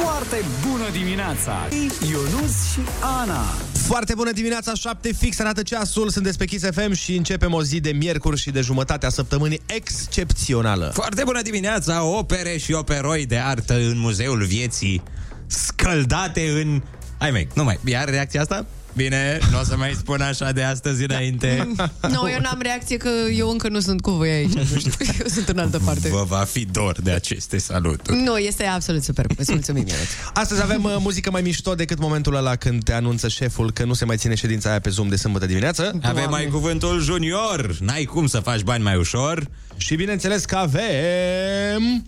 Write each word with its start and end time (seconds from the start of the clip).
Foarte 0.00 0.44
bună 0.68 0.90
dimineața! 0.92 1.68
Ionus 2.10 2.72
și 2.72 2.80
Ana. 3.00 3.42
Foarte 3.72 4.14
bună 4.14 4.32
dimineața, 4.32 4.74
7 4.74 5.12
fix 5.12 5.38
arată 5.38 5.62
ceasul, 5.62 6.08
sunteți 6.08 6.38
pe 6.38 6.44
Kiss 6.44 6.64
FM 6.70 6.92
și 6.92 7.16
începem 7.16 7.52
o 7.52 7.62
zi 7.62 7.80
de 7.80 7.90
miercuri 7.90 8.40
și 8.40 8.50
de 8.50 8.60
jumătate 8.60 9.06
a 9.06 9.08
săptămânii 9.08 9.60
excepțională. 9.66 10.90
Foarte 10.94 11.22
bună 11.24 11.42
dimineața, 11.42 12.04
opere 12.04 12.56
și 12.56 12.72
operoi 12.72 13.26
de 13.26 13.38
artă 13.38 13.74
în 13.74 13.98
Muzeul 13.98 14.44
Vieții, 14.44 15.02
scăldate 15.46 16.48
în... 16.48 16.82
Hai 17.18 17.30
mei, 17.30 17.48
nu 17.54 17.64
mai, 17.64 17.78
iar 17.84 18.08
reacția 18.08 18.40
asta? 18.40 18.66
Bine, 18.94 19.38
nu 19.50 19.58
o 19.60 19.64
să 19.64 19.76
mai 19.76 19.94
spun 19.98 20.20
așa 20.20 20.52
de 20.52 20.62
astăzi 20.62 21.04
înainte. 21.04 21.68
Nu, 22.00 22.30
eu 22.30 22.40
n-am 22.40 22.58
reacție 22.62 22.96
că 22.96 23.08
eu 23.34 23.50
încă 23.50 23.68
nu 23.68 23.80
sunt 23.80 24.00
cu 24.00 24.10
voi 24.10 24.30
aici. 24.30 24.52
Nu 24.52 24.78
știu, 24.78 24.92
eu 25.20 25.26
sunt 25.26 25.48
în 25.48 25.58
altă 25.58 25.78
parte. 25.84 26.08
Vă 26.08 26.24
va 26.28 26.44
fi 26.44 26.64
dor 26.64 27.00
de 27.02 27.10
aceste 27.10 27.58
saluturi. 27.58 28.16
Nu, 28.22 28.36
este 28.36 28.64
absolut 28.64 29.02
super. 29.02 29.26
Îți 29.36 29.52
mulțumim, 29.52 29.86
Ionuț. 29.86 30.08
Astăzi 30.42 30.62
avem 30.62 30.84
uh, 30.84 30.96
muzică 30.98 31.30
mai 31.30 31.42
mișto 31.42 31.74
decât 31.74 31.98
momentul 31.98 32.34
ăla 32.34 32.56
când 32.56 32.84
te 32.84 32.92
anunță 32.92 33.28
șeful 33.28 33.72
că 33.72 33.84
nu 33.84 33.92
se 33.92 34.04
mai 34.04 34.16
ține 34.16 34.34
ședința 34.34 34.70
aia 34.70 34.80
pe 34.80 34.90
Zoom 34.90 35.08
de 35.08 35.16
sâmbătă 35.16 35.46
dimineață. 35.46 35.98
Avem 36.02 36.30
mai 36.30 36.46
cuvântul 36.46 37.00
junior, 37.00 37.76
n-ai 37.80 38.04
cum 38.04 38.26
să 38.26 38.38
faci 38.38 38.60
bani 38.60 38.82
mai 38.82 38.96
ușor. 38.96 39.46
Și 39.76 39.94
bineînțeles 39.94 40.44
că 40.44 40.56
avem... 40.56 42.04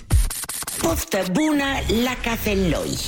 Poftă 0.79 1.25
bună 1.33 1.65
la 2.05 2.17
cafeloi! 2.31 2.99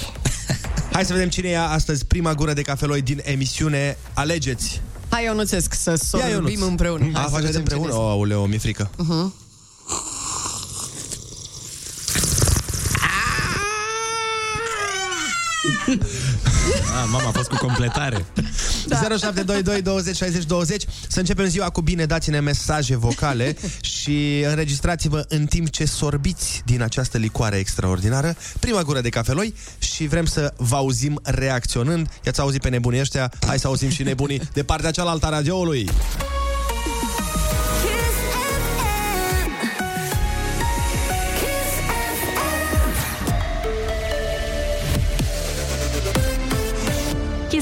Hai 0.93 1.05
să 1.05 1.13
vedem 1.13 1.29
cine 1.29 1.49
ia 1.49 1.69
astăzi 1.69 2.05
prima 2.07 2.35
gură 2.35 2.53
de 2.53 2.63
cafeloi 2.63 3.03
din 3.03 3.21
emisiune. 3.25 3.99
Alegeți! 4.15 4.81
Hai, 5.09 5.25
Ionuțesc, 5.25 5.75
să 5.75 6.17
Ia, 6.19 6.27
Ionuț. 6.29 6.49
sorbim 6.51 6.63
împreună. 6.63 7.05
Hai 7.13 7.23
A, 7.23 7.25
să 7.25 7.31
faceți 7.31 7.47
vedem 7.47 7.61
împreună? 7.61 7.93
cine 7.93 8.03
O, 8.03 8.09
aoleu, 8.09 8.45
mi-e 8.47 8.59
frică. 8.59 8.91
Uh-huh. 8.91 9.33
Ah, 16.95 17.05
mama 17.11 17.29
a 17.29 17.31
fost 17.31 17.49
cu 17.49 17.57
completare. 17.57 18.25
Da. 18.89 18.97
0722 18.97 19.83
20 19.83 20.17
60 20.17 20.45
20 20.45 20.85
Să 21.09 21.19
începem 21.19 21.47
ziua 21.47 21.71
cu 21.71 21.81
bine, 21.81 22.05
dați-ne 22.07 22.41
mesaje 22.41 22.97
vocale 22.97 23.57
și 24.01 24.45
înregistrați-vă 24.49 25.25
în 25.29 25.47
timp 25.47 25.71
ce 25.71 25.85
sorbiți 25.85 26.63
din 26.65 26.83
această 26.83 27.19
licoare 27.19 27.57
extraordinară 27.57 28.37
prima 28.61 28.83
gură 28.83 29.01
de 29.01 29.09
cafeloi 29.09 29.55
și 29.79 30.07
vrem 30.07 30.25
să 30.27 30.53
vă 30.57 30.77
auzim 30.77 31.21
reacționând. 31.23 32.09
I-ați 32.25 32.41
auzit 32.41 32.61
pe 32.61 32.69
nebunii 32.69 33.01
ăștia? 33.01 33.33
Hai 33.47 33.59
să 33.59 33.67
auzim 33.67 33.89
și 33.89 34.03
nebunii 34.03 34.41
de 34.53 34.63
partea 34.63 34.91
cealaltă 34.91 35.27
a 35.27 35.29
radioului. 35.29 35.91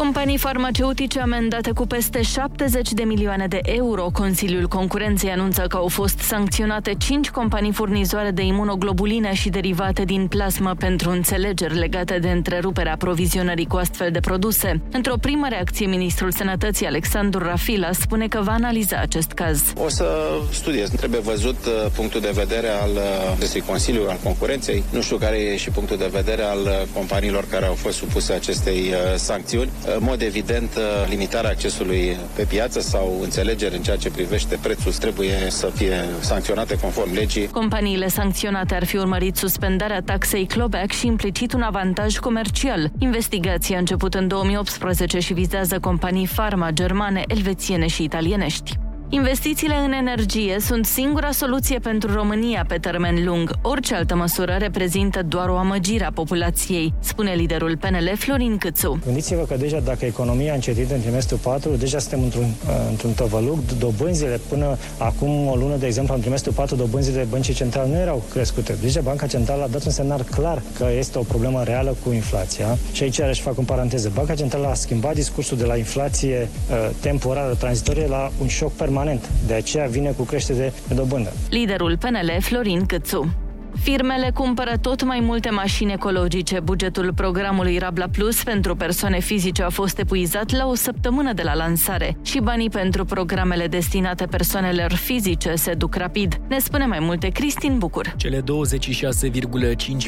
Companii 0.00 0.38
farmaceutice 0.38 1.20
amendate 1.20 1.72
cu 1.72 1.86
peste 1.86 2.22
70 2.22 2.92
de 2.92 3.02
milioane 3.02 3.46
de 3.46 3.58
euro. 3.62 4.10
Consiliul 4.12 4.68
Concurenței 4.68 5.30
anunță 5.30 5.64
că 5.68 5.76
au 5.76 5.88
fost 5.88 6.18
sancționate 6.18 6.94
5 6.98 7.30
companii 7.30 7.72
furnizoare 7.72 8.30
de 8.30 8.42
imunoglobuline 8.42 9.34
și 9.34 9.48
derivate 9.48 10.04
din 10.04 10.26
plasmă 10.26 10.74
pentru 10.78 11.10
înțelegeri 11.10 11.74
legate 11.78 12.18
de 12.18 12.30
întreruperea 12.30 12.92
aprovizionării 12.92 13.66
cu 13.66 13.76
astfel 13.76 14.10
de 14.10 14.20
produse. 14.20 14.80
Într-o 14.92 15.14
primă 15.20 15.48
reacție, 15.48 15.86
ministrul 15.86 16.30
Sănătății 16.30 16.86
Alexandru 16.86 17.44
Rafila 17.44 17.92
spune 17.92 18.28
că 18.28 18.40
va 18.42 18.52
analiza 18.52 18.96
acest 19.00 19.32
caz. 19.32 19.62
O 19.84 19.88
să 19.88 20.06
studiez. 20.52 20.90
Trebuie 20.90 21.20
văzut 21.20 21.58
uh, 21.66 21.90
punctul 21.94 22.20
de 22.20 22.32
vedere 22.34 22.68
al 22.68 22.90
uh, 22.90 23.32
acestui 23.36 23.60
Consiliu 23.60 24.02
al 24.08 24.18
Concurenței. 24.22 24.82
Nu 24.90 25.00
știu 25.00 25.16
care 25.16 25.36
e 25.36 25.56
și 25.56 25.70
punctul 25.70 25.96
de 25.96 26.10
vedere 26.12 26.42
al 26.42 26.60
uh, 26.60 26.70
companiilor 26.94 27.44
care 27.50 27.66
au 27.66 27.74
fost 27.74 27.96
supuse 27.96 28.32
acestei 28.32 28.78
uh, 28.78 29.16
sancțiuni. 29.16 29.70
În 29.96 30.04
mod 30.04 30.22
evident, 30.22 30.74
uh, 30.76 30.82
limitarea 31.08 31.50
accesului 31.50 32.16
pe 32.34 32.42
piață 32.42 32.80
sau 32.80 33.18
înțelegeri 33.22 33.76
în 33.76 33.82
ceea 33.82 33.96
ce 33.96 34.10
privește 34.10 34.58
prețul 34.62 34.92
trebuie 34.92 35.34
să 35.48 35.70
fie 35.74 36.04
sancționate 36.20 36.78
conform 36.78 37.14
legii. 37.14 37.46
Companiile 37.46 38.08
sancționate 38.08 38.74
ar 38.74 38.84
fi 38.84 38.96
urmărit 38.96 39.36
suspendarea 39.36 40.02
taxei 40.02 40.46
clawback 40.46 40.92
și 40.92 41.06
implicit 41.06 41.52
un 41.52 41.62
avantaj 41.62 42.18
comercial. 42.18 42.90
Investigația 42.98 43.76
a 43.76 43.78
început 43.78 44.14
în 44.14 44.28
2018 44.28 45.18
și 45.18 45.32
vizează 45.32 45.78
companii 45.78 46.26
farma 46.26 46.70
germane, 46.70 47.24
elvețiene 47.26 47.86
și 47.86 48.02
italienești. 48.02 48.78
Investițiile 49.12 49.74
în 49.74 49.92
energie 49.92 50.56
sunt 50.60 50.86
singura 50.86 51.30
soluție 51.30 51.78
pentru 51.78 52.12
România 52.12 52.64
pe 52.68 52.76
termen 52.76 53.24
lung. 53.24 53.50
Orice 53.62 53.94
altă 53.94 54.14
măsură 54.14 54.56
reprezintă 54.58 55.22
doar 55.22 55.48
o 55.48 55.56
amăgire 55.56 56.04
a 56.04 56.12
populației, 56.12 56.94
spune 57.00 57.32
liderul 57.32 57.76
PNL 57.76 58.12
Florin 58.16 58.56
Câțu. 58.58 58.98
Gândiți-vă 59.04 59.42
că 59.42 59.56
deja 59.56 59.80
dacă 59.80 60.04
economia 60.04 60.50
a 60.50 60.54
încetit 60.54 60.90
în 60.90 61.00
trimestrul 61.00 61.38
4, 61.38 61.70
deja 61.70 61.98
suntem 61.98 62.22
într-un, 62.22 62.42
uh, 62.42 62.86
într-un 62.90 63.12
tăvăluc. 63.12 63.58
Dobânzile 63.78 64.40
până 64.48 64.76
acum 64.98 65.46
o 65.46 65.54
lună, 65.54 65.76
de 65.76 65.86
exemplu, 65.86 66.14
în 66.14 66.20
trimestrul 66.20 66.52
4, 66.52 66.76
dobânzile 66.76 67.26
băncii 67.30 67.54
centrale 67.54 67.88
nu 67.88 67.96
erau 67.96 68.22
crescute. 68.32 68.76
Deja 68.80 69.00
Banca 69.00 69.26
Centrală 69.26 69.62
a 69.62 69.68
dat 69.68 69.84
un 69.84 69.92
semnal 69.92 70.22
clar 70.22 70.62
că 70.76 70.86
este 70.98 71.18
o 71.18 71.22
problemă 71.22 71.62
reală 71.62 71.96
cu 72.04 72.12
inflația. 72.12 72.78
Și 72.92 73.02
aici 73.02 73.20
aș 73.20 73.40
fac 73.40 73.58
în 73.58 73.64
paranteză. 73.64 74.10
Banca 74.14 74.34
Centrală 74.34 74.66
a 74.66 74.74
schimbat 74.74 75.14
discursul 75.14 75.56
de 75.56 75.64
la 75.64 75.76
inflație 75.76 76.48
uh, 76.70 76.90
temporară, 77.00 77.54
tranzitorie, 77.54 78.06
la 78.06 78.30
un 78.40 78.46
șoc 78.46 78.72
permanent. 78.72 78.98
De 79.46 79.54
aceea 79.54 79.86
vine 79.86 80.10
cu 80.10 80.22
creștere 80.22 80.72
de 80.88 80.94
dobândă. 80.94 81.32
Liderul 81.50 81.96
PNL 81.98 82.36
Florin 82.40 82.86
Câțu. 82.86 83.34
Firmele 83.74 84.30
cumpără 84.34 84.76
tot 84.80 85.04
mai 85.04 85.20
multe 85.20 85.50
mașini 85.50 85.92
ecologice. 85.92 86.60
Bugetul 86.60 87.12
programului 87.14 87.78
Rabla 87.78 88.08
Plus 88.08 88.42
pentru 88.42 88.76
persoane 88.76 89.20
fizice 89.20 89.62
a 89.62 89.68
fost 89.68 89.98
epuizat 89.98 90.50
la 90.50 90.66
o 90.66 90.74
săptămână 90.74 91.32
de 91.32 91.42
la 91.42 91.54
lansare 91.54 92.16
și 92.22 92.40
banii 92.40 92.70
pentru 92.70 93.04
programele 93.04 93.66
destinate 93.66 94.26
persoanelor 94.26 94.92
fizice 94.92 95.54
se 95.54 95.74
duc 95.74 95.94
rapid. 95.94 96.40
Ne 96.48 96.58
spune 96.58 96.86
mai 96.86 96.98
multe 97.00 97.28
Cristin 97.28 97.78
Bucur. 97.78 98.14
Cele 98.16 98.42
26,5 98.42 98.44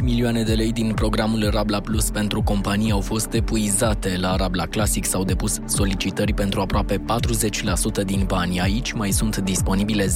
milioane 0.03 0.43
de 0.43 0.53
lei 0.53 0.73
din 0.73 0.93
programul 0.95 1.49
Rabla 1.51 1.81
Plus 1.81 2.11
pentru 2.11 2.43
companii 2.43 2.93
au 2.93 3.01
fost 3.01 3.33
epuizate. 3.33 4.17
La 4.21 4.37
Rabla 4.37 4.67
Classic 4.67 5.05
s-au 5.05 5.25
depus 5.25 5.59
solicitări 5.67 6.33
pentru 6.33 6.61
aproape 6.61 6.97
40% 8.03 8.05
din 8.05 8.25
bani. 8.27 8.61
Aici 8.61 8.93
mai 8.93 9.11
sunt 9.11 9.37
disponibile 9.37 10.07
10,5 10.07 10.11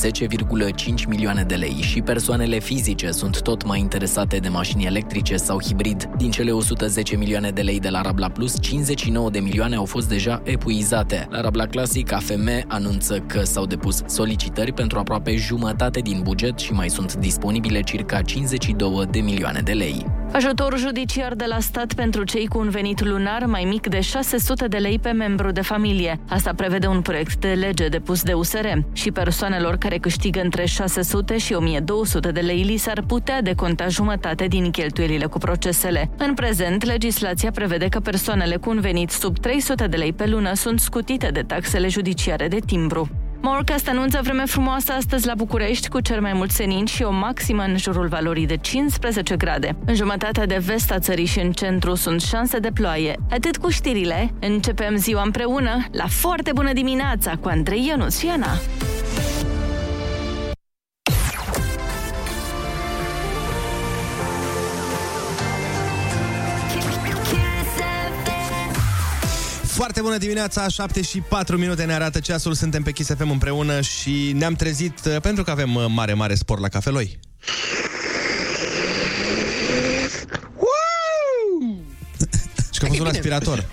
milioane 1.09 1.43
de 1.43 1.55
lei 1.55 1.77
și 1.81 2.01
persoanele 2.01 2.59
fizice 2.59 3.11
sunt 3.11 3.36
tot 3.43 3.65
mai 3.65 3.79
interesate 3.79 4.37
de 4.37 4.49
mașini 4.49 4.85
electrice 4.85 5.37
sau 5.37 5.63
hibrid. 5.63 6.09
Din 6.17 6.31
cele 6.31 6.51
110 6.51 7.17
milioane 7.17 7.51
de 7.51 7.63
lei 7.63 7.81
de 7.81 7.89
la 7.89 8.01
Rabla 8.01 8.29
Plus, 8.29 8.61
59 8.61 9.31
de 9.31 9.39
milioane 9.39 9.77
au 9.77 9.85
fost 9.85 10.09
deja 10.09 10.41
epuizate. 10.45 11.27
La 11.31 11.41
Rabla 11.41 11.67
Classic, 11.67 12.13
AFM 12.13 12.65
anunță 12.69 13.19
că 13.19 13.43
s-au 13.43 13.67
depus 13.67 14.03
solicitări 14.07 14.73
pentru 14.73 14.99
aproape 14.99 15.37
jumătate 15.37 16.01
din 16.01 16.21
buget 16.23 16.59
și 16.59 16.73
mai 16.73 16.89
sunt 16.89 17.15
disponibile 17.15 17.81
circa 17.81 18.23
52 18.23 19.07
de 19.11 19.21
milioane 19.21 19.61
de 19.61 19.73
lei. 19.73 20.07
Ajutor 20.33 20.79
judiciar 20.79 21.35
de 21.35 21.45
la 21.49 21.61
stat 21.61 21.93
pentru 21.93 22.25
cei 22.25 22.47
cu 22.47 22.59
un 22.59 22.69
venit 22.69 23.05
lunar 23.05 23.45
mai 23.45 23.65
mic 23.65 23.87
de 23.87 24.01
600 24.01 24.67
de 24.67 24.77
lei 24.77 24.99
pe 24.99 25.11
membru 25.11 25.51
de 25.51 25.61
familie. 25.61 26.21
Asta 26.29 26.53
prevede 26.55 26.87
un 26.87 27.01
proiect 27.01 27.37
de 27.37 27.49
lege 27.49 27.89
depus 27.89 28.23
de 28.23 28.33
USR. 28.33 28.67
Și 28.93 29.11
persoanelor 29.11 29.77
care 29.77 29.99
câștigă 29.99 30.41
între 30.41 30.67
600 30.67 31.39
și 31.39 31.53
1200 31.53 32.31
de 32.31 32.41
lei 32.41 32.63
li 32.63 32.77
s-ar 32.77 33.03
putea 33.07 33.26
deconta 33.43 33.89
jumătate 33.89 34.47
din 34.47 34.71
cheltuielile 34.71 35.27
cu 35.27 35.39
procesele. 35.39 36.11
În 36.17 36.35
prezent, 36.35 36.85
legislația 36.85 37.51
prevede 37.51 37.89
că 37.89 38.01
persoanele 38.01 38.57
cu 38.57 38.71
un 38.71 38.81
venit 38.81 39.11
sub 39.11 39.39
300 39.39 39.87
de 39.87 39.97
lei 39.97 40.13
pe 40.13 40.27
lună 40.27 40.55
sunt 40.55 40.81
scutite 40.81 41.29
de 41.29 41.43
taxele 41.43 41.89
judiciare 41.89 42.49
de 42.49 42.59
timbru. 42.67 43.11
Morecast 43.41 43.89
anunță 43.89 44.21
vreme 44.23 44.45
frumoasă 44.45 44.93
astăzi 44.93 45.27
la 45.27 45.35
București 45.35 45.89
cu 45.89 46.01
cel 46.01 46.21
mai 46.21 46.33
mult 46.33 46.51
senin 46.51 46.85
și 46.85 47.03
o 47.03 47.11
maximă 47.11 47.63
în 47.63 47.77
jurul 47.77 48.09
valorii 48.09 48.47
de 48.47 48.57
15 48.57 49.37
grade. 49.37 49.77
În 49.87 49.95
jumătatea 49.95 50.47
de 50.47 50.63
vest 50.67 50.91
a 50.93 50.99
țării 50.99 51.27
și 51.27 51.41
în 51.41 51.53
centru 51.53 51.95
sunt 51.95 52.21
șanse 52.21 52.59
de 52.59 52.71
ploaie. 52.75 53.17
Atât 53.31 53.57
cu 53.57 53.69
știrile, 53.69 54.33
începem 54.41 54.97
ziua 54.97 55.23
împreună 55.23 55.85
la 55.91 56.07
foarte 56.07 56.51
bună 56.55 56.73
dimineața 56.73 57.33
cu 57.41 57.49
Andrei 57.49 57.87
Ionuț 57.89 58.19
și 58.19 58.27
Ana. 58.27 58.51
Foarte 69.77 70.01
bună 70.01 70.17
dimineața, 70.17 70.69
7 70.69 71.03
și 71.03 71.21
4 71.21 71.57
minute 71.57 71.85
ne 71.85 71.93
arată 71.95 72.21
ceasul, 72.21 72.55
suntem 72.55 72.83
pe 72.83 72.93
Kiss 72.93 73.11
FM 73.19 73.31
împreună 73.31 73.81
și 73.81 74.33
ne-am 74.35 74.55
trezit 74.55 74.99
uh, 75.05 75.21
pentru 75.21 75.45
că 75.45 75.51
avem 75.51 75.75
uh, 75.75 75.85
mare, 75.89 76.15
mare 76.15 76.35
spor 76.35 76.61
la 76.61 76.69
cafeloi. 76.69 77.19
Wow! 80.57 81.85
și 82.73 82.81
că 82.81 82.89
un 83.01 83.07
aspirator. 83.07 83.65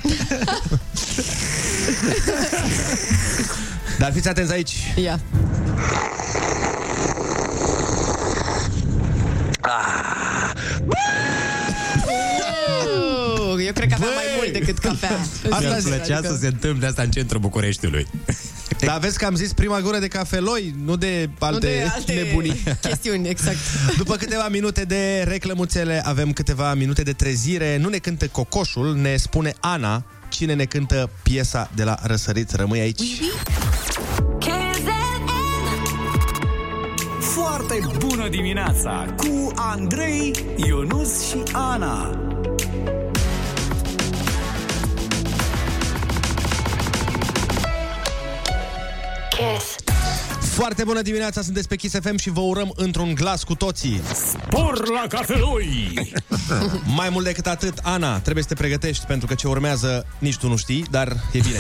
Dar 4.00 4.12
fiți 4.12 4.28
atenți 4.28 4.52
aici. 4.52 4.94
Ia. 4.96 5.02
Yeah. 5.02 5.20
Ah! 9.62 11.43
Decât 14.52 14.78
cafea. 14.78 15.10
Asta 15.52 15.60
Mi-ar 15.60 15.80
zic, 15.80 15.94
plăcea 15.94 16.18
adică- 16.18 16.34
să 16.34 16.40
se 16.40 16.48
întâmple 16.48 16.88
asta 16.88 17.02
în 17.02 17.12
centrul 17.12 17.40
Bucureștiului. 17.42 18.08
Dar 18.86 19.00
vezi 19.00 19.18
că 19.18 19.26
am 19.26 19.36
zis 19.36 19.54
prima 19.54 19.80
gură 19.80 19.98
de 20.00 20.08
cafeloi, 20.08 20.76
nu 20.84 20.96
de 20.96 21.30
alte, 21.40 21.68
nu 21.68 21.72
de 21.72 21.90
alte 21.94 22.14
nebunii. 22.14 22.64
chestiuni, 22.88 23.28
exact. 23.28 23.58
După 23.98 24.16
câteva 24.16 24.48
minute 24.48 24.84
de 24.86 25.24
reclămuțele, 25.28 26.02
avem 26.06 26.34
câteva 26.34 26.74
minute 26.74 27.02
de 27.04 27.14
trezire. 27.14 27.78
Nu 27.78 27.90
ne 27.90 27.98
cântă 27.98 28.28
cocoșul, 28.28 28.96
ne 28.96 29.16
spune 29.16 29.54
Ana 29.60 30.04
cine 30.30 30.54
ne 30.54 30.66
cântă 30.66 31.10
piesa 31.24 31.70
de 31.76 31.84
la 31.84 31.98
răsărit. 32.02 32.52
Rămâi 32.52 32.80
aici. 32.80 33.02
Foarte 37.20 37.80
bună 37.98 38.30
dimineața 38.30 39.14
cu 39.18 39.52
Andrei, 39.56 40.32
Ionus 40.56 41.28
și 41.30 41.38
Ana. 41.52 42.18
Foarte 50.40 50.84
bună 50.84 51.02
dimineața, 51.02 51.42
sunteți 51.42 51.68
pe 51.68 51.76
Kiss 51.76 51.96
FM 52.02 52.18
și 52.18 52.30
vă 52.30 52.40
urăm 52.40 52.74
într-un 52.76 53.14
glas 53.14 53.44
cu 53.44 53.56
toții. 53.56 54.02
Por 54.50 54.90
la 54.90 55.06
cafeloi! 55.10 55.94
Mai 56.98 57.10
mult 57.10 57.26
decât 57.26 57.48
atât, 57.48 57.78
Ana, 57.82 58.20
trebuie 58.20 58.44
să 58.44 58.50
te 58.50 58.56
pregătești 58.56 59.06
pentru 59.06 59.28
că 59.28 59.34
ce 59.34 59.48
urmează 59.48 60.06
nici 60.20 60.38
tu 60.38 60.48
nu 60.48 60.56
știi, 60.56 60.86
dar 60.92 61.08
e 61.32 61.40
bine. 61.40 61.60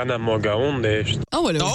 Ana 0.00 0.16
Moga, 0.16 0.54
unde 0.54 1.02
ești? 1.04 1.18
Aoleu. 1.28 1.66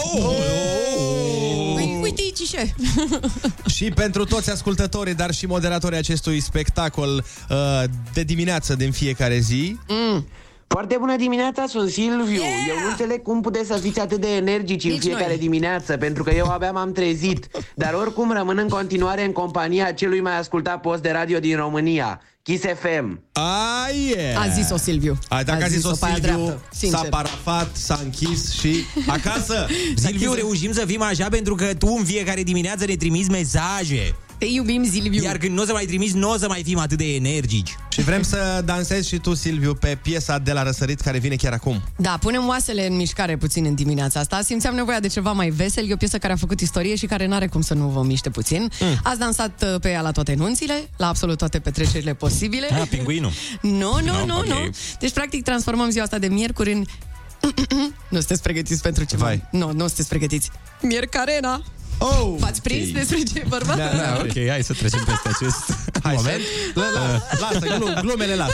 Păi, 1.76 2.00
uite 2.02 2.22
aici 2.22 2.50
ce. 2.50 2.74
și 3.76 3.90
pentru 3.90 4.26
toți 4.26 4.52
ascultătorii, 4.52 5.16
dar 5.16 5.34
și 5.34 5.46
moderatorii 5.46 5.98
acestui 5.98 6.40
spectacol 6.40 7.26
uh, 7.50 7.84
de 8.14 8.24
dimineață 8.24 8.76
din 8.76 8.92
fiecare 8.92 9.40
zi. 9.40 9.78
Mm. 9.88 10.28
Foarte 10.72 10.96
bună 11.00 11.16
dimineața, 11.16 11.66
sunt 11.68 11.90
Silviu. 11.90 12.32
Yeah! 12.42 12.68
Eu 12.70 12.76
nu 12.84 12.90
înțeleg 12.90 13.22
cum 13.22 13.42
puteți 13.42 13.68
să 13.68 13.78
fiți 13.78 14.00
atât 14.00 14.22
de 14.22 14.36
energici 14.36 14.84
în 14.84 14.90
Nici 14.92 15.02
fiecare 15.02 15.28
noi. 15.28 15.38
dimineață, 15.38 15.98
pentru 15.98 16.24
că 16.24 16.34
eu 16.34 16.46
abia 16.46 16.72
m-am 16.72 16.92
trezit. 16.92 17.48
Dar 17.76 17.94
oricum 17.94 18.32
rămân 18.32 18.58
în 18.58 18.68
continuare 18.68 19.26
în 19.26 19.32
compania 19.32 19.92
celui 19.92 20.22
mai 20.22 20.38
ascultat 20.38 20.82
post 20.82 21.02
de 21.02 21.12
radio 21.12 21.40
din 21.40 21.56
România, 21.56 22.22
Kiss 22.44 22.64
FM. 22.64 23.24
Ah, 23.32 23.96
yeah. 24.16 24.42
A 24.42 24.48
zis-o 24.48 24.78
Silviu. 24.78 25.18
A, 25.30 25.44
dacă 25.44 25.64
a, 25.64 25.68
zis-o 25.68 25.90
pe 26.00 26.06
aia 26.06 26.14
Silviu, 26.14 26.32
dreaptă, 26.36 26.62
sincer. 26.72 27.00
s-a 27.00 27.08
parafat, 27.10 27.76
s-a 27.76 28.00
închis 28.04 28.52
și 28.52 28.76
acasă. 29.08 29.66
Silviu, 30.06 30.34
reușim 30.34 30.72
să 30.74 30.84
fim 30.86 31.02
așa 31.02 31.28
pentru 31.30 31.56
că 31.56 31.66
tu 31.78 31.96
în 31.98 32.04
fiecare 32.06 32.44
dimineață 32.44 32.86
ne 32.86 32.96
trimiți 32.96 33.30
mesaje. 33.30 34.16
Te 34.42 34.48
iubim, 34.48 34.90
Silviu. 34.92 35.24
Iar 35.24 35.38
când 35.38 35.56
nu 35.56 35.62
o 35.62 35.66
să 35.66 35.72
mai 35.72 35.86
trimiți, 35.86 36.16
nu 36.16 36.30
o 36.30 36.38
să 36.38 36.48
mai 36.48 36.64
fim 36.64 36.78
atât 36.80 36.98
de 36.98 37.16
energici. 37.16 37.76
Și 37.90 38.02
vrem 38.02 38.22
să 38.22 38.62
dansezi 38.66 39.08
și 39.08 39.18
tu, 39.18 39.34
Silviu, 39.34 39.74
pe 39.74 39.98
piesa 40.02 40.38
de 40.38 40.52
la 40.52 40.64
răsărit 40.64 41.00
care 41.00 41.18
vine 41.18 41.36
chiar 41.36 41.54
acum. 41.54 41.82
Da, 41.96 42.18
punem 42.22 42.48
oasele 42.48 42.88
în 42.88 42.96
mișcare 42.96 43.38
puțin 43.38 43.66
în 43.66 43.76
dimineața 43.76 44.20
asta. 44.20 44.42
Simțeam 44.42 44.76
nevoia 44.76 45.00
de 45.00 45.08
ceva 45.08 45.32
mai 45.32 45.50
vesel. 45.50 45.90
E 45.90 45.94
o 45.94 45.96
piesă 45.96 46.18
care 46.18 46.34
a 46.34 46.36
făcut 46.36 46.60
istorie 46.60 46.96
și 46.96 47.06
care 47.06 47.26
n-are 47.26 47.48
cum 47.48 47.62
să 47.62 47.74
nu 47.74 47.88
vă 47.88 48.04
miște 48.04 48.30
puțin. 48.30 48.72
Mm. 48.80 49.00
Ați 49.04 49.20
dansat 49.20 49.64
uh, 49.64 49.80
pe 49.82 49.90
ea 49.90 50.02
la 50.02 50.12
toate 50.12 50.34
nunțile, 50.34 50.90
la 50.98 51.08
absolut 51.08 51.38
toate 51.38 51.60
petrecerile 51.60 52.14
posibile. 52.14 52.68
Ah, 52.72 52.88
pinguinul. 52.90 53.32
Nu, 53.62 53.70
nu, 53.80 54.00
No, 54.02 54.26
nu, 54.26 54.38
ok. 54.38 54.46
nu. 54.46 54.70
Deci, 55.00 55.12
practic, 55.14 55.44
transformăm 55.44 55.90
ziua 55.90 56.04
asta 56.04 56.18
de 56.18 56.28
miercuri 56.28 56.72
în... 56.72 56.84
nu 58.10 58.18
sunteți 58.18 58.42
pregătiți 58.42 58.82
pentru 58.82 59.04
ceva. 59.04 59.24
Vai. 59.26 59.44
Nu, 59.52 59.72
nu 59.72 59.88
sunteți 59.88 60.10
pregătiți. 60.10 60.50
Miercarena. 60.82 61.64
Oh! 62.04 62.34
V-ați 62.40 62.62
prins 62.62 62.88
Ok. 62.88 62.94
despre 62.94 63.18
ce 63.34 63.40
e 63.40 63.44
vorba? 63.48 63.76
Da, 63.76 63.90
da, 64.02 64.18
Ok, 64.20 64.36
hai 64.50 64.64
să 64.64 64.74
trecem 64.74 65.04
peste 65.06 65.30
acest 65.36 65.64
Hai 66.04 66.14
moment. 66.16 66.42
Să... 66.74 66.80
La, 66.80 66.86
la, 67.00 67.04
lasă, 67.44 67.66
glum, 67.78 67.94
glumele 68.02 68.36
las. 68.36 68.50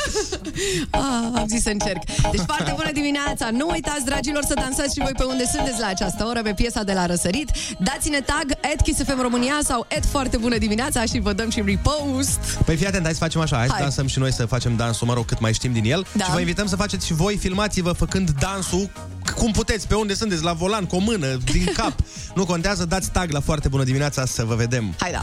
Ah, 0.90 1.02
am 1.36 1.46
zis 1.48 1.62
să 1.62 1.70
încerc. 1.70 2.02
Deci 2.32 2.42
foarte 2.46 2.74
bună 2.76 2.92
dimineața! 2.94 3.50
Nu 3.52 3.70
uitați, 3.72 4.06
dragilor, 4.06 4.44
să 4.48 4.54
dansați 4.54 4.94
și 4.94 5.00
voi 5.00 5.12
pe 5.18 5.24
unde 5.24 5.44
sunteți 5.54 5.80
la 5.80 5.88
această 5.88 6.26
oră, 6.30 6.42
pe 6.42 6.54
piesa 6.56 6.84
de 6.84 6.94
la 6.94 7.06
Răsărit. 7.06 7.50
Dați-ne 7.80 8.20
tag, 8.22 8.52
at 8.74 8.82
Kiss 8.84 9.04
FM 9.04 9.22
România 9.22 9.60
sau 9.64 9.86
at 9.98 10.06
foarte 10.06 10.38
bună 10.38 10.58
dimineața 10.58 11.06
și 11.06 11.20
vă 11.20 11.34
dăm 11.34 11.50
și 11.50 11.62
repost. 11.66 12.40
Păi 12.66 12.76
fii 12.76 12.88
atent, 12.88 13.04
hai 13.04 13.14
să 13.14 13.20
facem 13.20 13.42
așa, 13.42 13.56
hai, 13.56 13.60
hai. 13.60 13.68
să 13.68 13.74
Hai. 13.74 13.84
dansăm 13.84 14.08
și 14.08 14.20
noi 14.20 14.34
să 14.34 14.46
facem 14.46 14.76
dansul, 14.76 15.08
mă 15.08 15.14
rog, 15.14 15.26
cât 15.26 15.40
mai 15.40 15.54
știm 15.54 15.74
din 15.74 15.84
el. 15.92 16.06
Da. 16.16 16.24
Și 16.24 16.32
vă 16.32 16.40
invităm 16.40 16.68
să 16.68 16.76
faceți 16.76 17.06
și 17.06 17.14
voi, 17.14 17.38
filmați-vă 17.38 17.92
făcând 17.92 18.30
dansul 18.40 18.90
cum 19.36 19.52
puteți, 19.52 19.88
pe 19.88 19.96
unde 19.96 20.14
sunteți, 20.14 20.44
la 20.44 20.54
volan, 20.54 20.86
cu 20.86 20.96
o 20.96 21.00
mână, 21.00 21.38
din 21.52 21.72
cap. 21.78 21.94
nu 22.36 22.46
contează, 22.46 22.86
dați 22.86 23.12
tag 23.12 23.32
la 23.32 23.40
foarte 23.40 23.68
bună 23.68 23.84
dimineața 23.84 24.26
să 24.26 24.44
vă 24.44 24.56
vedem. 24.56 24.94
Hai 25.00 25.12
da! 25.12 25.22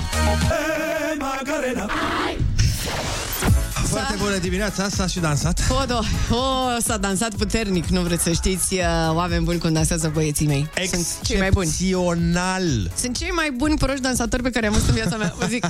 Foarte 3.89 4.15
bună 4.19 4.37
dimineața, 4.37 4.89
s-a 4.89 5.07
și 5.07 5.19
dansat. 5.19 5.61
Fodo, 5.61 5.99
oh, 6.31 6.77
s-a 6.85 6.97
dansat 6.97 7.35
puternic, 7.35 7.87
nu 7.87 8.01
vreți 8.01 8.23
să 8.23 8.33
știți, 8.33 8.75
uh, 8.75 8.81
oameni 9.13 9.45
buni 9.45 9.59
cum 9.59 9.73
dansează 9.73 10.11
băieții 10.15 10.47
mei. 10.47 10.71
Sunt 10.91 11.07
cei 11.23 11.39
mai 11.39 11.51
buni. 11.51 11.67
Excepțional. 11.67 12.91
Sunt 12.97 13.17
cei 13.19 13.31
mai 13.31 13.51
buni 13.57 13.77
proști 13.79 14.01
dansatori 14.01 14.43
pe 14.43 14.51
care 14.51 14.67
am 14.67 14.73
văzut 14.73 14.89
în 14.89 14.95
viața 14.95 15.17
mea, 15.17 15.35
vă 15.39 15.47
zic. 15.47 15.65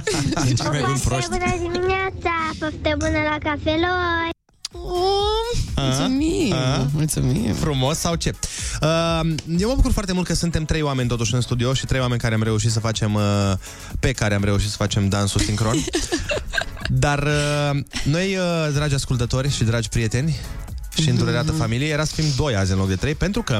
Sunt 0.44 0.60
cei 0.60 0.68
mai 0.68 0.80
buni 0.86 0.98
proști. 1.04 1.28
Bună 1.30 1.54
dimineața, 1.58 2.34
poftă 2.58 2.94
bună 2.98 3.18
la 3.30 3.36
cafeloi! 3.42 4.28
Oh, 4.72 5.33
mulțumim, 5.76 6.52
A? 6.52 6.86
mulțumim. 6.92 7.54
Frumos 7.54 7.98
sau 7.98 8.14
ce? 8.14 8.34
Uh, 8.82 9.34
eu 9.58 9.68
mă 9.68 9.74
bucur 9.74 9.92
foarte 9.92 10.12
mult 10.12 10.26
că 10.26 10.34
suntem 10.34 10.64
trei 10.64 10.82
oameni 10.82 11.08
totuși 11.08 11.34
în 11.34 11.40
studio 11.40 11.74
și 11.74 11.86
trei 11.86 12.00
oameni 12.00 12.20
care 12.20 12.34
am 12.34 12.42
reușit 12.42 12.70
să 12.70 12.80
facem, 12.80 13.14
uh, 13.14 13.52
pe 14.00 14.12
care 14.12 14.34
am 14.34 14.44
reușit 14.44 14.70
să 14.70 14.76
facem 14.76 15.08
dansul 15.08 15.40
sincron. 15.40 15.76
Dar 16.88 17.22
uh, 17.22 17.80
noi, 18.04 18.36
uh, 18.36 18.72
dragi 18.72 18.94
ascultători 18.94 19.50
și 19.50 19.64
dragi 19.64 19.88
prieteni 19.88 20.36
și 21.02 21.08
îndurerată 21.08 21.52
familie, 21.52 21.88
era 21.88 22.04
să 22.04 22.12
fim 22.14 22.24
doi 22.36 22.56
azi 22.56 22.72
în 22.72 22.78
loc 22.78 22.88
de 22.88 22.94
trei, 22.96 23.14
pentru 23.14 23.42
că 23.42 23.58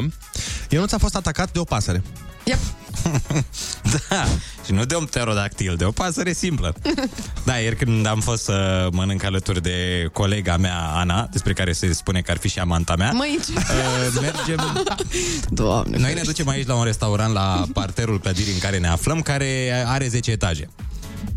Ionuț 0.68 0.92
a 0.92 0.98
fost 0.98 1.16
atacat 1.16 1.52
de 1.52 1.58
o 1.58 1.64
pasăre. 1.64 2.02
Yep. 2.44 2.58
Da, 4.08 4.24
și 4.64 4.72
nu 4.72 4.84
de 4.84 4.96
un 4.96 5.04
pterodactil, 5.04 5.74
de 5.76 5.84
o 5.84 5.90
pasăre 5.90 6.32
simplă. 6.32 6.74
Da, 7.44 7.54
ieri 7.56 7.76
când 7.76 8.06
am 8.06 8.20
fost 8.20 8.42
să 8.44 8.88
mănânc 8.92 9.24
alături 9.24 9.62
de 9.62 10.08
colega 10.12 10.56
mea, 10.56 10.78
Ana, 10.94 11.26
despre 11.32 11.52
care 11.52 11.72
se 11.72 11.92
spune 11.92 12.20
că 12.20 12.30
ar 12.30 12.36
fi 12.36 12.48
și 12.48 12.58
amanta 12.58 12.96
mea, 12.96 13.10
Măi, 13.10 13.38
ce... 13.46 13.52
uh, 13.58 14.20
mergem... 14.20 14.86
Doamne, 15.48 15.98
Noi 15.98 16.14
ne 16.14 16.20
ducem 16.22 16.48
aici 16.48 16.66
la 16.66 16.74
un 16.74 16.84
restaurant 16.84 17.32
la 17.32 17.64
parterul 17.72 18.20
clădirii 18.20 18.52
în 18.52 18.58
care 18.58 18.78
ne 18.78 18.88
aflăm, 18.88 19.20
care 19.20 19.82
are 19.86 20.06
10 20.08 20.30
etaje. 20.30 20.68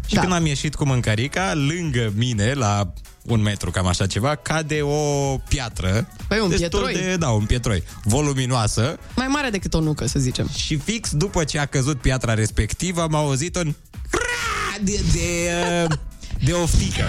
Și 0.08 0.14
Da. 0.14 0.22
când 0.22 0.34
am 0.34 0.46
ieșit 0.46 0.76
cu 0.76 0.86
mâncărica, 0.86 1.54
lângă 1.54 2.14
mine, 2.16 2.54
la 2.54 2.94
un 3.28 3.42
metru, 3.42 3.72
cam 3.72 3.88
așa 3.88 4.06
ceva, 4.06 4.36
cade 4.36 4.82
o 4.82 5.38
piatră. 5.38 6.08
Păi, 6.28 6.40
un 6.40 6.50
destul 6.50 6.70
pietroi. 6.70 6.94
De, 6.94 7.16
da, 7.16 7.30
un 7.30 7.46
pietroi. 7.46 7.84
Voluminoasă. 8.04 9.00
Mai 9.16 9.28
mare 9.28 9.50
decât 9.50 9.74
o 9.74 9.80
nucă, 9.80 10.08
să 10.08 10.20
zicem. 10.20 10.50
Și 10.56 10.76
fix 10.76 11.12
după 11.12 11.44
ce 11.44 11.60
a 11.60 11.66
căzut 11.66 12.02
piatra 12.02 12.34
respectivă, 12.34 13.02
am 13.02 13.16
auzit 13.16 13.56
un 13.56 13.74
cra 14.10 14.84
de, 14.84 15.00
de, 15.14 15.52
uh, 15.84 15.98
de 16.44 16.52
oftică. 16.52 17.04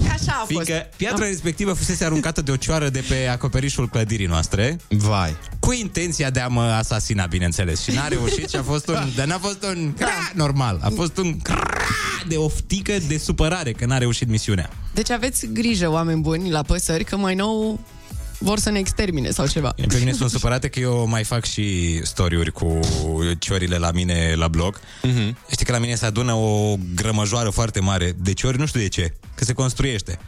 Așa 0.00 0.32
a 0.32 0.38
fost. 0.38 0.48
Fiindcă 0.48 0.88
piatra 0.96 1.24
respectivă 1.26 1.72
fusese 1.72 2.04
aruncată 2.04 2.42
de 2.42 2.50
o 2.50 2.56
cioară 2.56 2.88
de 2.88 3.04
pe 3.08 3.26
acoperișul 3.26 3.88
clădirii 3.88 4.26
noastre. 4.26 4.78
Vai. 4.88 5.36
Cu 5.60 5.72
intenția 5.72 6.30
de 6.30 6.40
a 6.40 6.48
mă 6.48 6.62
asasina, 6.62 7.26
bineînțeles. 7.26 7.82
Și 7.82 7.90
n-a 7.90 8.08
reușit 8.16 8.48
și 8.48 8.56
a 8.56 8.62
fost 8.62 8.88
un... 8.88 8.96
Dar 9.16 9.26
n-a 9.26 9.38
fost 9.38 9.64
un 9.64 9.92
cra 9.92 10.30
normal. 10.34 10.78
A 10.82 10.88
fost 10.94 11.16
un 11.16 11.38
cra 11.38 11.70
de 12.28 12.36
oftică 12.36 12.92
de 13.08 13.18
supărare, 13.18 13.72
că 13.72 13.86
n-a 13.86 13.98
reușit 13.98 14.28
misiunea. 14.28 14.70
Deci 14.94 15.10
aveți 15.10 15.46
grijă, 15.46 15.90
oameni 15.90 16.20
buni, 16.20 16.50
la 16.50 16.62
păsări, 16.62 17.04
că 17.04 17.16
mai 17.16 17.34
nou 17.34 17.80
vor 18.38 18.58
să 18.58 18.70
ne 18.70 18.78
extermine 18.78 19.30
sau 19.30 19.46
ceva. 19.46 19.74
Pe 19.88 19.96
mine 19.98 20.12
sunt 20.12 20.30
supărate 20.30 20.68
că 20.68 20.80
eu 20.80 21.06
mai 21.06 21.24
fac 21.24 21.44
și 21.44 22.00
story-uri 22.04 22.52
cu 22.52 22.80
ciorile 23.38 23.76
la 23.76 23.90
mine 23.90 24.32
la 24.34 24.48
blog. 24.48 24.78
Uh-huh. 24.78 25.34
Știi 25.50 25.66
că 25.66 25.72
la 25.72 25.78
mine 25.78 25.94
se 25.94 26.06
adună 26.06 26.32
o 26.32 26.76
grămăjoară 26.94 27.50
foarte 27.50 27.80
mare 27.80 28.12
de 28.18 28.32
ciori, 28.32 28.58
nu 28.58 28.66
știu 28.66 28.80
de 28.80 28.88
ce, 28.88 29.14
că 29.34 29.44
se 29.44 29.52
construiește. 29.52 30.18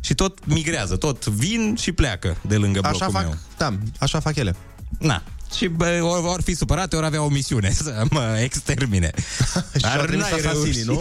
Și 0.00 0.14
tot 0.14 0.46
migrează, 0.46 0.96
tot 0.96 1.26
vin 1.26 1.76
și 1.80 1.92
pleacă 1.92 2.36
de 2.40 2.56
lângă 2.56 2.80
blocul 2.80 3.02
Așa 3.02 3.10
fac, 3.10 3.22
meu. 3.22 3.36
da, 3.56 3.78
așa 3.98 4.20
fac 4.20 4.36
ele. 4.36 4.56
Na. 4.98 5.22
Și 5.56 5.66
bă, 5.68 6.00
ori, 6.02 6.26
ori 6.26 6.42
fi 6.42 6.54
supărate, 6.54 6.96
ori 6.96 7.06
avea 7.06 7.22
o 7.22 7.28
misiune 7.28 7.70
să 7.82 8.04
mă 8.10 8.38
extermine. 8.42 9.10
Și 9.78 9.84
au 9.98 10.04
trimis 10.04 10.24
n-ai 10.30 10.38
asasinii, 10.38 10.62
reușit. 10.72 10.86
nu? 10.90 11.00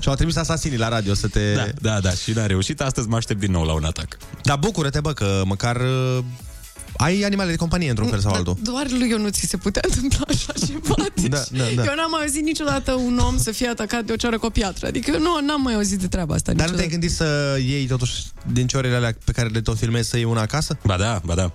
Și 0.00 0.08
au 0.08 0.14
trimis 0.14 0.36
asasinii 0.36 0.78
la 0.78 0.88
radio 0.88 1.14
să 1.14 1.28
te... 1.28 1.54
Da, 1.54 1.64
da, 1.80 2.00
da, 2.00 2.10
și 2.10 2.32
n-a 2.32 2.46
reușit. 2.46 2.80
Astăzi 2.80 3.08
mă 3.08 3.16
aștept 3.16 3.40
din 3.40 3.50
nou 3.50 3.64
la 3.64 3.72
un 3.72 3.84
atac. 3.84 4.16
Dar 4.42 4.56
bucură-te, 4.58 5.00
bă, 5.00 5.12
că 5.12 5.42
măcar 5.44 5.76
uh, 5.76 6.18
ai 6.96 7.22
animale 7.22 7.50
de 7.50 7.56
companie 7.56 7.88
într-un 7.88 8.08
fel 8.08 8.20
sau 8.20 8.32
altul. 8.32 8.56
Doar 8.62 8.86
lui 8.90 9.08
Ionuț 9.08 9.36
ți 9.38 9.46
se 9.46 9.56
putea 9.56 9.82
întâmpla 9.88 10.24
așa 10.28 10.52
ceva. 10.66 10.94
Deci, 11.14 11.26
Da, 11.26 11.42
da, 11.50 11.64
da. 11.74 11.82
Eu 11.82 11.94
n-am 11.96 12.10
mai 12.10 12.22
auzit 12.22 12.42
niciodată 12.42 12.92
un 12.92 13.18
om 13.18 13.38
să 13.38 13.50
fie 13.50 13.68
atacat 13.68 14.04
de 14.04 14.12
o 14.12 14.16
ceară 14.16 14.38
cu 14.38 14.46
o 14.46 14.50
piatră. 14.50 14.86
Adică 14.86 15.10
eu 15.14 15.20
nu 15.20 15.40
n-am 15.46 15.62
mai 15.62 15.74
auzit 15.74 15.98
de 15.98 16.06
treaba 16.08 16.34
asta 16.34 16.52
Dar 16.52 16.68
nu 16.68 16.72
niciodată. 16.72 16.88
te-ai 16.88 17.00
gândit 17.00 17.16
să 17.16 17.58
iei 17.72 17.86
totuși 17.86 18.22
din 18.52 18.66
ciorele 18.66 18.94
alea 18.96 19.16
pe 19.24 19.32
care 19.32 19.48
le 19.48 19.60
tot 19.60 19.78
filmezi 19.78 20.08
să 20.08 20.16
iei 20.16 20.24
una 20.26 20.40
acasă? 20.40 20.78
Ba 20.84 20.96
da, 20.96 21.20
ba 21.24 21.34
da. 21.34 21.52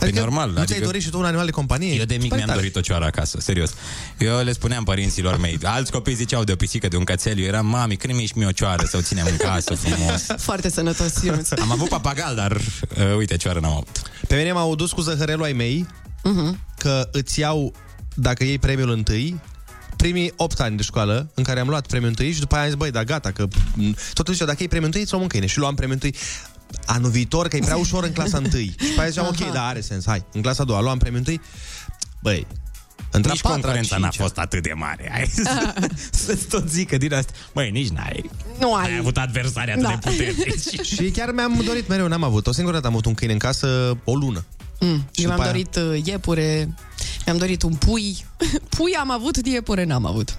Adică 0.00 0.20
normal. 0.20 0.50
Nu 0.50 0.64
ți-ai 0.64 0.80
dorit 0.80 1.02
și 1.02 1.10
tu 1.10 1.18
un 1.18 1.24
animal 1.24 1.44
de 1.44 1.50
companie? 1.50 1.94
Eu 1.98 2.04
de 2.04 2.14
mic 2.16 2.28
Păi 2.28 2.36
mi-am 2.36 2.48
tare. 2.48 2.58
dorit 2.60 2.76
o 2.76 2.80
cioară 2.80 3.04
acasă, 3.04 3.38
serios. 3.40 3.74
Eu 4.18 4.42
le 4.44 4.52
spuneam 4.52 4.84
părinților 4.84 5.38
mei, 5.38 5.58
alți 5.62 5.90
copii 5.90 6.14
ziceau 6.14 6.44
de 6.44 6.52
o 6.52 6.56
pisică, 6.56 6.88
de 6.88 6.96
un 6.96 7.04
cățel, 7.04 7.38
eu 7.38 7.44
eram, 7.44 7.66
mami, 7.66 7.96
când 7.96 8.14
mi 8.14 8.22
ești 8.22 8.38
mie 8.38 8.46
o 8.46 8.50
cioară 8.52 8.84
să 8.86 8.96
o 8.96 9.00
ținem 9.00 9.26
în 9.30 9.36
casă 9.36 9.74
frumos. 9.74 10.26
Foarte 10.48 10.70
sănătos, 10.70 11.22
Ionuț. 11.22 11.50
Am 11.50 11.70
avut 11.72 11.88
papagal, 11.88 12.34
dar 12.34 12.52
uh, 12.56 13.16
uite, 13.16 13.36
cioară 13.36 13.60
n-am 13.60 13.72
avut. 13.72 14.02
Pe 14.26 14.36
mine 14.36 14.52
m-au 14.52 14.74
dus 14.74 14.92
cu 14.92 15.00
zăhărelul 15.00 15.44
ai 15.44 15.52
mei 15.52 15.86
Mhm. 16.22 16.58
că 16.78 17.08
îți 17.12 17.40
iau, 17.40 17.72
dacă 18.14 18.44
iei 18.44 18.58
premiul 18.58 18.90
întâi, 18.90 19.40
primii 19.96 20.32
8 20.36 20.60
ani 20.60 20.76
de 20.76 20.82
școală 20.82 21.30
în 21.34 21.42
care 21.44 21.60
am 21.60 21.68
luat 21.68 21.86
premiul 21.86 22.08
întâi 22.10 22.32
și 22.32 22.40
după 22.40 22.54
aia 22.54 22.62
am 22.64 22.68
zis, 22.70 22.78
băi, 22.78 22.90
da, 22.90 23.04
gata, 23.04 23.30
că 23.30 23.46
m, 23.74 23.96
totul 24.12 24.32
zicea, 24.32 24.46
dacă 24.46 24.56
iei 24.58 24.68
premiul 24.68 24.86
întâi, 24.88 25.02
îți 25.02 25.10
luăm 25.12 25.22
un 25.22 25.28
câine. 25.28 25.46
Și 25.46 25.58
luam 25.58 25.74
premiul 25.74 25.98
întâi 26.02 26.20
anul 26.86 27.10
viitor, 27.10 27.48
că 27.48 27.56
e 27.56 27.60
prea 27.60 27.76
ușor 27.76 28.04
în 28.04 28.12
clasa 28.12 28.36
întâi. 28.44 28.74
Și 28.80 28.92
pe 28.94 29.00
aia 29.00 29.08
ziceam, 29.08 29.26
ok, 29.26 29.52
da, 29.52 29.66
are 29.66 29.80
sens, 29.80 30.06
hai. 30.06 30.24
În 30.32 30.42
clasa 30.42 30.62
a 30.62 30.66
doua 30.66 30.80
luam 30.80 30.98
premiul 30.98 31.18
întâi, 31.26 31.40
băi, 32.22 32.46
între 33.12 33.30
Nici 33.32 33.40
a 33.44 33.48
patra, 33.48 33.60
concurența 33.60 33.96
n-a 33.96 34.08
cincea. 34.08 34.22
fost 34.24 34.38
atât 34.38 34.62
de 34.62 34.72
mare. 34.72 35.08
Hai 35.12 35.30
să- 35.34 35.74
să-ți 36.26 36.44
tot 36.46 36.68
zică 36.70 36.96
din 36.96 37.14
asta. 37.14 37.32
Băi, 37.54 37.70
nici 37.70 37.88
n-ai, 37.88 38.30
Nu 38.60 38.74
n-ai 38.76 38.96
avut 38.98 39.16
adversari 39.16 39.70
atât 39.70 39.82
Da. 39.82 39.88
de 40.02 40.08
puternici. 40.10 40.80
Și 40.94 41.10
chiar 41.10 41.32
mi-am 41.32 41.60
dorit 41.64 41.88
mereu, 41.88 42.08
n-am 42.08 42.22
avut. 42.24 42.46
O 42.46 42.52
singură 42.52 42.74
dată 42.74 42.86
am 42.86 42.92
avut 42.92 43.06
un 43.06 43.14
câine 43.14 43.32
în 43.32 43.38
casă, 43.38 43.96
o 44.04 44.14
lună. 44.14 44.44
Mm. 44.80 45.08
Și 45.14 45.22
Eu 45.22 45.26
mi-am 45.26 45.36
după 45.36 45.42
aia- 45.42 45.52
dorit 45.52 45.76
uh, 45.76 46.06
iepure, 46.06 46.74
mi-am 47.26 47.38
dorit 47.38 47.62
un 47.62 47.74
pui. 47.74 48.24
Pui 48.68 48.94
am 48.94 49.10
avut, 49.10 49.46
iepure 49.46 49.84
n-am 49.84 50.06
avut. 50.06 50.34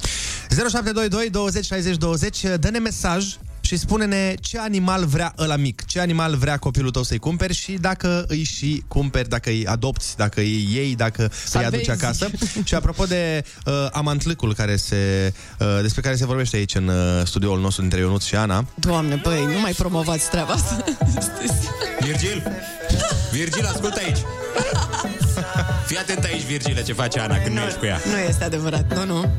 0722 0.49 1.29
20 1.29 1.65
60 1.65 1.95
20 1.97 2.41
Dă-ne 2.59 2.79
mesaj 2.79 3.25
și 3.71 3.77
spune-ne 3.77 4.35
ce 4.41 4.59
animal 4.59 5.05
vrea 5.05 5.33
ăla 5.37 5.55
mic, 5.55 5.85
ce 5.85 5.99
animal 5.99 6.35
vrea 6.35 6.57
copilul 6.57 6.91
tău 6.91 7.03
să-i 7.03 7.17
cumperi 7.17 7.53
și 7.53 7.71
dacă 7.71 8.25
îi 8.27 8.43
și 8.43 8.83
cumperi, 8.87 9.29
dacă 9.29 9.49
îi 9.49 9.65
adopți, 9.67 10.17
dacă 10.17 10.39
îi 10.39 10.67
iei, 10.73 10.95
dacă 10.95 11.21
îi 11.53 11.65
aduci 11.65 11.85
Salvezi. 11.85 11.89
acasă. 11.89 12.29
și 12.63 12.75
apropo 12.75 13.05
de 13.05 13.43
uh, 13.65 13.73
amantlâcul 13.91 14.53
care 14.53 14.75
se, 14.75 15.33
uh, 15.59 15.67
despre 15.81 16.01
care 16.01 16.15
se 16.15 16.25
vorbește 16.25 16.55
aici 16.55 16.75
în 16.75 16.87
uh, 16.87 16.95
studioul 17.25 17.59
nostru 17.59 17.81
dintre 17.81 17.99
Ionuț 17.99 18.23
și 18.23 18.35
Ana, 18.35 18.65
Doamne, 18.75 19.15
băi, 19.15 19.45
nu 19.45 19.59
mai 19.59 19.71
promovați 19.71 20.29
treaba 20.29 20.53
asta. 20.53 20.83
Virgil! 22.05 22.43
Virgil, 23.31 23.65
ascultă 23.65 23.99
aici! 24.05 24.19
Fii 25.85 25.97
atent 25.97 26.23
aici, 26.23 26.43
Virgile, 26.43 26.83
ce 26.83 26.93
face 26.93 27.19
Ana 27.19 27.37
când 27.37 27.55
nu 27.55 27.61
ești 27.61 27.79
cu 27.79 27.85
ea. 27.85 27.99
Nu 28.11 28.17
este 28.17 28.43
adevărat, 28.43 28.95
nu, 28.95 29.05
nu. 29.05 29.31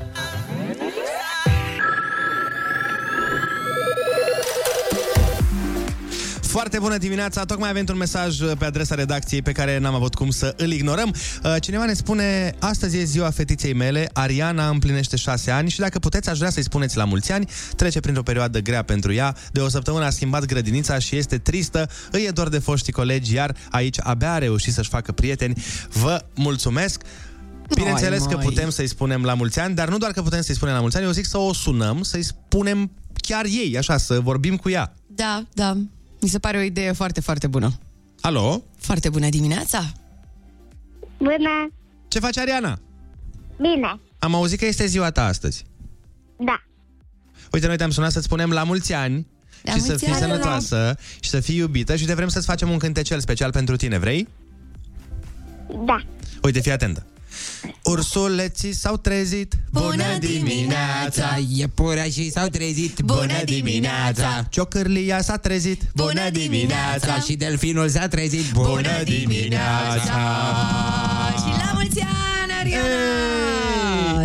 Foarte 6.53 6.79
bună 6.79 6.97
dimineața! 6.97 7.45
Tocmai 7.45 7.69
avem 7.69 7.85
un 7.89 7.97
mesaj 7.97 8.41
uh, 8.41 8.53
pe 8.59 8.65
adresa 8.65 8.95
redacției 8.95 9.43
pe 9.43 9.53
care 9.53 9.79
n-am 9.79 9.95
avut 9.95 10.15
cum 10.15 10.31
să 10.31 10.55
îl 10.57 10.71
ignorăm. 10.71 11.15
Uh, 11.45 11.55
Cineva 11.61 11.85
ne 11.85 11.93
spune, 11.93 12.55
astăzi 12.59 12.99
e 12.99 13.05
ziua 13.05 13.31
fetiței 13.31 13.75
mele, 13.75 14.09
Ariana 14.13 14.69
împlinește 14.69 15.17
șase 15.17 15.51
ani 15.51 15.71
și 15.71 15.79
dacă 15.79 15.99
puteți, 15.99 16.29
aș 16.29 16.39
vrea 16.39 16.51
să-i 16.51 16.63
spuneți 16.63 16.97
la 16.97 17.05
mulți 17.05 17.33
ani. 17.33 17.49
Trece 17.77 18.01
printr-o 18.01 18.23
perioadă 18.23 18.59
grea 18.59 18.83
pentru 18.83 19.13
ea. 19.13 19.37
De 19.53 19.61
o 19.61 19.69
săptămână 19.69 20.05
a 20.05 20.11
schimbat 20.11 20.45
grădinița 20.45 20.99
și 20.99 21.17
este 21.17 21.39
tristă. 21.39 21.89
Îi 22.11 22.25
e 22.25 22.31
dor 22.31 22.49
de 22.49 22.59
foștii 22.59 22.93
colegi, 22.93 23.35
iar 23.35 23.57
aici 23.71 23.97
abia 24.03 24.33
a 24.33 24.39
reușit 24.39 24.73
să-și 24.73 24.89
facă 24.89 25.13
prieteni. 25.13 25.63
Vă 25.93 26.25
mulțumesc! 26.35 27.03
Bineînțeles 27.75 28.21
Ai, 28.21 28.29
că 28.29 28.37
măi. 28.37 28.45
putem 28.45 28.71
să-i 28.71 28.87
spunem 28.89 29.25
la 29.25 29.35
mulți 29.35 29.61
ani, 29.61 29.75
dar 29.75 29.89
nu 29.89 29.99
doar 29.99 30.13
că 30.13 30.23
putem 30.23 30.41
să-i 30.41 30.55
spunem 30.55 30.75
la 30.75 30.81
mulți 30.81 30.97
ani, 30.97 31.07
eu 31.07 31.13
zic 31.13 31.27
să 31.27 31.39
o 31.39 31.53
sunăm, 31.53 32.03
să-i 32.03 32.23
spunem 32.23 32.91
chiar 33.15 33.45
ei, 33.45 33.79
așa, 33.79 33.97
să 33.97 34.21
vorbim 34.21 34.57
cu 34.57 34.71
ea. 34.71 34.95
Da, 35.07 35.43
da. 35.53 35.77
Mi 36.23 36.29
se 36.29 36.39
pare 36.39 36.57
o 36.59 36.61
idee 36.61 36.93
foarte, 36.93 37.21
foarte 37.21 37.47
bună. 37.47 37.73
Alo? 38.21 38.63
Foarte 38.79 39.09
bună 39.09 39.29
dimineața! 39.29 39.93
Bună! 41.19 41.71
Ce 42.09 42.19
faci, 42.19 42.39
Ariana? 42.39 42.79
Bine! 43.57 44.01
Am 44.19 44.35
auzit 44.35 44.59
că 44.59 44.67
este 44.67 44.87
ziua 44.87 45.11
ta 45.11 45.25
astăzi. 45.25 45.65
Da. 46.37 46.63
Uite, 47.53 47.67
noi 47.67 47.77
te-am 47.77 47.91
sunat 47.91 48.11
să-ți 48.13 48.25
spunem 48.25 48.51
la 48.51 48.63
mulți 48.65 48.93
ani 48.93 49.27
La 49.63 49.73
și 49.73 49.81
să 49.81 49.87
mulți 49.89 50.05
fii 50.05 50.13
ani! 50.13 50.23
sănătoasă 50.23 50.97
și 51.21 51.31
să 51.31 51.41
fii 51.41 51.57
iubită 51.57 51.97
și 51.97 52.05
te 52.05 52.15
vrem 52.15 52.29
să-ți 52.29 52.47
facem 52.47 52.71
un 52.71 52.79
cântecel 52.79 53.21
special 53.21 53.51
pentru 53.51 53.77
tine, 53.77 53.99
vrei? 53.99 54.29
Da. 55.85 56.03
Uite, 56.43 56.61
fii 56.61 56.73
atentă. 56.73 57.07
Ursuleții 57.85 58.75
s-au 58.75 58.97
trezit 58.97 59.55
Bună 59.71 60.19
dimineața! 60.21 61.39
Iepurașii 61.49 62.31
s-au 62.31 62.47
trezit 62.47 63.01
Bună 63.01 63.45
dimineața! 63.45 64.47
Ciocârlia 64.51 65.23
s-a 65.23 65.37
trezit 65.37 65.83
Bună 65.95 66.31
dimineața! 66.31 67.21
Și 67.21 67.35
delfinul 67.35 67.89
s-a 67.89 68.09
trezit 68.09 68.53
Bună 68.53 69.03
dimineața! 69.05 70.21
Și 71.37 71.51
la 71.65 71.71
mulți 71.75 72.01
ani, 72.01 72.53
Ariana! 72.61 73.22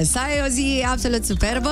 Să 0.03 0.19
ai 0.19 0.41
o 0.45 0.49
zi 0.49 0.85
absolut 0.91 1.25
superbă 1.25 1.69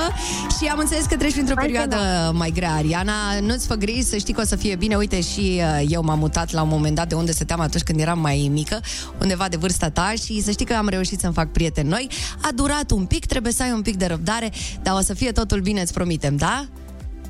și 0.60 0.68
am 0.68 0.80
înțeles 0.80 1.06
că 1.06 1.16
treci 1.16 1.32
printr-o 1.32 1.56
perioadă 1.56 1.98
mai 2.34 2.52
grea, 2.52 2.74
Ariana. 2.74 3.14
Nu-ți 3.42 3.68
fă 3.68 3.76
griji, 3.76 4.02
să 4.02 4.18
știi 4.18 4.34
că 4.34 4.42
o 4.42 4.46
să 4.46 4.56
fie 4.56 4.76
bine. 4.76 4.96
Uite, 4.96 5.22
și 5.22 5.62
uh, 5.62 5.86
eu 5.88 6.04
m-am 6.04 6.20
mutat 6.20 6.52
la 6.52 6.62
un 6.62 6.68
moment 6.68 6.96
dat 6.96 7.08
de 7.08 7.16
unde 7.16 7.32
stăteam 7.32 7.60
atunci 7.60 7.84
când 7.84 8.00
eram 8.00 8.20
mai 8.20 8.50
mică, 8.52 8.80
undeva 9.22 9.48
de 9.48 9.58
vârsta 9.58 9.90
ta 9.90 10.14
și 10.24 10.42
să 10.42 10.52
știi 10.52 10.66
că 10.66 10.74
am 10.74 10.88
reușit 10.88 11.20
să-mi 11.20 11.34
fac 11.34 11.52
prieteni 11.52 11.90
noi. 11.90 12.08
A 12.42 12.50
durat 12.56 12.92
un 12.92 13.06
pic, 13.06 13.26
trebuie 13.26 13.52
să 13.52 13.64
ai 13.64 13.72
un 13.72 13.82
pic 13.82 13.96
de 13.96 14.06
răbdare, 14.06 14.52
dar 14.84 14.96
o 14.98 15.02
să 15.02 15.14
fie 15.14 15.32
totul 15.32 15.60
bine, 15.60 15.82
îți 15.82 15.94
promitem, 15.94 16.36
da? 16.36 16.66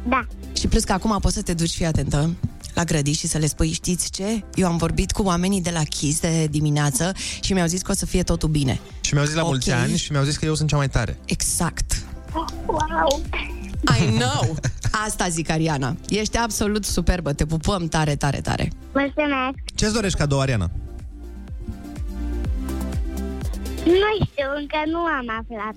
Da. 0.07 0.25
Și 0.57 0.67
plus 0.67 0.83
că 0.83 0.93
acum 0.93 1.17
poți 1.21 1.33
să 1.33 1.41
te 1.41 1.53
duci, 1.53 1.71
fii 1.71 1.85
atentă, 1.85 2.29
la 2.75 2.83
grădi 2.83 3.11
și 3.11 3.27
să 3.27 3.37
le 3.37 3.45
spui, 3.47 3.71
știți 3.71 4.11
ce? 4.11 4.43
Eu 4.55 4.67
am 4.67 4.77
vorbit 4.77 5.11
cu 5.11 5.21
oamenii 5.23 5.61
de 5.61 5.69
la 5.69 5.83
Kiss 5.83 6.19
de 6.19 6.47
dimineață 6.51 7.11
și 7.41 7.53
mi-au 7.53 7.67
zis 7.67 7.81
că 7.81 7.91
o 7.91 7.95
să 7.95 8.05
fie 8.05 8.23
totul 8.23 8.49
bine. 8.49 8.79
Și 9.01 9.13
mi-au 9.13 9.25
zis 9.25 9.35
la 9.35 9.43
mulți 9.43 9.69
Ok. 9.71 9.77
ani 9.77 9.97
și 9.97 10.11
mi-au 10.11 10.23
zis 10.23 10.37
că 10.37 10.45
eu 10.45 10.55
sunt 10.55 10.69
cea 10.69 10.75
mai 10.77 10.89
tare. 10.89 11.17
Exact. 11.25 12.03
Wow! 12.67 13.21
I 13.99 14.17
know! 14.17 14.55
Asta 15.05 15.27
zic, 15.29 15.49
Ariana. 15.49 15.95
Ești 16.09 16.37
absolut 16.37 16.85
superbă, 16.85 17.33
te 17.33 17.45
pupăm 17.45 17.87
tare, 17.87 18.15
tare, 18.15 18.41
tare. 18.41 18.71
Mulțumesc! 18.93 19.57
Ce-ți 19.75 19.93
dorești 19.93 20.17
cadou, 20.17 20.39
Ariana? 20.39 20.71
Nu 23.85 24.25
știu, 24.25 24.45
încă 24.57 24.77
nu 24.91 24.97
am 24.97 25.25
aflat. 25.39 25.75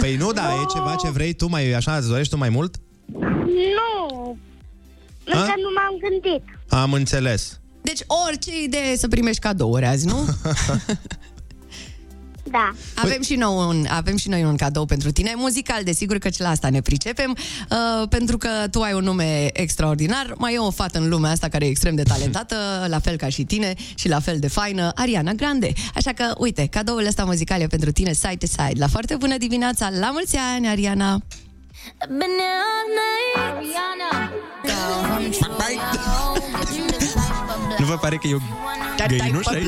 Păi 0.00 0.16
nu, 0.16 0.32
da, 0.32 0.42
e 0.52 0.64
ceva 0.74 0.94
ce 1.02 1.10
vrei 1.10 1.32
tu 1.32 1.48
mai 1.48 1.72
așa, 1.72 1.96
îți 1.96 2.08
dorești 2.08 2.32
tu 2.32 2.38
mai 2.38 2.48
mult? 2.48 2.76
nu! 3.76 4.36
Încă 5.24 5.38
A? 5.38 5.54
nu 5.56 5.70
m-am 5.74 5.98
gândit. 6.00 6.44
Am 6.68 6.92
înțeles. 6.92 7.60
Deci 7.82 8.00
orice 8.26 8.62
idee 8.62 8.90
e 8.92 8.96
să 8.96 9.08
primești 9.08 9.40
cadouri 9.40 9.86
azi, 9.86 10.06
nu? 10.06 10.24
Da. 12.50 12.70
Avem 12.94 13.22
și, 13.22 13.34
noi 13.34 13.66
un, 13.66 13.86
avem 13.88 14.16
și 14.16 14.28
noi 14.28 14.44
un 14.44 14.56
cadou 14.56 14.84
pentru 14.84 15.10
tine, 15.10 15.32
muzical, 15.36 15.82
desigur 15.84 16.18
că 16.18 16.28
și 16.28 16.40
la 16.40 16.48
asta 16.48 16.68
ne 16.68 16.80
pricepem, 16.80 17.36
uh, 17.70 18.08
pentru 18.08 18.38
că 18.38 18.48
tu 18.70 18.80
ai 18.80 18.92
un 18.92 19.04
nume 19.04 19.50
extraordinar, 19.52 20.34
mai 20.38 20.54
e 20.54 20.58
o 20.58 20.70
fată 20.70 20.98
în 20.98 21.08
lumea 21.08 21.30
asta 21.30 21.48
care 21.48 21.66
e 21.66 21.68
extrem 21.68 21.94
de 21.94 22.02
talentată, 22.02 22.56
la 22.88 22.98
fel 22.98 23.16
ca 23.16 23.28
și 23.28 23.44
tine 23.44 23.74
și 23.94 24.08
la 24.08 24.20
fel 24.20 24.38
de 24.38 24.48
faină, 24.48 24.92
Ariana 24.94 25.32
Grande. 25.32 25.72
Așa 25.94 26.12
că, 26.12 26.34
uite, 26.38 26.66
cadoul 26.66 27.06
ăsta 27.06 27.24
muzical 27.24 27.60
e 27.60 27.66
pentru 27.66 27.92
tine, 27.92 28.12
side 28.12 28.36
to 28.38 28.46
side. 28.46 28.78
La 28.78 28.86
foarte 28.86 29.16
bună 29.16 29.36
dimineața, 29.36 29.90
la 29.98 30.10
mulți 30.10 30.36
ani, 30.54 30.68
Ariana! 30.68 31.22
Nu 37.78 37.86
vă 37.86 37.96
pare 37.96 38.16
că 38.16 38.26
e 38.26 38.34
o 38.34 38.38
găinușă 39.18 39.50
aici? 39.54 39.64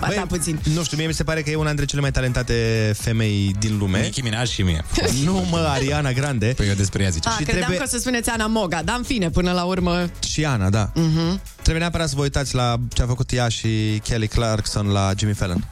Ba, 0.00 0.08
da, 0.16 0.22
puțin. 0.28 0.58
Nu 0.74 0.82
știu, 0.84 0.96
mie 0.96 1.06
mi 1.06 1.14
se 1.14 1.24
pare 1.24 1.42
că 1.42 1.50
e 1.50 1.54
una 1.54 1.66
dintre 1.66 1.84
cele 1.84 2.00
mai 2.00 2.10
talentate 2.10 2.92
femei 2.98 3.54
din 3.58 3.78
lume. 3.78 4.00
Nicki 4.00 4.20
Minaj 4.20 4.48
și 4.50 4.62
mie. 4.62 4.84
Nu, 5.24 5.46
mă, 5.50 5.58
Ariana 5.58 6.12
Grande. 6.12 6.52
Păi 6.56 6.68
eu 6.68 6.74
despre 6.74 7.02
ea 7.02 7.08
ziceam. 7.08 7.32
A, 7.34 7.36
Și 7.36 7.42
credeam 7.42 7.64
trebuie- 7.66 7.86
că 7.86 7.94
o 7.94 7.96
să 7.96 8.02
spuneți 8.02 8.30
Ana 8.30 8.46
Moga, 8.46 8.82
dar 8.82 8.96
în 8.96 9.02
fine, 9.02 9.30
până 9.30 9.52
la 9.52 9.62
urmă... 9.64 10.10
Și 10.28 10.44
Ana, 10.44 10.70
da. 10.70 10.90
Mhm. 10.94 11.40
Trebuie 11.54 11.78
neapărat 11.78 12.08
să 12.08 12.14
vă 12.16 12.22
uitați 12.22 12.54
la 12.54 12.76
ce 12.92 13.02
a 13.02 13.06
făcut 13.06 13.32
ea 13.32 13.48
și 13.48 14.00
Kelly 14.04 14.28
Clarkson 14.28 14.86
la 14.88 15.10
Jimmy 15.18 15.34
Fallon. 15.34 15.64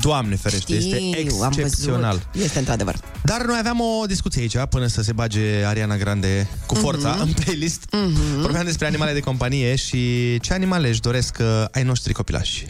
Doamne 0.00 0.36
ferește, 0.36 0.74
este 0.74 0.96
Știu, 1.00 1.36
am 1.42 1.52
excepțional. 1.56 2.20
văzut. 2.32 2.44
Este 2.44 2.58
într-adevăr. 2.58 2.94
Dar 3.24 3.44
noi 3.46 3.56
aveam 3.58 3.80
o 3.80 4.06
discuție 4.06 4.40
aici 4.42 4.56
până 4.70 4.86
să 4.86 5.02
se 5.02 5.12
bage 5.12 5.64
Ariana 5.66 5.96
Grande 5.96 6.48
cu 6.66 6.74
forța 6.74 7.10
Mhm. 7.10 7.20
în 7.20 7.32
playlist. 7.44 7.84
Vorbeam 8.40 8.64
despre 8.64 8.86
animale 8.86 9.12
de 9.12 9.20
companie 9.20 9.74
și 9.76 9.98
ce 10.40 10.52
animale 10.52 10.88
își 10.88 11.00
doresc 11.00 11.36
uh, 11.40 11.64
ai 11.70 11.82
noștri 11.82 12.12
copilași. 12.12 12.66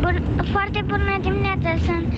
Bun, 0.00 0.44
foarte 0.52 0.84
bună 0.86 1.18
dimineața, 1.22 1.70
sunt 1.84 2.12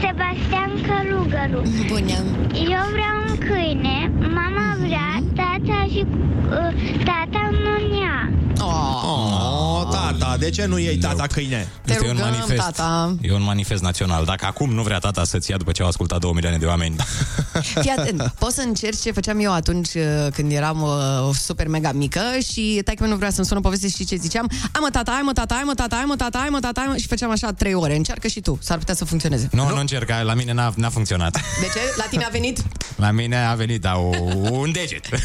Sebastian 0.00 0.70
Călugăru. 0.88 1.62
Bună. 1.86 2.18
Eu 2.54 2.84
vreau 2.96 3.16
un 3.28 3.38
câine, 3.38 4.12
mama 4.20 4.76
vrea, 4.86 5.22
tata 5.34 5.86
și 5.92 6.04
uh, 6.06 6.72
tata 7.04 7.50
nu 7.64 7.74
ia. 8.02 8.32
Oh, 8.60 9.88
tata, 9.90 10.36
de 10.38 10.50
ce 10.50 10.64
nu 10.66 10.78
iei 10.78 10.96
tata 10.98 11.26
câine? 11.26 11.68
Te 11.84 11.92
Este 11.92 12.04
un 12.04 12.10
rugăm, 12.12 12.24
manifest. 12.30 12.60
tata. 12.60 13.16
E 13.20 13.32
un 13.32 13.42
manifest 13.42 13.82
național. 13.82 14.24
Dacă 14.24 14.46
acum 14.46 14.70
nu 14.74 14.82
vrea 14.82 14.98
tata 14.98 15.24
să-ți 15.24 15.50
ia 15.50 15.56
după 15.56 15.72
ce 15.72 15.82
au 15.82 15.88
ascultat 15.88 16.18
2 16.20 16.30
milioane 16.34 16.56
de 16.58 16.66
oameni, 16.66 16.96
Fii 17.80 17.90
atent, 17.96 18.32
poți 18.38 18.54
să 18.54 18.60
încerci 18.66 19.00
ce 19.00 19.10
făceam 19.12 19.38
eu 19.40 19.52
atunci 19.52 19.94
uh, 19.94 20.02
când 20.32 20.52
eram 20.52 20.82
uh, 20.82 21.34
super 21.34 21.68
mega 21.68 21.92
mică 21.92 22.20
și 22.52 22.80
taică 22.84 23.04
nu 23.06 23.16
vrea 23.16 23.30
să-mi 23.30 23.46
sună 23.46 23.60
poveste 23.60 23.88
și 23.88 24.04
ce 24.04 24.16
ziceam 24.16 24.50
Hai 24.50 24.80
mă 24.80 24.88
tata, 24.90 25.10
hai 25.12 25.22
mă 25.24 25.32
tata, 25.32 25.54
hai 25.54 25.64
mă 25.66 25.74
tata, 25.74 25.96
hai 25.96 26.04
mă 26.06 26.16
tata, 26.16 26.38
hai 26.38 26.48
mă 26.48 26.58
tata, 26.60 26.80
hai 26.80 26.90
mă... 26.90 26.96
și 26.96 27.06
făceam 27.06 27.30
așa 27.30 27.52
trei 27.52 27.74
ore. 27.74 27.96
Încearcă 27.96 28.26
și 28.28 28.40
tu, 28.40 28.58
s-ar 28.62 28.78
putea 28.78 28.94
să 28.94 29.04
funcționeze. 29.04 29.48
nu, 29.52 29.64
nu, 29.68 29.74
nu 29.74 29.80
încerca, 29.80 30.20
la 30.22 30.34
mine 30.34 30.52
n-a, 30.52 30.72
n-a 30.76 30.88
funcționat. 30.90 31.32
De 31.32 31.66
ce? 31.74 31.80
La 31.96 32.04
tine 32.10 32.24
a 32.24 32.28
venit? 32.28 32.62
La 32.96 33.10
mine 33.10 33.36
a 33.44 33.54
venit, 33.54 33.80
da, 33.80 33.96
o, 33.96 34.10
un 34.50 34.72
deget. 34.72 35.08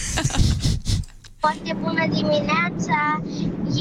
Foarte 1.46 1.78
bună 1.82 2.04
dimineața! 2.14 3.00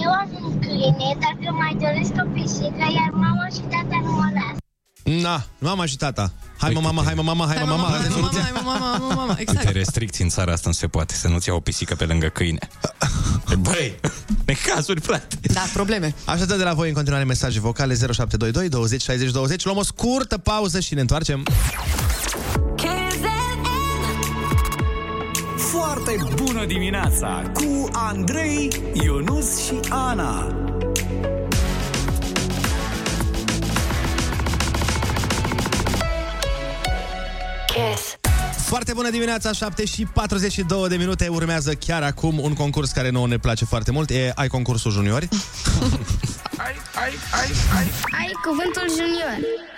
Eu 0.04 0.11
am 0.23 0.28
un 0.45 0.59
câine, 0.59 1.16
dacă 1.25 1.49
mai 1.61 1.76
doresc 1.81 2.12
o 2.25 2.26
pisică, 2.35 2.85
iar 2.99 3.11
mama 3.12 3.47
și 3.54 3.61
tata 3.61 3.99
nu 4.04 4.11
mă 4.11 4.28
lasă. 4.35 5.23
Na, 5.23 5.45
mama 5.59 5.87
și 5.87 5.97
tata. 5.97 6.33
Hai 6.59 6.73
mă, 6.73 6.81
mama, 6.81 7.02
hai 7.04 7.14
mă, 7.14 7.23
mama, 7.23 7.47
hai 7.47 7.57
mă, 7.64 7.71
mama. 7.71 7.87
hai 7.88 7.97
asta 7.99 8.07
e 8.07 8.09
mă, 8.09 8.16
mama, 8.16 8.28
soluția. 8.28 8.42
hai 8.42 8.52
mă, 8.54 8.61
mama, 8.64 8.97
mama, 8.97 9.14
mama, 9.14 9.35
Uite, 9.38 9.50
exact. 9.52 9.73
restricții 9.75 10.25
în 10.25 10.31
țara 10.31 10.52
asta 10.52 10.69
nu 10.69 10.75
se 10.75 10.87
poate, 10.87 11.14
să 11.14 11.28
nu-ți 11.28 11.49
ia 11.49 11.54
o 11.54 11.61
pisică 11.61 11.95
pe 11.95 12.04
lângă 12.04 12.26
câine. 12.26 12.59
Băi, 13.66 14.00
necazuri, 14.45 15.00
frate. 15.00 15.26
Da, 15.42 15.62
probleme. 15.73 16.14
Așteptăm 16.25 16.59
de 16.59 16.64
la 16.64 16.73
voi 16.75 16.88
în 16.88 16.95
continuare 16.95 17.25
mesaje 17.25 17.61
vocale 17.61 17.95
0722 17.95 18.69
20 18.69 19.02
60 19.02 19.31
20. 19.31 19.64
Luăm 19.64 19.76
o 19.76 19.83
scurtă 19.83 20.38
pauză 20.38 20.81
și 20.81 20.95
ne 20.95 21.00
întoarcem. 21.00 21.42
Foarte 25.57 26.16
bună 26.62 26.75
dimineața 26.75 27.50
cu 27.54 27.88
Andrei, 27.92 28.69
Ionus 28.92 29.64
și 29.64 29.81
Ana. 29.88 30.47
Kiss. 37.66 38.16
Foarte 38.66 38.92
bună 38.92 39.11
dimineața, 39.11 39.52
7 39.52 39.85
și 39.85 40.04
42 40.04 40.88
de 40.88 40.97
minute. 40.97 41.28
Urmează 41.28 41.75
chiar 41.75 42.02
acum 42.02 42.38
un 42.38 42.54
concurs 42.54 42.90
care 42.90 43.11
nouă 43.11 43.26
ne 43.26 43.38
place 43.38 43.64
foarte 43.64 43.90
mult. 43.90 44.11
E 44.11 44.33
Ai 44.35 44.49
concursul 44.49 44.90
juniori. 44.90 45.28
Ai 48.21 48.33
cuvântul 48.45 48.88
junior. 48.88 49.72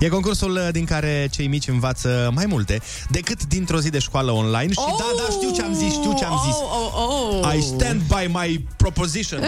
E 0.00 0.08
concursul 0.08 0.50
uh, 0.52 0.68
din 0.72 0.84
care 0.84 1.28
cei 1.30 1.46
mici 1.46 1.68
învață 1.68 2.30
mai 2.34 2.46
multe 2.46 2.80
decât 3.08 3.46
dintr-o 3.46 3.80
zi 3.80 3.90
de 3.90 3.98
școală 3.98 4.30
online. 4.30 4.72
Și 4.72 4.78
da, 4.98 5.10
da, 5.16 5.32
știu 5.32 5.50
ce 5.54 5.62
am 5.62 5.74
zis, 5.74 5.92
știu 5.92 6.14
ce 6.18 6.24
am 6.24 6.40
zis. 6.44 6.54
Oh, 6.54 6.92
oh, 6.94 7.44
oh. 7.44 7.54
I 7.54 7.60
stand 7.60 8.00
by 8.00 8.32
my 8.32 8.64
proposition. 8.76 9.40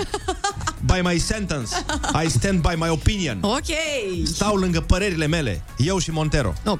by 0.93 1.01
my 1.03 1.19
sentence. 1.19 1.71
I 2.25 2.29
stand 2.29 2.61
by 2.61 2.75
my 2.77 2.89
opinion. 2.89 3.39
Ok. 3.43 3.77
Stau 4.25 4.57
lângă 4.57 4.81
părerile 4.81 5.27
mele. 5.27 5.63
Eu 5.77 5.99
și 5.99 6.11
Montero. 6.11 6.53
No. 6.65 6.77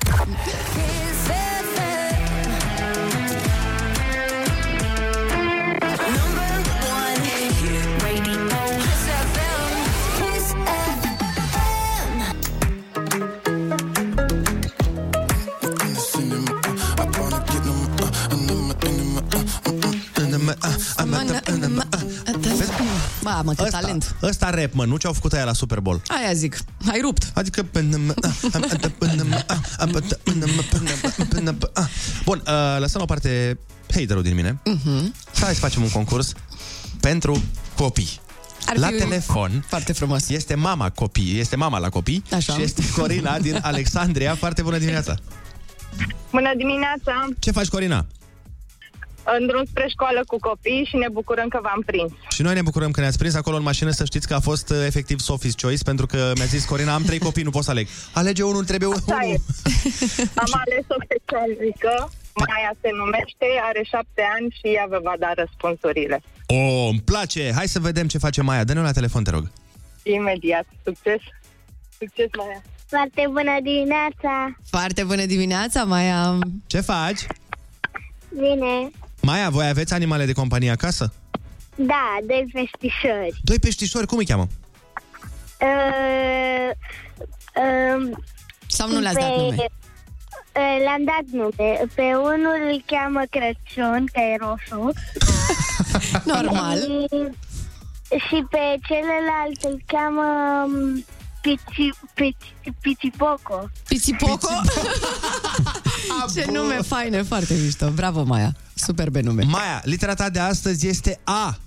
Mamă, 23.23 23.53
cât 23.55 23.71
talent. 23.71 24.15
ăsta 24.23 24.51
rap, 24.51 24.73
mă, 24.73 24.85
nu 24.85 24.97
ce-au 24.97 25.13
făcut 25.13 25.33
aia 25.33 25.45
la 25.45 25.53
Super 25.53 25.81
Bowl. 25.81 26.03
Aia 26.07 26.33
zic, 26.33 26.59
ai 26.91 27.01
rupt. 27.03 27.31
Adică... 27.35 27.67
Bun, 32.25 32.43
uh, 32.47 32.77
lăsăm 32.79 32.97
la 32.99 33.03
o 33.03 33.05
parte 33.05 33.59
haterul 33.95 34.23
din 34.23 34.35
mine. 34.35 34.61
Mhm. 34.65 35.15
Hai 35.41 35.55
să 35.55 35.61
facem 35.61 35.83
un 35.83 35.91
concurs 35.91 36.33
pentru 37.01 37.43
copii. 37.77 38.21
Ar 38.67 38.77
la 38.77 38.87
fi 38.87 38.95
telefon 38.97 39.65
Foarte 39.69 39.93
frumos. 39.93 40.29
este 40.29 40.55
mama 40.55 40.91
copii, 40.91 41.39
este 41.39 41.57
mama 41.57 41.79
la 41.79 41.89
copii 41.89 42.23
Așa. 42.33 42.53
și 42.53 42.63
este 42.63 42.83
Corina 42.97 43.39
din 43.39 43.59
Alexandria. 43.63 44.35
Foarte 44.35 44.63
bună 44.63 44.79
dimineața! 44.79 45.15
Bună 46.31 46.51
dimineața! 46.57 47.13
Ce 47.39 47.51
faci, 47.51 47.67
Corina? 47.69 48.07
În 49.25 49.47
drum 49.47 49.65
spre 49.65 49.87
școală 49.89 50.21
cu 50.27 50.37
copii 50.39 50.87
și 50.89 50.97
ne 50.97 51.09
bucurăm 51.13 51.49
că 51.49 51.59
v-am 51.63 51.83
prins. 51.87 52.13
Și 52.29 52.43
noi 52.43 52.55
ne 52.55 52.63
bucurăm 52.63 52.91
că 52.91 53.01
ne-ați 53.01 53.19
prins 53.19 53.35
acolo 53.35 53.57
în 53.57 53.63
mașină 53.63 53.91
să 53.91 54.05
știți 54.05 54.29
că 54.29 54.35
a 54.35 54.41
fost 54.41 54.71
uh, 54.71 54.77
efectiv 54.87 55.19
Sophie's 55.21 55.57
Choice 55.63 55.83
pentru 55.83 56.07
că 56.07 56.33
mi-a 56.37 56.45
zis 56.45 56.65
Corina, 56.65 56.95
am 56.95 57.03
trei 57.03 57.19
copii, 57.19 57.43
nu 57.43 57.51
pot 57.51 57.65
să 57.65 57.71
aleg. 57.71 57.87
Alege 58.13 58.43
unul, 58.43 58.65
trebuie 58.65 58.89
unul. 58.89 59.03
Așa 59.07 59.27
e. 59.27 59.37
Am 60.35 60.53
ales 60.63 60.85
o 60.89 60.95
fetiță 61.09 62.11
Maia 62.35 62.73
se 62.81 62.91
numește, 62.93 63.47
are 63.69 63.83
șapte 63.93 64.23
ani 64.37 64.57
și 64.59 64.75
ea 64.75 64.87
vă 64.89 65.01
va 65.03 65.15
da 65.19 65.33
răspunsurile. 65.35 66.23
O, 66.47 66.89
îmi 66.89 67.01
place! 67.05 67.53
Hai 67.55 67.69
să 67.69 67.79
vedem 67.79 68.07
ce 68.07 68.19
face 68.19 68.43
Maia. 68.43 68.65
Dă-ne 68.65 68.81
la 68.81 68.91
telefon, 68.93 69.23
te 69.25 69.31
rog. 69.31 69.51
Imediat. 70.03 70.67
Succes! 70.85 71.21
Succes, 71.99 72.29
Maia! 72.37 72.63
Foarte 72.87 73.25
bună 73.27 73.57
dimineața! 73.63 74.57
Foarte 74.71 75.05
bună 75.05 75.25
dimineața, 75.25 75.85
Maia. 75.85 76.39
Ce 76.67 76.81
faci? 76.81 77.27
Bine! 78.35 78.91
Maia, 79.23 79.51
voi 79.51 79.69
aveți 79.69 79.93
animale 79.93 80.25
de 80.27 80.33
companie 80.33 80.71
acasă? 80.71 81.13
Da, 81.77 82.17
doi 82.27 82.51
peștișori. 82.53 83.41
Doi 83.43 83.59
peștișori, 83.59 84.07
cum 84.07 84.19
îi 84.19 84.27
cheamă? 84.27 84.47
Uh, 85.61 86.71
uh, 87.55 88.17
Sau 88.67 88.89
nu 88.91 88.99
le-ați 89.01 89.19
dat 89.19 89.29
pe- 89.29 89.41
nume? 89.41 89.55
uh, 89.57 90.77
Le-am 90.85 91.05
dat 91.05 91.25
nume. 91.33 91.81
Pe 91.95 92.03
unul 92.03 92.57
îl 92.71 92.83
cheamă 92.87 93.23
Crăciun, 93.31 94.07
că 94.13 94.21
e 94.21 94.37
roșu. 94.41 94.91
Normal. 96.35 96.79
Și, 96.79 97.09
și 98.27 98.45
pe 98.51 98.63
celălalt 98.87 99.63
îl 99.63 99.83
cheamă 99.87 100.25
um, 100.67 101.05
Pici, 101.41 101.61
pici, 102.15 102.75
Picipoco. 102.81 103.71
Picipoco? 103.89 104.49
Ce 106.35 106.45
nume 106.53 106.75
faine, 106.75 107.23
foarte 107.23 107.55
mișto. 107.63 107.91
Bravo, 107.91 108.23
Maia. 108.23 108.53
Superbe 108.85 109.21
nume. 109.21 109.43
Maia, 109.45 109.81
litera 109.85 110.15
ta 110.15 110.31
de 110.31 110.39
astăzi 110.39 110.87
este 110.89 111.21
A, 111.25 111.59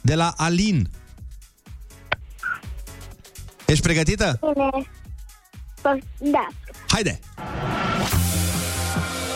de 0.00 0.14
la 0.14 0.34
Alin. 0.36 0.88
Ești 3.66 3.82
pregătită? 3.82 4.38
Bine. 4.54 4.90
Pă- 5.80 6.04
Da. 6.18 6.46
Haide! 6.88 7.18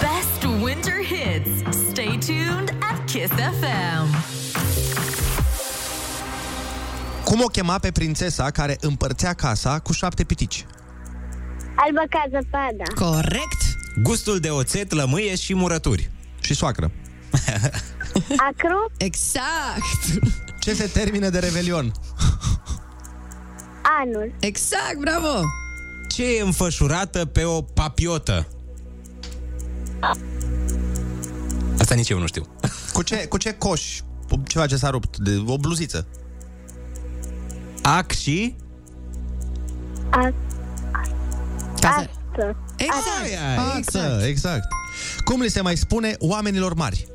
Best 0.01 0.45
winter 0.62 0.95
hits. 1.05 1.77
Stay 1.90 2.18
tuned 2.27 2.75
at 2.90 3.05
Kiss 3.11 3.33
FM. 3.33 4.25
Cum 7.25 7.40
o 7.40 7.47
chema 7.47 7.79
pe 7.79 7.90
prințesa 7.92 8.51
care 8.51 8.77
împărțea 8.81 9.33
casa 9.33 9.79
cu 9.79 9.92
șapte 9.92 10.25
pitici? 10.25 10.66
Albă 11.77 12.01
ca 12.11 12.25
zăpada. 12.31 13.11
Corect. 13.12 13.62
Gustul 14.03 14.38
de 14.38 14.49
oțet, 14.51 14.92
lămâie 14.92 15.37
și 15.37 15.55
murături. 15.55 16.11
Și 16.40 16.55
soacră. 16.55 16.90
Acru? 18.49 18.91
Exact. 18.97 20.23
Ce 20.61 20.75
se 20.75 20.87
termină 20.87 21.29
de 21.29 21.39
revelion? 21.39 21.93
Anul. 24.01 24.35
Exact, 24.41 24.97
bravo. 25.01 25.41
Ce 26.09 26.37
e 26.37 26.43
înfășurată 26.43 27.25
pe 27.25 27.45
o 27.45 27.63
papiotă? 27.63 28.47
Asta 31.79 31.95
nici 31.95 32.09
eu 32.09 32.19
nu 32.19 32.27
știu. 32.27 32.47
Cu 32.93 33.03
ce, 33.03 33.27
cu 33.27 33.37
ce 33.37 33.53
coș? 33.53 34.01
Ceva 34.47 34.67
ce 34.67 34.77
s-a 34.77 34.91
rupt, 34.91 35.17
de 35.19 35.43
o 35.47 35.57
bluziță. 35.59 36.07
Ac 37.83 38.11
și... 38.11 38.55
A- 40.11 40.35
Ca 41.81 41.95
să... 41.99 42.09
Astă. 42.37 42.57
Exact. 42.77 43.77
Exact. 43.79 44.23
exact. 44.25 44.69
Cum 45.25 45.41
li 45.41 45.49
se 45.51 45.61
mai 45.61 45.77
spune 45.77 46.15
oamenilor 46.19 46.75
mari? 46.75 47.07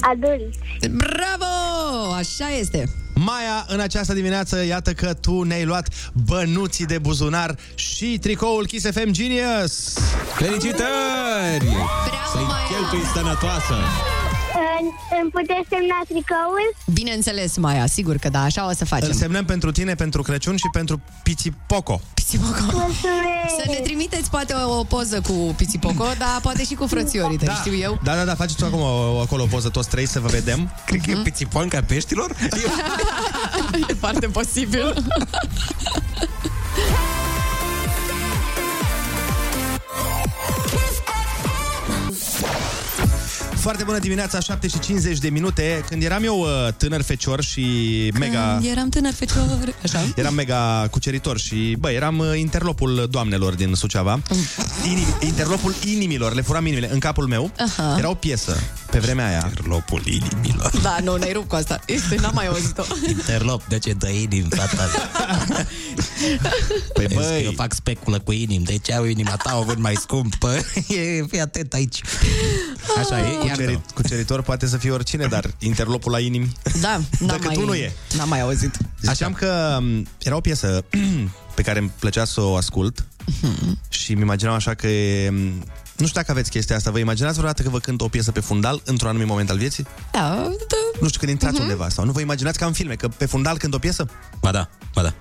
Adulți. 0.00 0.58
Bravo! 0.90 2.12
Așa 2.16 2.48
este. 2.60 2.84
Maia, 3.14 3.64
în 3.68 3.80
această 3.80 4.12
dimineață, 4.12 4.64
iată 4.64 4.92
că 4.92 5.14
tu 5.14 5.42
ne-ai 5.42 5.64
luat 5.64 5.88
bănuții 6.26 6.86
de 6.86 6.98
buzunar 6.98 7.56
și 7.74 8.18
tricoul 8.20 8.66
Kiss 8.66 8.86
FM 8.90 9.10
Genius! 9.10 9.98
Felicitări! 10.34 11.64
Bravo, 11.64 11.86
Să-i 12.32 12.42
Maia. 12.42 12.66
cheltui 12.68 13.06
sănătoasă! 13.14 13.74
Uh, 14.48 14.86
îmi 15.22 15.30
puteți 15.30 15.68
semna 15.68 15.98
tricoul? 16.04 16.66
Bineînțeles, 16.92 17.56
Maia, 17.56 17.86
sigur 17.86 18.16
că 18.16 18.28
da, 18.28 18.42
așa 18.42 18.68
o 18.68 18.72
să 18.72 18.84
facem. 18.84 19.08
Îl 19.08 19.14
semnăm 19.14 19.44
pentru 19.44 19.72
tine, 19.72 19.94
pentru 19.94 20.22
Crăciun 20.22 20.56
și 20.56 20.68
pentru 20.72 21.00
Pițipoco. 21.22 22.00
Pițipoco. 22.14 22.50
Mulțumesc! 22.62 23.54
Să 23.58 23.64
ne 23.66 23.74
trimiteți 23.82 24.30
poate 24.30 24.52
o, 24.52 24.78
o 24.78 24.84
poză 24.84 25.20
cu 25.20 25.32
Pițipoco, 25.56 26.04
dar 26.18 26.38
poate 26.42 26.64
și 26.64 26.74
cu 26.74 26.86
frățiorii, 26.86 27.38
da. 27.38 27.54
știu 27.54 27.74
eu. 27.74 27.98
Da, 28.02 28.14
da, 28.14 28.24
da, 28.24 28.34
faceți 28.34 28.64
acum 28.64 28.80
o- 28.80 29.20
acolo 29.20 29.42
o 29.42 29.46
poză 29.46 29.68
toți 29.68 29.88
trei 29.88 30.06
să 30.06 30.20
vă 30.20 30.28
vedem. 30.28 30.70
Cred 30.86 31.00
că 31.00 31.10
e 31.10 31.14
pițipoanca 31.22 31.80
peștilor. 31.86 32.30
e 33.88 33.94
foarte 34.00 34.26
posibil. 34.26 34.94
Foarte 43.60 43.84
bună 43.84 43.98
dimineața, 43.98 44.40
7 44.40 44.68
și 44.68 44.78
50 44.78 45.18
de 45.18 45.28
minute. 45.28 45.84
Când 45.88 46.02
eram 46.02 46.24
eu 46.24 46.38
uh, 46.38 46.72
tânăr 46.76 47.02
fecior 47.02 47.42
și 47.42 47.62
mega... 48.18 48.56
Când 48.60 48.70
eram 48.70 48.88
tânăr 48.88 49.12
fecior, 49.12 49.74
așa. 49.82 50.04
Eram 50.16 50.34
mega 50.34 50.88
cuceritor 50.90 51.38
și, 51.38 51.76
bă, 51.78 51.90
eram 51.90 52.18
uh, 52.18 52.38
interlopul 52.38 53.06
doamnelor 53.10 53.54
din 53.54 53.74
Suceava. 53.74 54.20
Inim, 54.84 55.06
interlopul 55.20 55.74
inimilor, 55.84 56.34
le 56.34 56.40
furam 56.40 56.66
inimile. 56.66 56.92
În 56.92 56.98
capul 56.98 57.26
meu 57.26 57.50
Aha. 57.58 57.94
era 57.98 58.10
o 58.10 58.14
piesă 58.14 58.56
pe 58.90 58.98
vremea 58.98 59.26
aia. 59.26 59.44
Interlopul 59.48 60.02
inimilor. 60.06 60.70
Da, 60.82 60.96
nu, 61.02 61.16
ne-ai 61.16 61.32
rupt 61.32 61.48
cu 61.48 61.54
asta. 61.54 61.80
Este, 61.86 62.16
n-am 62.20 62.32
mai 62.34 62.46
auzit-o. 62.46 62.82
Interlop, 63.08 63.64
de 63.64 63.78
ce 63.78 63.92
dă 63.92 64.08
inim, 64.08 64.48
tata? 64.48 64.88
Păi 66.92 67.06
Vezi 67.06 67.28
că 67.28 67.34
Eu 67.34 67.52
fac 67.56 67.72
speculă 67.72 68.18
cu 68.18 68.32
inim, 68.32 68.62
de 68.62 68.78
ce 68.82 68.94
au 68.94 69.04
inima 69.04 69.36
ta 69.36 69.56
o 69.58 69.62
vând 69.62 69.78
mai 69.78 69.94
scumpă? 69.94 70.54
E, 70.88 71.24
fii 71.28 71.40
atent 71.40 71.72
aici. 71.72 72.00
Așa 72.98 73.18
e, 73.18 73.46
iar 73.46 73.47
Cucerit, 73.48 73.90
cuceritor 73.94 74.42
poate 74.42 74.66
să 74.66 74.76
fie 74.76 74.90
oricine, 74.90 75.26
dar 75.26 75.50
interlopul 75.58 76.12
la 76.12 76.18
inimi... 76.18 76.52
Da, 76.80 77.00
n-am 77.18 77.26
Decât 77.26 77.44
mai, 77.44 77.56
unul 77.56 77.74
e. 77.74 77.92
N-am 78.16 78.28
mai 78.28 78.40
auzit. 78.40 78.76
Ziceam 79.00 79.32
că 79.32 79.78
m, 79.80 80.06
era 80.18 80.36
o 80.36 80.40
piesă 80.40 80.84
pe 81.56 81.62
care 81.62 81.78
îmi 81.78 81.92
plăcea 81.98 82.24
să 82.24 82.40
o 82.40 82.56
ascult 82.56 83.06
și 83.88 84.14
mi 84.14 84.20
imaginam 84.20 84.54
așa 84.54 84.74
că 84.74 84.86
e, 84.86 85.30
m, 85.30 85.64
nu 85.96 86.06
știu 86.06 86.20
dacă 86.20 86.30
aveți 86.30 86.50
chestia 86.50 86.76
asta. 86.76 86.90
Vă 86.90 86.98
imaginați 86.98 87.34
vreodată 87.34 87.62
că 87.62 87.68
vă 87.68 87.78
cânt 87.78 88.00
o 88.00 88.08
piesă 88.08 88.32
pe 88.32 88.40
fundal 88.40 88.82
într-un 88.84 89.08
anumit 89.08 89.28
moment 89.28 89.50
al 89.50 89.58
vieții? 89.58 89.86
Da, 90.12 90.20
da. 90.68 90.98
Nu 91.00 91.06
știu, 91.06 91.18
când 91.18 91.30
intrați 91.32 91.60
undeva 91.60 91.88
sau 91.88 92.04
nu 92.04 92.12
vă 92.12 92.20
imaginați 92.20 92.58
ca 92.58 92.66
în 92.66 92.72
filme, 92.72 92.94
că 92.94 93.08
pe 93.08 93.26
fundal 93.26 93.58
cânt 93.58 93.74
o 93.74 93.78
piesă? 93.78 94.08
Ba 94.40 94.50
da, 94.50 94.68
ba 94.94 95.02
da. 95.02 95.14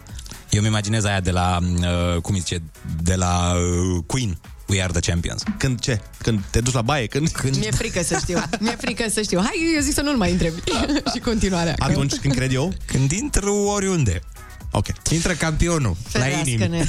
Eu 0.50 0.62
mi 0.62 0.68
imaginez 0.68 1.04
aia 1.04 1.20
de 1.20 1.32
la, 1.32 1.60
uh, 1.62 2.22
cum 2.22 2.34
îi 2.34 2.40
zice, 2.40 2.62
de 3.02 3.16
la 3.16 3.54
uh, 3.54 4.04
Queen. 4.06 4.38
We 4.68 4.82
are 4.84 4.92
the 4.92 5.12
champions. 5.12 5.44
Când 5.58 5.80
ce? 5.80 6.02
Când 6.18 6.40
te 6.50 6.60
duci 6.62 6.74
la 6.74 6.82
baie? 6.82 7.06
Când? 7.06 7.30
Când... 7.30 7.56
Mi-e 7.58 7.72
frică 7.72 8.04
să 8.04 8.18
știu. 8.22 8.44
Mi-e 8.60 8.76
frică 8.80 9.06
să 9.10 9.22
știu. 9.22 9.40
Hai, 9.40 9.72
eu 9.76 9.82
zic 9.82 9.94
să 9.94 10.02
nu-l 10.02 10.18
mai 10.18 10.32
întrebi. 10.32 10.62
și 11.14 11.20
continuarea. 11.20 11.76
Atunci 11.80 12.14
când 12.14 12.34
cred 12.34 12.54
eu? 12.54 12.74
Când 12.86 13.12
intră 13.12 13.50
oriunde. 13.50 14.22
Ok. 14.72 14.86
Intră 15.12 15.34
campionul 15.34 15.96
la 16.14 16.28
inimi. 16.28 16.58
Ferească-ne. 16.58 16.86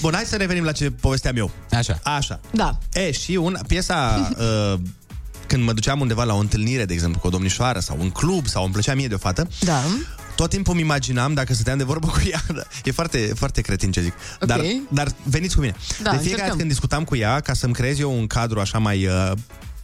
Bun, 0.00 0.12
hai 0.14 0.24
să 0.24 0.36
revenim 0.36 0.64
la 0.64 0.72
ce 0.72 0.90
povesteam 0.90 1.36
eu. 1.36 1.50
Așa. 1.70 2.00
Așa. 2.02 2.40
Da. 2.50 2.78
E, 2.92 3.10
și 3.10 3.32
un, 3.32 3.58
piesa... 3.66 4.28
uh, 4.72 4.78
când 5.46 5.62
mă 5.62 5.72
duceam 5.72 6.00
undeva 6.00 6.24
la 6.24 6.34
o 6.34 6.38
întâlnire, 6.38 6.84
de 6.84 6.92
exemplu, 6.92 7.20
cu 7.20 7.26
o 7.26 7.30
domnișoară 7.30 7.78
sau 7.78 7.96
un 8.00 8.10
club 8.10 8.46
sau 8.46 8.64
îmi 8.64 8.72
plăcea 8.72 8.94
mie 8.94 9.08
de 9.08 9.14
o 9.14 9.18
fată, 9.18 9.48
Da. 9.60 9.82
Tot 10.34 10.50
timpul 10.50 10.72
îmi 10.72 10.82
imaginam, 10.82 11.34
dacă 11.34 11.54
stăteam 11.54 11.78
de 11.78 11.84
vorbă 11.84 12.06
cu 12.06 12.22
ea, 12.30 12.42
e 12.84 12.90
foarte, 12.90 13.32
foarte 13.36 13.60
cretin 13.60 13.90
ce 13.90 14.00
zic, 14.00 14.12
Ok. 14.40 14.46
dar, 14.48 14.60
dar 14.88 15.12
veniți 15.22 15.54
cu 15.54 15.60
mine. 15.60 15.74
Da, 15.78 15.86
de 15.86 15.98
fiecare 16.00 16.18
dată 16.20 16.28
încercăm. 16.30 16.56
când 16.56 16.68
discutam 16.70 17.04
cu 17.04 17.16
ea, 17.16 17.40
ca 17.40 17.52
să-mi 17.52 17.72
creez 17.72 17.98
eu 17.98 18.18
un 18.18 18.26
cadru 18.26 18.60
așa 18.60 18.78
mai, 18.78 19.06
uh, 19.06 19.30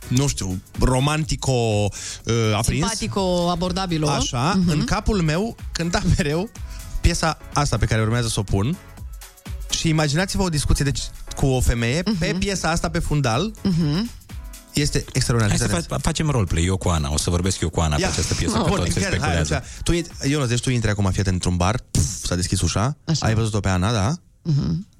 nu 0.08 0.26
știu, 0.26 0.60
romantico 0.78 1.52
uh, 1.52 1.88
aprins, 2.54 2.64
Simpatico, 2.78 3.48
abordabil. 3.50 4.04
așa, 4.06 4.54
Mhm. 4.58 4.70
în 4.70 4.84
capul 4.84 5.22
meu 5.22 5.56
cânta 5.72 6.00
mereu 6.16 6.50
piesa 7.00 7.38
asta 7.52 7.76
pe 7.76 7.86
care 7.86 8.00
urmează 8.02 8.28
să 8.28 8.40
o 8.40 8.42
pun 8.42 8.76
și 9.70 9.88
imaginați-vă 9.88 10.42
o 10.42 10.48
discuție 10.48 10.84
deci, 10.84 11.00
cu 11.36 11.46
o 11.46 11.60
femeie 11.60 12.02
Mhm. 12.06 12.18
pe 12.18 12.36
piesa 12.38 12.70
asta 12.70 12.90
pe 12.90 12.98
fundal, 12.98 13.52
este 14.74 15.04
extraordinar. 15.12 15.58
Hai 15.58 15.68
să 15.68 15.74
Fiți 15.76 15.86
fa- 15.94 16.00
facem 16.00 16.28
roleplay, 16.30 16.64
eu 16.64 16.76
cu 16.76 16.88
Ana. 16.88 17.12
O 17.12 17.16
să 17.18 17.30
vorbesc 17.30 17.60
eu 17.60 17.68
cu 17.70 17.80
Ana 17.80 17.96
pe 17.96 18.04
această 18.04 18.34
piesă, 18.34 18.56
Oh, 18.58 18.62
că 18.64 18.68
bun, 18.68 18.78
toți 18.78 18.92
se 18.92 19.00
chiar, 19.00 19.08
hai, 19.08 19.18
speculează. 19.18 19.54
așa. 19.54 19.64
Tu, 19.82 19.92
int- 20.02 20.28
Ionuț, 20.28 20.48
deci 20.48 20.60
tu 20.60 20.70
intri 20.70 20.90
acum, 20.90 21.04
fii 21.10 21.20
atent, 21.20 21.34
într-un 21.34 21.56
bar, 21.56 21.80
pf, 21.90 22.24
s-a 22.26 22.34
deschis 22.34 22.60
ușa, 22.60 22.96
Așa. 23.04 23.26
ai 23.26 23.34
văzut-o 23.34 23.60
pe 23.60 23.68
Ana, 23.68 23.92
da? 23.92 24.14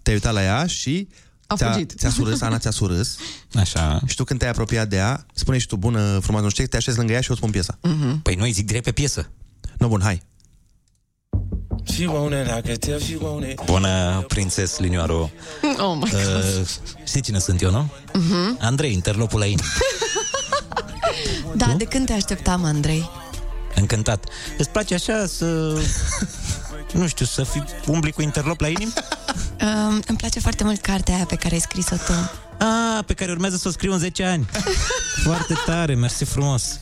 Te-ai 0.03 0.15
uitat 0.17 0.33
la 0.33 0.43
ea 0.43 0.67
și 0.67 1.09
A 1.47 1.57
ți-a, 1.57 1.71
fugit. 1.73 1.93
ți-a 1.97 2.11
surâs, 2.11 2.41
Ana 2.41 2.59
ți-a 2.59 2.71
surâs 2.71 3.17
Așa. 3.55 4.01
și 4.07 4.15
tu 4.17 4.25
când 4.25 4.39
te-ai 4.39 4.51
apropiat 4.51 4.89
de 4.89 4.97
ea, 4.97 5.27
spune 5.35 5.59
și 5.59 5.67
tu, 5.67 5.77
bună, 5.77 6.19
frumos, 6.23 6.43
nu 6.43 6.49
știu, 6.49 6.63
ce, 6.65 6.69
te 6.71 6.77
așezi 6.77 6.97
lângă 6.97 7.13
ea 7.13 7.21
și 7.21 7.31
eu 7.31 7.37
îți 7.37 7.41
spun 7.47 7.51
piesa. 7.51 7.79
Păi 8.23 8.35
noi 8.35 8.51
zic 8.53 8.67
direct 8.67 8.85
pe 8.85 8.93
piesă. 8.93 9.31
No, 9.79 9.89
bun, 9.89 10.01
hai. 10.03 10.23
She 11.93 12.07
want 12.07 12.33
it, 12.33 12.47
I 12.47 12.61
can 12.69 12.77
tell 12.79 12.99
she 13.01 13.17
want 13.21 13.45
it. 13.45 13.65
Bună, 13.65 14.25
prințes 14.29 14.79
Linioaro. 14.79 15.31
Oh 15.87 15.95
my 15.97 16.11
God. 16.11 16.21
Uh, 16.61 16.67
știi 17.05 17.21
cine 17.21 17.39
sunt 17.39 17.63
eu, 17.63 17.71
nu? 17.71 17.89
Mhm. 18.13 18.59
Andrei, 18.61 18.93
interlopul 18.93 19.39
la 19.39 19.45
inimi. 19.45 19.63
Da, 21.55 21.75
de 21.77 21.85
când 21.85 22.07
te 22.07 22.13
așteptam, 22.13 22.65
Andrei? 22.65 23.11
Încântat. 23.75 24.25
Îți 24.59 24.71
place 24.71 24.95
așa 24.95 25.27
să... 25.27 25.79
Nu 26.93 27.07
știu, 27.07 27.25
să 27.27 27.43
fi 27.43 27.63
umbli 27.87 28.13
cu 28.13 28.23
interlop 28.23 28.61
la 28.61 28.69
inimi? 28.69 28.93
Um, 29.63 30.03
îmi 30.07 30.19
place 30.19 30.41
foarte 30.41 30.65
mult 30.65 30.81
cartea 30.81 31.15
aia 31.15 31.25
pe 31.25 31.35
care 31.35 31.55
ai 31.55 31.61
scris-o 31.61 31.97
tu. 31.97 32.13
Ah, 32.59 33.05
pe 33.07 33.15
care 33.15 33.31
urmează 33.31 33.57
să 33.57 33.69
o 33.69 33.71
scriu 33.71 33.93
în 33.93 33.99
10 33.99 34.25
ani. 34.25 34.47
Foarte 35.25 35.55
tare, 35.67 35.95
mersi 35.95 36.25
frumos. 36.25 36.81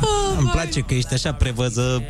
Oh, 0.00 0.36
Îmi 0.38 0.48
place 0.48 0.80
că 0.80 0.94
ești 0.94 1.14
așa 1.14 1.32
prevăză... 1.34 2.02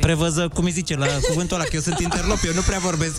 Prevăză, 0.00 0.48
cum 0.54 0.64
îi 0.64 0.70
zice, 0.70 0.96
la 0.96 1.06
cuvântul 1.28 1.56
ăla, 1.56 1.64
că 1.64 1.70
eu 1.74 1.80
sunt 1.80 1.98
interlop, 2.00 2.38
eu 2.46 2.52
nu 2.54 2.60
prea 2.60 2.78
vorbesc. 2.78 3.14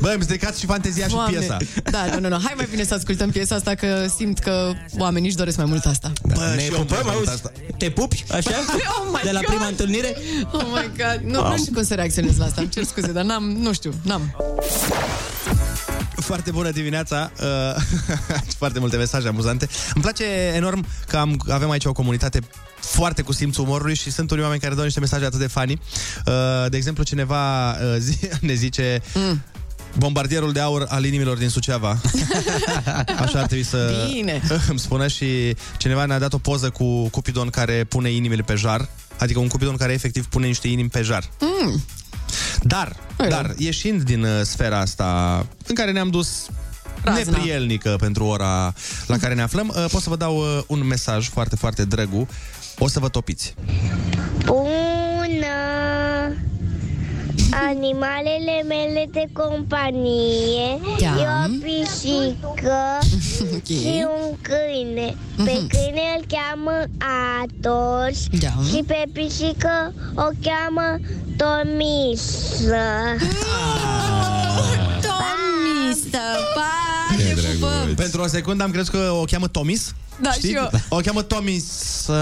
Bă, 0.00 0.08
îmi 0.14 0.22
stricați 0.22 0.60
și 0.60 0.66
fantezia 0.66 1.06
și 1.06 1.12
Doamne. 1.14 1.38
piesa. 1.38 1.56
Da, 1.90 2.04
nu, 2.04 2.20
nu, 2.20 2.28
nu. 2.28 2.38
Hai 2.44 2.52
mai 2.56 2.66
bine 2.70 2.84
să 2.84 2.94
ascultăm 2.94 3.30
piesa 3.30 3.54
asta, 3.54 3.74
că 3.74 4.06
simt 4.16 4.38
că 4.38 4.72
oamenii 4.98 5.28
își 5.28 5.36
doresc 5.36 5.56
mai 5.56 5.66
mult 5.66 5.84
asta. 5.84 6.12
Bă, 6.34 6.52
ne 6.56 6.62
și 6.62 6.72
eu 6.72 6.78
pupăm, 6.78 6.98
îmi 7.04 7.12
doresc 7.12 7.30
auzi? 7.30 7.42
Te 7.78 7.90
pupi, 7.90 8.24
așa? 8.30 8.50
Oh 9.00 9.08
my 9.12 9.20
De 9.24 9.30
la 9.30 9.40
God. 9.40 9.48
prima 9.48 9.66
întâlnire? 9.66 10.16
Oh 10.52 10.62
my 10.72 10.90
God. 10.96 11.30
Nu, 11.30 11.48
nu 11.48 11.56
știu 11.56 11.72
cum 11.72 11.84
să 11.84 11.94
reacționez 11.94 12.36
la 12.38 12.44
asta. 12.44 12.60
Îmi 12.60 12.70
cer 12.70 12.84
scuze, 12.84 13.12
dar 13.12 13.24
n-am, 13.24 13.44
nu 13.44 13.72
știu, 13.72 13.92
n-am. 14.02 14.36
Foarte 16.16 16.50
bună 16.50 16.70
dimineața 16.70 17.30
uh, 17.40 17.82
Foarte 18.60 18.78
multe 18.78 18.96
mesaje 18.96 19.28
amuzante 19.28 19.68
Îmi 19.94 20.02
place 20.02 20.24
enorm 20.54 20.86
că 21.06 21.16
am, 21.16 21.42
avem 21.48 21.70
aici 21.70 21.84
o 21.84 21.92
comunitate 21.92 22.40
foarte 22.84 23.22
cu 23.22 23.32
simțul 23.32 23.64
umorului 23.64 23.94
și 23.94 24.10
sunt 24.10 24.30
unii 24.30 24.42
oameni 24.42 24.60
care 24.60 24.74
dau 24.74 24.84
niște 24.84 25.00
mesaje 25.00 25.24
atât 25.24 25.38
de 25.38 25.46
funny. 25.46 25.80
Uh, 26.26 26.70
de 26.70 26.76
exemplu, 26.76 27.02
cineva 27.02 27.70
uh, 27.70 27.96
zi, 27.98 28.18
ne 28.40 28.54
zice 28.54 29.02
mm. 29.14 29.42
bombardierul 29.98 30.52
de 30.52 30.60
aur 30.60 30.86
al 30.88 31.04
inimilor 31.04 31.36
din 31.36 31.48
Suceava. 31.48 32.00
Așa 33.24 33.38
ar 33.38 33.46
trebui 33.46 33.64
să 33.64 34.06
Bine. 34.12 34.42
îmi 34.68 34.78
spună 34.78 35.08
și 35.08 35.56
cineva 35.76 36.04
ne-a 36.04 36.18
dat 36.18 36.32
o 36.32 36.38
poză 36.38 36.70
cu 36.70 37.08
Cupidon 37.08 37.48
care 37.48 37.84
pune 37.84 38.10
inimile 38.10 38.42
pe 38.42 38.54
jar. 38.54 38.88
Adică 39.18 39.38
un 39.38 39.48
Cupidon 39.48 39.76
care 39.76 39.92
efectiv 39.92 40.26
pune 40.26 40.46
niște 40.46 40.68
inimi 40.68 40.88
pe 40.88 41.02
jar. 41.02 41.30
Mm. 41.40 41.82
Dar, 42.62 42.96
dar, 43.28 43.54
ieșind 43.56 44.02
din 44.02 44.22
uh, 44.22 44.40
sfera 44.42 44.78
asta 44.78 45.46
în 45.66 45.74
care 45.74 45.92
ne-am 45.92 46.08
dus 46.08 46.46
Razna. 47.02 47.22
neprielnică 47.22 47.96
pentru 48.00 48.24
ora 48.24 48.74
la 49.06 49.16
care 49.16 49.34
ne 49.34 49.42
aflăm, 49.42 49.68
uh, 49.76 49.84
pot 49.90 50.02
să 50.02 50.08
vă 50.08 50.16
dau 50.16 50.36
uh, 50.36 50.62
un 50.66 50.86
mesaj 50.86 51.28
foarte, 51.28 51.56
foarte 51.56 51.84
drăgu. 51.84 52.28
O 52.78 52.88
să 52.88 52.98
vă 53.00 53.08
topiți. 53.08 53.54
Animalele 57.76 58.62
mele 58.68 59.06
de 59.12 59.24
companie 59.32 60.78
Da. 61.00 61.06
E 61.20 61.26
o 61.44 61.48
pisică 61.62 62.78
Ok. 63.56 63.64
și 63.66 64.06
un 64.20 64.36
câine 64.42 65.16
Pe 65.36 65.52
câine 65.68 66.02
îl 66.18 66.24
cheamă 66.28 66.84
Atos 67.42 68.16
Da. 68.40 68.48
Și 68.70 68.82
pe 68.86 69.02
pisică 69.12 69.92
o 70.14 70.28
cheamă 70.42 70.98
Tomisă 71.36 72.82
Tomisă, 75.00 76.24
pa, 76.54 77.14
Ce 77.16 77.24
te 77.24 77.32
drăguț. 77.34 77.58
pupăm. 77.58 77.94
Pentru 77.94 78.20
o 78.22 78.26
secundă 78.26 78.62
am 78.62 78.70
crezut 78.70 78.92
că 78.92 79.10
o 79.20 79.24
cheamă 79.24 79.48
Tomis. 79.48 79.94
Da, 80.20 80.30
Știi? 80.30 80.48
și 80.48 80.54
eu. 80.54 80.70
O 80.88 80.96
cheamă 80.96 81.22
Tomis. 81.22 81.64
uh, 82.08 82.14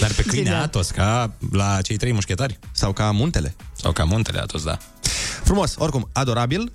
Dar 0.00 0.12
pe 0.12 0.22
câine 0.22 0.44
Genial. 0.44 0.62
Atos, 0.62 0.90
ca 0.90 1.32
la 1.52 1.78
cei 1.82 1.96
trei 1.96 2.12
mușchetari. 2.12 2.58
Sau 2.72 2.92
ca 2.92 3.10
muntele. 3.10 3.54
Sau 3.76 3.92
ca 3.92 4.04
muntele 4.04 4.38
Atos, 4.38 4.62
da. 4.62 4.78
Frumos, 5.44 5.74
oricum, 5.78 6.08
adorabil 6.12 6.70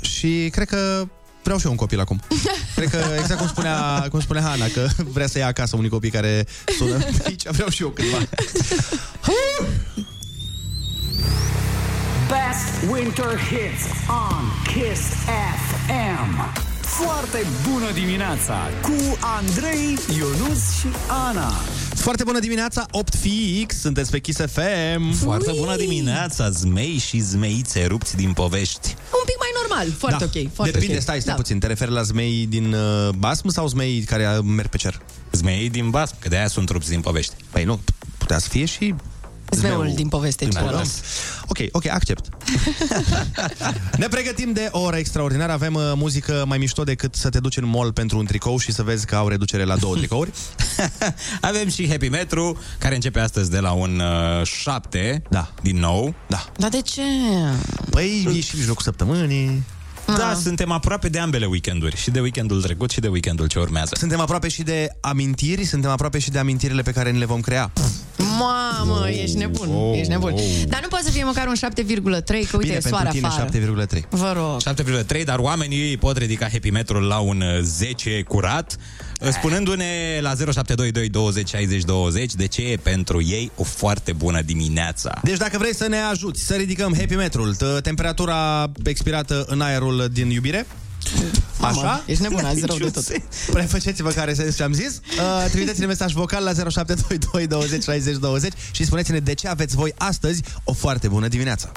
și 0.00 0.48
cred 0.52 0.68
că 0.68 1.04
vreau 1.42 1.58
și 1.58 1.64
eu 1.64 1.70
un 1.70 1.76
copil 1.78 2.00
acum. 2.00 2.20
Cred 2.74 2.90
că 2.90 3.04
exact 3.18 3.38
cum 3.38 3.48
spunea, 3.48 4.06
cum 4.10 4.20
spunea 4.20 4.42
Hana, 4.42 4.66
că 4.66 4.88
vrea 4.96 5.26
să 5.26 5.38
ia 5.38 5.46
acasă 5.46 5.76
unii 5.76 5.90
copii 5.90 6.10
care 6.10 6.46
sună 6.78 6.98
aici, 7.26 7.42
vreau 7.48 7.68
și 7.68 7.82
eu 7.82 7.88
câțiva. 7.88 8.18
Best 12.28 12.90
winter 12.90 13.38
hits 13.38 13.84
on 14.08 14.44
Kiss 14.64 15.02
FM. 15.86 16.67
Foarte 16.88 17.46
bună 17.70 17.92
dimineața 17.92 18.68
cu 18.82 19.18
Andrei, 19.20 19.98
Ionus 20.16 20.78
și 20.78 20.86
Ana. 21.28 21.50
Foarte 21.94 22.24
bună 22.24 22.38
dimineața, 22.38 22.86
8 22.90 23.14
fix, 23.14 23.80
sunteți 23.80 24.10
pe 24.10 24.18
Kiss 24.18 24.40
FM. 24.40 25.12
Foarte 25.12 25.52
bună 25.56 25.76
dimineața, 25.76 26.50
zmei 26.50 26.98
și 26.98 27.18
zmeițe 27.18 27.84
rupți 27.86 28.16
din 28.16 28.32
povești. 28.32 28.88
Un 28.88 29.24
pic 29.24 29.36
mai 29.38 29.48
normal, 29.60 29.92
foarte 29.98 30.28
da. 30.32 30.40
ok. 30.40 30.52
Foarte 30.52 30.72
Depinde, 30.72 30.96
ok. 30.96 31.02
stai, 31.02 31.20
stai 31.20 31.34
da. 31.34 31.40
puțin. 31.40 31.58
Te 31.58 31.66
referi 31.66 31.90
la 31.90 32.02
zmei 32.02 32.46
din 32.48 32.72
uh, 32.72 33.08
basm 33.18 33.48
sau 33.48 33.66
zmei 33.68 34.00
care 34.00 34.36
uh, 34.38 34.44
merg 34.44 34.68
pe 34.68 34.76
cer? 34.76 35.00
Zmei 35.32 35.68
din 35.68 35.90
basm, 35.90 36.14
că 36.18 36.28
de-aia 36.28 36.48
sunt 36.48 36.68
rupți 36.68 36.88
din 36.88 37.00
povești. 37.00 37.34
Păi 37.50 37.64
nu, 37.64 37.80
putea 38.18 38.38
să 38.38 38.48
fie 38.48 38.64
și 38.64 38.94
Zmeul 39.50 39.92
din 39.94 40.08
poveste 40.08 40.44
din 40.44 40.52
celălalt. 40.52 40.76
poveste. 40.76 41.02
Ok, 41.46 41.58
ok, 41.72 41.86
accept. 41.86 42.28
ne 43.98 44.08
pregătim 44.08 44.52
de 44.52 44.68
o 44.72 44.80
oră 44.80 44.96
extraordinară. 44.96 45.52
Avem 45.52 45.74
uh, 45.74 45.92
muzică 45.94 46.44
mai 46.46 46.58
mișto 46.58 46.84
decât 46.84 47.14
să 47.14 47.28
te 47.28 47.40
duci 47.40 47.56
în 47.56 47.66
mall 47.66 47.92
pentru 47.92 48.18
un 48.18 48.24
tricou 48.24 48.58
și 48.58 48.72
să 48.72 48.82
vezi 48.82 49.06
că 49.06 49.16
au 49.16 49.28
reducere 49.28 49.64
la 49.64 49.76
două 49.76 49.96
tricouri. 49.96 50.30
Avem 51.40 51.68
și 51.68 51.88
Happy 51.88 52.08
Metru, 52.08 52.58
care 52.78 52.94
începe 52.94 53.20
astăzi 53.20 53.50
de 53.50 53.58
la 53.58 53.72
un 53.72 54.00
uh, 54.40 54.46
7, 54.46 55.22
da. 55.30 55.50
din 55.62 55.78
nou. 55.78 56.14
Da. 56.28 56.44
Dar 56.56 56.70
de 56.70 56.80
ce? 56.80 57.02
Păi, 57.90 58.26
e 58.36 58.40
și 58.40 58.56
mijlocul 58.56 58.82
săptămânii. 58.82 59.64
Da, 60.16 60.34
suntem 60.42 60.70
aproape 60.70 61.08
de 61.08 61.18
ambele 61.18 61.46
weekenduri. 61.46 61.96
Și 61.96 62.10
de 62.10 62.20
weekendul 62.20 62.62
trecut 62.62 62.90
și 62.90 63.00
de 63.00 63.08
weekendul 63.08 63.46
ce 63.46 63.58
urmează. 63.58 63.94
Suntem 63.98 64.20
aproape 64.20 64.48
și 64.48 64.62
de 64.62 64.88
amintiri, 65.00 65.64
suntem 65.64 65.90
aproape 65.90 66.18
și 66.18 66.30
de 66.30 66.38
amintirile 66.38 66.82
pe 66.82 66.90
care 66.90 67.10
ne 67.10 67.18
le 67.18 67.24
vom 67.24 67.40
crea. 67.40 67.72
Mamă, 68.38 69.08
ești 69.08 69.36
nebun, 69.36 69.68
Oh, 69.74 69.98
ești 69.98 70.08
nebun. 70.10 70.32
oh. 70.32 70.40
Dar 70.68 70.80
nu 70.82 70.88
poate 70.88 71.04
să 71.04 71.10
fie 71.10 71.24
măcar 71.24 71.46
un 71.46 71.54
7,3, 71.54 71.60
că 72.50 72.56
uite, 72.56 72.56
Bine, 72.58 72.74
e 72.74 72.80
soare 72.80 73.02
pentru 73.04 73.12
tine 73.12 73.26
afară. 73.26 73.48
7,3. 73.86 74.08
Vă 74.08 74.32
rog. 74.36 74.60
7,3, 75.20 75.24
dar 75.24 75.38
oamenii 75.38 75.78
ei 75.78 75.96
pot 75.96 76.16
ridica 76.16 76.48
Happy 76.52 76.70
Metrul 76.70 77.02
la 77.02 77.18
un 77.18 77.40
uh, 77.40 77.58
10 77.62 78.22
curat, 78.28 78.76
uh, 78.78 79.07
spunându-ne 79.30 80.18
la 80.20 80.28
0722 80.34 81.08
20 81.08 81.48
60 81.48 81.82
20 81.82 82.34
de 82.34 82.46
ce 82.46 82.62
e 82.62 82.76
pentru 82.76 83.22
ei 83.22 83.50
o 83.56 83.62
foarte 83.62 84.12
bună 84.12 84.40
dimineața. 84.42 85.20
Deci 85.22 85.36
dacă 85.36 85.58
vrei 85.58 85.74
să 85.74 85.88
ne 85.88 85.98
ajuți 85.98 86.42
să 86.42 86.54
ridicăm 86.54 86.94
happy 86.96 87.14
metrul, 87.14 87.54
t- 87.56 87.82
temperatura 87.82 88.70
expirată 88.84 89.44
în 89.48 89.60
aerul 89.60 90.08
din 90.12 90.30
iubire, 90.30 90.66
Mamă, 91.58 91.80
Așa? 91.80 92.02
ești 92.06 92.22
nebun, 92.22 92.44
azi 92.44 92.66
rău 92.66 92.76
de 92.76 92.90
tot. 92.90 93.04
Prefaceți-vă 93.52 94.10
care 94.10 94.34
sens 94.34 94.56
ce 94.56 94.62
am 94.62 94.72
zis. 94.72 95.00
Uh, 95.18 95.50
trimiteți-ne 95.50 95.86
mesaj 95.86 96.12
vocal 96.12 96.42
la 96.44 96.52
0722 96.70 97.46
20 97.46 97.82
60 97.82 98.16
20 98.16 98.52
și 98.70 98.84
spuneți-ne 98.84 99.18
de 99.18 99.34
ce 99.34 99.48
aveți 99.48 99.74
voi 99.76 99.92
astăzi 99.96 100.42
o 100.64 100.72
foarte 100.72 101.08
bună 101.08 101.28
dimineață. 101.28 101.72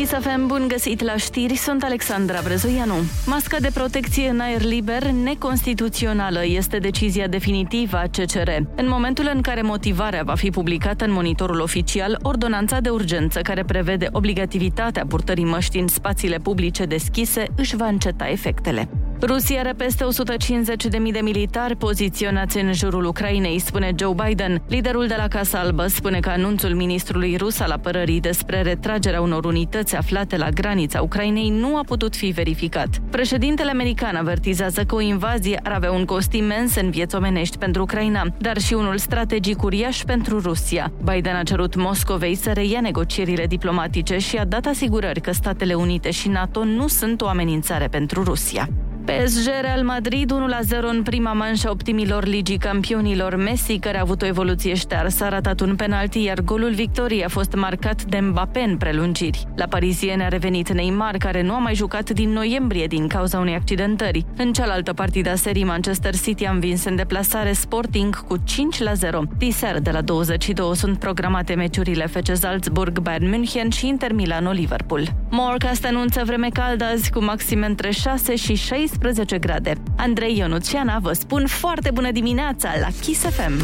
Chisafem, 0.00 0.46
bun 0.46 0.64
găsit 0.68 1.02
la 1.02 1.16
știri, 1.16 1.54
sunt 1.54 1.82
Alexandra 1.82 2.40
Brezoianu. 2.44 2.94
Masca 3.26 3.56
de 3.58 3.70
protecție 3.74 4.28
în 4.28 4.40
aer 4.40 4.62
liber 4.62 5.02
neconstituțională 5.06 6.44
este 6.44 6.78
decizia 6.78 7.26
definitivă 7.26 7.96
a 7.96 8.02
CCR. 8.02 8.48
În 8.76 8.88
momentul 8.88 9.30
în 9.34 9.40
care 9.40 9.62
motivarea 9.62 10.22
va 10.22 10.34
fi 10.34 10.50
publicată 10.50 11.04
în 11.04 11.12
monitorul 11.12 11.60
oficial, 11.60 12.18
ordonanța 12.22 12.80
de 12.80 12.88
urgență 12.88 13.40
care 13.40 13.64
prevede 13.64 14.08
obligativitatea 14.12 15.06
purtării 15.06 15.44
măștii 15.44 15.80
în 15.80 15.88
spațiile 15.88 16.36
publice 16.36 16.84
deschise 16.84 17.44
își 17.56 17.76
va 17.76 17.86
înceta 17.86 18.28
efectele. 18.28 18.88
Rusia 19.22 19.60
are 19.60 19.72
peste 19.72 20.04
150.000 20.04 21.12
de 21.12 21.18
militari 21.18 21.76
poziționați 21.76 22.58
în 22.58 22.72
jurul 22.72 23.04
Ucrainei, 23.04 23.58
spune 23.58 23.92
Joe 23.98 24.14
Biden. 24.26 24.62
Liderul 24.68 25.06
de 25.06 25.14
la 25.18 25.28
Casa 25.28 25.58
Albă 25.58 25.86
spune 25.86 26.20
că 26.20 26.28
anunțul 26.28 26.74
ministrului 26.74 27.36
rus 27.36 27.60
al 27.60 27.70
apărării 27.70 28.20
despre 28.20 28.62
retragerea 28.62 29.20
unor 29.20 29.44
unități 29.44 29.96
aflate 29.96 30.36
la 30.36 30.48
granița 30.48 31.02
Ucrainei 31.02 31.48
nu 31.48 31.76
a 31.76 31.80
putut 31.86 32.16
fi 32.16 32.26
verificat. 32.26 32.88
Președintele 33.10 33.70
american 33.70 34.16
avertizează 34.16 34.84
că 34.84 34.94
o 34.94 35.00
invazie 35.00 35.60
ar 35.62 35.72
avea 35.72 35.92
un 35.92 36.04
cost 36.04 36.32
imens 36.32 36.74
în 36.74 36.90
vieți 36.90 37.14
omenești 37.14 37.58
pentru 37.58 37.82
Ucraina, 37.82 38.26
dar 38.38 38.58
și 38.58 38.74
unul 38.74 38.98
strategic 38.98 39.62
uriaș 39.62 40.02
pentru 40.02 40.40
Rusia. 40.40 40.92
Biden 41.04 41.36
a 41.36 41.42
cerut 41.42 41.74
Moscovei 41.74 42.34
să 42.34 42.52
reia 42.52 42.80
negocierile 42.80 43.46
diplomatice 43.46 44.18
și 44.18 44.36
a 44.36 44.44
dat 44.44 44.66
asigurări 44.66 45.20
că 45.20 45.32
Statele 45.32 45.74
Unite 45.74 46.10
și 46.10 46.28
NATO 46.28 46.64
nu 46.64 46.86
sunt 46.86 47.20
o 47.20 47.26
amenințare 47.26 47.86
pentru 47.86 48.22
Rusia. 48.22 48.68
PSG 49.04 49.46
Real 49.60 49.82
Madrid 49.82 50.32
1-0 50.32 50.80
în 50.80 51.02
prima 51.02 51.32
manșă 51.32 51.68
a 51.68 51.70
optimilor 51.70 52.24
Ligii 52.24 52.58
Campionilor. 52.58 53.36
Messi, 53.36 53.78
care 53.78 53.98
a 53.98 54.00
avut 54.00 54.22
o 54.22 54.26
evoluție 54.26 54.74
ștearsă, 54.74 55.24
a 55.24 55.28
ratat 55.28 55.60
un 55.60 55.76
penalti, 55.76 56.22
iar 56.22 56.40
golul 56.40 56.70
victoriei 56.70 57.24
a 57.24 57.28
fost 57.28 57.54
marcat 57.54 58.04
de 58.04 58.18
Mbappé 58.18 58.60
în 58.60 58.76
prelungiri. 58.76 59.46
La 59.56 59.66
parisiene 59.66 60.24
a 60.24 60.28
revenit 60.28 60.72
Neymar, 60.72 61.16
care 61.16 61.42
nu 61.42 61.52
a 61.52 61.58
mai 61.58 61.74
jucat 61.74 62.10
din 62.10 62.30
noiembrie 62.30 62.86
din 62.86 63.06
cauza 63.06 63.38
unei 63.38 63.54
accidentări. 63.54 64.24
În 64.36 64.52
cealaltă 64.52 64.92
partidă 64.92 65.30
a 65.30 65.34
serii, 65.34 65.64
Manchester 65.64 66.14
City 66.16 66.44
a 66.44 66.50
învins 66.50 66.84
în 66.84 66.96
deplasare 66.96 67.52
Sporting 67.52 68.24
cu 68.26 68.36
5 68.44 68.78
la 68.78 68.92
0. 68.92 69.22
Diseară 69.38 69.78
de 69.78 69.90
la 69.90 70.00
22 70.00 70.76
sunt 70.76 70.98
programate 70.98 71.54
meciurile 71.54 72.06
FC 72.06 72.36
Salzburg, 72.36 72.98
Bayern 72.98 73.28
München 73.28 73.68
și 73.70 73.86
Inter 73.86 74.12
Milano 74.12 74.50
Liverpool. 74.50 75.02
Morecast 75.30 75.86
anunță 75.86 76.22
vreme 76.24 76.48
caldă 76.48 76.84
azi 76.84 77.10
cu 77.10 77.22
maxime 77.24 77.66
între 77.66 77.90
6 77.90 78.34
și 78.36 78.54
16 78.90 79.38
grade. 79.38 79.72
Andrei 79.96 80.36
Ionuțiana 80.38 80.98
vă 80.98 81.12
spun 81.12 81.46
foarte 81.46 81.90
bună 81.90 82.10
dimineața 82.10 82.72
la 82.80 82.88
Kiss 83.00 83.20
FM. 83.20 83.62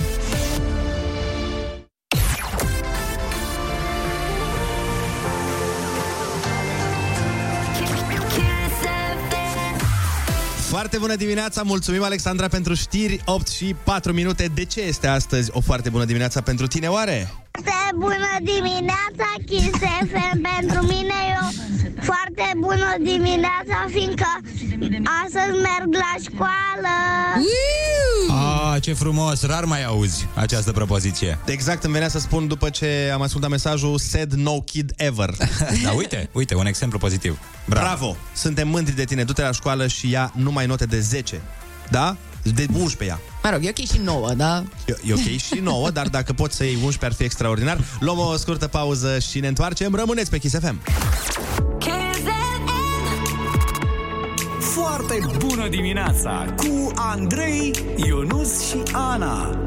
Foarte 10.69 10.99
bună 10.99 11.15
dimineața, 11.15 11.63
mulțumim 11.63 12.03
Alexandra 12.03 12.49
pentru 12.49 12.75
știri 12.75 13.21
8 13.25 13.49
și 13.49 13.75
4 13.85 14.13
minute. 14.13 14.51
De 14.55 14.65
ce 14.65 14.81
este 14.81 15.07
astăzi 15.07 15.51
o 15.53 15.61
foarte 15.61 15.89
bună 15.89 16.05
dimineața 16.05 16.41
pentru 16.41 16.67
tine, 16.67 16.89
oare? 16.89 17.46
Foarte 17.57 17.95
bună 17.95 18.33
dimineața, 18.43 19.29
Kiss 19.47 19.79
FM. 20.11 20.41
Pentru 20.41 20.83
mine 20.83 21.15
e 21.31 21.35
o 21.43 21.49
foarte 22.03 22.53
bună 22.57 22.95
dimineața, 23.01 23.87
fiindcă 23.89 24.27
astăzi 25.25 25.51
merg 25.51 25.95
la 25.95 26.15
școală. 26.25 26.95
Ah, 28.29 28.83
ce 28.83 28.93
frumos, 28.93 29.47
rar 29.47 29.65
mai 29.65 29.85
auzi 29.85 30.29
această 30.35 30.73
propoziție. 30.73 31.39
Exact, 31.47 31.85
îmi 31.85 31.93
venea 31.93 32.09
să 32.09 32.19
spun 32.19 32.47
după 32.47 32.71
ce 32.71 33.11
am 33.15 33.23
ascultat 33.23 33.51
mesajul 33.51 33.99
Said 33.99 34.33
no 34.33 34.61
kid 34.61 34.93
ever. 34.97 35.31
Da, 35.85 35.91
uite, 35.91 36.29
uite, 36.33 36.55
un 36.55 36.67
exemplu 36.67 36.99
pozitiv. 36.99 37.39
Bravo! 37.65 37.85
Bravo. 37.87 38.17
Suntem 38.33 38.69
mândri 38.69 38.95
de 38.95 39.05
tine, 39.05 39.25
du-te 39.25 39.43
la 39.43 39.53
școală 39.53 39.87
și 39.87 40.11
ia 40.11 40.33
numai 40.35 40.67
note 40.67 40.85
de 40.85 41.01
10. 41.01 41.41
Da? 41.91 42.17
De 42.55 42.67
11 42.73 43.05
ea. 43.05 43.21
Mă 43.43 43.51
rog, 43.51 43.65
e 43.65 43.69
ok 43.69 43.87
și 43.87 44.01
nouă, 44.05 44.33
da? 44.35 44.65
E, 44.87 44.97
e 45.07 45.13
ok 45.13 45.37
și 45.37 45.61
9, 45.63 45.91
dar 45.91 46.09
dacă 46.09 46.33
poți 46.33 46.57
să 46.57 46.65
iei 46.65 46.75
11 46.75 47.05
ar 47.05 47.13
fi 47.13 47.25
extraordinar. 47.25 47.79
Luăm 48.01 48.19
o 48.19 48.37
scurtă 48.37 48.67
pauză 48.67 49.19
și 49.19 49.41
ne 49.41 49.49
întoarcem. 49.49 49.95
Rămâneți 49.95 50.31
pe 50.31 50.39
Kiss 50.39 50.59
FM. 50.59 50.81
Foarte 54.61 55.19
bună 55.39 55.69
dimineața 55.69 56.55
cu 56.57 56.93
Andrei, 56.95 57.71
Ionus 57.97 58.69
și 58.69 58.83
Ana. 58.93 59.59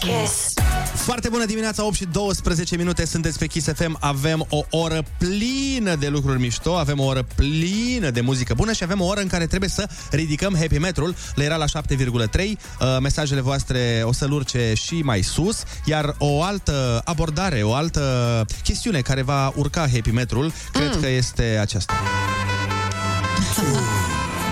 Kiss. 0.00 0.55
Foarte 1.06 1.28
bună 1.28 1.44
dimineața, 1.44 1.84
8 1.84 1.94
și 1.94 2.04
12 2.04 2.76
minute, 2.76 3.04
sunteți 3.06 3.38
pe 3.38 3.46
Kiss 3.46 3.68
FM. 3.74 3.96
Avem 4.00 4.46
o 4.48 4.60
oră 4.70 5.02
plină 5.18 5.94
de 5.94 6.08
lucruri 6.08 6.40
mișto, 6.40 6.76
avem 6.76 7.00
o 7.00 7.04
oră 7.04 7.26
plină 7.34 8.10
de 8.10 8.20
muzică 8.20 8.54
bună 8.54 8.72
și 8.72 8.82
avem 8.82 9.00
o 9.00 9.04
oră 9.04 9.20
în 9.20 9.26
care 9.26 9.46
trebuie 9.46 9.68
să 9.68 9.88
ridicăm 10.10 10.56
happy 10.56 10.78
metrul. 10.78 11.14
Le 11.34 11.44
era 11.44 11.56
la 11.56 11.64
7,3. 11.64 11.72
Uh, 12.80 12.96
mesajele 13.00 13.40
voastre 13.40 14.02
o 14.04 14.12
să-l 14.12 14.32
urce 14.32 14.72
și 14.74 14.94
mai 14.94 15.22
sus, 15.22 15.62
iar 15.84 16.14
o 16.18 16.42
altă 16.42 17.00
abordare, 17.04 17.62
o 17.62 17.74
altă 17.74 18.44
chestiune 18.62 19.00
care 19.00 19.22
va 19.22 19.52
urca 19.54 19.80
happy 19.80 20.10
metrul, 20.10 20.52
cred 20.72 20.94
Mm. 20.94 21.00
că 21.00 21.08
este 21.08 21.58
aceasta. 21.60 21.94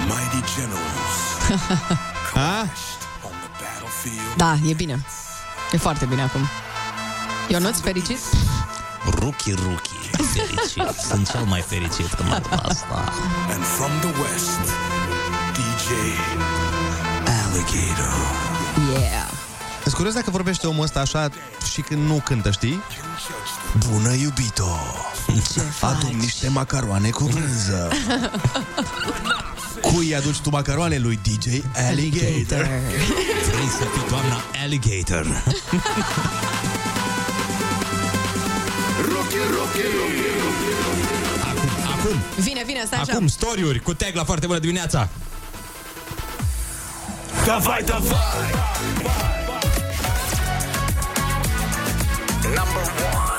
Mighty 0.07 0.53
generals 0.57 1.61
A? 2.35 2.69
Da, 4.37 4.59
e 4.69 4.73
bine. 4.73 5.05
E 5.75 5.77
foarte 5.77 6.05
bine 6.05 6.23
acum. 6.23 6.41
Ionuț, 7.49 7.79
fericit? 7.79 8.19
Ruki, 9.11 9.53
ruki, 9.53 10.11
fericit. 10.33 11.01
Sunt 11.11 11.31
cel 11.31 11.45
mai 11.45 11.61
fericit 11.61 12.15
când 12.15 12.29
mă 12.29 12.41
la 12.51 12.57
asta. 12.57 13.13
And 13.53 13.65
from 13.65 13.91
the 14.01 14.21
west, 14.21 14.65
DJ 15.57 15.89
Alligator. 17.43 18.15
Yeah. 18.93 19.31
Sunt 19.83 19.95
curios 19.95 20.15
dacă 20.15 20.31
vorbește 20.31 20.67
omul 20.67 20.83
ăsta 20.83 21.01
așa 21.01 21.29
și 21.73 21.81
când 21.81 22.07
nu 22.07 22.21
cântă, 22.25 22.51
știi? 22.51 22.83
Bună, 23.89 24.13
iubito! 24.13 24.79
Adun 25.81 26.17
niște 26.17 26.49
macaroane 26.49 27.11
cu 27.11 27.25
brânză. 27.25 27.89
Cui 29.82 30.16
aduci 30.16 30.38
tu 30.38 30.50
macaroane 30.50 30.98
lui 30.98 31.20
DJ 31.24 31.48
Alligator? 31.90 32.68
Vrei 33.52 33.68
să 33.78 33.84
fii 33.94 34.10
doamna 34.10 34.44
Alligator. 34.64 35.44
Acum, 41.42 41.70
acum, 42.00 42.20
Vine, 42.44 42.64
vine, 42.66 42.84
stai 42.86 43.00
așa. 43.00 43.12
acum, 43.12 43.28
story-uri 43.28 43.80
cu 43.80 43.94
tag 43.94 44.14
la 44.14 44.24
foarte 44.24 44.46
bună 44.46 44.60
dimineața. 44.60 45.10
Давай, 47.46 47.84
давай. 47.84 48.18
Number 52.44 52.92
one. 53.14 53.33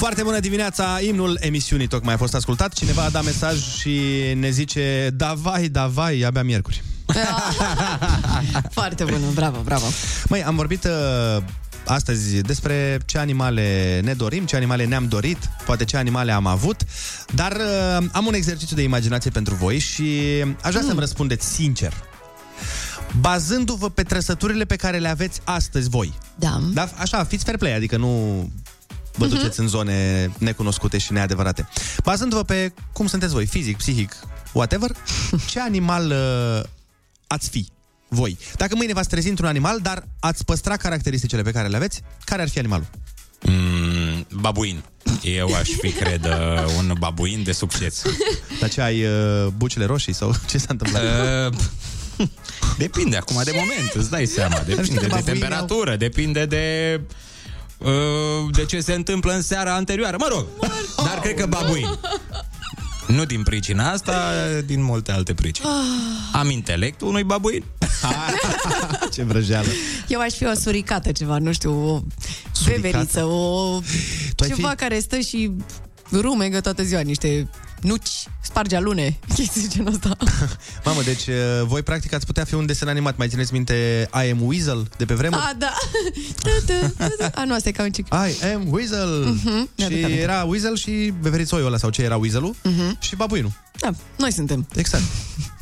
Foarte 0.00 0.22
bună 0.22 0.40
dimineața, 0.40 0.98
imnul 1.00 1.38
emisiunii 1.40 1.86
tocmai 1.86 2.14
a 2.14 2.16
fost 2.16 2.34
ascultat. 2.34 2.72
Cineva 2.72 3.02
a 3.02 3.08
dat 3.08 3.24
mesaj 3.24 3.76
și 3.78 4.00
ne 4.34 4.50
zice 4.50 5.10
Da 5.14 5.34
vai, 5.34 5.68
da 5.68 5.86
vai, 5.86 6.20
abia 6.20 6.42
miercuri. 6.42 6.82
Foarte 8.78 9.04
bună, 9.04 9.24
bravo, 9.34 9.60
bravo. 9.64 9.86
Măi, 10.28 10.44
am 10.44 10.56
vorbit 10.56 10.84
uh, 10.84 11.42
astăzi 11.86 12.40
despre 12.40 12.98
ce 13.06 13.18
animale 13.18 14.00
ne 14.04 14.12
dorim, 14.12 14.44
ce 14.44 14.56
animale 14.56 14.84
ne-am 14.84 15.08
dorit, 15.08 15.38
poate 15.64 15.84
ce 15.84 15.96
animale 15.96 16.32
am 16.32 16.46
avut, 16.46 16.80
dar 17.34 17.52
uh, 17.52 18.06
am 18.12 18.26
un 18.26 18.34
exercițiu 18.34 18.76
de 18.76 18.82
imaginație 18.82 19.30
pentru 19.30 19.54
voi 19.54 19.78
și 19.78 20.04
aș 20.62 20.70
vrea 20.70 20.80
mm. 20.80 20.88
să-mi 20.88 21.00
răspundeți 21.00 21.46
sincer. 21.46 21.92
Bazându-vă 23.20 23.88
pe 23.88 24.02
trăsăturile 24.02 24.64
pe 24.64 24.76
care 24.76 24.98
le 24.98 25.08
aveți 25.08 25.40
astăzi 25.44 25.88
voi. 25.88 26.12
Da. 26.34 26.60
Da, 26.72 26.88
așa, 26.96 27.24
fiți 27.24 27.44
fair 27.44 27.56
play, 27.56 27.74
adică 27.74 27.96
nu 27.96 28.48
vă 29.16 29.26
Mhm. 29.26 29.34
duceți 29.34 29.60
în 29.60 29.68
zone 29.68 30.30
necunoscute 30.38 30.98
și 30.98 31.12
neadevărate. 31.12 31.68
Bazându-vă 32.04 32.42
pe 32.42 32.72
cum 32.92 33.06
sunteți 33.06 33.32
voi, 33.32 33.46
fizic, 33.46 33.76
psihic, 33.76 34.16
whatever, 34.52 34.90
ce 35.48 35.60
animal 35.70 36.10
uh, 36.10 36.62
ați 37.26 37.48
fi 37.48 37.68
voi? 38.08 38.38
Dacă 38.56 38.74
mâine 38.76 38.92
v-ați 38.92 39.08
trezi 39.08 39.28
într-un 39.28 39.48
animal, 39.48 39.78
dar 39.82 40.04
ați 40.20 40.44
păstra 40.44 40.76
caracteristicile 40.76 41.42
pe 41.42 41.50
care 41.50 41.68
le 41.68 41.76
aveți, 41.76 42.00
care 42.24 42.42
ar 42.42 42.48
fi 42.48 42.58
animalul? 42.58 42.86
Mm, 43.42 44.26
babuin. 44.40 44.82
Eu 45.22 45.54
aș 45.54 45.68
fi, 45.68 45.90
cred, 46.02 46.24
uh, 46.24 46.64
un 46.78 46.94
babuin 46.98 47.42
de 47.42 47.52
succes. 47.52 48.02
Dar 48.60 48.70
ce 48.70 48.80
ai 48.80 49.04
uh, 49.04 49.46
bucile 49.56 49.84
roșii 49.84 50.12
sau 50.12 50.34
ce 50.48 50.58
s-a 50.58 50.66
întâmplat? 50.68 51.02
Uh, 51.02 51.56
depinde 52.78 53.16
acum 53.16 53.40
de 53.44 53.50
moment, 53.54 53.92
îți 53.94 54.10
dai 54.10 54.26
seama. 54.26 54.56
știi 54.56 54.74
că 54.74 54.82
Depinde 54.82 55.00
de 55.00 55.06
babuinii 55.06 55.24
temperatură, 55.40 55.96
depinde 55.96 56.46
de... 56.46 57.00
uh, 57.84 57.90
De 58.52 58.64
ce 58.64 58.80
se 58.80 58.92
întâmplă 58.92 59.32
în 59.32 59.42
seara 59.42 59.74
anterioară? 59.74 60.16
Mă 60.18 60.28
rog, 60.30 60.44
dar 60.96 61.18
cred 61.22 61.34
că 61.34 61.46
babuin. 61.46 61.86
Nu 63.06 63.24
din 63.24 63.42
pricina 63.42 63.90
asta 63.90 64.32
Din 64.66 64.82
multe 64.82 65.12
alte 65.12 65.34
pricini. 65.34 65.68
Am 66.32 66.50
intelectul 66.50 67.08
unui 67.08 67.22
babuin? 67.24 67.64
Ce 69.14 69.22
vrăjeală. 69.22 69.68
Eu 70.08 70.20
aș 70.20 70.32
fi 70.34 70.44
o 70.46 70.54
suricată 70.54 71.12
ceva, 71.12 71.38
nu 71.38 71.52
știu, 71.52 71.72
o 71.94 72.00
Suricată? 72.52 72.80
beveriță, 72.80 73.24
o... 73.24 73.78
Tu 74.36 74.42
ai 74.44 74.48
ceva 74.48 74.68
fi- 74.68 74.74
care 74.76 74.98
stă 74.98 75.18
și 75.18 75.50
rumegă 76.12 76.60
toată 76.60 76.82
ziua, 76.82 77.00
niște 77.00 77.48
nuci, 77.82 78.08
sparge 78.42 78.76
alune, 78.76 79.18
chestii 79.34 79.60
de 79.62 79.68
genul 79.68 79.92
ăsta. 79.92 80.16
Mamă, 80.84 81.02
deci 81.02 81.26
uh, 81.26 81.34
voi 81.64 81.82
practic 81.82 82.12
ați 82.14 82.26
putea 82.26 82.44
fi 82.44 82.54
un 82.54 82.66
desen 82.66 82.88
animat. 82.88 83.16
Mai 83.16 83.28
țineți 83.28 83.52
minte 83.52 84.08
I 84.26 84.30
am 84.30 84.42
Weasel 84.42 84.88
de 84.96 85.04
pe 85.04 85.14
vremuri? 85.14 85.40
A, 85.42 85.52
da. 85.58 85.72
A, 87.34 87.44
nu, 87.44 87.54
asta 87.54 87.68
e 87.68 87.72
ca 87.72 87.82
un 87.82 87.90
cic. 87.90 88.06
I 88.06 88.44
am 88.54 88.66
Weasel. 88.70 89.08
Mhm, 89.24 89.68
mi-aduc 89.76 89.96
Și 89.98 90.04
aminte. 90.04 90.20
era 90.22 90.44
Weasel 90.44 90.76
și 90.76 91.12
beverițoiul 91.20 91.66
ăla 91.66 91.76
sau 91.76 91.90
ce 91.90 92.02
era 92.02 92.16
Weaselul 92.16 92.54
Mhm. 92.62 92.96
și 93.00 93.16
babuinul. 93.16 93.52
Da, 93.80 93.90
noi 94.18 94.32
suntem. 94.32 94.66
Exact. 94.74 95.02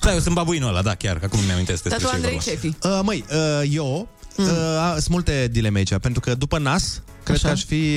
Da, 0.00 0.12
eu 0.12 0.18
sunt 0.20 0.35
babuinul 0.35 0.68
ăla, 0.68 0.83
da, 0.83 0.94
chiar, 0.94 1.18
că 1.18 1.24
acum 1.24 1.38
mi-am 1.38 1.52
amintesc 1.54 1.83
Dar 1.83 1.98
despre 1.98 2.07
tu, 2.18 2.22
ce 2.22 2.22
e 2.22 2.26
Andrei, 2.26 2.42
vorba. 2.44 2.50
ce 2.50 2.68
fi? 2.81 2.87
Uh, 2.88 3.00
măi, 3.04 3.24
uh, 3.62 3.68
eu 3.74 4.09
Mm. 4.40 4.44
uh, 4.44 4.92
sunt 4.92 5.09
multe 5.09 5.48
dileme 5.51 5.79
aici, 5.79 5.96
pentru 6.01 6.20
că 6.20 6.35
după 6.35 6.59
nas, 6.59 7.03
cred 7.22 7.37
Așa. 7.37 7.46
că 7.46 7.53
aș 7.53 7.64
fi, 7.64 7.96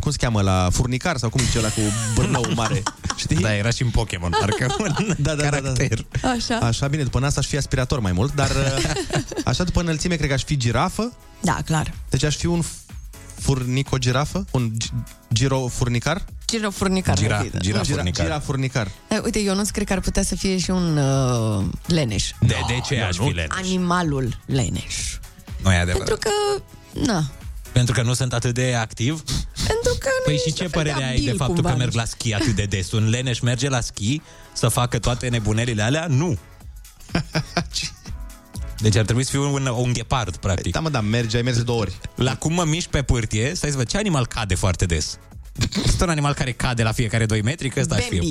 cum 0.00 0.10
se 0.10 0.16
cheamă, 0.20 0.40
la 0.40 0.68
furnicar 0.72 1.16
sau 1.16 1.28
cum 1.30 1.40
zice 1.40 1.58
ăla 1.58 1.68
cu 1.68 1.80
bârnou 2.14 2.44
mare. 2.54 2.82
Știi? 3.16 3.36
Da, 3.36 3.54
era 3.56 3.70
și 3.70 3.82
în 3.82 3.90
Pokémon, 3.90 4.30
parcă 4.40 4.74
un 4.78 5.14
da, 5.18 5.34
da, 5.34 5.42
caracter. 5.42 6.06
Da, 6.22 6.28
Așa. 6.28 6.58
da. 6.60 6.66
Așa, 6.66 6.88
bine, 6.88 7.02
după 7.02 7.18
nas 7.18 7.36
aș 7.36 7.46
fi 7.46 7.56
aspirator 7.56 8.00
mai 8.00 8.12
mult, 8.12 8.34
dar 8.34 8.50
uh, 8.50 8.90
așa 9.44 9.64
după 9.64 9.80
înălțime 9.80 10.14
cred 10.16 10.28
că 10.28 10.34
aș 10.34 10.44
fi 10.44 10.56
girafă, 10.56 11.12
Da, 11.40 11.58
clar. 11.64 11.94
deci 12.10 12.24
aș 12.24 12.36
fi 12.36 12.46
un 12.46 12.62
furnico-girafă, 13.38 14.44
un 14.50 14.70
gi- 14.84 14.92
giro-furnicar. 15.34 16.24
Giro 16.46 16.70
furnicar. 16.70 17.16
Gira- 17.18 17.36
ar 17.38 17.42
fi, 17.44 17.50
da. 17.50 17.58
gira- 17.58 17.82
Gira, 17.82 17.84
furnicar. 17.84 18.24
gira-furnicar. 18.26 18.88
Eh, 19.08 19.18
Uite, 19.24 19.38
eu 19.40 19.54
nu 19.54 19.62
cred 19.72 19.86
că 19.86 19.92
ar 19.92 20.00
putea 20.00 20.22
să 20.22 20.34
fie 20.36 20.58
și 20.58 20.70
un 20.70 20.96
uh, 20.96 21.64
leneș. 21.86 22.30
De, 22.40 22.54
de 22.66 22.80
ce 22.86 23.00
aș 23.00 23.16
fi 23.16 23.22
leneș? 23.28 23.46
Animalul 23.56 24.38
leneș. 24.46 25.16
Nu 25.62 25.72
e 25.72 25.76
adevărat. 25.76 26.08
Pentru 26.08 26.16
că, 26.16 26.62
na, 27.12 27.24
Pentru 27.72 27.94
că 27.94 28.02
nu 28.02 28.12
sunt 28.12 28.32
atât 28.32 28.54
de 28.54 28.74
activ? 28.74 29.22
pentru 29.66 29.96
că 29.98 30.08
nu 30.18 30.24
Păi 30.24 30.34
ești 30.34 30.48
și 30.48 30.54
ce 30.54 30.62
un 30.62 30.68
fel 30.68 30.82
de 30.82 30.88
părere 30.90 31.08
ai 31.08 31.14
abil 31.14 31.24
de 31.24 31.32
faptul 31.36 31.54
cumva, 31.54 31.68
că 31.68 31.74
nu 31.74 31.82
merg 31.82 31.94
la 31.94 32.04
schi 32.04 32.34
atât 32.34 32.54
de 32.54 32.64
des? 32.64 32.92
Un 32.92 33.08
leneș 33.08 33.40
merge 33.40 33.68
la 33.68 33.80
schi 33.80 34.20
să 34.52 34.68
facă 34.68 34.98
toate 34.98 35.28
nebunelile 35.28 35.82
alea? 35.82 36.06
Nu. 36.08 36.38
Deci 38.78 38.96
ar 38.96 39.04
trebui 39.04 39.24
să 39.24 39.30
fiu 39.30 39.52
un, 39.52 39.66
un 39.66 39.92
ghepard, 39.92 40.36
practic. 40.36 40.72
Da, 40.72 40.80
mă, 40.80 40.88
da, 40.88 41.00
merge, 41.00 41.36
ai 41.36 41.42
mers 41.42 41.56
de 41.56 41.62
două 41.62 41.80
ori. 41.80 41.98
La 42.14 42.36
cum 42.36 42.52
mă 42.52 42.64
mișc 42.64 42.88
pe 42.88 43.02
pârtie, 43.02 43.52
stai 43.54 43.70
să 43.70 43.76
văd, 43.76 43.86
ce 43.86 43.96
animal 43.96 44.26
cade 44.26 44.54
foarte 44.54 44.86
des? 44.86 45.18
Este 45.84 46.04
un 46.04 46.10
animal 46.10 46.34
care 46.34 46.52
cade 46.52 46.82
la 46.82 46.92
fiecare 46.92 47.26
2 47.26 47.42
metri, 47.42 47.68
că 47.68 47.80
ăsta 47.80 47.94
aș 47.94 48.02
fi 48.02 48.16
eu. 48.16 48.22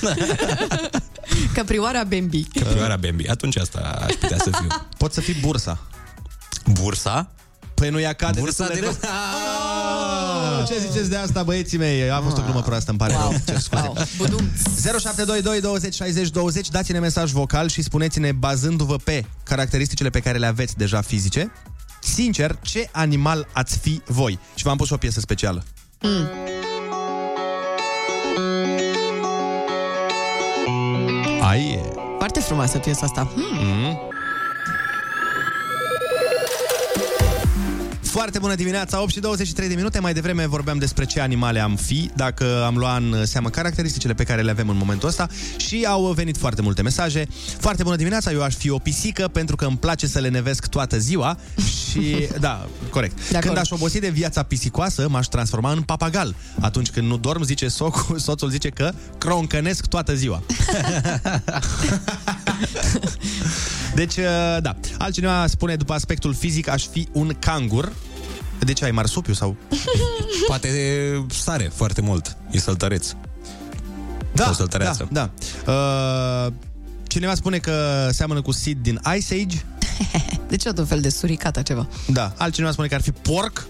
Bambi. 0.00 0.20
Căprioara 1.54 2.04
Bambi. 2.04 2.44
Căprioara 2.44 2.96
Bambi. 2.96 3.28
Atunci 3.28 3.56
asta 3.56 3.78
aș 4.06 4.14
putea 4.14 4.38
să 4.38 4.50
fiu. 4.50 4.66
Poți 4.98 5.14
să 5.14 5.20
fii 5.20 5.34
bursa. 5.34 5.78
Bursa? 6.66 7.30
Păi 7.74 7.88
nu 7.90 8.00
ea 8.00 8.12
cade 8.12 8.40
Bursa 8.40 8.66
destul 8.66 8.90
de... 8.90 8.98
de... 9.00 9.06
Ah, 9.06 10.66
Ce 10.66 10.74
ziceți 10.90 11.10
de 11.10 11.16
asta, 11.16 11.42
băieții 11.42 11.78
mei? 11.78 12.10
A 12.10 12.20
fost 12.20 12.38
o 12.38 12.42
glumă 12.42 12.62
proastă, 12.62 12.90
îmi 12.90 12.98
pare 12.98 13.12
rău. 13.12 13.34
Cer 13.46 13.58
scuze. 13.58 13.82
Wow. 13.82 13.96
Budum. 14.16 14.50
0722 14.82 15.60
20 15.60 15.94
60 15.94 16.28
20 16.30 16.68
Dați-ne 16.68 16.98
mesaj 16.98 17.30
vocal 17.30 17.68
și 17.68 17.82
spuneți-ne 17.82 18.32
Bazându-vă 18.32 18.96
pe 18.96 19.24
caracteristicile 19.42 20.10
pe 20.10 20.20
care 20.20 20.38
le 20.38 20.46
aveți 20.46 20.76
deja 20.76 21.00
fizice 21.00 21.52
Sincer, 22.00 22.58
ce 22.62 22.88
animal 22.92 23.48
ați 23.52 23.78
fi 23.78 24.00
voi? 24.06 24.38
Și 24.54 24.64
v-am 24.64 24.76
pus 24.76 24.90
o 24.90 24.96
piesă 24.96 25.20
specială 25.20 25.64
Mm. 26.02 26.28
Ai 31.40 31.80
Foarte 32.18 32.40
frumoasă 32.40 32.78
piesa 32.78 33.06
asta. 33.06 33.28
Hmm. 33.34 33.66
mm. 33.66 33.98
Foarte 38.10 38.38
bună 38.38 38.54
dimineața, 38.54 39.02
8 39.02 39.10
și 39.10 39.20
23 39.20 39.68
de 39.68 39.74
minute. 39.74 39.98
Mai 40.00 40.12
devreme 40.12 40.46
vorbeam 40.46 40.78
despre 40.78 41.04
ce 41.04 41.20
animale 41.20 41.60
am 41.60 41.76
fi 41.76 42.10
Dacă 42.16 42.64
am 42.66 42.76
luat 42.76 43.00
în 43.00 43.26
seamă 43.26 43.48
caracteristicile 43.48 44.14
pe 44.14 44.24
care 44.24 44.42
le 44.42 44.50
avem 44.50 44.68
în 44.68 44.76
momentul 44.76 45.08
ăsta. 45.08 45.28
Și 45.56 45.84
au 45.88 46.12
venit 46.12 46.36
foarte 46.36 46.62
multe 46.62 46.82
mesaje. 46.82 47.28
Foarte 47.58 47.82
bună 47.82 47.96
dimineața, 47.96 48.32
eu 48.32 48.42
aș 48.42 48.54
fi 48.54 48.70
o 48.70 48.78
pisică 48.78 49.28
Pentru 49.28 49.56
că 49.56 49.64
îmi 49.64 49.76
place 49.76 50.06
să 50.06 50.18
le 50.18 50.28
nevesc 50.28 50.66
toată 50.66 50.98
ziua. 50.98 51.38
Și, 51.90 52.28
da, 52.40 52.68
corect. 52.90 53.18
Acord. 53.28 53.44
Când 53.44 53.56
aș 53.58 53.70
obosi 53.70 53.98
de 53.98 54.08
viața 54.08 54.42
pisicoasă 54.42 55.08
M-aș 55.08 55.26
transforma 55.26 55.72
în 55.72 55.82
papagal. 55.82 56.34
Atunci 56.60 56.90
când 56.90 57.06
nu 57.06 57.16
dorm, 57.16 57.42
zice 57.42 57.68
socul, 57.68 58.18
soțul 58.28 58.50
zice 58.50 58.68
că 58.68 58.92
Croncănesc 59.18 59.86
toată 59.86 60.14
ziua. 60.14 60.42
Deci, 63.94 64.16
uh, 64.16 64.24
da. 64.60 64.76
Altcineva 64.98 65.46
spune, 65.46 65.76
după 65.76 65.92
aspectul 65.92 66.34
fizic, 66.34 66.68
aș 66.68 66.86
fi 66.86 67.08
un 67.12 67.36
cangur. 67.38 67.92
De 68.64 68.72
ce 68.72 68.84
ai 68.84 68.90
marsupiu 68.90 69.32
sau? 69.32 69.56
Poate 70.46 70.68
sare 71.30 71.70
foarte 71.74 72.00
mult. 72.00 72.36
E 72.50 72.58
săltăreț. 72.58 73.08
Da, 74.32 74.42
Sau 74.42 74.52
da, 74.52 74.56
săltăreață. 74.56 75.08
da. 75.12 75.30
Uh, 75.66 76.52
cineva 77.06 77.34
spune 77.34 77.58
că 77.58 78.08
seamănă 78.12 78.42
cu 78.42 78.52
Sid 78.52 78.78
din 78.82 79.00
Ice 79.16 79.34
Age. 79.34 79.56
Deci 80.48 80.62
tot 80.62 80.78
un 80.78 80.86
fel 80.86 81.00
de 81.00 81.08
suricată 81.08 81.62
ceva. 81.62 81.88
Da. 82.06 82.32
Altcineva 82.36 82.72
spune 82.72 82.88
că 82.88 82.94
ar 82.94 83.02
fi 83.02 83.10
porc. 83.10 83.66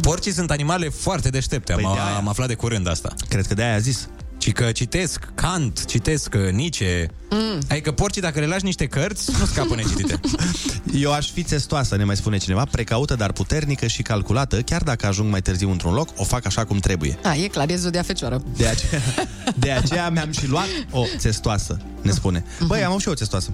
Porcii 0.00 0.32
sunt 0.32 0.50
animale 0.50 0.88
foarte 0.88 1.28
deștepte. 1.30 1.72
Păi 1.72 1.84
am, 1.84 1.92
de 1.92 1.98
aia. 2.00 2.16
am 2.16 2.28
aflat 2.28 2.48
de 2.48 2.54
curând 2.54 2.88
asta. 2.88 3.14
Cred 3.28 3.46
că 3.46 3.54
de-aia 3.54 3.74
a 3.74 3.78
zis. 3.78 4.08
Și 4.40 4.52
că 4.52 4.72
citesc 4.72 5.28
Kant, 5.34 5.84
citesc 5.84 6.34
uh, 6.34 6.52
Nietzsche. 6.52 7.10
Mm. 7.30 7.58
Adică 7.68 7.92
porcii, 7.92 8.20
dacă 8.20 8.40
le 8.40 8.46
lași 8.46 8.64
niște 8.64 8.86
cărți, 8.86 9.30
nu 9.38 9.46
scapă 9.46 9.74
necitite. 9.74 10.20
Eu 11.04 11.12
aș 11.12 11.30
fi 11.30 11.42
testoasă, 11.42 11.96
ne 11.96 12.04
mai 12.04 12.16
spune 12.16 12.36
cineva, 12.36 12.64
precaută, 12.70 13.14
dar 13.14 13.32
puternică 13.32 13.86
și 13.86 14.02
calculată, 14.02 14.60
chiar 14.60 14.82
dacă 14.82 15.06
ajung 15.06 15.30
mai 15.30 15.42
târziu 15.42 15.70
într-un 15.70 15.92
loc, 15.92 16.08
o 16.16 16.24
fac 16.24 16.46
așa 16.46 16.64
cum 16.64 16.78
trebuie. 16.78 17.18
A, 17.22 17.34
e 17.34 17.46
clar, 17.46 17.70
e 17.70 17.76
zodia 17.76 18.02
fecioară. 18.02 18.42
De 18.56 18.66
aceea, 18.66 19.02
de 19.64 19.70
aceea 19.70 20.10
mi-am 20.10 20.30
și 20.32 20.48
luat 20.48 20.68
o 20.90 21.04
testoasă, 21.20 21.76
ne 22.02 22.10
spune. 22.10 22.44
Băi, 22.66 22.82
am 22.82 22.88
avut 22.88 23.00
și 23.00 23.06
eu 23.06 23.12
o 23.12 23.16
testoasă. 23.16 23.50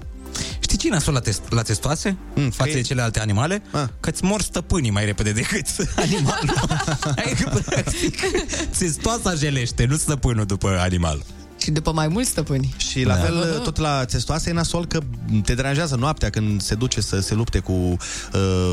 Știi 0.59 0.77
ce 0.77 0.87
e 0.87 0.89
nasol 0.89 1.13
la, 1.13 1.19
test- 1.21 1.49
la 1.49 1.61
testoase? 1.61 2.17
Mm, 2.35 2.49
față 2.49 2.71
de 2.73 2.81
celelalte 2.81 3.19
animale? 3.19 3.61
Ah. 3.71 3.83
Că-ți 3.99 4.23
mor 4.23 4.41
stăpânii 4.41 4.89
mai 4.91 5.05
repede 5.05 5.31
decât 5.31 5.65
animalul. 5.95 6.53
adică, 7.25 7.61
practic, 7.65 8.19
testoasa 8.77 9.33
jelește, 9.35 9.85
nu 9.85 9.95
stăpânul 9.97 10.45
după 10.45 10.77
animal. 10.79 11.23
Și 11.57 11.71
după 11.71 11.91
mai 11.91 12.07
mulți 12.07 12.29
stăpâni. 12.29 12.75
Și 12.77 13.03
la 13.03 13.15
fel, 13.15 13.59
tot 13.63 13.77
la 13.77 14.05
testoase 14.05 14.49
e 14.49 14.53
nasol 14.53 14.85
că 14.85 14.99
te 15.43 15.53
deranjează 15.53 15.95
noaptea 15.95 16.29
când 16.29 16.61
se 16.61 16.75
duce 16.75 17.01
să 17.01 17.19
se 17.19 17.33
lupte 17.33 17.59
cu 17.59 17.71
uh, 17.71 17.97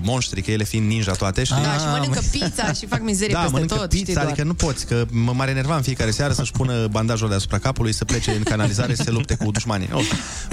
monștri, 0.02 0.42
că 0.42 0.50
ele 0.50 0.64
fiind 0.64 0.86
ninja 0.88 1.12
toate, 1.12 1.44
știi? 1.44 1.62
Da, 1.62 1.78
și 1.78 1.84
mănâncă 1.90 2.20
pizza 2.30 2.72
și 2.72 2.86
fac 2.86 3.00
mizerie 3.02 3.32
da, 3.34 3.38
peste 3.38 3.52
mănâncă 3.52 3.74
tot, 3.74 3.88
pizza, 3.88 4.02
știi 4.02 4.14
doar. 4.14 4.26
adică 4.26 4.42
nu 4.44 4.54
poți, 4.54 4.86
că 4.86 5.04
mă 5.10 5.32
mai 5.32 5.48
enerva 5.50 5.76
în 5.76 5.82
fiecare 5.82 6.10
seară 6.10 6.32
să-și 6.32 6.52
pună 6.52 6.86
bandajul 6.86 7.28
deasupra 7.28 7.58
capului, 7.58 7.92
să 7.92 8.04
plece 8.04 8.30
în 8.30 8.42
canalizare, 8.42 8.94
să 8.94 9.02
se 9.02 9.10
lupte 9.10 9.34
cu 9.34 9.50
dușmanii. 9.50 9.88
Oh. 9.92 10.04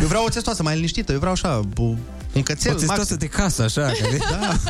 Eu 0.02 0.08
vreau 0.08 0.26
o 0.26 0.30
testoasă 0.30 0.64
mai 0.64 0.76
liniștită, 0.76 1.12
eu 1.12 1.18
vreau 1.18 1.34
așa, 1.34 1.62
o- 1.78 1.96
un 2.34 2.44
cățel. 2.44 2.72
O 2.72 2.76
testoasă 2.76 3.16
de 3.16 3.26
casă, 3.26 3.64
așa. 3.64 3.82
Care... 3.82 4.18
Da. 4.30 4.56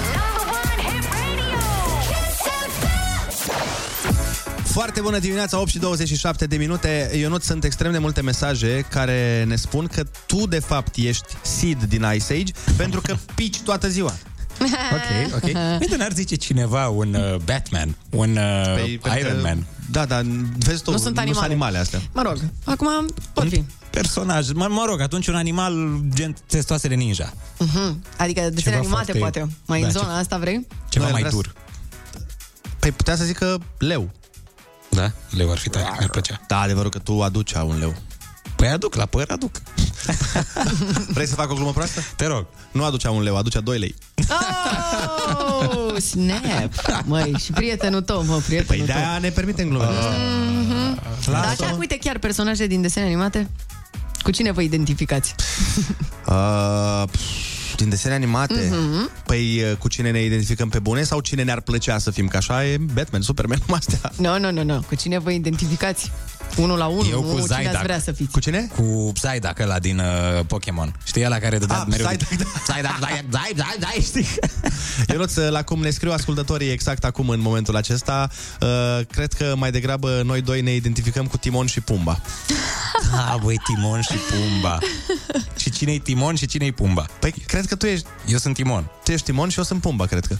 Foarte 4.71 5.01
bună 5.01 5.19
dimineața, 5.19 5.59
8 5.59 5.69
și 5.69 5.79
27 5.79 6.45
de 6.45 6.55
minute. 6.57 7.11
Ionut, 7.17 7.43
sunt 7.43 7.63
extrem 7.63 7.91
de 7.91 7.97
multe 7.97 8.21
mesaje 8.21 8.85
care 8.89 9.43
ne 9.47 9.55
spun 9.55 9.87
că 9.87 10.03
tu, 10.25 10.47
de 10.47 10.59
fapt, 10.59 10.95
ești 10.95 11.25
Sid 11.41 11.83
din 11.83 12.05
Ice 12.15 12.33
Age 12.33 12.51
pentru 12.77 13.01
că 13.01 13.15
pici 13.35 13.59
toată 13.61 13.87
ziua. 13.89 14.13
Ok, 14.93 15.33
ok. 15.35 15.43
Uite, 15.79 15.95
n-ar 15.97 16.11
zice 16.13 16.35
cineva 16.35 16.87
un 16.87 17.13
uh, 17.13 17.35
Batman, 17.45 17.95
un 18.09 18.29
uh, 18.37 18.73
Păi, 18.73 18.97
pentru 19.01 19.19
Iron 19.19 19.35
că- 19.35 19.41
Man. 19.41 19.65
Da, 19.91 20.05
dar 20.05 20.21
vezi 20.57 20.83
tu, 20.83 20.91
Nu 20.91 20.97
sunt 20.97 20.97
nu 20.97 20.97
sunt 20.97 21.17
animale. 21.17 21.45
animale 21.45 21.77
astea. 21.77 22.01
Mă 22.13 22.21
rog, 22.21 22.37
acum 22.63 22.87
pot 23.33 23.47
fi. 23.49 23.63
Personaj, 23.89 24.51
mă, 24.51 24.67
mă 24.69 24.83
rog, 24.87 25.01
atunci 25.01 25.27
un 25.27 25.35
animal 25.35 25.99
gen 26.13 26.35
testoasele 26.47 26.95
ninja. 26.95 27.33
Mhm. 27.57 28.03
Adică 28.17 28.41
desene 28.41 28.59
Ceva 28.61 28.75
animate, 28.77 29.11
foarte- 29.11 29.17
poate. 29.17 29.49
Mai 29.65 29.79
da, 29.81 29.85
în 29.87 29.91
ce- 29.93 29.97
zona 29.99 30.17
asta 30.17 30.37
vrei? 30.37 30.67
Ceva 30.89 31.03
Nu, 31.05 31.09
el 31.09 31.11
mai 31.21 31.21
vrea 31.29 31.31
dur. 31.33 31.53
Păi 32.79 32.91
putea 32.91 33.15
să 33.15 33.23
zică 33.23 33.57
leu. 33.77 34.09
Da? 34.91 35.11
Leu 35.29 35.51
ar 35.51 35.57
fi 35.57 35.69
tare, 35.69 35.85
mi-ar 35.97 36.09
plăcea. 36.09 36.41
Da, 36.47 36.59
adevărul 36.59 36.89
că 36.91 36.99
tu 36.99 37.21
aduci 37.21 37.53
un 37.53 37.79
leu. 37.79 37.95
Păi 38.55 38.67
aduc, 38.67 38.95
la 38.95 39.05
păr 39.05 39.25
aduc. 39.29 39.51
Vrei 41.15 41.27
să 41.27 41.35
fac 41.35 41.51
o 41.51 41.53
glumă 41.53 41.71
proastă? 41.71 42.01
Te 42.15 42.25
rog. 42.25 42.45
Nu 42.71 42.83
aducea 42.83 43.11
un 43.11 43.21
leu, 43.21 43.37
aducea 43.37 43.59
2 43.59 43.77
lei. 43.79 43.95
Oh, 45.75 45.97
snap! 46.01 46.71
Măi, 47.05 47.33
și 47.43 47.51
prietenul 47.51 48.01
tău, 48.01 48.23
mă, 48.25 48.41
prietenul 48.45 48.65
Păi 48.67 48.77
tău. 48.77 48.85
de-aia 48.85 49.17
ne 49.17 49.29
permitem 49.29 49.67
glumele 49.67 49.97
astea. 49.97 50.17
Mhm. 50.61 51.01
Dar 51.31 51.45
Lasă-o. 51.45 51.65
așa, 51.65 51.75
uite, 51.79 51.97
chiar 51.97 52.17
personaje 52.17 52.67
din 52.67 52.81
desene 52.81 53.05
animate? 53.05 53.49
Cu 54.23 54.31
cine 54.31 54.51
vă 54.51 54.61
identificați? 54.61 55.35
Uh, 56.27 57.03
pf, 57.11 57.19
din 57.81 57.89
desene 57.89 58.13
animate? 58.13 58.67
Mhm. 58.71 59.09
Păi 59.25 59.61
uh, 59.71 59.77
cu 59.77 59.87
cine 59.87 60.11
ne 60.11 60.21
identificăm 60.23 60.69
pe 60.69 60.79
bune 60.79 61.03
sau 61.03 61.19
cine 61.19 61.43
ne-ar 61.43 61.61
plăcea 61.61 61.97
să 61.97 62.11
fim? 62.11 62.27
Că 62.27 62.37
așa 62.37 62.65
e 62.65 62.77
Batman, 62.93 63.21
Superman, 63.21 63.57
numai 63.67 63.79
astea. 63.87 64.11
Nu, 64.17 64.39
nu, 64.39 64.51
nu, 64.51 64.63
nu. 64.63 64.83
Cu 64.87 64.95
cine 64.95 65.19
vă 65.19 65.31
identificați? 65.31 66.11
Unul 66.57 66.77
la 66.77 66.85
unul, 66.85 67.07
Eu 67.11 67.21
nu 67.23 67.27
cu 67.27 67.39
cine 67.41 67.53
ați 67.55 67.63
Zydak. 67.67 67.83
vrea 67.83 67.99
să 67.99 68.11
fiți. 68.11 68.31
Cu 68.31 68.39
cine? 68.39 68.69
Cu 68.75 69.11
Psyduck 69.13 69.59
ăla 69.59 69.79
din 69.79 69.99
uh, 69.99 70.45
Pokémon. 70.47 70.95
Știi 71.03 71.25
ăla 71.25 71.37
care 71.37 71.57
dădea 71.57 71.75
Ah, 71.77 71.85
mereu... 71.89 72.05
Psyduck, 72.07 72.29
da. 72.29 72.45
Psyduck, 72.63 72.93
Psyduck, 72.99 73.39
Psyduck, 73.39 73.67
Psyduck, 73.67 74.05
știi? 74.05 74.27
Ionuț, 75.13 75.35
la 75.35 75.63
cum 75.63 75.79
ne 75.81 75.89
scriu 75.89 76.11
ascultătorii 76.11 76.71
exact 76.71 77.03
acum 77.03 77.29
în 77.29 77.39
momentul 77.39 77.75
acesta, 77.75 78.29
uh, 78.61 79.05
cred 79.11 79.33
că 79.33 79.53
mai 79.57 79.71
degrabă 79.71 80.21
noi 80.25 80.41
doi 80.41 80.61
ne 80.61 80.73
identificăm 80.73 81.25
cu 81.27 81.37
Timon 81.37 81.65
și 81.65 81.79
Pumba. 81.79 82.21
Ah, 83.11 83.35
băi, 83.43 83.57
Timon 83.65 84.01
și 84.01 84.13
Pumba. 84.29 84.77
și 85.57 85.69
cine-i 85.71 85.99
Timon 85.99 86.35
și 86.35 86.45
cine-i 86.45 86.71
Pumba? 86.71 87.05
Păi, 87.19 87.31
cred 87.47 87.65
că 87.65 87.70
tu 87.75 87.85
ești... 87.85 88.07
Eu 88.27 88.37
sunt 88.37 88.55
Timon. 88.55 88.89
Tu 89.03 89.11
ești 89.11 89.25
Timon 89.25 89.49
și 89.49 89.57
eu 89.57 89.63
sunt 89.63 89.81
Pumba, 89.81 90.05
cred 90.05 90.25
că. 90.25 90.37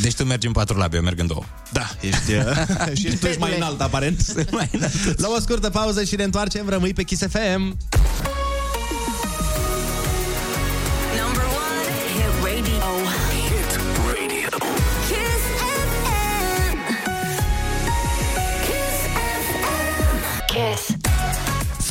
Deci 0.00 0.14
tu 0.14 0.24
mergi 0.24 0.46
în 0.46 0.52
patru 0.52 0.76
labi, 0.76 0.96
eu 0.96 1.02
merg 1.02 1.18
în 1.18 1.26
două. 1.26 1.44
Da, 1.72 1.90
ești, 2.00 2.32
uh, 2.32 2.96
și 3.00 3.16
tu 3.16 3.26
ești 3.26 3.40
mai 3.40 3.56
înalt, 3.56 3.80
aparent. 3.80 4.50
mai 4.52 4.68
înalt. 4.72 5.20
La 5.20 5.28
o 5.36 5.40
scurtă 5.40 5.70
pauză 5.70 6.04
și 6.04 6.16
ne 6.16 6.22
întoarcem, 6.22 6.68
rămâi 6.68 6.92
pe 6.92 7.02
Kiss 7.02 7.22
FM. 7.30 7.76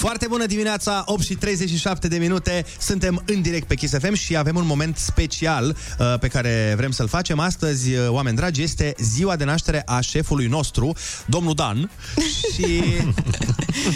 Foarte 0.08 0.28
bună 0.28 0.46
dimineața, 0.46 1.04
8 1.06 1.24
și 1.24 1.36
37 1.36 2.08
de 2.08 2.18
minute, 2.18 2.66
suntem 2.80 3.24
în 3.26 3.42
direct 3.42 3.68
pe 3.68 3.76
Kiss 3.76 3.94
FM 4.00 4.14
și 4.14 4.38
avem 4.38 4.56
un 4.56 4.66
moment 4.66 4.98
special 4.98 5.78
uh, 6.00 6.20
pe 6.20 6.28
care 6.28 6.74
vrem 6.78 6.92
să-l 6.92 7.08
facem. 7.08 7.40
Astăzi, 7.40 7.94
uh, 7.94 8.08
oameni 8.10 8.36
dragi, 8.36 8.62
este 8.62 8.96
ziua 9.00 9.36
de 9.36 9.44
naștere 9.44 9.82
a 9.86 10.00
șefului 10.00 10.48
nostru, 10.48 10.96
domnul 11.26 11.54
Dan, 11.54 11.92
și 12.54 12.84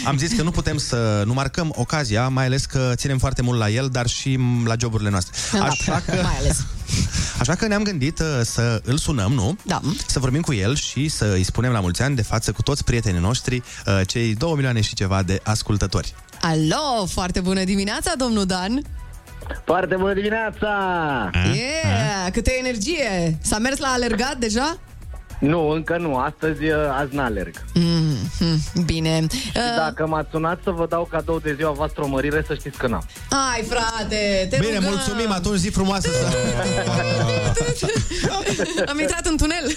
am 0.04 0.18
zis 0.18 0.32
că 0.32 0.42
nu 0.42 0.50
putem 0.50 0.78
să 0.78 1.22
nu 1.26 1.32
marcăm 1.32 1.72
ocazia, 1.76 2.28
mai 2.28 2.44
ales 2.44 2.64
că 2.64 2.92
ținem 2.94 3.18
foarte 3.18 3.42
mult 3.42 3.58
la 3.58 3.70
el, 3.70 3.88
dar 3.92 4.06
și 4.06 4.36
m, 4.36 4.66
la 4.66 4.74
joburile 4.78 5.10
noastre. 5.10 5.58
Așa 5.58 6.02
că, 6.06 6.12
Mai 6.22 6.36
ales. 6.38 6.64
Așa 7.38 7.54
că 7.54 7.66
ne-am 7.66 7.82
gândit 7.82 8.18
uh, 8.18 8.26
să 8.42 8.80
îl 8.84 8.96
sunăm, 8.96 9.32
nu? 9.32 9.56
Da. 9.62 9.80
Să 10.06 10.18
vorbim 10.18 10.40
cu 10.40 10.52
el 10.52 10.74
și 10.74 11.08
să 11.08 11.32
îi 11.34 11.42
spunem 11.42 11.72
la 11.72 11.80
mulți 11.80 12.02
ani 12.02 12.16
de 12.16 12.22
față 12.22 12.52
cu 12.52 12.62
toți 12.62 12.84
prietenii 12.84 13.20
noștri, 13.20 13.56
uh, 13.86 14.00
cei 14.06 14.34
2 14.34 14.52
milioane 14.52 14.80
și 14.80 14.94
ceva 14.94 15.22
de 15.22 15.40
ascultători. 15.44 16.14
Alo, 16.40 17.06
foarte 17.06 17.40
bună 17.40 17.64
dimineața, 17.64 18.12
domnul 18.16 18.44
Dan! 18.44 18.82
Foarte 19.64 19.96
bună 19.96 20.12
dimineața! 20.14 20.68
Yeah, 21.32 22.32
câtă 22.32 22.50
energie! 22.58 23.38
S-a 23.40 23.58
mers 23.58 23.78
la 23.78 23.88
alergat 23.88 24.36
deja? 24.36 24.78
Nu, 25.42 25.68
încă 25.68 25.96
nu. 25.98 26.16
Astăzi 26.16 26.64
uh, 26.64 26.74
azi 27.00 27.14
n-alerg. 27.14 27.54
Mm, 27.74 28.16
mm, 28.40 28.58
bine. 28.84 29.26
Și 29.30 29.52
dacă 29.76 30.06
m-ați 30.06 30.28
sunat 30.30 30.60
să 30.64 30.70
vă 30.70 30.86
dau 30.88 31.08
cadou 31.10 31.38
de 31.38 31.54
ziua 31.56 31.70
voastră 31.70 32.02
o 32.02 32.06
mărire, 32.06 32.44
să 32.46 32.54
știți 32.54 32.78
că 32.78 32.86
n-am. 32.86 33.04
Hai, 33.30 33.64
frate, 33.68 34.46
te 34.50 34.56
Bine, 34.60 34.74
rugăm. 34.74 34.90
mulțumim, 34.90 35.30
atunci 35.30 35.58
zi 35.58 35.68
frumoasă 35.68 36.08
să... 36.10 36.26
Am 38.90 38.98
intrat 39.00 39.26
în 39.26 39.36
tunel. 39.36 39.76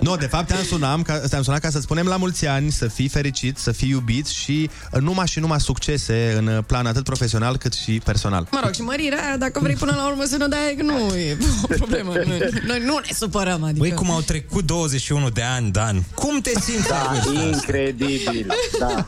Nu, 0.00 0.16
de 0.16 0.26
fapt 0.26 0.46
te-am 0.46 0.62
sunat, 0.64 1.02
ca, 1.02 1.18
te-am 1.18 1.42
sunat 1.42 1.60
ca 1.60 1.70
să 1.70 1.80
spunem 1.80 2.06
la 2.06 2.16
mulți 2.16 2.46
ani, 2.46 2.70
să 2.70 2.88
fii 2.88 3.08
fericit, 3.08 3.58
să 3.58 3.72
fii 3.72 3.88
iubit 3.88 4.26
și 4.26 4.70
uh, 4.92 5.00
numai 5.00 5.26
și 5.26 5.38
numai 5.40 5.60
succese 5.60 6.34
în 6.38 6.46
uh, 6.46 6.58
plan 6.66 6.86
atât 6.86 7.04
profesional 7.04 7.56
cât 7.56 7.72
și 7.72 8.00
personal. 8.04 8.48
Mă 8.50 8.60
rog, 8.62 8.74
și 8.74 8.82
mărirea 8.82 9.26
aia, 9.26 9.36
dacă 9.36 9.60
vrei 9.62 9.74
până 9.74 9.92
la 9.96 10.06
urmă 10.06 10.24
să 10.24 10.36
ne 10.36 10.46
dai, 10.46 10.74
că 10.76 10.82
nu 10.82 11.16
e 11.16 11.36
o 11.62 11.66
problemă. 11.66 12.12
Noi, 12.12 12.50
noi 12.66 12.80
nu 12.84 12.98
ne 12.98 13.10
supărăm, 13.14 13.62
adică... 13.64 13.78
Băi, 13.78 13.92
cum 13.92 14.10
au 14.10 14.20
trecut 14.20 14.64
21 14.92 15.28
de 15.30 15.42
ani, 15.42 15.70
Dan? 15.70 16.02
Cum 16.14 16.40
te 16.40 16.50
simți 16.60 16.90
la 16.90 16.96
Da, 16.96 17.10
vârsta 17.12 17.30
asta? 17.30 17.42
incredibil. 17.46 18.52
Da. 18.78 19.06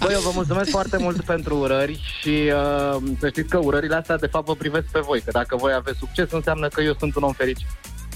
Băi, 0.00 0.12
eu 0.12 0.20
vă 0.20 0.30
mulțumesc 0.34 0.70
foarte 0.70 0.96
mult 0.96 1.20
pentru 1.24 1.56
urări 1.58 2.00
și 2.20 2.28
uh, 2.28 3.02
să 3.20 3.28
știți 3.28 3.48
că 3.48 3.58
urările 3.58 3.94
astea 3.94 4.16
de 4.16 4.26
fapt 4.26 4.46
vă 4.46 4.54
privesc 4.54 4.84
pe 4.86 5.00
voi, 5.00 5.20
că 5.20 5.30
dacă 5.30 5.56
voi 5.56 5.72
aveți 5.72 5.98
succes 5.98 6.30
înseamnă 6.30 6.68
că 6.68 6.80
eu 6.80 6.94
sunt 6.98 7.14
un 7.14 7.22
om 7.22 7.32
fericit. 7.32 7.66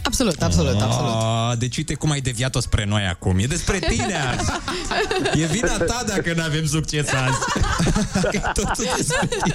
Absolut, 0.07 0.43
absolut, 0.43 0.81
absolut. 0.81 1.13
Ah, 1.13 1.59
deci 1.59 1.77
uite 1.77 1.95
cum 1.95 2.11
ai 2.11 2.21
deviat-o 2.21 2.61
spre 2.61 2.85
noi 2.85 3.07
acum. 3.07 3.39
E 3.39 3.45
despre 3.45 3.79
tine 3.79 4.15
azi. 4.15 4.51
E 5.43 5.47
vina 5.47 5.77
ta 5.77 6.05
dacă 6.07 6.33
nu 6.37 6.43
avem 6.43 6.67
succes 6.67 7.07
azi. 7.09 7.39
Că 8.33 8.51
totul 8.55 8.87
despre 8.97 9.29
tine. 9.29 9.55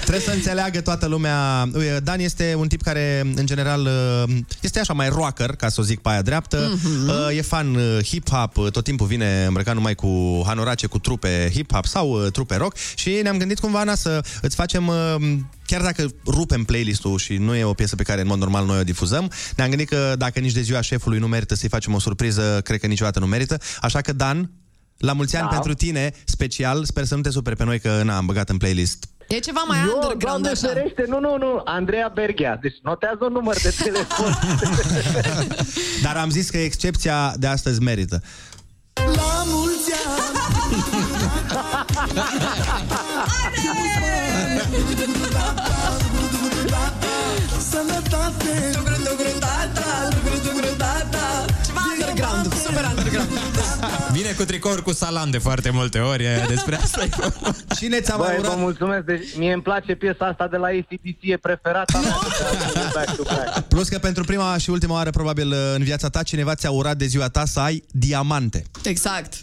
Trebuie 0.00 0.20
să 0.20 0.30
înțeleagă 0.30 0.80
toată 0.80 1.06
lumea. 1.06 1.68
Uite, 1.74 2.00
Dan 2.02 2.20
este 2.20 2.54
un 2.58 2.68
tip 2.68 2.82
care, 2.82 3.20
în 3.34 3.46
general, 3.46 3.80
uh, 4.26 4.34
este 4.60 4.80
așa 4.80 4.92
mai 4.92 5.08
rocker, 5.08 5.50
ca 5.50 5.68
să 5.68 5.80
o 5.80 5.84
zic 5.84 6.00
pe 6.00 6.08
aia 6.08 6.22
dreaptă. 6.22 6.72
Mm-hmm. 6.74 7.36
E 7.36 7.42
fan 7.42 7.74
uh, 7.74 7.98
hip-hop, 8.04 8.56
uh, 8.56 8.70
tot 8.70 8.84
timpul 8.84 9.06
vine 9.06 9.44
îmbrăcat 9.44 9.74
numai 9.74 9.94
cu 9.94 10.42
hanorace, 10.46 10.86
cu 10.86 10.98
trupe 10.98 11.52
hip-hop 11.54 11.84
sau 11.84 12.10
uh, 12.10 12.30
trupe 12.32 12.56
rock 12.56 12.76
și 12.94 13.18
ne-am 13.22 13.36
gândit 13.36 13.58
cumva, 13.58 13.80
Ana, 13.80 13.94
să 13.94 14.24
îți 14.40 14.54
facem 14.54 14.86
uh, 14.86 15.16
chiar 15.72 15.82
dacă 15.82 16.06
rupem 16.26 16.64
playlist-ul 16.64 17.18
și 17.18 17.36
nu 17.36 17.54
e 17.54 17.64
o 17.64 17.72
piesă 17.72 17.96
pe 17.96 18.02
care 18.02 18.20
în 18.20 18.26
mod 18.26 18.38
normal 18.38 18.66
noi 18.66 18.78
o 18.78 18.82
difuzăm, 18.82 19.30
ne-am 19.56 19.68
gândit 19.68 19.88
că 19.88 20.14
dacă 20.18 20.38
nici 20.40 20.52
de 20.52 20.60
ziua 20.60 20.80
șefului 20.80 21.18
nu 21.18 21.26
merită 21.26 21.54
să-i 21.54 21.68
facem 21.68 21.94
o 21.94 21.98
surpriză, 21.98 22.60
cred 22.64 22.80
că 22.80 22.86
niciodată 22.86 23.18
nu 23.18 23.26
merită. 23.26 23.58
Așa 23.80 24.00
că, 24.00 24.12
Dan, 24.12 24.50
la 24.98 25.12
mulți 25.12 25.36
ani 25.36 25.48
Da. 25.48 25.54
pentru 25.54 25.74
tine, 25.74 26.12
special, 26.24 26.84
sper 26.84 27.04
să 27.04 27.14
nu 27.14 27.20
te 27.20 27.30
superi 27.30 27.56
pe 27.56 27.64
noi 27.64 27.80
că 27.80 28.02
n-am 28.04 28.26
băgat 28.26 28.48
în 28.48 28.56
playlist 28.56 29.04
E 29.28 29.38
ceva 29.38 29.64
mai 29.68 29.78
Eu, 29.78 29.84
underground 29.84 30.18
Doamne 30.20 30.48
așa. 30.48 30.68
ferește, 30.68 31.04
nu, 31.08 31.20
nu, 31.20 31.36
nu, 31.36 31.60
Andreea 31.64 32.10
Berghea. 32.14 32.58
Deci 32.62 32.74
notează 32.82 33.18
un 33.20 33.32
număr 33.32 33.56
de 33.62 33.74
telefon. 33.82 34.38
Dar 36.04 36.16
am 36.16 36.30
zis 36.30 36.50
că 36.50 36.58
excepția 36.58 37.34
de 37.36 37.46
astăzi 37.46 37.80
merită. 37.80 38.22
La 38.94 39.42
mulți 39.46 39.92
ani 40.06 40.38
Vine 54.12 54.32
cu 54.32 54.44
tricouri 54.44 54.82
cu 54.82 54.92
salam 54.92 55.30
de 55.30 55.38
foarte 55.38 55.70
multe 55.70 55.98
ori, 55.98 56.24
e 56.24 56.44
despre 56.48 56.76
asta 56.76 57.04
e 57.04 57.08
vorba. 57.16 57.56
Cine 57.76 58.00
ți-a 58.00 58.16
Băi, 58.16 58.26
mai 58.26 58.36
vă 58.36 58.46
urat? 58.46 58.58
mulțumesc, 58.58 59.04
deci 59.04 59.36
mie 59.36 59.52
îmi 59.52 59.62
place 59.62 59.94
piesa 59.94 60.26
asta 60.26 60.48
de 60.48 60.56
la 60.56 60.66
ACDC, 60.66 61.18
e 61.20 61.36
preferata 61.36 61.98
mea. 62.00 62.16
Back 62.94 63.16
to 63.16 63.22
back. 63.22 63.60
Plus 63.60 63.88
că 63.88 63.98
pentru 63.98 64.24
prima 64.24 64.56
și 64.58 64.70
ultima 64.70 64.94
oară, 64.94 65.10
probabil, 65.10 65.54
în 65.74 65.82
viața 65.82 66.08
ta, 66.08 66.22
cineva 66.22 66.54
ți-a 66.54 66.70
urat 66.70 66.96
de 66.96 67.06
ziua 67.06 67.28
ta 67.28 67.44
să 67.44 67.60
ai 67.60 67.84
diamante. 67.90 68.62
Exact. 68.84 69.34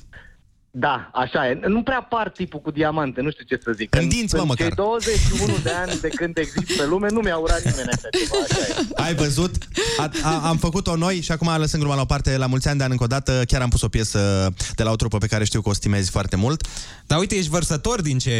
Da, 0.71 1.09
așa 1.13 1.49
e. 1.49 1.59
Nu 1.67 1.83
prea 1.83 2.01
par 2.01 2.29
tipul 2.29 2.59
cu 2.59 2.71
diamante, 2.71 3.21
nu 3.21 3.31
știu 3.31 3.43
ce 3.43 3.59
să 3.63 3.71
zic. 3.71 3.95
În 3.95 4.07
dinți, 4.07 4.35
mă, 4.35 4.41
în 4.41 4.47
măcar. 4.47 4.67
cei 4.67 4.75
21 4.75 5.57
de 5.63 5.69
ani 5.69 5.99
de 6.01 6.07
când 6.07 6.37
exist 6.37 6.77
pe 6.77 6.85
lume, 6.85 7.07
nu 7.11 7.19
mi-a 7.19 7.37
urat 7.37 7.63
nimeni 7.63 7.89
așa 7.89 8.07
ceva. 8.09 8.35
Așa 8.43 8.81
e. 8.81 9.03
Ai 9.05 9.15
văzut? 9.15 9.55
A, 9.97 10.11
a, 10.23 10.47
am 10.47 10.57
făcut-o 10.57 10.95
noi 10.95 11.21
și 11.21 11.31
acum 11.31 11.57
lăsând 11.57 11.81
gluma 11.81 11.95
la 11.95 12.01
o 12.01 12.05
parte, 12.05 12.37
la 12.37 12.45
mulți 12.45 12.67
ani 12.67 12.77
de 12.77 12.83
an 12.83 12.91
încă 12.91 13.03
o 13.03 13.07
dată, 13.07 13.41
chiar 13.47 13.61
am 13.61 13.69
pus 13.69 13.81
o 13.81 13.87
piesă 13.87 14.53
de 14.75 14.83
la 14.83 14.91
o 14.91 14.95
trupă 14.95 15.17
pe 15.17 15.27
care 15.27 15.43
știu 15.43 15.61
că 15.61 15.69
o 15.69 15.73
stimezi 15.73 16.09
foarte 16.09 16.35
mult. 16.35 16.67
Dar 17.07 17.19
uite, 17.19 17.35
ești 17.35 17.49
vărsător 17.49 18.01
din 18.01 18.17
ce 18.17 18.33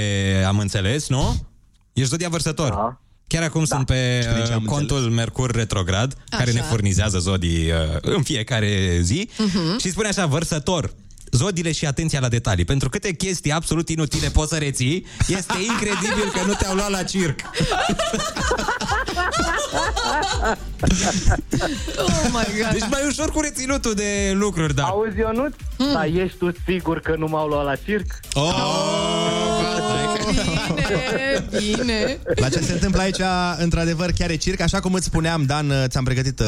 am 0.47 0.59
înțeles, 0.59 1.09
nu? 1.09 1.47
Ești 1.93 2.09
zodia 2.09 2.29
vărsător. 2.29 2.69
Da. 2.69 3.01
Chiar 3.27 3.43
acum 3.43 3.63
da. 3.63 3.75
sunt 3.75 3.85
pe 3.85 4.19
Și 4.21 4.33
din 4.33 4.45
ce 4.45 4.51
am 4.51 4.63
uh, 4.63 4.69
contul 4.69 4.99
Mercur 4.99 5.51
Retrograd, 5.51 6.15
care 6.29 6.51
ne 6.51 6.61
furnizează 6.61 7.17
zodii 7.17 7.71
uh, 7.71 7.77
în 8.01 8.23
fiecare 8.23 8.99
zi. 9.01 9.29
Mhm. 9.37 9.79
Și 9.79 9.89
spune 9.89 10.07
așa, 10.07 10.25
vărsător, 10.25 10.93
zodiile 11.31 11.71
și 11.71 11.85
atenția 11.85 12.19
la 12.19 12.27
detalii. 12.27 12.65
Pentru 12.65 12.89
câte 12.89 13.13
chestii 13.13 13.51
absolut 13.51 13.89
inutile 13.89 14.27
poți 14.29 14.49
să 14.49 14.57
reții, 14.57 15.05
este 15.27 15.57
incredibil 15.67 16.31
că 16.33 16.45
nu 16.45 16.53
te-au 16.53 16.75
luat 16.75 16.89
la 16.89 17.03
circ. 17.03 17.39
Oh 21.97 22.29
my 22.31 22.61
god. 22.61 22.71
Deci 22.71 22.89
mai 22.89 23.01
ușor 23.07 23.31
cu 23.31 23.41
reținutul 23.41 23.93
de 23.93 24.31
lucruri, 24.33 24.75
da. 24.75 24.83
Auzi, 24.83 25.17
Ionut? 25.17 25.53
Mm. 25.77 25.93
Dar 25.93 26.05
ești 26.05 26.37
tu 26.37 26.51
sigur 26.65 26.99
că 26.99 27.15
nu 27.17 27.27
m-au 27.27 27.47
luat 27.47 27.65
la 27.65 27.75
circ? 27.75 28.19
Bine, 30.75 31.47
bine. 31.59 32.17
La 32.35 32.49
ce 32.49 32.59
se 32.59 32.71
întâmplă 32.71 33.01
aici, 33.01 33.19
într-adevăr, 33.57 34.11
chiar 34.17 34.29
e 34.29 34.35
circ. 34.35 34.61
Așa 34.61 34.79
cum 34.79 34.93
îți 34.93 35.05
spuneam, 35.05 35.43
Dan, 35.43 35.73
ți-am 35.87 36.03
pregătit 36.03 36.39
uh, 36.39 36.47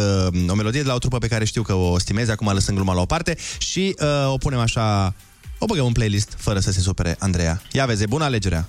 o 0.49 0.53
melodie 0.53 0.81
de 0.81 0.87
la 0.87 0.93
o 0.93 0.97
trupă 0.97 1.17
pe 1.17 1.27
care 1.27 1.45
știu 1.45 1.61
că 1.61 1.73
o 1.73 1.99
stimezi, 1.99 2.31
acum 2.31 2.53
lăsând 2.53 2.77
gluma 2.77 2.93
la 2.93 3.01
o 3.01 3.05
parte, 3.05 3.37
și 3.57 3.95
uh, 3.99 4.33
o 4.33 4.37
punem 4.37 4.59
așa, 4.59 5.13
o 5.57 5.65
băgăm 5.65 5.85
în 5.85 5.91
playlist, 5.91 6.33
fără 6.37 6.59
să 6.59 6.71
se 6.71 6.79
supere 6.79 7.15
Andreea. 7.19 7.61
Ia 7.71 7.85
vezi, 7.85 8.03
e 8.03 8.05
bună 8.05 8.23
alegerea. 8.23 8.67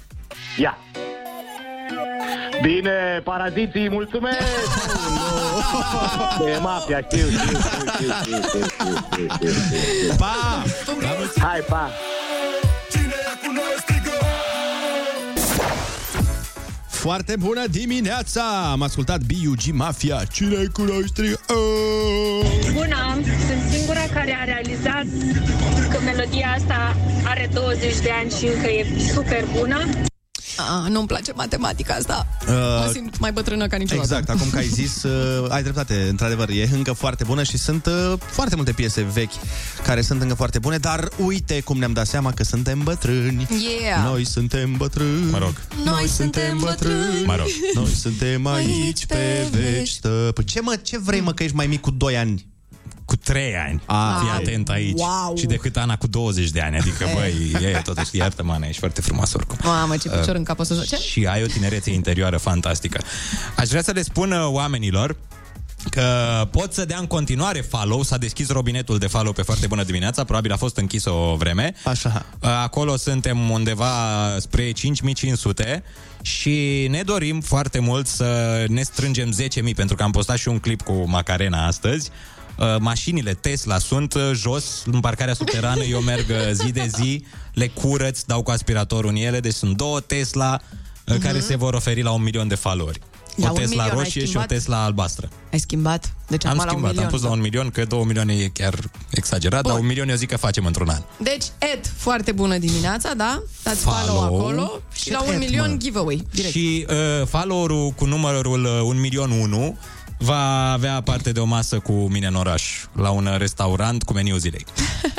Ia. 0.58 0.76
Bine, 2.62 3.20
paraziții, 3.24 3.88
mulțumesc! 3.90 4.38
E 6.54 6.58
mafia, 6.58 7.00
știu, 7.00 7.26
știu, 7.28 7.38
știu, 7.38 7.58
știu, 7.58 8.12
știu, 8.22 8.42
știu, 8.42 8.64
știu, 8.72 9.26
știu, 9.34 9.48
știu. 9.48 10.16
Pa! 10.18 10.62
Hai, 11.40 11.60
pa! 11.68 11.90
Foarte 17.02 17.36
bună 17.38 17.66
dimineața! 17.70 18.70
Am 18.70 18.82
ascultat 18.82 19.20
B.U.G. 19.20 19.72
Mafia. 19.72 20.22
Cine 20.32 20.64
cunoști? 20.72 21.20
Bună! 22.72 23.20
Sunt 23.46 23.72
singura 23.72 24.00
care 24.12 24.36
a 24.40 24.44
realizat 24.44 25.04
că 25.90 26.00
melodia 26.04 26.54
asta 26.56 26.96
are 27.24 27.50
20 27.52 28.00
de 28.02 28.10
ani 28.20 28.30
și 28.30 28.46
încă 28.46 28.70
e 28.70 28.86
super 29.14 29.44
bună. 29.58 30.10
Ah, 30.62 30.90
nu-mi 30.90 31.06
place 31.06 31.32
matematica 31.32 31.94
asta. 31.94 32.26
Uh, 32.48 32.54
Mă 32.86 32.90
simt 32.92 33.18
mai 33.18 33.32
bătrână 33.32 33.66
ca 33.66 33.76
niciodată. 33.76 34.08
Exact, 34.16 34.28
acum 34.38 34.50
că 34.50 34.58
ai 34.58 34.66
zis, 34.66 35.02
uh, 35.02 35.46
ai 35.48 35.62
dreptate, 35.62 36.06
într-adevăr, 36.08 36.48
e 36.48 36.68
încă 36.72 36.92
foarte 36.92 37.24
bună 37.24 37.42
și 37.42 37.58
sunt 37.58 37.86
uh, 37.86 38.12
foarte 38.30 38.56
multe 38.56 38.72
piese 38.72 39.06
vechi 39.12 39.32
care 39.82 40.00
sunt 40.02 40.22
încă 40.22 40.34
foarte 40.34 40.58
bune, 40.58 40.76
dar 40.76 41.08
uite 41.16 41.60
cum 41.60 41.78
ne-am 41.78 41.92
dat 41.92 42.06
seama 42.06 42.32
că 42.32 42.44
suntem 42.44 42.80
bătrâni. 42.82 43.46
Yeah. 43.80 44.04
Noi 44.04 44.24
suntem 44.26 44.76
bătrâni. 44.76 45.30
Mă 45.30 45.38
rog. 45.38 45.54
Noi 45.84 46.08
suntem 46.08 46.58
bătrâni. 46.58 47.24
Mă 47.24 47.36
rog. 47.36 47.46
Noi 47.74 47.90
suntem 47.90 48.46
aici 48.46 49.06
pe 49.06 49.46
veci 49.50 49.88
stăpâni. 49.88 50.46
Ce 50.46 50.60
mă, 50.60 50.76
ce 50.82 50.98
vrei 50.98 51.20
mă 51.20 51.32
că 51.32 51.42
ești 51.42 51.56
mai 51.56 51.66
mic 51.66 51.80
cu 51.80 51.90
2 51.90 52.16
ani? 52.16 52.51
Cu 53.04 53.16
3 53.16 53.56
ani. 53.56 53.82
Ah, 53.86 54.16
Fii 54.20 54.30
atent 54.30 54.68
aici. 54.68 54.98
wow. 54.98 55.36
Și 55.36 55.46
decât 55.46 55.76
Ana 55.76 55.96
cu 55.96 56.06
20 56.06 56.50
de 56.50 56.60
ani. 56.60 56.76
Adică, 56.78 57.06
băi, 57.14 57.52
e 57.62 57.80
totuși, 57.84 58.16
iartă-mă, 58.16 58.52
Ana, 58.52 58.66
ești 58.66 58.78
foarte 58.78 59.00
frumoasă 59.00 59.32
oricum. 59.36 59.58
Mamă, 59.62 59.96
ce 59.96 60.08
picior 60.08 60.34
în 60.34 60.44
cap 60.44 60.58
o 60.58 60.62
să 60.62 60.74
joce. 60.74 60.96
Și 60.96 61.26
ai 61.26 61.42
o 61.42 61.46
tinerețe 61.46 61.90
interioară 61.92 62.36
fantastică. 62.36 63.00
Aș 63.56 63.68
vrea 63.68 63.82
să 63.82 63.90
le 63.90 64.02
spun 64.02 64.32
uh, 64.32 64.46
oamenilor 64.46 65.16
că 65.90 66.04
pot 66.50 66.72
să 66.72 66.84
dea 66.84 66.98
în 66.98 67.06
continuare 67.06 67.60
follow, 67.60 68.02
s-a 68.02 68.16
deschis 68.18 68.48
robinetul 68.50 68.98
de 68.98 69.06
follow 69.06 69.32
pe 69.32 69.42
foarte 69.42 69.66
bună 69.66 69.82
dimineața, 69.84 70.24
probabil 70.24 70.52
a 70.52 70.56
fost 70.56 70.76
închis 70.76 71.04
o 71.04 71.34
vreme. 71.36 71.74
Așa. 71.84 72.26
Uh, 72.40 72.48
Acolo 72.62 72.96
suntem 72.96 73.50
undeva 73.50 73.92
spre 74.38 74.70
5500 74.70 75.82
și 76.22 76.86
ne 76.90 77.02
dorim 77.02 77.40
foarte 77.40 77.78
mult 77.78 78.06
să 78.06 78.64
ne 78.68 78.82
strângem 78.82 79.34
10.000 79.64 79.74
pentru 79.76 79.96
că 79.96 80.02
am 80.02 80.10
postat 80.10 80.36
și 80.38 80.48
un 80.48 80.58
clip 80.58 80.80
cu 80.82 81.04
Macarena 81.06 81.66
astăzi. 81.66 82.10
Uh, 82.58 82.76
Mașinile 82.78 83.34
Tesla 83.34 83.78
sunt 83.78 84.14
uh, 84.14 84.30
jos 84.34 84.82
în 84.92 85.00
parcarea 85.00 85.34
subterană, 85.34 85.82
eu 85.84 86.00
merg 86.00 86.26
uh, 86.30 86.36
zi 86.52 86.70
de 86.72 86.90
zi, 86.96 87.24
le 87.54 87.68
curăț, 87.68 88.20
dau 88.22 88.42
cu 88.42 88.50
aspiratorul 88.50 89.10
în 89.10 89.16
ele, 89.16 89.40
deci 89.40 89.54
sunt 89.54 89.76
două 89.76 90.00
Tesla 90.00 90.60
uh, 91.06 91.16
care 91.20 91.40
se 91.40 91.56
vor 91.56 91.74
oferi 91.74 92.02
la 92.02 92.10
un 92.10 92.22
milion 92.22 92.48
de 92.48 92.54
followeri. 92.54 92.98
La 93.36 93.48
O 93.48 93.52
un 93.52 93.58
Tesla 93.58 93.82
milion 93.82 93.98
ai 93.98 94.04
roșie 94.04 94.20
și 94.20 94.26
o 94.26 94.26
schimbat? 94.26 94.48
Tesla 94.48 94.84
albastră. 94.84 95.28
Ai 95.52 95.58
schimbat? 95.58 96.12
Deci 96.28 96.44
Am 96.44 96.50
acum 96.50 96.64
la 96.64 96.64
un 96.64 96.68
schimbat, 96.70 96.90
milion. 96.90 97.04
am 97.04 97.10
pus 97.10 97.22
la 97.22 97.30
un 97.30 97.40
milion, 97.40 97.70
că 97.70 97.84
două 97.84 98.04
milioane 98.04 98.32
e 98.34 98.48
chiar 98.48 98.74
exagerat, 99.10 99.66
dar 99.66 99.78
un 99.78 99.86
milion 99.86 100.08
eu 100.08 100.16
zic 100.16 100.28
că 100.28 100.36
facem 100.36 100.66
într-un 100.66 100.88
an. 100.88 101.02
Deci, 101.18 101.44
Ed, 101.74 101.86
foarte 101.96 102.32
bună 102.32 102.58
dimineața, 102.58 103.14
da? 103.14 103.42
Dați 103.62 103.80
follow, 103.80 104.16
Follow. 104.18 104.38
acolo 104.38 104.80
și 104.94 105.02
Ce 105.04 105.12
la 105.12 105.22
un 105.22 105.32
Ed, 105.32 105.38
milion 105.38 105.70
mă? 105.70 105.76
giveaway, 105.76 106.26
direct. 106.32 106.52
Și 106.52 106.86
uh, 106.88 107.26
followerul 107.26 107.90
cu 107.90 108.04
numărul 108.04 108.64
uh, 108.64 108.80
1 108.84 109.00
milion 109.00 109.30
1 109.30 109.78
va 110.22 110.72
avea 110.72 111.00
parte 111.00 111.32
de 111.32 111.40
o 111.40 111.44
masă 111.44 111.78
cu 111.78 111.92
mine 111.92 112.26
în 112.26 112.34
oraș, 112.34 112.84
la 112.92 113.10
un 113.10 113.26
uh, 113.26 113.36
restaurant 113.38 114.02
cu 114.02 114.12
meniu 114.12 114.36
zilei. 114.36 114.66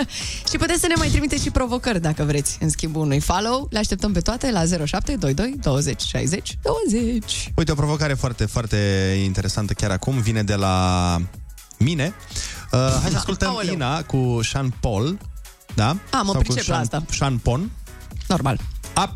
Și 0.50 0.58
puteți 0.58 0.80
să 0.80 0.88
ne 0.88 0.94
mai 0.98 1.08
trimiteți 1.08 1.44
și 1.44 1.50
provocări 1.50 2.02
dacă 2.02 2.24
vreți, 2.24 2.58
în 2.62 2.70
schimbul 2.70 3.02
unui 3.02 3.20
follow. 3.20 3.68
Le 3.72 3.80
așteptăm 3.80 4.12
pe 4.12 4.20
toate 4.20 4.52
la 4.52 4.60
0722 4.86 5.56
20 5.62 6.02
60 6.02 6.58
20. 6.62 7.52
Uite, 7.56 7.72
o 7.72 7.76
provocare 7.76 8.14
foarte, 8.14 8.46
foarte 8.46 8.78
interesantă 9.24 9.74
chiar 9.74 9.92
acum 9.92 10.20
vine 10.20 10.44
de 10.44 10.56
la 10.56 11.18
mine. 11.78 12.14
Uh, 12.72 12.80
hai 13.02 13.10
să 13.10 13.18
ascultăm 13.18 13.50
Aoleu. 13.50 13.74
Ina 13.74 14.02
cu 14.04 14.40
Sean 14.44 14.74
Paul. 14.80 15.18
Da? 15.76 15.98
A, 16.12 16.22
mă 16.22 16.32
Sau 16.32 16.34
cu 16.34 16.38
pricep 16.38 16.56
la 16.56 16.62
Sean, 16.64 16.80
asta. 16.80 17.04
Sean 17.10 17.38
Pon. 17.38 17.72
Normal. 18.28 18.60
Up! 19.04 19.12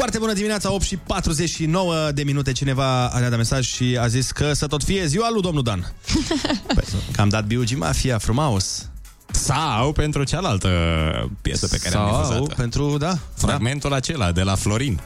Foarte 0.00 0.18
bună 0.18 0.32
dimineața, 0.32 0.72
8 0.72 0.82
și 0.82 0.96
49 0.96 2.10
de 2.10 2.22
minute. 2.22 2.52
Cineva 2.52 3.08
a 3.08 3.20
dat 3.20 3.36
mesaj 3.36 3.66
și 3.66 3.98
a 4.00 4.06
zis 4.06 4.30
că 4.30 4.52
să 4.52 4.66
tot 4.66 4.82
fie 4.82 5.06
ziua 5.06 5.30
lui 5.32 5.42
domnul 5.42 5.62
Dan. 5.62 5.92
Păi, 6.74 6.84
că 7.12 7.20
am 7.20 7.28
dat 7.28 7.46
B.U.G. 7.46 7.76
Mafia, 7.76 8.18
frumos. 8.18 8.90
Sau 9.32 9.92
pentru 9.92 10.24
cealaltă 10.24 10.68
piesă 11.42 11.68
pe 11.68 11.76
care 11.76 11.96
am 11.96 12.08
Sau 12.08 12.20
difuzat 12.20 12.54
pentru, 12.54 12.96
da, 12.98 13.18
Fragmentul 13.34 13.92
acela 13.92 14.32
de 14.32 14.42
la 14.42 14.54
Florin. 14.54 15.00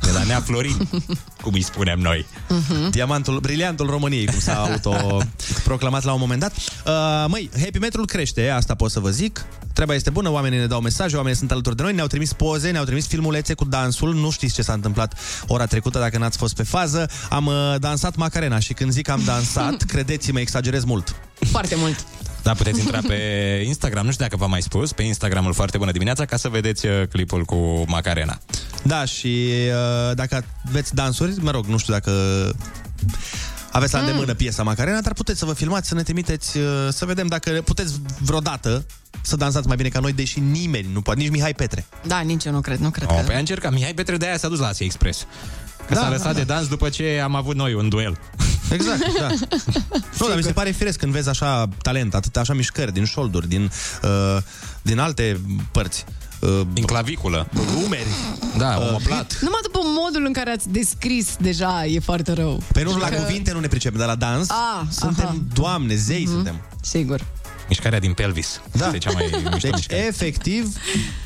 De 0.00 0.10
la 0.12 0.22
Nea 0.22 0.40
Florin, 0.40 0.88
cum 1.42 1.52
îi 1.52 1.62
spunem 1.62 1.98
noi. 1.98 2.26
Uh-huh. 2.26 2.90
Diamantul, 2.90 3.38
briliantul 3.38 3.86
României, 3.86 4.26
cum 4.26 4.38
s-a 4.38 4.54
autoproclamat 4.54 6.04
la 6.04 6.12
un 6.12 6.20
moment 6.20 6.40
dat. 6.40 6.52
Uh, 6.56 7.24
măi, 7.28 7.50
happy 7.60 7.78
metrul 7.78 8.06
crește, 8.06 8.48
asta 8.48 8.74
pot 8.74 8.90
să 8.90 9.00
vă 9.00 9.10
zic. 9.10 9.44
Treaba 9.72 9.94
este 9.94 10.10
bună, 10.10 10.30
oamenii 10.30 10.58
ne 10.58 10.66
dau 10.66 10.80
mesaje, 10.80 11.16
oamenii 11.16 11.38
sunt 11.38 11.50
alături 11.50 11.76
de 11.76 11.82
noi, 11.82 11.94
ne-au 11.94 12.06
trimis 12.06 12.32
poze, 12.32 12.70
ne-au 12.70 12.84
trimis 12.84 13.06
filmulețe 13.06 13.54
cu 13.54 13.64
dansul. 13.64 14.14
Nu 14.14 14.30
știți 14.30 14.54
ce 14.54 14.62
s-a 14.62 14.72
întâmplat 14.72 15.14
ora 15.46 15.66
trecută 15.66 15.98
dacă 15.98 16.18
n-ați 16.18 16.38
fost 16.38 16.54
pe 16.54 16.62
fază. 16.62 17.10
Am 17.30 17.46
uh, 17.46 17.74
dansat 17.78 18.16
Macarena 18.16 18.58
și 18.58 18.72
când 18.72 18.90
zic 18.90 19.08
am 19.08 19.22
dansat, 19.24 19.82
credeți-mă, 19.92 20.40
exagerez 20.40 20.84
mult. 20.84 21.14
Foarte 21.50 21.74
mult. 21.78 22.06
Da, 22.46 22.52
puteți 22.54 22.80
intra 22.80 23.00
pe 23.06 23.14
Instagram, 23.64 24.04
nu 24.04 24.10
știu 24.12 24.24
dacă 24.24 24.36
v-am 24.36 24.50
mai 24.50 24.62
spus, 24.62 24.92
pe 24.92 25.02
Instagramul 25.02 25.52
Foarte 25.52 25.78
Bună 25.78 25.90
Dimineața, 25.92 26.24
ca 26.24 26.36
să 26.36 26.48
vedeți 26.48 26.86
uh, 26.86 26.92
clipul 27.10 27.44
cu 27.44 27.84
Macarena. 27.86 28.38
Da, 28.82 29.04
și 29.04 29.48
uh, 30.08 30.14
dacă 30.14 30.44
aveți 30.68 30.94
dansuri, 30.94 31.34
mă 31.40 31.50
rog, 31.50 31.64
nu 31.66 31.76
știu 31.78 31.92
dacă 31.92 32.10
aveți 33.72 33.92
la 33.92 33.98
Mm. 34.00 34.06
îndemână 34.06 34.34
piesa 34.34 34.62
Macarena, 34.62 35.00
dar 35.00 35.12
puteți 35.12 35.38
să 35.38 35.44
vă 35.44 35.52
filmați, 35.52 35.88
să 35.88 35.94
ne 35.94 36.02
trimiteți, 36.02 36.58
uh, 36.58 36.64
să 36.90 37.04
vedem 37.04 37.26
dacă 37.26 37.50
puteți 37.64 37.94
vreodată 38.18 38.86
să 39.22 39.36
dansați 39.36 39.66
mai 39.66 39.76
bine 39.76 39.88
ca 39.88 40.00
noi, 40.00 40.12
deși 40.12 40.40
nimeni 40.40 40.88
nu 40.92 41.00
poate, 41.00 41.20
nici 41.20 41.30
Mihai 41.30 41.54
Petre. 41.54 41.86
Da, 42.06 42.20
nici 42.20 42.44
eu 42.44 42.52
nu 42.52 42.60
cred, 42.60 42.78
nu 42.78 42.90
cred 42.90 43.08
Oh, 43.10 43.16
că... 43.16 43.22
păi 43.26 43.34
a 43.34 43.38
încercat. 43.38 43.72
Mihai 43.72 43.94
Petre 43.94 44.16
de 44.16 44.26
aia 44.26 44.36
s-a 44.38 44.48
dus 44.48 44.58
la 44.58 44.66
Asia 44.66 44.86
Express. 44.86 45.26
Că 45.86 45.94
Da, 45.94 46.00
s-a 46.00 46.02
da, 46.06 46.08
lăsat 46.10 46.26
da. 46.32 46.32
de 46.32 46.42
dans 46.42 46.66
după 46.68 46.88
ce 46.88 47.20
am 47.24 47.34
avut 47.34 47.54
noi 47.56 47.74
un 47.74 47.88
duel. 47.88 48.18
Exact, 48.70 49.00
da. 49.18 49.28
nu, 50.20 50.26
dar 50.28 50.36
mi 50.36 50.42
se 50.42 50.52
pare 50.52 50.70
firesc 50.70 50.98
când 50.98 51.12
vezi 51.12 51.28
așa 51.28 51.68
talent, 51.82 52.14
atât 52.14 52.36
așa 52.36 52.52
mișcări 52.54 52.92
din 52.92 53.04
șolduri, 53.04 53.48
din, 53.48 53.70
uh, 54.02 54.42
din 54.82 54.98
alte 54.98 55.40
părți. 55.72 56.04
uh, 56.40 56.60
Din 56.72 56.84
claviculă. 56.84 57.48
umeri. 57.84 58.06
Da, 58.58 58.78
omoplat. 58.88 59.38
Numai 59.40 59.58
după 59.62 59.78
modul 59.84 60.24
în 60.26 60.32
care 60.32 60.50
ați 60.50 60.68
descris 60.68 61.36
deja 61.40 61.84
e 61.86 61.98
foarte 62.00 62.32
rău. 62.32 62.62
Pe 62.72 62.82
nu 62.82 62.96
la 62.96 63.08
Că- 63.08 63.14
cuvinte 63.16 63.52
nu 63.52 63.60
ne 63.60 63.66
pricepem, 63.66 63.98
dar 63.98 64.08
la 64.08 64.14
dans 64.14 64.48
Ah, 64.50 64.80
suntem 64.90 65.24
aha. 65.26 65.36
doamne, 65.54 65.94
zei 65.94 66.22
Mhm. 66.24 66.32
suntem. 66.32 66.60
Sigur. 66.82 67.20
Mișcarea 67.68 67.98
din 67.98 68.12
pelvis. 68.12 68.60
Da. 68.72 68.90
E 68.94 68.98
cea 68.98 69.10
mai 69.10 69.30
mișto 69.32 69.48
Deci, 69.58 69.74
mișcare. 69.74 70.06
efectiv, 70.06 70.76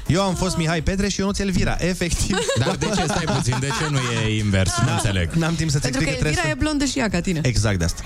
eu 0.06 0.22
am 0.22 0.34
fost 0.34 0.56
Mihai 0.56 0.82
Petre 0.82 1.08
și 1.08 1.20
Ionuț 1.20 1.38
Elvira. 1.38 1.76
Efectiv. 1.78 2.36
Dar 2.58 2.76
de 2.76 2.86
ce 2.86 3.04
stai 3.04 3.24
puțin? 3.36 3.56
De 3.60 3.66
ce 3.66 3.88
nu 3.90 3.98
e 3.98 4.38
invers? 4.38 4.72
Nu 4.86 4.92
înțeleg. 4.92 5.30
N-am 5.32 5.54
timp 5.54 5.70
să-ți 5.70 5.82
Pentru 5.82 6.00
că 6.00 6.06
explic 6.08 6.22
că 6.22 6.28
Elvira 6.28 6.48
e 6.48 6.52
trebuie 6.52 6.68
blondă 6.68 6.84
și 6.84 6.98
ea 6.98 7.08
ca 7.08 7.20
tine. 7.20 7.40
să... 7.42 7.48
Exact 7.48 7.78
de 7.78 7.84
asta. 7.84 8.02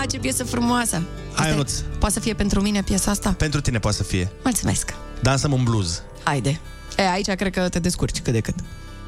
A, 0.00 0.04
ce 0.10 0.18
piesă 0.18 0.44
frumoasă. 0.44 1.02
Hai, 1.34 1.48
Ionuț. 1.50 1.72
Poate 1.98 2.14
să 2.14 2.20
fie 2.20 2.34
pentru 2.34 2.60
mine 2.60 2.82
piesa 2.82 3.10
asta? 3.10 3.30
Pentru 3.38 3.60
tine 3.60 3.78
poate 3.78 3.96
să 3.96 4.02
fie. 4.02 4.28
Mulțumesc. 4.44 4.94
Dansăm 5.22 5.52
un 5.52 5.62
blues. 5.62 6.02
Haide. 6.22 6.60
E, 6.96 7.10
aici 7.10 7.30
cred 7.30 7.52
că 7.52 7.68
te 7.68 7.78
descurci 7.78 8.20
cât 8.20 8.32
de 8.32 8.40
cât. 8.40 8.54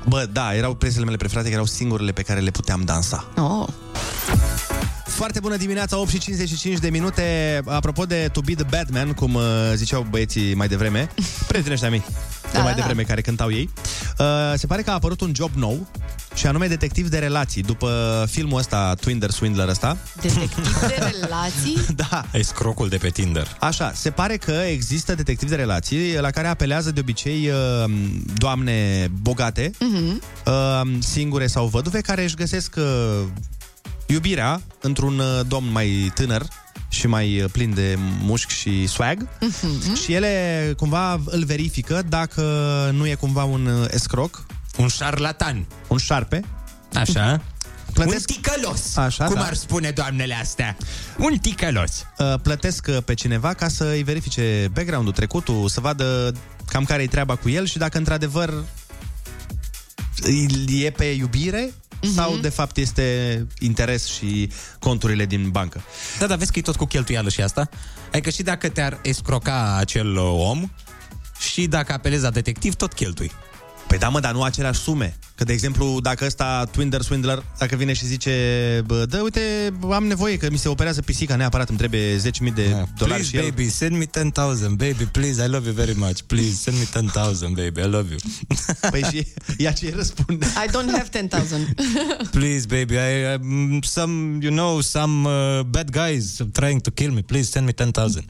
Bă, 0.09 0.29
da, 0.33 0.55
erau 0.55 0.75
piesele 0.75 1.05
mele 1.05 1.17
preferate, 1.17 1.47
că 1.49 1.53
erau 1.53 1.67
singurele 1.67 2.13
pe 2.13 2.23
care 2.23 2.41
le 2.41 2.51
puteam 2.51 2.83
dansa. 2.85 3.29
Oh. 3.37 3.69
Foarte 5.21 5.41
bună 5.41 5.57
dimineața, 5.57 5.99
8 5.99 6.09
și 6.11 6.19
55 6.19 6.79
de 6.79 6.91
minute. 6.91 7.61
Apropo 7.65 8.05
de 8.05 8.29
To 8.33 8.41
Be 8.41 8.55
The 8.55 8.65
Batman, 8.71 9.13
cum 9.13 9.35
uh, 9.35 9.43
ziceau 9.75 10.07
băieții 10.11 10.55
mai 10.55 10.69
devreme, 10.69 11.11
prieteni 11.49 11.75
ăștia 11.75 11.89
mei, 11.91 12.03
de 12.43 12.49
Da, 12.53 12.59
mai 12.59 12.69
da, 12.69 12.71
da. 12.71 12.77
devreme, 12.77 13.03
care 13.03 13.21
cântau 13.21 13.51
ei, 13.53 13.71
uh, 14.19 14.27
se 14.57 14.67
pare 14.67 14.83
că 14.83 14.91
a 14.91 14.93
apărut 14.93 15.21
un 15.21 15.33
job 15.35 15.51
nou, 15.55 15.87
și 16.35 16.47
anume 16.47 16.67
detectiv 16.67 17.09
de 17.09 17.19
relații. 17.19 17.63
După 17.63 18.25
filmul 18.31 18.59
ăsta, 18.59 18.95
Twinder 19.01 19.31
Swindler 19.31 19.69
ăsta, 19.69 19.97
Detectiv 20.21 20.79
de 20.81 20.95
relații? 21.21 21.77
da, 21.97 22.25
Ai 22.33 22.43
scrocul 22.45 22.89
de 22.89 22.97
pe 22.97 23.09
Tinder. 23.09 23.57
Așa, 23.61 23.93
se 23.95 24.11
pare 24.11 24.37
că 24.37 24.51
există 24.53 25.15
detectivi 25.15 25.51
de 25.51 25.57
relații 25.57 26.19
la 26.21 26.31
care 26.31 26.47
apelează 26.49 26.91
de 26.91 27.01
obicei 27.01 27.49
uh, 27.49 27.93
doamne 28.35 29.09
bogate, 29.21 29.71
Mhm. 29.81 30.23
uh, 30.47 30.81
singure 30.99 31.47
sau 31.47 31.67
văduve, 31.67 32.01
care 32.01 32.23
își 32.23 32.35
găsesc 32.35 32.75
uh, 32.79 32.85
iubirea 34.13 34.61
într-un 34.81 35.19
uh, 35.19 35.41
domn 35.49 35.73
mai 35.73 36.11
tânăr 36.15 36.47
și 36.89 37.07
mai 37.07 37.41
uh, 37.43 37.51
plin 37.53 37.75
de 37.75 37.97
mușc 38.23 38.49
și 38.49 38.87
swag 38.87 39.29
Mhm. 39.41 39.95
și 39.95 40.13
ele 40.13 40.75
cumva 40.77 41.21
îl 41.25 41.45
verifică 41.45 42.03
dacă 42.09 42.43
nu 42.93 43.07
e 43.07 43.15
cumva 43.15 43.45
un 43.45 43.67
uh, 43.67 43.87
escroc. 43.91 44.47
Un 44.77 44.89
șarlatan. 44.89 45.67
Un 45.87 45.99
șarpe. 45.99 46.45
Așa. 46.95 47.41
Plătesc... 47.93 48.29
Un 48.29 48.35
ticălos. 48.37 48.97
Așa, 48.97 49.25
Cum 49.25 49.35
da. 49.35 49.45
ar 49.45 49.55
spune 49.55 49.91
doamnele 49.91 50.35
astea? 50.35 50.77
Un 51.19 51.37
ticălos. 51.39 52.05
Uh, 52.19 52.35
plătesc 52.43 52.87
uh, 52.89 52.97
pe 53.05 53.15
cineva 53.15 53.55
ca 53.55 53.69
să 53.69 53.85
îi 53.85 54.03
verifice 54.03 54.69
background-ul, 54.73 55.13
trecutul, 55.13 55.69
să 55.69 55.81
vadă 55.81 56.33
cam 56.67 56.85
care 56.85 57.03
e 57.03 57.07
treaba 57.07 57.37
cu 57.37 57.49
el 57.49 57.67
și 57.67 57.79
dacă 57.79 57.99
într-adevăr 57.99 58.65
îi- 60.23 60.85
e 60.85 60.91
pe 60.91 61.05
iubire 61.05 61.71
Mhm. 62.03 62.13
sau 62.13 62.37
de 62.37 62.49
fapt 62.49 62.77
este 62.77 63.47
interes 63.59 64.07
și 64.07 64.51
conturile 64.79 65.27
din 65.27 65.49
bancă. 65.51 65.83
Da, 66.19 66.27
dar 66.27 66.39
vezi 66.39 66.53
că 66.53 66.59
e 66.59 66.63
tot 66.63 66.77
cu 66.77 66.85
cheltuială 66.85 67.29
și 67.29 67.41
asta? 67.41 67.69
Adică 68.13 68.31
și 68.31 68.43
dacă 68.43 68.69
te-ar 68.69 68.99
escroca 69.03 69.77
acel 69.77 70.17
uh, 70.17 70.49
om 70.49 70.71
și 71.39 71.67
dacă 71.67 71.93
apelezi 71.93 72.23
la 72.23 72.31
detectiv, 72.31 72.75
tot 72.75 72.93
cheltui. 72.93 73.33
Păi 73.91 73.99
da, 73.99 74.09
mă, 74.09 74.21
dar 74.21 74.33
nu 74.33 74.43
aceleași 74.43 74.81
sume. 74.81 75.17
Că, 75.35 75.45
de 75.45 75.53
exemplu, 75.53 76.01
dacă 76.01 76.25
ăsta, 76.25 76.65
Twinder 76.71 77.01
Swindler, 77.01 77.45
dacă 77.59 77.77
vine 77.77 77.93
și 77.93 78.07
zice, 78.07 78.33
bă, 78.87 79.05
dă, 79.05 79.21
uite, 79.21 79.41
am 79.93 80.07
nevoie 80.07 80.37
că 80.37 80.51
mi 80.51 80.57
se 80.59 80.69
operează 80.69 81.03
pisica 81.03 81.37
neapărat, 81.37 81.69
îmi 81.69 81.79
trebuie 81.79 82.17
10.000 82.17 82.23
de 82.55 82.63
dolari 82.73 82.87
Please, 82.97 83.23
și 83.23 83.37
el... 83.37 83.43
baby, 83.43 83.69
send 83.69 83.97
me 83.97 84.05
10,000. 84.13 84.77
Baby, 84.77 85.05
please, 85.05 85.45
I 85.45 85.49
love 85.49 85.67
you 85.67 85.75
very 85.75 85.95
much. 85.97 86.21
Please, 86.27 86.51
send 86.51 86.77
me 86.77 86.85
10,000, 86.85 87.55
baby, 87.55 87.81
I 87.81 87.91
love 87.91 88.09
you. 88.11 88.19
Păi 88.91 89.03
și 89.11 89.27
ea 89.57 89.73
ce 89.73 89.85
îi 89.87 89.93
răspunde? 89.97 90.47
I 90.47 90.69
don't 90.69 90.91
have 90.93 91.09
10,000. 91.13 91.75
Please, 92.39 92.67
baby, 92.69 92.95
I, 92.95 93.35
I, 93.35 93.79
some, 93.83 94.39
you 94.41 94.53
know, 94.53 94.81
some 94.81 95.29
uh, 95.29 95.61
bad 95.61 95.91
guys 95.91 96.37
trying 96.53 96.81
to 96.81 96.91
kill 96.91 97.13
me. 97.13 97.21
Please, 97.21 97.51
send 97.51 97.67
me 97.67 97.73
10,000. 97.85 98.25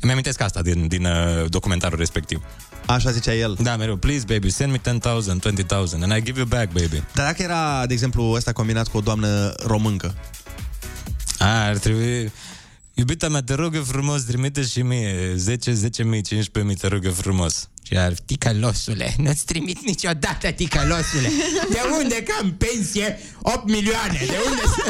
Îmi 0.00 0.12
amintesc 0.12 0.40
asta 0.40 0.62
din, 0.62 0.88
din 0.88 1.04
uh, 1.04 1.44
documentarul 1.48 1.98
respectiv. 1.98 2.42
Așa 2.86 3.10
zicea 3.10 3.34
el. 3.34 3.56
Da, 3.62 3.76
mereu. 3.76 3.96
Please, 3.96 4.24
baby, 4.26 4.50
send 4.50 4.70
me 4.70 4.80
10,000, 4.84 5.38
20,000 5.38 6.02
and 6.02 6.16
I 6.16 6.22
give 6.22 6.38
you 6.38 6.46
back, 6.46 6.72
baby. 6.72 7.02
Dar 7.14 7.26
dacă 7.26 7.42
era, 7.42 7.86
de 7.86 7.92
exemplu, 7.92 8.22
ăsta 8.22 8.52
combinat 8.52 8.88
cu 8.88 8.96
o 8.96 9.00
doamnă 9.00 9.54
româncă, 9.66 10.14
A, 11.38 11.66
ar 11.66 11.76
trebui... 11.76 12.32
Iubita 12.96 13.28
mea, 13.28 13.42
te 13.42 13.54
rog 13.54 13.74
eu 13.74 13.82
frumos, 13.82 14.22
trimite 14.22 14.62
și 14.62 14.82
mie 14.82 15.32
10, 15.36 15.72
10 15.72 16.02
mii, 16.02 16.22
15 16.22 16.72
mii, 16.72 16.80
te 16.80 16.86
rog 16.86 17.04
eu 17.04 17.12
frumos. 17.12 17.68
Și 17.82 17.96
ar, 17.96 18.12
ticălosule, 18.12 19.14
nu-ți 19.18 19.44
trimit 19.44 19.84
niciodată, 19.84 20.50
ticălosule. 20.50 21.30
De 21.70 21.80
unde 22.00 22.22
că 22.22 22.32
am 22.40 22.52
pensie 22.52 23.18
8 23.42 23.64
milioane? 23.68 24.18
De 24.26 24.36
unde 24.50 24.62
să... 24.62 24.82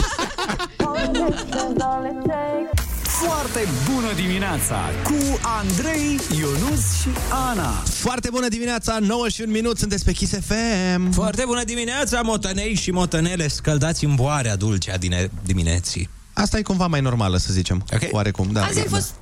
Foarte 3.15 3.69
bună 3.93 4.13
dimineața 4.15 4.81
cu 5.05 5.41
Andrei, 5.43 6.19
Ionus 6.39 7.01
și 7.01 7.09
Ana. 7.31 7.71
Foarte 7.85 8.29
bună 8.31 8.49
dimineața, 8.49 8.99
9 8.99 9.29
și 9.29 9.41
un 9.41 9.51
minut, 9.51 9.79
sunteți 9.79 10.05
pe 10.05 10.13
Kiss 10.13 10.33
FM. 10.33 11.11
Foarte 11.11 11.43
bună 11.47 11.65
dimineața, 11.65 12.21
motănei 12.21 12.75
și 12.75 12.91
motănele, 12.91 13.49
scăldați 13.49 14.05
în 14.05 14.15
boarea 14.15 14.57
dulcea 14.57 14.97
din 14.97 15.31
dimineții. 15.43 16.09
Asta 16.33 16.59
e 16.59 16.63
cumva 16.63 16.87
mai 16.87 17.01
normală, 17.01 17.37
să 17.37 17.53
zicem. 17.53 17.85
Okay. 17.93 18.09
Oarecum, 18.13 18.49
da. 18.53 18.65
Azi 18.65 18.79
ai 18.79 18.87
da. 18.91 18.97
fost 18.97 19.15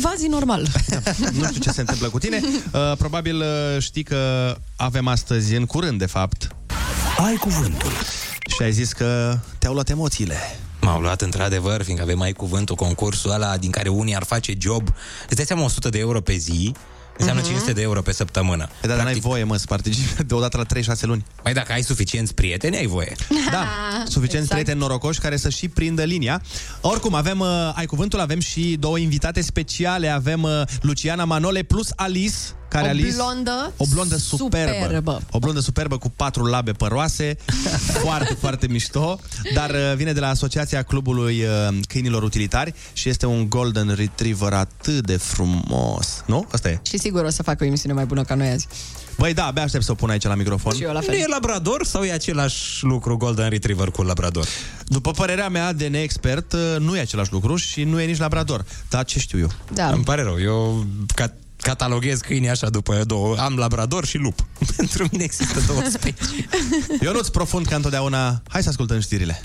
quasi 0.00 0.26
normal. 0.26 0.66
Nu 1.32 1.44
știu 1.46 1.60
ce 1.60 1.70
se 1.70 1.80
întâmplă 1.80 2.08
cu 2.08 2.18
tine. 2.18 2.40
Uh, 2.72 2.96
probabil 2.98 3.36
uh, 3.36 3.82
știi 3.82 4.02
că 4.02 4.54
avem 4.76 5.06
astăzi, 5.06 5.54
în 5.54 5.66
curând, 5.66 5.98
de 5.98 6.06
fapt. 6.06 6.48
Ai 7.18 7.34
cuvântul. 7.34 7.90
Și 8.56 8.62
ai 8.62 8.72
zis 8.72 8.92
că 8.92 9.38
te-au 9.58 9.72
luat 9.72 9.88
emoțiile. 9.88 10.36
M-au 10.86 11.00
luat 11.00 11.20
într-adevăr, 11.22 11.82
fiindcă 11.82 12.04
avem 12.04 12.18
mai 12.18 12.32
cuvântul, 12.32 12.74
concursul 12.74 13.30
ăla 13.30 13.56
din 13.56 13.70
care 13.70 13.88
unii 13.88 14.16
ar 14.16 14.24
face 14.24 14.52
job. 14.58 14.88
Îți 15.26 15.36
dai 15.36 15.44
seama 15.44 15.62
100 15.64 15.88
de 15.88 15.98
euro 15.98 16.20
pe 16.20 16.32
zi, 16.36 16.72
înseamnă 17.18 17.40
Mhm. 17.42 17.50
500 17.50 17.72
de 17.72 17.82
euro 17.82 18.02
pe 18.02 18.12
săptămână. 18.12 18.68
Păi, 18.80 18.88
dar 18.88 19.02
n-ai 19.04 19.18
voie, 19.18 19.44
mă, 19.44 19.56
să 19.56 19.64
participi 19.68 20.22
deodată 20.30 20.56
la 20.56 20.64
3-6 20.64 21.06
luni. 21.06 21.24
Mai 21.44 21.52
dacă 21.52 21.72
ai 21.72 21.82
suficienți 21.82 22.34
prieteni, 22.34 22.76
ai 22.76 22.86
voie. 22.86 23.12
Da, 23.50 23.66
suficient 24.04 24.32
exact. 24.44 24.48
prieteni 24.50 24.78
norocoși 24.78 25.20
care 25.20 25.36
să 25.36 25.48
și 25.48 25.68
prindă 25.68 26.02
linia. 26.02 26.42
Oricum, 26.80 27.14
avem, 27.14 27.40
uh, 27.40 27.48
ai 27.74 27.86
cuvântul, 27.86 28.20
avem 28.20 28.40
și 28.40 28.76
două 28.80 28.98
invitate 28.98 29.40
speciale. 29.40 30.08
Avem 30.08 30.42
uh, 30.42 30.62
Luciana 30.80 31.24
Manole 31.24 31.62
plus 31.62 31.88
Alice, 31.96 32.34
care 32.76 32.86
O 32.86 32.90
Alice... 32.90 33.14
blondă 33.16 33.72
O 33.76 33.84
blondă 33.92 34.16
superbă. 34.16 34.72
superbă. 34.82 35.20
O 35.30 35.38
blondă 35.38 35.60
superbă 35.60 35.98
cu 35.98 36.10
patru 36.16 36.44
labe 36.44 36.72
păroase. 36.72 37.36
foarte, 38.04 38.34
foarte 38.40 38.66
mișto. 38.66 39.18
Dar 39.54 39.70
uh, 39.70 39.92
vine 39.96 40.12
de 40.12 40.20
la 40.20 40.28
Asociația 40.28 40.82
Clubului 40.82 41.42
uh, 41.42 41.78
Câinilor 41.88 42.22
Utilitari 42.22 42.74
și 42.92 43.08
este 43.08 43.26
un 43.26 43.48
Golden 43.48 43.94
Retriever 43.94 44.52
atât 44.52 45.06
de 45.06 45.16
frumos. 45.16 46.22
Nu? 46.26 46.46
Asta 46.52 46.68
e. 46.68 46.80
Și 46.82 46.98
sigur 46.98 47.24
o 47.24 47.30
să 47.30 47.42
fac 47.42 47.60
o 47.60 47.64
emisiune 47.64 47.94
mai 47.94 48.04
bună 48.04 48.22
ca 48.24 48.34
noi 48.34 48.48
azi. 48.48 48.66
Băi, 49.18 49.34
da, 49.34 49.46
abia 49.46 49.62
aștept 49.62 49.84
să 49.84 49.90
o 49.90 49.94
pun 49.94 50.10
aici 50.10 50.22
la 50.24 50.34
microfon. 50.34 50.74
Și 50.74 50.82
eu 50.82 50.92
la 50.92 50.98
Nu 51.00 51.04
fel. 51.06 51.14
e 51.14 51.24
labrador 51.26 51.84
sau 51.84 52.02
e 52.02 52.12
același 52.12 52.84
lucru 52.84 53.16
Golden 53.16 53.48
Retriever 53.48 53.88
cu 53.90 54.02
labrador? 54.02 54.46
După 54.86 55.10
părerea 55.10 55.48
mea 55.48 55.72
de 55.72 55.86
neexpert, 55.86 56.52
uh, 56.52 56.60
nu 56.78 56.96
e 56.96 57.00
același 57.00 57.32
lucru 57.32 57.56
și 57.56 57.82
nu 57.84 58.00
e 58.00 58.04
nici 58.06 58.18
labrador. 58.18 58.64
Dar 58.88 59.04
ce 59.04 59.18
știu 59.18 59.38
eu? 59.38 59.50
Da. 59.72 59.86
Îmi 59.88 60.04
pare 60.04 60.22
rău, 60.22 60.40
eu 60.40 60.86
ca- 61.14 61.34
cataloghez 61.66 62.20
câinii 62.20 62.48
așa 62.48 62.68
după 62.70 63.02
două. 63.04 63.36
Am 63.38 63.56
labrador 63.56 64.04
și 64.04 64.18
lup. 64.18 64.46
Pentru 64.76 65.06
mine 65.12 65.24
există 65.24 65.60
două 65.66 65.82
specii. 65.88 66.48
Eu 67.00 67.12
nu-ți 67.12 67.30
profund 67.30 67.66
ca 67.66 67.76
întotdeauna. 67.76 68.42
Hai 68.48 68.62
să 68.62 68.68
ascultăm 68.68 69.00
știrile. 69.00 69.40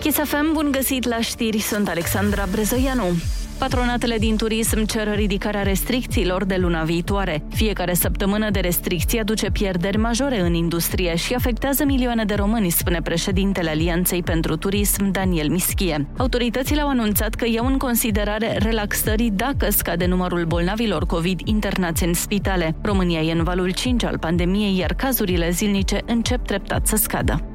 Kiss 0.00 0.16
FM, 0.16 0.52
bun 0.52 0.70
găsit 0.70 1.04
la 1.04 1.20
știri, 1.20 1.60
sunt 1.60 1.88
Alexandra 1.88 2.46
Brezoianu. 2.50 3.16
Patronatele 3.58 4.18
din 4.18 4.36
turism 4.36 4.84
cer 4.84 5.14
ridicarea 5.14 5.62
restricțiilor 5.62 6.44
de 6.44 6.56
luna 6.56 6.82
viitoare. 6.82 7.42
Fiecare 7.50 7.94
săptămână 7.94 8.50
de 8.50 8.60
restricții 8.60 9.18
aduce 9.18 9.50
pierderi 9.50 9.96
majore 9.96 10.40
în 10.40 10.54
industrie 10.54 11.16
și 11.16 11.34
afectează 11.34 11.84
milioane 11.84 12.24
de 12.24 12.34
români, 12.34 12.70
spune 12.70 13.00
președintele 13.02 13.70
Alianței 13.70 14.22
pentru 14.22 14.56
Turism, 14.56 15.10
Daniel 15.10 15.48
Mischie. 15.48 16.06
Autoritățile 16.16 16.80
au 16.80 16.88
anunțat 16.88 17.34
că 17.34 17.46
iau 17.48 17.66
în 17.66 17.76
considerare 17.76 18.56
relaxării 18.58 19.30
dacă 19.30 19.70
scade 19.70 20.06
numărul 20.06 20.44
bolnavilor 20.44 21.06
COVID 21.06 21.40
internați 21.44 22.04
în 22.04 22.14
spitale. 22.14 22.76
România 22.82 23.20
e 23.20 23.32
în 23.32 23.42
valul 23.42 23.70
5 23.70 24.04
al 24.04 24.18
pandemiei, 24.18 24.78
iar 24.78 24.94
cazurile 24.94 25.50
zilnice 25.50 26.00
încep 26.06 26.46
treptat 26.46 26.86
să 26.86 26.96
scadă. 26.96 27.53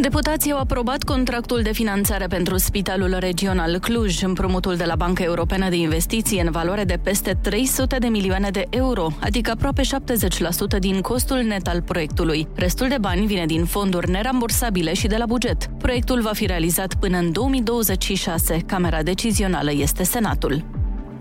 Deputații 0.00 0.52
au 0.52 0.58
aprobat 0.58 1.02
contractul 1.02 1.62
de 1.62 1.72
finanțare 1.72 2.26
pentru 2.26 2.56
Spitalul 2.56 3.16
Regional 3.18 3.78
Cluj, 3.78 4.22
împrumutul 4.22 4.76
de 4.76 4.84
la 4.84 4.96
Banca 4.96 5.22
Europeană 5.24 5.68
de 5.68 5.76
Investiții 5.76 6.40
în 6.40 6.50
valoare 6.50 6.84
de 6.84 6.98
peste 7.02 7.38
300 7.42 7.96
de 7.98 8.06
milioane 8.06 8.50
de 8.50 8.64
euro, 8.70 9.06
adică 9.20 9.50
aproape 9.50 9.82
70% 10.76 10.78
din 10.78 11.00
costul 11.00 11.36
net 11.36 11.66
al 11.66 11.82
proiectului. 11.82 12.48
Restul 12.54 12.88
de 12.88 12.96
bani 13.00 13.26
vine 13.26 13.46
din 13.46 13.64
fonduri 13.64 14.10
nerambursabile 14.10 14.94
și 14.94 15.06
de 15.06 15.16
la 15.16 15.26
buget. 15.26 15.66
Proiectul 15.66 16.20
va 16.20 16.32
fi 16.32 16.46
realizat 16.46 16.94
până 16.94 17.18
în 17.18 17.32
2026. 17.32 18.58
Camera 18.66 19.02
decizională 19.02 19.72
este 19.72 20.02
Senatul. 20.02 20.64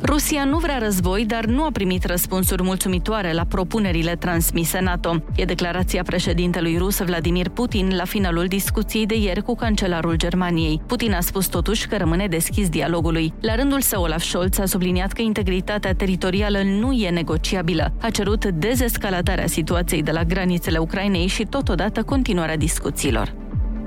Rusia 0.04 0.44
nu 0.44 0.58
vrea 0.58 0.78
război, 0.78 1.26
dar 1.26 1.46
nu 1.46 1.64
a 1.64 1.70
primit 1.72 2.04
răspunsuri 2.04 2.64
mulțumitoare 2.64 3.34
la 3.34 3.46
propunerile 3.46 4.16
transmise 4.16 4.80
NATO. 4.80 5.24
E 5.36 5.46
declarația 5.46 6.04
președintelui 6.04 6.78
rus 6.78 7.00
Vladimir 7.00 7.50
Putin 7.50 7.96
la 7.96 8.06
finalul 8.06 8.46
discuției 8.46 9.06
de 9.06 9.16
ieri 9.16 9.42
cu 9.42 9.56
cancelarul 9.56 10.16
Germaniei. 10.16 10.82
Putin 10.88 11.14
a 11.14 11.20
spus 11.20 11.46
totuși 11.46 11.88
că 11.88 11.98
rămâne 11.98 12.28
deschis 12.28 12.70
dialogului. 12.70 13.34
La 13.42 13.56
rândul 13.56 13.82
său, 13.82 14.04
Olaf 14.04 14.24
Scholz 14.24 14.60
a 14.60 14.66
subliniat 14.66 15.12
că 15.12 15.22
integritatea 15.22 15.94
teritorială 15.94 16.62
nu 16.64 16.92
e 16.92 17.10
negociabilă. 17.10 17.94
A 18.02 18.10
cerut 18.10 18.46
dezescaladarea 18.46 19.48
situației 19.48 20.04
de 20.04 20.12
la 20.12 20.24
granițele 20.24 20.78
Ucrainei 20.78 21.28
și 21.28 21.44
totodată 21.44 22.04
continuarea 22.04 22.58
discuțiilor. 22.58 23.34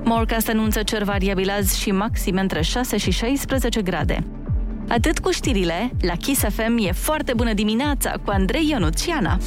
Morcast 0.03 0.49
anunță 0.49 0.83
cer 0.83 1.03
variabil 1.03 1.49
azi 1.49 1.79
și 1.79 1.91
maxime 1.91 2.41
între 2.41 2.61
6 2.61 2.97
și 2.97 3.11
16 3.11 3.81
grade. 3.81 4.25
Atât 4.87 5.19
cu 5.19 5.31
știrile, 5.31 5.91
la 6.01 6.15
Kiss 6.15 6.41
FM 6.41 6.77
e 6.77 6.91
foarte 6.91 7.33
bună 7.33 7.53
dimineața 7.53 8.11
cu 8.25 8.31
Andrei 8.31 8.69
Ionuțiana. 8.69 9.37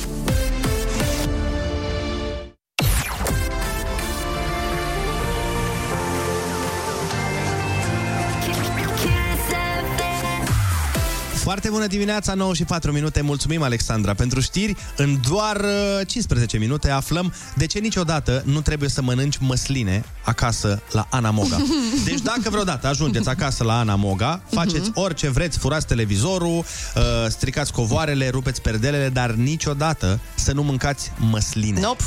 Foarte 11.45 11.69
bună 11.69 11.87
dimineața, 11.87 12.35
9 12.35 12.55
și 12.55 12.65
4 12.65 12.93
minute. 12.93 13.21
Mulțumim, 13.21 13.63
Alexandra, 13.63 14.15
pentru 14.15 14.41
știri. 14.41 14.77
În 14.97 15.17
doar 15.29 15.57
uh, 15.57 16.07
15 16.07 16.59
minute 16.59 16.91
aflăm 16.91 17.33
de 17.55 17.67
ce 17.67 17.79
niciodată 17.79 18.43
nu 18.47 18.61
trebuie 18.61 18.89
să 18.89 19.03
mănânci 19.03 19.39
măsline 19.39 20.05
acasă 20.23 20.83
la 20.91 21.07
Ana 21.11 21.31
Moga. 21.31 21.57
Deci 22.05 22.21
dacă 22.21 22.51
vreodată 22.51 22.87
ajungeți 22.87 23.29
acasă 23.29 23.65
la 23.65 23.79
Ana 23.79 23.95
Moga, 23.95 24.43
faceți 24.51 24.91
orice 24.95 25.29
vreți, 25.29 25.59
furați 25.59 25.87
televizorul, 25.87 26.59
uh, 26.59 27.03
stricați 27.29 27.73
covoarele, 27.73 28.29
rupeți 28.29 28.63
perdelele, 28.63 29.09
dar 29.09 29.31
niciodată 29.31 30.21
să 30.35 30.53
nu 30.53 30.63
mâncați 30.63 31.13
măsline. 31.31 31.81
Nope. 31.81 32.03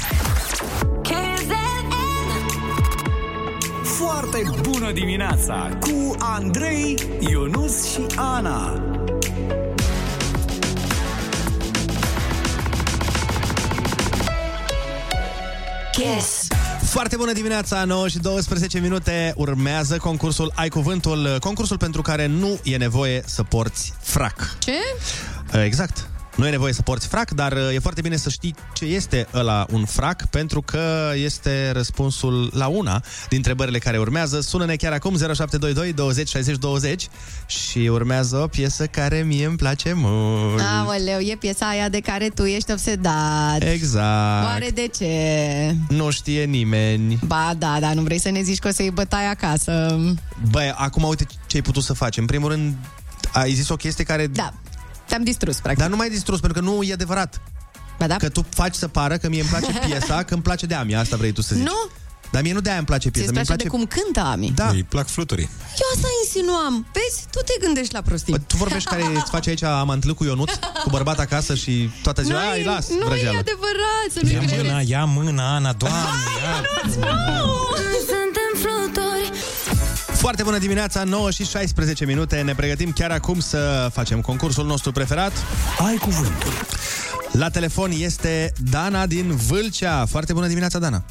Foarte 3.83 4.43
bună 4.61 4.91
dimineața 4.91 5.69
cu 5.79 6.15
Andrei, 6.19 6.97
Ionus 7.19 7.91
și 7.91 8.05
Ana. 8.15 8.81
Kiss. 15.97 16.47
Foarte 16.83 17.15
bună 17.15 17.31
dimineața, 17.31 17.83
9 17.83 18.07
și 18.07 18.17
12 18.17 18.79
minute 18.79 19.33
urmează 19.35 19.97
concursul 19.97 20.51
Ai 20.55 20.69
Cuvântul, 20.69 21.37
concursul 21.39 21.77
pentru 21.77 22.01
care 22.01 22.25
nu 22.25 22.59
e 22.63 22.77
nevoie 22.77 23.23
să 23.25 23.43
porți 23.43 23.93
frac. 24.01 24.57
Ce? 24.59 24.71
Exact. 25.63 26.09
Nu 26.37 26.47
e 26.47 26.49
nevoie 26.49 26.73
să 26.73 26.81
porți 26.81 27.07
frac, 27.07 27.31
dar 27.31 27.51
uh, 27.51 27.73
e 27.73 27.79
foarte 27.79 28.01
bine 28.01 28.15
să 28.15 28.29
știi 28.29 28.55
ce 28.73 28.85
este 28.85 29.27
ăla 29.33 29.65
un 29.71 29.85
frac, 29.85 30.25
pentru 30.25 30.61
că 30.61 31.11
este 31.15 31.71
răspunsul 31.71 32.51
la 32.53 32.67
una 32.67 33.01
din 33.29 33.37
întrebările 33.37 33.79
care 33.79 33.97
urmează. 33.97 34.41
Sună-ne 34.41 34.75
chiar 34.75 34.91
acum 34.91 35.17
0722 35.17 35.93
20 35.93 36.29
60 36.29 36.57
20 36.57 37.07
și 37.45 37.77
urmează 37.77 38.37
o 38.37 38.47
piesă 38.47 38.85
care 38.85 39.21
mie 39.21 39.45
îmi 39.45 39.57
place 39.57 39.93
mult. 39.95 40.61
Aoleu, 40.77 41.19
e 41.19 41.35
piesa 41.39 41.67
aia 41.67 41.89
de 41.89 41.99
care 41.99 42.29
tu 42.29 42.43
ești 42.43 42.71
obsedat. 42.71 43.63
Exact. 43.71 44.45
Oare 44.45 44.69
de 44.73 44.89
ce? 44.97 45.75
Nu 45.89 46.09
știe 46.09 46.43
nimeni. 46.43 47.19
Ba 47.25 47.53
da, 47.57 47.77
dar 47.79 47.93
nu 47.93 48.01
vrei 48.01 48.19
să 48.19 48.29
ne 48.29 48.41
zici 48.41 48.59
că 48.59 48.67
o 48.67 48.71
să 48.71 48.81
iei 48.81 48.91
bătaie 48.91 49.27
acasă. 49.27 49.99
Băi, 50.49 50.73
acum 50.75 51.03
uite 51.03 51.25
ce 51.47 51.55
ai 51.55 51.61
putut 51.61 51.83
să 51.83 51.93
faci. 51.93 52.17
În 52.17 52.25
primul 52.25 52.49
rând, 52.49 52.75
ai 53.33 53.53
zis 53.53 53.69
o 53.69 53.75
chestie 53.75 54.03
care... 54.03 54.27
Da, 54.27 54.53
te-am 55.07 55.23
distrus, 55.23 55.55
practic. 55.55 55.77
Dar 55.81 55.89
nu 55.89 55.95
mai 55.95 56.09
distrus, 56.09 56.39
pentru 56.39 56.59
că 56.61 56.69
nu 56.69 56.83
e 56.83 56.93
adevărat. 56.93 57.41
Ba 57.99 58.07
da? 58.07 58.15
Că 58.15 58.29
tu 58.29 58.45
faci 58.49 58.75
să 58.75 58.87
pară 58.87 59.17
că 59.17 59.29
mie 59.29 59.39
îmi 59.39 59.49
place 59.49 59.71
piesa, 59.87 60.23
că 60.23 60.33
îmi 60.33 60.43
place 60.43 60.65
de 60.65 60.73
Ami. 60.73 60.95
Asta 60.95 61.15
vrei 61.15 61.31
tu 61.31 61.41
să 61.41 61.55
zici. 61.55 61.63
Nu? 61.65 61.89
Dar 62.31 62.41
mie 62.41 62.53
nu 62.53 62.59
de 62.59 62.69
aia 62.69 62.77
îmi 62.77 62.87
place 62.87 63.09
piesa. 63.09 63.27
Ți-ți 63.27 63.37
mie 63.37 63.43
place, 63.45 63.63
îmi 63.63 63.71
place 63.71 63.85
de 63.87 63.95
cum 63.95 64.03
cântă 64.13 64.29
Ami? 64.29 64.51
Da. 64.55 64.67
Îi 64.69 64.83
plac 64.83 65.07
fluturii. 65.07 65.49
Eu 65.81 65.87
asta 65.95 66.07
insinuam. 66.23 66.85
Vezi? 66.93 67.25
Tu 67.31 67.39
te 67.45 67.53
gândești 67.65 67.93
la 67.93 68.01
prostii. 68.01 68.33
Bă, 68.33 68.39
tu 68.47 68.55
vorbești 68.57 68.89
care 68.89 69.03
îți 69.15 69.29
face 69.29 69.49
aici 69.49 69.63
amantâlă 69.63 70.13
cu 70.13 70.23
Ionut, 70.23 70.49
cu 70.83 70.89
bărbat 70.89 71.19
acasă 71.19 71.55
și 71.55 71.89
toată 72.03 72.21
ziua, 72.21 72.39
ai, 72.49 72.63
las, 72.63 72.89
nu 72.89 72.95
e 72.95 73.05
vrăjeală. 73.05 73.37
adevărat. 73.37 74.07
Să 74.13 74.19
nu 74.23 74.29
Ia 74.31 74.39
zici 74.39 74.49
că 74.57 74.63
mâna, 74.63 74.79
ia 74.81 75.05
mâna, 75.05 75.55
Ana, 75.55 75.73
doamne, 75.73 75.99
ia. 76.41 76.55
Suntem 78.11 78.51
fluturi. 78.63 79.31
Foarte 80.17 80.43
bună 80.43 80.57
dimineața, 80.57 81.03
9 81.03 81.31
și 81.31 81.45
16 81.45 82.05
minute. 82.05 82.41
Ne 82.41 82.55
pregătim 82.55 82.91
chiar 82.91 83.11
acum 83.11 83.39
să 83.39 83.89
facem 83.91 84.21
concursul 84.21 84.65
nostru 84.65 84.91
preferat. 84.91 85.31
Ai 85.87 85.95
cuvântul. 85.95 86.51
La 87.31 87.49
telefon 87.49 87.91
este 87.91 88.51
Dana 88.71 89.05
din 89.05 89.35
Vâlcea. 89.35 90.05
Foarte 90.05 90.33
bună 90.33 90.47
dimineața, 90.47 90.79
Dana. 90.79 91.03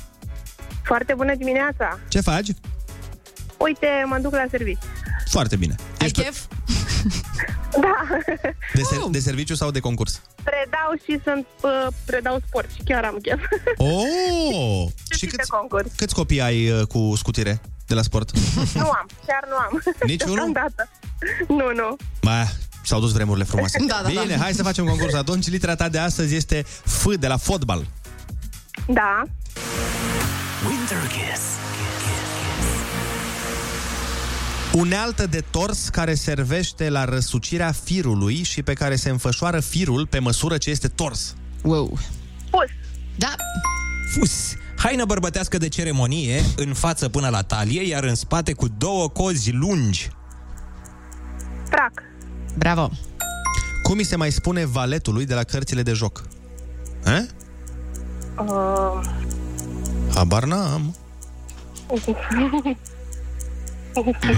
Foarte 0.83 1.15
bună 1.17 1.35
dimineața! 1.35 1.99
Ce 2.09 2.21
faci? 2.21 2.47
Uite, 3.59 3.87
mă 4.07 4.19
duc 4.23 4.33
la 4.33 4.45
serviciu. 4.51 4.87
Foarte 5.31 5.57
bine. 5.57 5.75
Ai 6.01 6.11
chef? 6.11 6.41
Da, 7.81 7.97
De, 8.75 8.83
ser- 8.83 9.07
de 9.11 9.19
serviciu 9.19 9.55
sau 9.55 9.71
de 9.71 9.81
concurs? 9.81 10.21
predau 10.43 10.93
și 11.05 11.21
sunt, 11.25 11.47
uh, 11.63 11.93
predau 12.05 12.39
sport 12.47 12.71
și 12.75 12.81
chiar 12.85 13.05
am 13.05 13.19
chef. 13.23 13.41
Oh! 13.77 14.89
și 15.19 15.27
câți, 15.27 15.51
câți 15.97 16.15
copii 16.15 16.41
ai 16.41 16.71
uh, 16.71 16.87
cu 16.87 17.13
scutire 17.17 17.61
de 17.87 17.95
la 17.95 18.03
sport? 18.03 18.31
nu 18.75 18.89
am, 18.91 19.09
chiar 19.27 19.45
nu 19.49 19.57
am. 19.57 19.83
Niciunul? 20.07 20.35
Deocamdată. 20.35 20.89
Nu, 21.49 21.73
nu. 21.75 21.97
Ba, 22.23 22.45
s-au 22.83 23.01
dus 23.01 23.13
vremurile 23.13 23.45
frumoase. 23.45 23.79
Da, 23.89 24.01
da, 24.03 24.11
da. 24.13 24.21
Bine, 24.21 24.37
hai 24.37 24.53
să 24.53 24.63
facem 24.63 24.85
concurs 24.85 25.15
atunci. 25.15 25.49
Litera 25.49 25.75
ta 25.75 25.89
de 25.89 25.99
astăzi 25.99 26.35
este 26.35 26.63
F 26.85 27.07
de 27.19 27.27
la 27.27 27.37
fotbal. 27.37 27.87
Da, 28.87 29.23
Winter 30.69 30.99
Kiss. 31.09 31.43
Unealtă 34.73 35.27
de 35.27 35.45
tors 35.51 35.89
care 35.89 36.15
servește 36.15 36.89
la 36.89 37.05
răsucirea 37.05 37.73
firului 37.73 38.43
și 38.43 38.63
pe 38.63 38.73
care 38.73 38.97
se 38.97 39.11
înfășoară 39.11 39.61
firul 39.61 40.07
pe 40.07 40.19
măsură 40.19 40.59
ce 40.59 40.71
este 40.71 40.89
tors. 40.89 41.35
Wow. 41.63 41.99
Pus. 42.51 42.69
Da. 43.17 43.35
Fus. 44.15 44.55
Haină 44.87 45.05
bărbătească 45.05 45.59
de 45.59 45.69
ceremonie, 45.69 46.43
în 46.57 46.75
față 46.75 47.09
până 47.09 47.29
la 47.29 47.43
talie, 47.43 47.83
iar 47.87 48.05
în 48.05 48.15
spate 48.15 48.53
cu 48.53 48.69
două 48.69 49.09
cozi 49.09 49.53
lungi. 49.53 50.11
frac. 51.69 51.93
Bravo. 52.59 52.91
Cum 53.83 53.97
îi 53.99 54.05
se 54.05 54.17
mai 54.17 54.31
spune 54.31 54.65
valetului 54.65 55.27
de 55.27 55.35
la 55.35 55.43
cărțile 55.43 55.83
de 55.83 55.93
joc? 55.93 56.23
Eh? 57.05 57.23
Uh, 58.39 59.01
Habar 60.15 60.45
n-am. 60.45 60.97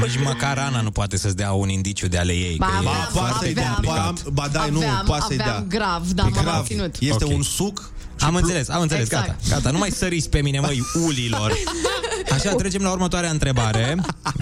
Nici 0.03 0.22
măcar 0.24 0.59
Ana 0.59 0.80
nu 0.80 0.90
poate 0.90 1.16
să-ți 1.16 1.36
dea 1.36 1.53
un 1.53 1.68
indiciu 1.68 2.09
de 2.09 2.18
ale 2.18 2.32
ei. 2.32 2.57
Ba, 2.57 2.66
că 2.66 2.72
ba, 2.72 2.80
e 2.80 2.84
ba, 2.84 2.90
foarte 3.20 3.49
aveam, 3.51 3.72
complicat. 3.72 4.22
Ba, 4.22 4.30
ba 4.32 4.49
da, 4.49 4.66
nu, 4.66 4.78
Aveam- 4.78 5.03
poate 5.07 5.24
să-i 5.26 5.38
aveam 5.40 5.66
dea. 5.68 5.78
grav, 5.78 6.11
da, 6.11 6.22
E 6.26 6.30
m-am 6.30 6.42
grav. 6.44 6.66
ținut. 6.66 6.96
Este 7.01 7.24
Ok. 7.24 7.30
un 7.32 7.42
suc 7.42 7.90
Am 8.20 8.34
înțeles, 8.34 8.68
am 8.68 8.80
înțeles, 8.80 9.04
Exact. 9.04 9.26
gata, 9.26 9.38
gata. 9.48 9.70
Nu 9.70 9.78
mai 9.78 9.90
săriți 9.90 10.28
pe 10.30 10.40
mine, 10.40 10.60
măi, 10.60 10.82
ulilor. 11.06 11.52
Așa, 12.32 12.54
trecem 12.54 12.82
la 12.82 12.90
următoarea 12.90 13.30
întrebare. 13.30 13.96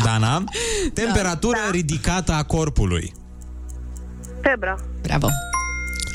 Dana, 0.05 0.45
temperatură 0.95 1.59
ridicată 1.71 2.33
a 2.33 2.43
corpului. 2.43 3.13
Febră. 4.41 4.85
Bravo. 5.03 5.29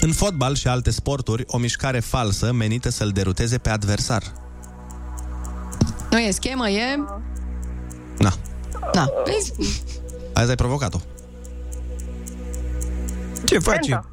În 0.01 0.11
fotbal 0.11 0.55
și 0.55 0.67
alte 0.67 0.91
sporturi, 0.91 1.43
o 1.47 1.57
mișcare 1.57 1.99
falsă 1.99 2.51
menită 2.51 2.89
să-l 2.89 3.09
deruteze 3.09 3.57
pe 3.57 3.69
adversar. 3.69 4.23
Nu 6.11 6.19
e 6.19 6.31
schemă, 6.31 6.69
e... 6.69 6.95
Na, 8.17 8.33
Da. 8.93 9.07
Vezi? 9.25 9.53
azi 10.33 10.49
ai 10.49 10.55
provocat-o. 10.55 10.99
Ce 13.45 13.59
faci? 13.59 13.77
Pentă. 13.87 14.09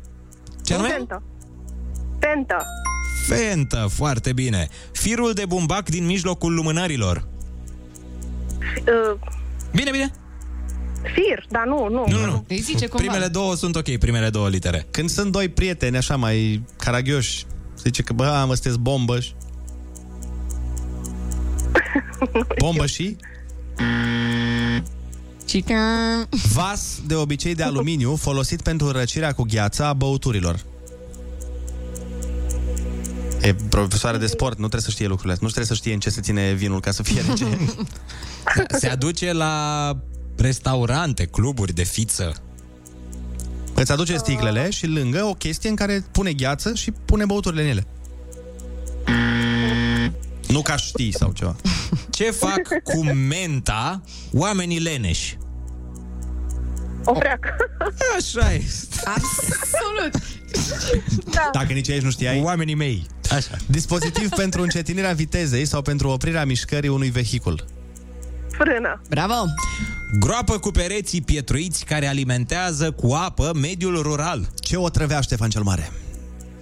Ce 0.65 0.75
anume? 0.75 0.89
Pentă. 0.89 1.23
Pentă. 2.19 2.57
Fentă, 3.37 3.89
foarte 3.93 4.33
bine. 4.33 4.69
Firul 4.93 5.33
de 5.33 5.45
bumbac 5.47 5.89
din 5.89 6.07
mijlocul 6.07 6.55
lumânărilor. 6.55 7.27
Uh, 8.79 9.21
Bine, 9.75 9.91
bine. 9.91 10.11
fir, 11.15 11.47
dar 11.51 11.65
nu, 11.67 11.89
nu. 11.91 12.05
Nu, 12.09 12.19
nu, 12.21 12.27
nu. 12.27 12.45
Îi 12.49 12.59
zice 12.61 12.87
cumva. 12.87 13.07
Primele 13.07 13.27
două 13.31 13.55
sunt 13.55 13.77
ok, 13.77 13.97
primele 13.97 14.29
două 14.31 14.49
litere. 14.49 14.87
Când 14.91 15.09
sunt 15.09 15.33
doi 15.33 15.49
prieteni 15.49 15.97
așa 15.97 16.17
mai 16.17 16.63
caragioși, 16.77 17.45
zice 17.83 18.03
că, 18.03 18.13
bă, 18.13 18.45
mă, 18.47 18.55
sunteți 18.55 18.79
bombă 18.79 19.21
și- 19.21 19.33
Bombă 22.65 22.87
și? 22.87 23.17
Chicken. 25.47 26.29
Vas 26.53 27.01
de 27.07 27.15
obicei 27.15 27.55
de 27.55 27.63
aluminiu 27.63 28.17
folosit 28.17 28.63
pentru 28.63 28.91
răcirea 28.91 29.33
cu 29.33 29.43
gheață 29.43 29.85
a 29.85 29.93
băuturilor. 29.93 30.61
E 33.41 33.55
profesoară 33.69 34.17
de 34.17 34.27
sport, 34.27 34.53
nu 34.59 34.69
trebuie 34.69 34.81
să 34.81 34.91
știe 34.91 35.07
lucrurile 35.07 35.33
astea. 35.33 35.47
Nu 35.47 35.53
trebuie 35.53 35.77
să 35.77 35.83
știe 35.83 35.95
în 35.95 36.01
ce 36.01 36.11
se 36.11 36.21
ține 36.21 36.53
vinul 36.53 36.81
ca 36.81 36.91
să 36.91 37.03
fie 37.03 37.23
rece. 37.29 37.45
Se 38.81 38.89
aduce 38.89 39.33
la 39.33 39.97
restaurante, 40.37 41.25
cluburi 41.25 41.73
de 41.73 41.83
fiță. 41.83 42.33
Îți 43.75 43.93
aduce 43.93 44.17
sticlele 44.17 44.71
și 44.71 44.87
lângă 44.87 45.25
o 45.25 45.35
chestie 45.35 45.69
în 45.69 45.77
care 45.77 46.05
pune 46.13 46.33
gheață 46.33 46.75
și 46.75 46.91
pune 46.91 47.25
băuturile 47.25 47.63
în 47.63 47.69
ele. 47.69 47.87
Nu 50.49 50.63
ca 50.63 50.77
știi 50.77 51.13
sau 51.13 51.33
ceva. 51.33 51.57
Ce 52.11 52.31
fac 52.31 52.83
cu 52.83 53.05
menta 53.05 54.01
oamenii 54.33 54.79
leneși? 54.79 55.39
O 57.05 57.15
freacă. 57.15 57.57
Așa 58.17 58.53
e. 58.53 58.63
Absolut. 59.05 60.23
Da. 61.31 61.49
Dacă 61.53 61.73
nici 61.73 61.91
aici 61.91 62.03
nu 62.03 62.11
știai. 62.11 62.43
Oamenii 62.43 62.75
mei. 62.75 63.07
Așa. 63.31 63.57
Dispozitiv 63.67 64.29
pentru 64.43 64.63
încetinirea 64.63 65.13
vitezei 65.13 65.65
sau 65.65 65.83
pentru 65.83 66.09
oprirea 66.09 66.45
mișcării 66.45 66.89
unui 66.89 67.11
vehicul. 67.11 67.65
Frână. 68.51 69.03
Bravo! 69.09 69.35
Groapă 70.19 70.59
cu 70.59 70.71
pereții 70.71 71.21
pietruiți 71.21 71.85
care 71.85 72.07
alimentează 72.07 72.91
cu 72.91 73.13
apă 73.13 73.51
mediul 73.61 74.03
rural. 74.03 74.49
Ce 74.55 74.77
o 74.77 74.89
trăvea 74.89 75.21
Ștefan 75.21 75.49
cel 75.51 75.63
Mare? 75.63 75.93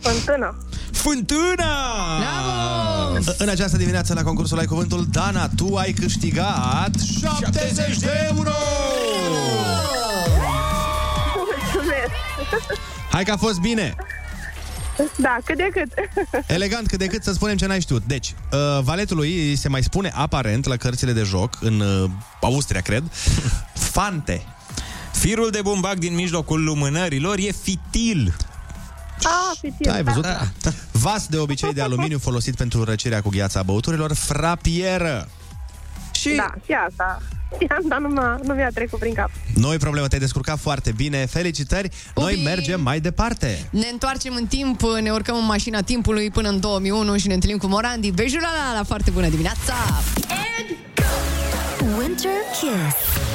Fântână. 0.01 0.57
Fântâna! 0.93 1.75
Bravo! 2.19 3.35
În 3.39 3.49
această 3.49 3.77
dimineață 3.77 4.15
la 4.15 4.23
concursul 4.23 4.59
Ai 4.59 4.67
Cuvântul, 4.67 5.07
Dana, 5.11 5.49
tu 5.49 5.75
ai 5.77 5.93
câștigat 5.93 6.91
70 7.21 7.99
de 7.99 8.11
euro! 8.33 8.51
Mulțumesc. 11.37 12.11
Hai 13.11 13.25
că 13.25 13.33
a 13.33 13.37
fost 13.37 13.61
bine! 13.61 13.95
Da, 15.17 15.37
cât 15.45 15.57
de 15.57 15.69
cât. 15.73 15.93
Elegant 16.47 16.87
cât 16.87 16.99
de 16.99 17.07
cât 17.07 17.23
să 17.23 17.33
spunem 17.33 17.57
ce 17.57 17.67
n-ai 17.67 17.81
știut. 17.81 18.03
Deci, 18.07 18.35
uh, 18.53 18.83
valetului 18.83 19.49
îi 19.49 19.57
se 19.57 19.69
mai 19.69 19.83
spune 19.83 20.13
aparent 20.15 20.67
la 20.67 20.77
cărțile 20.77 21.13
de 21.13 21.23
joc, 21.23 21.59
în 21.61 21.81
uh, 21.81 22.11
Austria, 22.41 22.81
cred, 22.81 23.03
fante. 23.75 24.47
Firul 25.13 25.51
de 25.51 25.61
bumbac 25.63 25.95
din 25.95 26.15
mijlocul 26.15 26.65
lumânărilor 26.65 27.39
e 27.39 27.53
fitil. 27.63 28.37
Ah, 29.23 29.59
fitil. 29.61 29.77
Da, 29.79 29.93
ai 29.93 30.03
văzut? 30.03 30.23
Da. 30.23 30.41
Vas 30.93 31.27
de 31.27 31.37
obicei 31.37 31.73
de 31.73 31.81
aluminiu 31.81 32.19
folosit 32.19 32.57
pentru 32.57 32.85
răcirea 32.85 33.23
cu 33.23 33.29
gheața 33.29 33.61
a 33.61 33.63
băuturilor, 33.63 34.13
frapieră. 34.15 35.29
Și 36.31 36.37
Da, 36.37 36.55
și 36.65 36.73
asta. 36.89 37.23
Știam, 37.55 37.83
dar 37.89 37.99
nu, 37.99 38.09
m-a, 38.09 38.41
nu 38.45 38.55
mi-a 38.55 38.71
trecut 38.75 38.99
prin 38.99 39.15
cap. 39.15 39.31
Noi 39.55 39.77
problemă, 39.77 40.07
te-ai 40.07 40.21
descurcat 40.21 40.59
foarte 40.59 40.93
bine. 40.97 41.27
Felicitări! 41.27 41.91
Noi 42.15 42.33
Pupi! 42.33 42.45
mergem 42.45 42.81
mai 42.81 43.01
departe. 43.01 43.69
Ne 43.71 43.89
întoarcem 43.93 44.35
în 44.35 44.47
timp, 44.47 44.81
ne 45.01 45.11
urcăm 45.11 45.37
în 45.37 45.45
mașina 45.45 45.81
timpului 45.81 46.31
până 46.31 46.49
în 46.49 46.61
2001 46.61 47.17
și 47.17 47.27
ne 47.27 47.35
întâlnim 47.35 47.59
cu 47.59 47.67
Morandi. 47.67 48.11
Beijo 48.11 48.39
la 48.41 48.51
la 48.73 48.79
la, 48.79 48.85
foarte 48.85 49.11
bună 49.11 49.29
dimineața! 49.29 49.75
Winter 51.99 52.31
Kiss. 52.53 53.26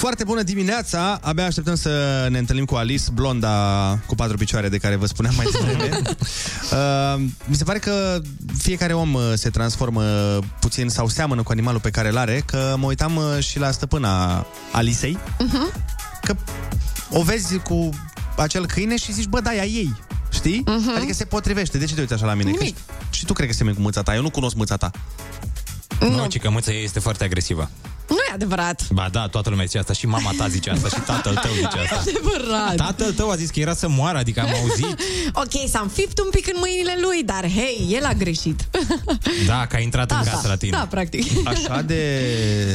Foarte 0.00 0.24
bună 0.24 0.42
dimineața! 0.42 1.18
Abia 1.22 1.44
așteptăm 1.46 1.74
să 1.74 2.26
ne 2.30 2.38
întâlnim 2.38 2.64
cu 2.64 2.74
Alice, 2.74 3.04
blonda 3.12 3.98
cu 4.06 4.14
patru 4.14 4.36
picioare 4.36 4.68
de 4.68 4.78
care 4.78 4.96
vă 4.96 5.06
spuneam 5.06 5.34
mai 5.36 5.46
devreme. 5.52 6.00
uh, 6.72 7.22
mi 7.44 7.54
se 7.54 7.64
pare 7.64 7.78
că 7.78 8.20
fiecare 8.58 8.92
om 8.92 9.14
uh, 9.14 9.22
se 9.34 9.50
transformă 9.50 10.02
puțin 10.60 10.88
sau 10.88 11.08
seamănă 11.08 11.42
cu 11.42 11.50
animalul 11.52 11.80
pe 11.80 11.90
care 11.90 12.08
îl 12.08 12.16
are, 12.16 12.42
că 12.46 12.74
mă 12.78 12.86
uitam 12.86 13.16
uh, 13.16 13.44
și 13.44 13.58
la 13.58 13.70
stăpâna 13.70 14.46
Alisei, 14.72 15.18
Uh-huh. 15.18 15.82
că 16.22 16.36
o 17.10 17.22
vezi 17.22 17.58
cu 17.58 17.88
acel 18.36 18.66
câine 18.66 18.96
și 18.96 19.12
zici, 19.12 19.26
bă, 19.26 19.40
da, 19.40 19.54
e 19.54 19.60
a 19.60 19.64
ei. 19.64 19.94
Știi? 20.32 20.62
Uh-huh. 20.62 20.96
Adică 20.96 21.12
se 21.12 21.24
potrivește. 21.24 21.78
De 21.78 21.84
ce 21.84 21.94
te 21.94 22.00
uiți 22.00 22.12
așa 22.12 22.26
la 22.26 22.34
mine? 22.34 22.50
Nimic. 22.50 22.74
Că 22.74 22.82
și 23.10 23.24
tu 23.24 23.32
cred 23.32 23.48
că 23.48 23.54
semeni 23.54 23.76
cu 23.76 23.82
mâța 23.82 24.02
ta. 24.02 24.14
Eu 24.14 24.22
nu 24.22 24.30
cunosc 24.30 24.54
mâța 24.56 24.76
ta. 24.76 24.90
Nu, 26.00 26.26
ci 26.26 26.38
că 26.38 26.50
mâța 26.50 26.72
ei 26.72 26.84
este 26.84 26.98
foarte 27.00 27.24
agresivă. 27.24 27.70
Nu 28.10 28.16
e 28.30 28.32
adevărat. 28.34 28.82
Ba 28.92 29.08
da, 29.12 29.26
toată 29.28 29.50
lumea 29.50 29.64
zice 29.64 29.78
asta 29.78 29.92
și 29.92 30.06
mama 30.06 30.30
ta 30.36 30.48
zice 30.48 30.70
asta 30.70 30.88
și 30.88 31.00
tatăl 31.00 31.34
tău 31.34 31.52
zice 31.54 31.78
asta. 31.78 31.96
Adevărat. 32.08 32.74
Tatăl 32.76 33.12
tău 33.12 33.30
a 33.30 33.36
zis 33.36 33.50
că 33.50 33.60
era 33.60 33.74
să 33.74 33.88
moară, 33.88 34.18
adică 34.18 34.40
am 34.40 34.48
auzit. 34.60 35.00
Ok, 35.34 35.68
s-a 35.68 35.80
înfipt 35.80 36.18
un 36.18 36.28
pic 36.30 36.46
în 36.46 36.56
mâinile 36.58 36.98
lui, 37.02 37.22
dar 37.24 37.50
hei, 37.50 37.86
el 37.90 38.04
a 38.04 38.12
greșit. 38.12 38.68
Da, 39.46 39.66
că 39.66 39.76
a 39.76 39.78
intrat 39.78 40.10
în 40.10 40.16
Asta, 40.16 40.30
casă 40.30 40.48
la 40.48 40.56
tine. 40.56 40.70
Da, 40.70 40.86
practic. 40.90 41.46
Așa 41.48 41.82
de 41.82 42.20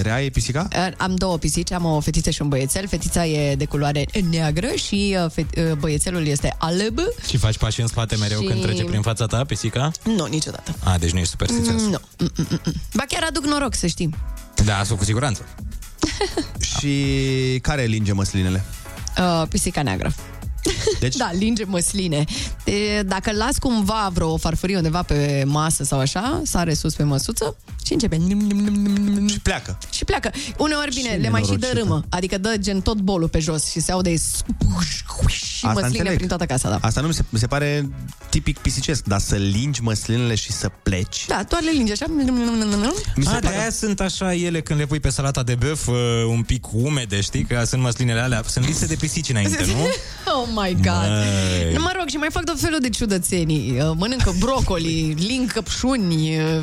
rea 0.04 0.24
e 0.24 0.30
pisica? 0.30 0.68
Uh, 0.76 0.88
Am 0.98 1.16
două 1.16 1.38
pisici, 1.38 1.72
am 1.72 1.86
o 1.86 2.00
fetiță 2.00 2.30
și 2.30 2.42
un 2.42 2.48
băiețel. 2.48 2.88
Fetița 2.88 3.26
e 3.26 3.56
de 3.56 3.66
culoare 3.66 4.06
neagră 4.30 4.68
și 4.88 5.18
uh, 5.24 5.32
fe- 5.32 5.46
uh, 5.70 5.72
băiețelul 5.78 6.28
este 6.28 6.56
alb. 6.60 7.00
Și 7.28 7.38
faci 7.38 7.58
pași 7.58 7.82
în 7.82 7.88
spate 7.88 8.16
mereu 8.16 8.40
Și- 8.42 8.48
când 8.48 8.62
trece 8.62 8.84
prin 8.84 9.02
fața 9.02 9.26
ta, 9.26 9.44
pisica? 9.44 9.92
Nu, 10.04 10.26
niciodată. 10.26 10.76
A, 10.84 10.98
deci 10.98 11.12
nu 11.12 11.18
ești 11.20 11.30
superstițios. 11.32 11.82
Nu. 11.82 11.88
Mm, 11.90 12.00
mm, 12.20 12.30
mm, 12.50 12.60
mm. 12.66 12.74
Ba 12.94 13.04
chiar 13.10 13.24
aduc 13.28 13.46
noroc, 13.46 13.76
să 13.76 13.88
știi. 13.88 14.10
Da, 14.66 14.78
asta 14.80 14.96
cu 14.96 15.04
siguranță. 15.04 15.42
Și 16.78 17.60
care 17.62 17.84
linge 17.84 18.12
măslinele? 18.12 18.64
Uh, 19.18 19.48
pisica 19.50 19.82
neagră. 19.82 20.14
Deci? 21.00 21.16
Da, 21.26 21.32
linge 21.34 21.64
măsline. 21.64 22.24
E, 22.64 23.02
dacă 23.04 23.32
las 23.32 23.58
cumva 23.58 24.10
vreo 24.14 24.38
farfurie 24.38 24.76
undeva 24.76 25.02
pe 25.02 25.44
masă 25.48 25.84
sau 25.84 26.00
așa, 26.00 26.42
sare 26.44 26.74
sus 26.74 26.94
pe 26.94 27.04
măsuță 27.04 27.56
și 27.86 27.94
începe. 27.94 28.22
Și 29.30 29.40
pleacă. 29.40 29.78
Și 29.92 30.06
pleacă. 30.06 30.32
Uneori, 30.58 30.94
bine, 30.96 31.10
Ce 31.10 31.16
le 31.16 31.30
mai 31.30 31.42
și 31.42 31.48
dă 31.48 31.56
nenorocită. 31.56 31.88
râmă. 31.88 32.06
Adică 32.10 32.38
dă 32.38 32.56
gen 32.60 32.82
tot 32.82 32.98
bolul 32.98 33.30
pe 33.30 33.40
jos 33.40 33.70
și 33.70 33.80
se 33.80 33.92
aude 33.92 34.16
și 35.30 35.66
măsline 35.66 35.88
înțeleg. 35.88 36.16
prin 36.16 36.28
toată 36.28 36.46
casa, 36.46 36.70
da. 36.70 36.78
Asta 36.82 37.02
nu 37.02 37.08
mi 37.08 37.14
se, 37.14 37.24
mi 37.30 37.40
se 37.40 37.48
pare 37.48 37.90
tipic 38.36 38.58
pisicesc, 38.58 39.04
dar 39.04 39.20
să 39.20 39.36
lingi 39.36 39.82
măslinele 39.82 40.36
și 40.36 40.52
să 40.52 40.72
pleci. 40.84 41.26
Da, 41.28 41.44
doar 41.50 41.62
le 41.62 41.72
linge 41.72 41.92
așa. 41.92 42.06
Mi 43.16 43.24
se 43.24 43.30
A, 43.30 43.40
de 43.40 43.46
pare... 43.46 43.60
aia 43.60 43.70
sunt 43.70 44.00
așa 44.00 44.34
ele 44.34 44.62
când 44.62 44.80
le 44.80 44.86
pui 44.86 45.00
pe 45.00 45.10
salata 45.10 45.44
de 45.44 45.56
băf 45.56 45.88
uh, 45.88 45.96
un 46.28 46.42
pic 46.42 46.74
umede, 46.74 47.22
știi? 47.22 47.44
Că 47.44 47.64
sunt 47.66 47.82
măslinele 47.82 48.20
alea. 48.20 48.44
Sunt 48.48 48.66
lise 48.66 48.86
de 48.86 48.96
pisici 48.96 49.30
înainte, 49.30 49.66
nu? 49.66 49.74
Oh 50.38 50.48
my 50.56 50.74
god. 50.74 51.08
Măi. 51.08 51.74
Nu 51.74 51.82
mă 51.82 51.92
rog, 51.98 52.08
și 52.08 52.16
mai 52.16 52.28
fac 52.32 52.44
tot 52.44 52.60
felul 52.60 52.80
de 52.80 52.90
ciudățenii. 52.90 53.80
Uh, 53.80 53.92
Mănâncă 53.98 54.34
brocoli, 54.40 55.14
ling 55.28 55.52
căpșuni, 55.52 56.38
uh, 56.38 56.62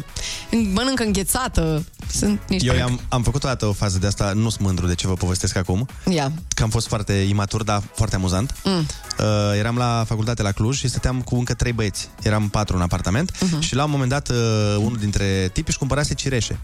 mănâncă 0.72 1.02
înghețată. 1.02 1.84
Sunt 2.10 2.40
niște... 2.48 2.76
Eu 2.76 2.84
am, 2.84 3.00
am 3.08 3.22
făcut 3.22 3.44
o 3.44 3.48
dată 3.48 3.66
o 3.66 3.72
fază 3.72 3.98
de 3.98 4.06
asta, 4.06 4.32
nu 4.34 4.48
sunt 4.48 4.64
mândru 4.64 4.86
de 4.86 4.94
ce 4.94 5.06
vă 5.06 5.14
povestesc 5.14 5.56
acum, 5.56 5.88
Ia. 6.10 6.32
că 6.54 6.62
am 6.62 6.68
fost 6.68 6.86
foarte 6.86 7.12
imatur, 7.12 7.62
dar 7.62 7.82
foarte 7.94 8.14
amuzant. 8.14 8.54
Mm. 8.64 8.86
Uh, 9.18 9.26
eram 9.58 9.76
la 9.76 10.04
facultate 10.06 10.42
la 10.42 10.52
Cluj 10.52 10.78
și 10.78 10.88
stăteam 10.88 11.20
cu 11.20 11.36
încă 11.36 11.54
trei 11.62 11.74
băieți. 11.74 12.08
Eram 12.22 12.48
patru 12.48 12.76
în 12.76 12.82
apartament 12.82 13.40
Mhm. 13.40 13.60
și 13.60 13.74
la 13.74 13.84
un 13.84 13.90
moment 13.90 14.10
dat 14.10 14.28
uh, 14.28 14.36
unul 14.78 14.96
dintre 15.00 15.50
tipi 15.52 15.68
își 15.68 15.78
cumpărase 15.78 16.14
cireșe. 16.14 16.58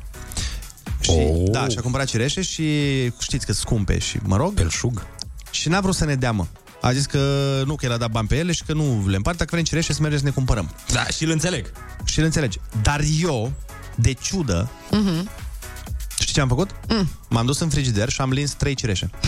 Și, 1.01 1.11
Oh. 1.11 1.51
Da, 1.51 1.69
și-a 1.69 1.81
cumpărat 1.83 2.07
cireșe 2.07 2.43
și 2.43 2.65
știți 3.19 3.47
că 3.47 3.53
scumpe 3.53 3.99
și, 3.99 4.19
mă 4.23 4.37
rog... 4.37 4.53
Belșug. 4.53 5.07
Și 5.51 5.69
n-a 5.69 5.81
vrut 5.81 5.95
să 5.95 6.05
ne 6.05 6.15
dea, 6.15 6.33
mă. 6.33 6.47
A 6.81 6.93
zis 6.93 7.07
că 7.07 7.19
nu, 7.67 7.75
că 7.75 7.85
el 7.87 7.93
a 7.93 7.97
dat 7.97 8.11
bani 8.11 8.29
pe 8.29 8.37
ele 8.37 8.53
și 8.53 8.63
că 8.67 8.73
nu 8.73 9.05
le 9.07 9.17
împart, 9.17 9.37
dacă 9.39 9.51
vrem 9.53 9.65
cireșe 9.65 9.93
să 9.93 9.99
mergem 10.01 10.19
să 10.19 10.25
ne 10.25 10.31
cumpărăm. 10.31 10.71
Da, 10.93 11.07
și 11.07 11.25
îl 11.25 11.31
înțeleg. 11.31 11.73
Și 12.05 12.19
îl 12.19 12.25
înțelegi. 12.25 12.59
Dar 12.83 13.01
eu, 13.21 13.53
de 13.95 14.13
ciudă, 14.13 14.71
Mhm. 14.91 15.31
știi 16.19 16.33
ce 16.35 16.41
am 16.41 16.49
făcut? 16.49 16.71
Mm. 16.89 17.09
M-am 17.29 17.47
dus 17.47 17.59
în 17.61 17.69
frigider 17.69 18.09
și 18.09 18.21
am 18.21 18.31
lins 18.31 18.53
trei 18.53 18.75
cireșe. 18.75 19.11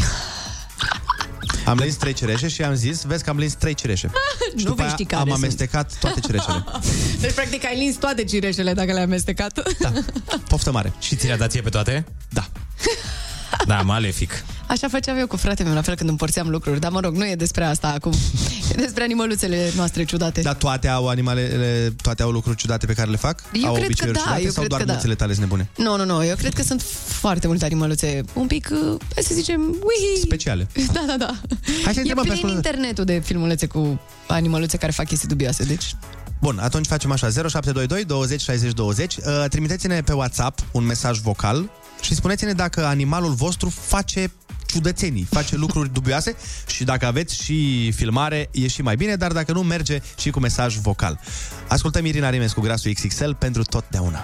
Am 1.70 1.78
lins 1.78 1.94
trei 1.96 2.12
cireșe 2.12 2.48
și 2.48 2.62
am 2.62 2.74
zis, 2.74 3.02
vezi 3.02 3.24
că 3.24 3.30
am 3.30 3.38
lins 3.38 3.52
trei 3.54 3.74
cireșe. 3.74 4.10
și 4.48 4.52
Nu 4.54 4.62
după 4.62 4.74
vei 4.74 4.84
aia 4.84 4.92
ști 4.94 5.04
care 5.04 5.20
am 5.22 5.28
sunt. 5.28 5.42
amestecat 5.42 5.92
toate 6.00 6.20
cireșele. 6.20 6.64
Deci, 7.20 7.32
practic, 7.32 7.64
ai 7.64 7.76
lins 7.78 7.96
toate 7.96 8.24
cireșele 8.24 8.72
dacă 8.72 8.92
le-ai 8.92 9.04
amestecat. 9.04 9.76
Da. 9.78 9.92
Poftă 10.48 10.72
mare. 10.72 10.92
Și 10.98 11.16
ți 11.16 11.26
le-a 11.26 11.36
dat 11.36 11.50
ție 11.50 11.60
pe 11.60 11.68
toate? 11.68 12.04
Da. 12.28 12.46
Da, 13.66 13.80
malefic. 13.80 14.44
Așa 14.66 14.88
făceam 14.88 15.16
eu 15.18 15.26
cu 15.26 15.36
fratele 15.36 15.68
meu, 15.68 15.76
la 15.76 15.82
fel 15.82 15.94
când 15.94 16.08
împărțeam 16.08 16.48
lucruri. 16.48 16.80
Dar, 16.80 16.90
mă 16.90 17.00
rog, 17.00 17.16
nu 17.16 17.26
e 17.26 17.34
despre 17.34 17.64
asta 17.64 17.88
acum. 17.88 18.12
E 18.72 18.74
despre 18.74 19.02
animăluțele 19.02 19.70
noastre 19.76 20.04
ciudate. 20.04 20.40
Dar 20.40 20.54
toate 20.54 20.88
au 20.88 21.08
animalele, 21.08 21.94
toate 22.02 22.22
au 22.22 22.30
lucruri 22.30 22.56
ciudate 22.56 22.86
pe 22.86 22.92
care 22.92 23.10
le 23.10 23.16
fac? 23.16 23.42
Eu 23.52 23.66
au 23.66 23.72
cred 23.72 23.84
că 23.84 23.90
obiceiuri 23.90 24.16
da, 24.16 24.22
ciudate 24.22 24.42
eu 24.42 24.50
sau 24.50 24.54
cred 24.54 24.68
doar 24.68 24.80
că 24.80 24.86
da. 24.86 24.92
mulțile 24.92 25.14
tale 25.14 25.32
sunt 25.32 25.44
nebune? 25.44 25.70
Nu, 25.76 25.96
nu, 25.96 26.04
nu, 26.04 26.24
eu 26.24 26.34
cred 26.34 26.52
că 26.52 26.62
sunt 26.62 26.82
foarte 27.06 27.46
multe 27.46 27.64
animăluțe 27.64 28.20
un 28.32 28.46
pic, 28.46 28.68
uh, 28.72 29.00
hai 29.14 29.22
să 29.22 29.34
zicem, 29.34 29.60
uihi. 29.60 30.20
Speciale. 30.20 30.66
Da, 30.92 31.04
da, 31.06 31.16
da. 31.16 31.34
Hai 31.84 31.92
să 31.92 31.98
e 31.98 32.00
întrebăm 32.00 32.24
pe 32.24 32.30
plin 32.30 32.32
ascultători. 32.32 32.52
internetul 32.52 33.04
de 33.04 33.20
filmulețe 33.24 33.66
cu 33.66 34.00
animăluțe 34.26 34.76
care 34.76 34.92
fac 34.92 35.06
chestii 35.06 35.28
dubioase, 35.28 35.64
deci... 35.64 35.94
Bun, 36.40 36.58
atunci 36.58 36.86
facem 36.86 37.10
așa 37.10 37.26
0722 37.26 38.04
20 38.04 38.40
60 38.40 38.72
20 38.72 39.16
uh, 39.16 39.44
Trimiteți-ne 39.48 40.00
pe 40.02 40.12
WhatsApp 40.12 40.60
un 40.72 40.84
mesaj 40.84 41.18
vocal 41.18 41.70
Și 42.00 42.14
spuneți-ne 42.14 42.52
dacă 42.52 42.84
animalul 42.84 43.32
vostru 43.32 43.68
face 43.68 44.32
ciudățenii, 44.66 45.26
face 45.30 45.56
lucruri 45.56 45.92
dubioase 45.92 46.36
și 46.66 46.84
dacă 46.84 47.06
aveți 47.06 47.42
și 47.42 47.90
filmare, 47.92 48.48
e 48.50 48.68
și 48.68 48.82
mai 48.82 48.96
bine, 48.96 49.14
dar 49.14 49.32
dacă 49.32 49.52
nu, 49.52 49.62
merge 49.62 50.00
și 50.18 50.30
cu 50.30 50.40
mesaj 50.40 50.76
vocal. 50.76 51.20
Ascultăm 51.68 52.04
Irina 52.04 52.30
Rimes 52.30 52.52
cu 52.52 52.60
grasul 52.60 52.92
XXL 52.92 53.30
pentru 53.38 53.62
totdeauna. 53.62 54.20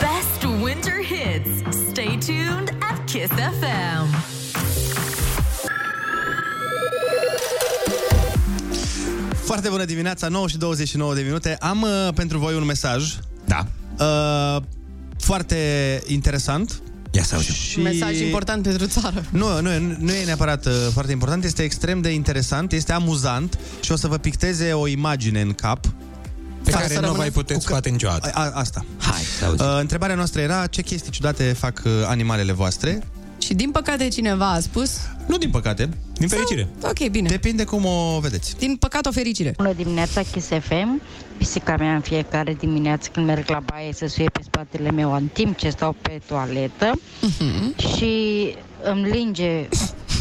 Best 0.00 0.62
winter 0.62 0.92
hits. 1.04 1.78
Stay 1.90 2.18
tuned 2.26 2.76
at 2.90 3.10
Kiss 3.10 3.32
FM. 3.32 4.30
Foarte 9.44 9.68
bună 9.68 9.84
dimineața, 9.84 10.28
9 10.28 10.48
și 10.48 10.58
29 10.58 11.14
de 11.14 11.20
minute. 11.20 11.56
Am 11.60 11.82
uh, 11.82 12.08
pentru 12.14 12.38
voi 12.38 12.54
un 12.54 12.64
mesaj. 12.64 13.14
Da. 13.44 13.66
Uh, 13.98 14.62
foarte 15.24 15.56
interesant. 16.06 16.82
Ia 17.10 17.22
să 17.22 17.34
auzim. 17.34 17.54
Și... 17.54 17.80
Mesaj 17.80 18.20
important 18.20 18.62
pentru 18.62 18.86
țară. 18.86 19.24
Nu, 19.30 19.60
nu, 19.60 19.72
e- 19.72 19.96
nu 19.98 20.12
e 20.12 20.24
neapărat 20.24 20.66
uh, 20.66 20.72
foarte 20.92 21.12
important, 21.12 21.44
este 21.44 21.62
extrem 21.62 22.00
de 22.00 22.10
interesant, 22.12 22.72
este 22.72 22.92
amuzant 22.92 23.58
și 23.80 23.92
o 23.92 23.96
să 23.96 24.06
vă 24.06 24.16
picteze 24.18 24.72
o 24.72 24.86
imagine 24.86 25.40
în 25.40 25.52
cap. 25.52 25.86
Pe 26.64 26.70
care 26.70 26.98
nu 27.00 27.10
o 27.10 27.16
mai 27.16 27.30
puteți 27.30 27.64
scoate 27.64 27.88
niciodată. 27.88 28.30
A, 28.34 28.40
a, 28.40 28.50
asta. 28.54 28.84
Hai, 28.98 29.22
să 29.38 29.44
auzim. 29.44 29.66
Uh, 29.66 29.76
întrebarea 29.80 30.14
noastră 30.14 30.40
era 30.40 30.66
ce 30.66 30.82
chestii 30.82 31.10
ciudate 31.10 31.52
fac 31.52 31.82
uh, 31.84 31.92
animalele 32.06 32.52
voastre. 32.52 33.02
Și 33.44 33.54
din 33.54 33.70
păcate 33.70 34.08
cineva 34.08 34.50
a 34.50 34.60
spus... 34.60 34.96
Nu 35.26 35.36
din 35.38 35.50
păcate. 35.50 35.88
Din 36.14 36.28
fericire. 36.28 36.68
Ok, 36.82 37.08
bine. 37.08 37.28
Depinde 37.28 37.64
cum 37.64 37.84
o 37.84 38.18
vedeți. 38.20 38.56
Din 38.58 38.76
păcat 38.76 39.06
o 39.06 39.10
fericire. 39.10 39.52
Bună 39.56 39.72
dimineața, 39.72 40.22
Kiss 40.32 40.48
FM. 40.48 41.02
Pisica 41.36 41.76
mea 41.78 41.94
în 41.94 42.00
fiecare 42.00 42.56
dimineață 42.58 43.08
când 43.12 43.26
merg 43.26 43.48
la 43.48 43.60
baie 43.64 43.92
să 43.92 44.06
suie 44.06 44.28
pe 44.28 44.40
spatele 44.44 44.90
meu 44.90 45.14
în 45.14 45.26
timp 45.32 45.56
ce 45.56 45.70
stau 45.70 45.96
pe 46.02 46.20
toaletă 46.26 46.92
Mhm. 47.20 47.74
și 47.96 48.14
îmi 48.82 49.10
linge 49.10 49.68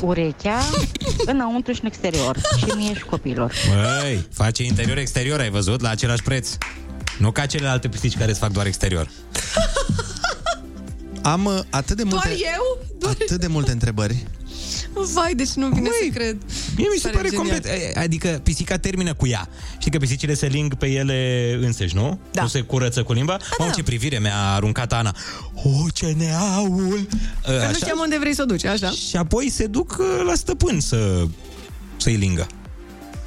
urechea 0.01 0.59
înăuntru 1.31 1.73
și 1.73 1.79
în 1.81 1.87
exterior. 1.87 2.37
Și 2.57 2.65
mie 2.75 2.93
și 2.93 3.03
copilor. 3.03 3.53
Băi, 4.01 4.27
face 4.33 4.63
interior-exterior, 4.63 5.39
ai 5.39 5.49
văzut, 5.49 5.81
la 5.81 5.89
același 5.89 6.21
preț. 6.23 6.49
Nu 7.17 7.31
ca 7.31 7.45
celelalte 7.45 7.87
pisici 7.87 8.17
care 8.17 8.29
îți 8.31 8.39
fac 8.39 8.51
doar 8.51 8.65
exterior. 8.65 9.07
Am 11.21 11.45
uh, 11.45 11.59
atât 11.69 11.97
de 11.97 12.03
multe, 12.03 12.27
Doar 12.27 12.37
eu? 12.55 12.85
Doar... 12.99 13.15
atât 13.21 13.39
de 13.39 13.47
multe 13.47 13.71
întrebări. 13.71 14.25
Vai, 15.13 15.33
deci 15.35 15.49
nu 15.49 15.67
vine 15.67 15.89
să 16.01 16.07
cred. 16.13 16.37
Mie 16.77 16.87
mi 16.93 16.99
se 16.99 17.09
Pare 17.09 17.15
pare 17.15 17.29
genial. 17.29 17.47
complet... 17.49 17.65
e, 17.95 17.99
Adică 17.99 18.39
pisica 18.43 18.77
termină 18.77 19.13
cu 19.13 19.27
ea. 19.27 19.49
Știi 19.77 19.91
că 19.91 19.97
pisicile 19.97 20.33
se 20.33 20.47
ling 20.47 20.75
pe 20.75 20.87
ele 20.87 21.59
înseși, 21.61 21.95
nu? 21.95 22.19
Da. 22.31 22.41
Nu 22.41 22.47
se 22.47 22.61
curăță 22.61 23.03
cu 23.03 23.13
limba. 23.13 23.37
Da, 23.37 23.45
Mamă, 23.59 23.71
ce 23.75 23.83
privire 23.83 24.19
mi-a 24.19 24.51
aruncat 24.53 24.93
Ana. 24.93 25.15
O, 25.63 25.69
ce 25.93 26.13
neaul! 26.17 27.07
Că 27.43 27.67
nu 27.67 27.73
știam 27.73 27.99
unde 27.99 28.17
vrei 28.19 28.35
să 28.35 28.41
o 28.41 28.45
duci, 28.45 28.65
așa? 28.65 28.89
Și 28.89 29.15
apoi 29.15 29.49
se 29.49 29.65
duc 29.67 29.95
uh, 29.99 30.21
la 30.25 30.35
stăpân 30.35 30.79
să, 30.79 31.25
să-i 31.97 32.15
lingă. 32.15 32.47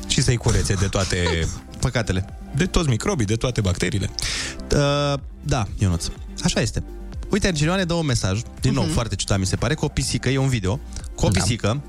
Și 0.07 0.23
să-i 0.23 0.37
curețe 0.37 0.75
de 0.75 0.87
toate... 0.87 1.17
Păcatele. 1.81 2.25
De 2.57 2.67
toți 2.67 2.89
microbii, 2.89 3.27
de 3.27 3.35
toate 3.37 3.61
bacteriile. 3.61 4.11
Uh, 4.75 5.15
da, 5.43 5.67
Ionuț. 5.79 6.07
Așa 6.43 6.61
este. 6.61 6.83
Uite, 7.35 7.47
Angelione 7.47 7.85
dă 7.85 7.93
un 7.95 8.07
mesaj, 8.07 8.41
din 8.61 8.73
nou, 8.73 8.83
Mhm. 8.85 8.93
foarte 8.93 9.15
ciudat 9.15 9.39
mi 9.39 9.47
se 9.47 9.57
pare, 9.57 9.75
cu 9.75 9.85
o 9.85 9.89
pisică, 9.89 10.29
e 10.29 10.39
un 10.39 10.49
video, 10.49 10.81
cu 11.15 11.27
o 11.27 11.29
Da. 11.29 11.41
pisică. 11.41 11.83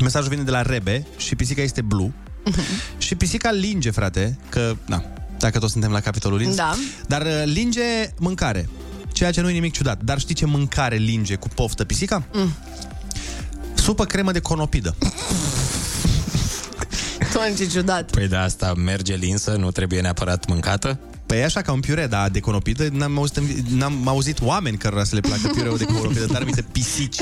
Mesajul 0.00 0.28
vine 0.28 0.42
de 0.42 0.50
la 0.50 0.62
Rebe 0.62 1.06
și 1.16 1.34
pisica 1.34 1.62
este 1.62 1.80
blue. 1.80 2.12
Mhm. 2.44 2.60
Și 2.98 3.14
pisica 3.14 3.50
linge, 3.50 3.90
frate, 3.90 4.38
că, 4.48 4.76
na, 4.86 5.04
dacă 5.38 5.58
tot 5.58 5.70
suntem 5.70 5.90
la 5.90 6.00
capitolul 6.00 6.38
lins. 6.38 6.54
Da. 6.56 6.74
Dar 7.06 7.22
uh, 7.22 7.42
linge 7.44 7.80
mâncare, 8.18 8.68
ceea 9.12 9.30
ce 9.30 9.40
nu 9.40 9.48
e 9.48 9.52
nimic 9.52 9.72
ciudat. 9.72 10.02
Dar 10.02 10.18
știi 10.18 10.34
ce 10.34 10.46
mâncare 10.46 10.96
linge 10.96 11.34
cu 11.34 11.48
poftă 11.48 11.84
pisica? 11.84 12.22
Mm. 12.32 12.54
Supă 13.74 14.04
cremă 14.04 14.32
de 14.32 14.40
conopidă. 14.40 14.96
Doamne, 17.32 17.54
ce 17.54 17.66
ciudat. 17.66 18.10
Păi 18.10 18.28
de 18.28 18.36
asta 18.36 18.74
merge 18.74 19.14
linsă, 19.14 19.50
nu 19.50 19.70
trebuie 19.70 20.00
neapărat 20.00 20.46
mâncată? 20.48 20.98
Păi 21.34 21.42
e 21.42 21.46
așa 21.46 21.62
ca 21.62 21.72
un 21.72 21.80
piure, 21.80 22.06
dar 22.06 22.28
de 22.28 22.40
conopidă 22.40 22.88
n-am 22.92 23.18
auzit, 23.18 23.36
în 23.36 23.44
vi- 23.44 23.62
n-am 23.76 24.08
auzit 24.08 24.40
oameni 24.42 24.76
cărora 24.76 25.04
să 25.04 25.14
le 25.14 25.20
placă 25.20 25.48
piureul 25.54 25.76
de 25.78 25.84
conopidă, 25.84 26.24
dar 26.24 26.40
aminte 26.40 26.62
pisici. 26.62 27.16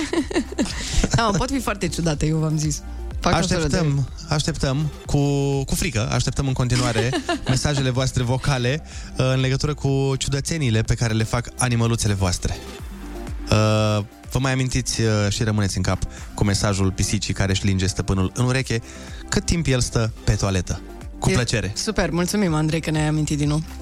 Da, 1.14 1.22
mă, 1.26 1.36
pot 1.36 1.50
fi 1.50 1.60
foarte 1.60 1.88
ciudate, 1.88 2.26
eu 2.26 2.38
v-am 2.38 2.58
zis. 2.58 2.82
Fac 3.20 3.40
tot 3.40 3.48
felul 3.48 3.64
Așteptăm, 3.64 4.08
așteptăm 4.28 4.90
cu, 5.06 5.18
cu 5.64 5.74
frică, 5.74 6.08
așteptăm 6.12 6.46
în 6.46 6.52
continuare 6.52 7.10
mesajele 7.48 7.90
voastre 7.90 8.22
vocale 8.22 8.82
uh, 9.18 9.32
în 9.34 9.40
legătură 9.40 9.74
cu 9.74 10.14
ciudățenile 10.18 10.82
pe 10.82 10.94
care 10.94 11.12
le 11.12 11.24
fac 11.24 11.48
animăluțele 11.58 12.14
voastre. 12.14 12.56
Uh, 13.50 14.04
Vă 14.30 14.38
mai 14.38 14.52
amintiți 14.52 15.00
uh, 15.00 15.08
și 15.28 15.42
rămâneți 15.42 15.76
în 15.76 15.82
cap 15.82 16.02
cu 16.34 16.44
mesajul 16.44 16.90
pisicii 16.90 17.34
care 17.34 17.50
își 17.50 17.66
linge 17.66 17.86
stăpânul 17.86 18.32
în 18.34 18.44
ureche 18.44 18.82
cât 19.28 19.44
timp 19.44 19.66
el 19.66 19.80
stă 19.80 20.12
pe 20.24 20.32
toaletă. 20.32 20.80
Cu 21.18 21.30
E 21.30 21.32
plăcere. 21.32 21.72
Super, 21.74 22.10
mulțumim, 22.10 22.54
Andrei, 22.54 22.80
că 22.80 22.90
ne-ai 22.90 23.06
amintit 23.08 23.38
din 23.38 23.48
nou. 23.48 23.62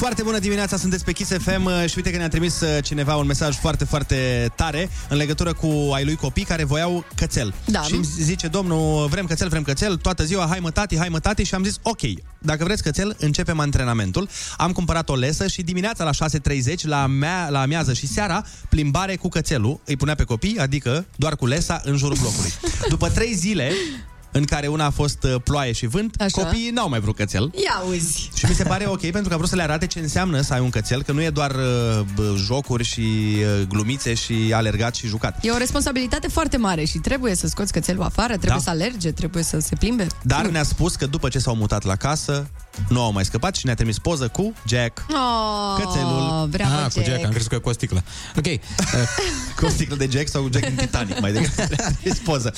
Foarte 0.00 0.22
bună 0.22 0.38
dimineața, 0.38 0.76
sunteți 0.76 1.04
pe 1.04 1.12
Kiss 1.12 1.30
FM 1.30 1.64
uh, 1.64 1.84
și 1.88 1.92
uite 1.96 2.10
că 2.10 2.16
ne-a 2.16 2.28
trimis 2.28 2.60
uh, 2.60 2.82
cineva 2.82 3.16
un 3.16 3.26
mesaj 3.26 3.56
foarte, 3.56 3.84
foarte 3.84 4.50
tare 4.56 4.90
în 5.08 5.16
legătură 5.16 5.52
cu 5.52 5.90
ai 5.94 6.04
lui 6.04 6.14
copii 6.14 6.44
care 6.44 6.64
voiau 6.64 7.04
cățel. 7.14 7.54
Da. 7.64 7.80
Și 7.80 7.94
îmi 7.94 8.04
zice, 8.04 8.48
domnul, 8.48 9.06
vrem 9.06 9.26
cățel, 9.26 9.48
vrem 9.48 9.62
cățel, 9.62 9.96
toată 9.96 10.24
ziua, 10.24 10.46
hai 10.48 10.58
mă 10.60 10.70
tati, 10.70 10.98
hai 10.98 11.08
mă 11.08 11.18
tati 11.18 11.42
și 11.42 11.54
am 11.54 11.64
zis, 11.64 11.76
ok, 11.82 12.00
dacă 12.38 12.64
vreți 12.64 12.82
cățel, 12.82 13.16
începem 13.18 13.60
antrenamentul. 13.60 14.28
Am 14.56 14.72
cumpărat 14.72 15.08
o 15.08 15.14
lesă 15.14 15.46
și 15.46 15.62
dimineața 15.62 16.04
la 16.04 16.28
6.30, 16.28 16.74
la, 16.82 17.06
mea, 17.06 17.48
la 17.48 17.60
amiază 17.60 17.92
și 17.92 18.06
seara, 18.06 18.44
plimbare 18.68 19.16
cu 19.16 19.28
cățelul, 19.28 19.80
îi 19.84 19.96
punea 19.96 20.14
pe 20.14 20.24
copii, 20.24 20.58
adică 20.58 21.06
doar 21.16 21.36
cu 21.36 21.46
lesa 21.46 21.80
în 21.84 21.96
jurul 21.96 22.16
blocului. 22.20 22.52
După 22.88 23.08
trei 23.08 23.34
zile, 23.34 23.72
în 24.32 24.44
care 24.44 24.66
una 24.66 24.84
a 24.84 24.90
fost 24.90 25.22
uh, 25.22 25.34
ploaie 25.44 25.72
și 25.72 25.86
vânt, 25.86 26.20
Așa. 26.20 26.42
copiii 26.42 26.70
n-au 26.70 26.88
mai 26.88 27.00
vrut 27.00 27.16
cățel. 27.16 27.50
Ia 27.54 27.82
uzi. 27.88 28.30
Și 28.36 28.46
mi 28.48 28.54
se 28.54 28.64
pare 28.64 28.86
ok 28.86 29.00
pentru 29.18 29.28
că 29.28 29.34
a 29.34 29.36
vrut 29.36 29.48
să 29.48 29.56
le 29.56 29.62
arate 29.62 29.86
ce 29.86 29.98
înseamnă 29.98 30.40
să 30.40 30.52
ai 30.52 30.60
un 30.60 30.70
cățel, 30.70 31.02
că 31.02 31.12
nu 31.12 31.22
e 31.22 31.30
doar 31.30 31.50
uh, 31.50 32.00
bă, 32.14 32.34
jocuri 32.36 32.84
și 32.84 33.00
uh, 33.00 33.66
glumițe 33.68 34.14
și 34.14 34.52
alergat 34.54 34.94
și 34.94 35.06
jucat. 35.06 35.44
E 35.44 35.50
o 35.50 35.56
responsabilitate 35.58 36.28
foarte 36.28 36.56
mare 36.56 36.84
și 36.84 36.98
trebuie 36.98 37.34
să 37.34 37.46
scoți 37.46 37.72
cățelul 37.72 38.02
afară, 38.02 38.32
trebuie 38.32 38.50
Da. 38.50 38.58
să 38.58 38.70
alerge, 38.70 39.10
trebuie 39.12 39.42
să 39.42 39.58
se 39.58 39.74
plimbe. 39.78 40.06
Dar 40.22 40.46
ne-a 40.46 40.62
spus 40.62 40.94
că 40.94 41.06
după 41.06 41.28
ce 41.28 41.38
s-au 41.38 41.54
mutat 41.54 41.84
la 41.84 41.96
casă, 41.96 42.50
nu 42.88 43.02
au 43.02 43.12
mai 43.12 43.24
scăpat 43.24 43.56
și 43.56 43.66
ne-a 43.66 43.74
trimis 43.74 43.98
poză 43.98 44.28
cu 44.28 44.52
Jack. 44.66 45.04
Oh, 45.10 45.84
Cățelul. 45.84 46.46
Bravo, 46.50 46.74
ah, 46.84 46.92
cu 46.94 47.00
Jack, 47.04 47.24
am 47.24 47.30
crezut 47.30 47.48
că 47.50 47.58
cu 47.58 47.68
o 47.68 47.72
sticlă. 47.72 48.02
Ok. 48.36 48.46
Uh, 48.94 49.06
cu 49.56 49.64
o 49.66 49.68
sticlă 49.68 49.96
de 49.96 50.08
Jack 50.12 50.28
sau 50.28 50.48
Jack 50.52 50.66
din 50.66 50.74
Titanic, 50.74 51.20
mai 51.20 51.32
degrabă. 51.32 51.74
Ne-a 51.76 51.90
trimis 52.00 52.18
poză. 52.18 52.52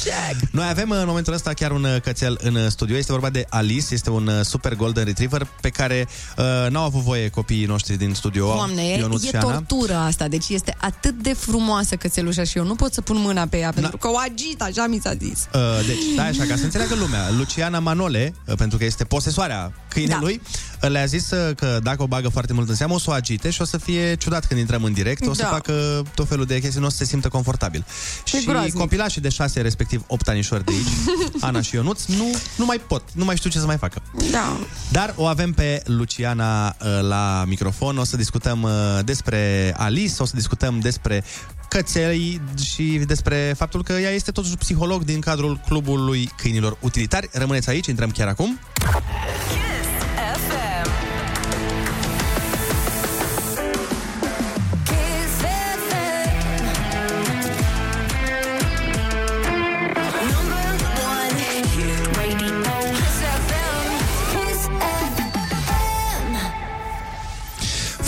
Noi 0.50 0.66
avem 0.68 0.90
uh, 0.90 0.96
în 1.00 1.06
momentul 1.06 1.32
ăsta 1.32 1.52
chiar 1.62 1.70
un 1.70 1.84
uh, 1.84 2.00
cățel 2.00 2.38
în 2.42 2.54
uh, 2.54 2.66
studio. 2.68 2.96
Este 2.96 3.12
vorba 3.12 3.30
de 3.30 3.46
Alice, 3.48 3.86
este 3.90 4.10
un 4.10 4.26
uh, 4.26 4.44
super 4.44 4.74
golden 4.74 5.04
retriever 5.04 5.46
pe 5.60 5.68
care 5.68 6.08
uh, 6.36 6.70
n-au 6.70 6.84
avut 6.84 7.00
voie 7.00 7.28
copiii 7.28 7.64
noștri 7.64 7.96
din 7.96 8.14
studio. 8.14 8.52
Doamne, 8.54 8.82
e, 8.82 8.98
Ionuț 8.98 9.22
e 9.22 9.26
și 9.26 9.36
Ana. 9.36 9.52
tortură 9.52 9.94
asta, 9.94 10.28
deci 10.28 10.48
este 10.48 10.76
atât 10.80 11.22
de 11.22 11.32
frumoasă 11.32 11.96
cățelușa 11.96 12.44
și 12.44 12.58
eu 12.58 12.64
nu 12.64 12.74
pot 12.74 12.92
să 12.92 13.00
pun 13.00 13.16
mâna 13.18 13.46
pe 13.46 13.58
ea, 13.58 13.70
pentru 13.70 13.96
că 13.96 14.08
o 14.08 14.16
agit, 14.16 14.62
așa 14.62 14.86
mi 14.86 15.00
s-a 15.02 15.14
zis. 15.14 15.48
Uh, 15.54 15.86
deci, 15.86 15.98
stai 16.12 16.28
așa, 16.28 16.44
ca 16.44 16.56
să 16.56 16.64
înțeleagă 16.64 16.94
lumea, 16.94 17.30
Luciana 17.36 17.78
Manole, 17.78 18.34
uh, 18.46 18.54
pentru 18.56 18.78
că 18.78 18.84
este 18.84 19.04
posesoarea 19.04 19.72
câinelui, 19.92 20.40
da. 20.80 20.88
le-a 20.88 21.04
zis 21.04 21.30
uh, 21.30 21.54
că 21.56 21.78
dacă 21.82 22.02
o 22.02 22.06
bagă 22.06 22.28
foarte 22.28 22.52
mult 22.52 22.68
în 22.68 22.74
seamă, 22.74 22.94
o 22.94 22.98
să 22.98 23.10
o 23.10 23.12
agite 23.12 23.50
și 23.50 23.60
o 23.62 23.64
să 23.64 23.78
fie 23.78 24.14
ciudat 24.14 24.46
când 24.46 24.60
intrăm 24.60 24.84
în 24.84 24.92
direct, 24.92 25.26
o 25.26 25.32
să 25.34 25.42
Da. 25.42 25.48
facă 25.48 26.02
tot 26.14 26.28
felul 26.28 26.44
de 26.44 26.60
chestii, 26.60 26.80
nu 26.80 26.86
o 26.86 26.90
să 26.90 26.96
se 26.96 27.04
simtă 27.04 27.28
confortabil. 27.28 27.84
E 28.32 28.38
și 28.38 28.44
groaznic. 28.46 28.74
copilașii 28.74 29.20
de 29.20 29.28
6, 29.28 29.60
respectiv 29.60 30.04
8 30.06 30.28
anișori 30.28 30.64
de 30.64 30.72
aici, 30.72 31.18
Ana 31.40 31.60
și 31.60 31.74
Ionuț, 31.74 32.04
nu, 32.04 32.24
nu 32.56 32.64
mai 32.64 32.80
pot, 32.86 33.02
nu 33.12 33.24
mai 33.24 33.36
știu 33.36 33.50
ce 33.50 33.58
să 33.58 33.66
mai 33.66 33.76
facă. 33.76 34.02
Da. 34.30 34.56
Dar 34.90 35.14
o 35.16 35.24
avem 35.26 35.52
pe 35.52 35.82
Luciana 35.84 36.66
uh, 36.66 37.00
la 37.08 37.44
microfon, 37.46 37.98
o 37.98 38.04
să 38.04 38.16
discutăm 38.16 38.62
uh, 38.62 38.70
despre 39.04 39.74
Alice, 39.76 40.14
o 40.18 40.24
să 40.24 40.32
discutăm 40.36 40.80
despre 40.80 41.24
căței 41.68 42.40
și 42.64 42.82
despre 43.06 43.54
faptul 43.56 43.82
că 43.82 43.92
ea 43.92 44.10
este 44.10 44.30
totuși 44.30 44.56
psiholog 44.56 45.04
din 45.04 45.20
cadrul 45.20 45.60
clubului 45.66 46.30
câinilor 46.36 46.76
utilitari. 46.80 47.28
Rămâneți 47.32 47.68
aici, 47.68 47.86
intrăm 47.86 48.10
chiar 48.10 48.28
acum. 48.28 48.58
FM. 48.74 49.81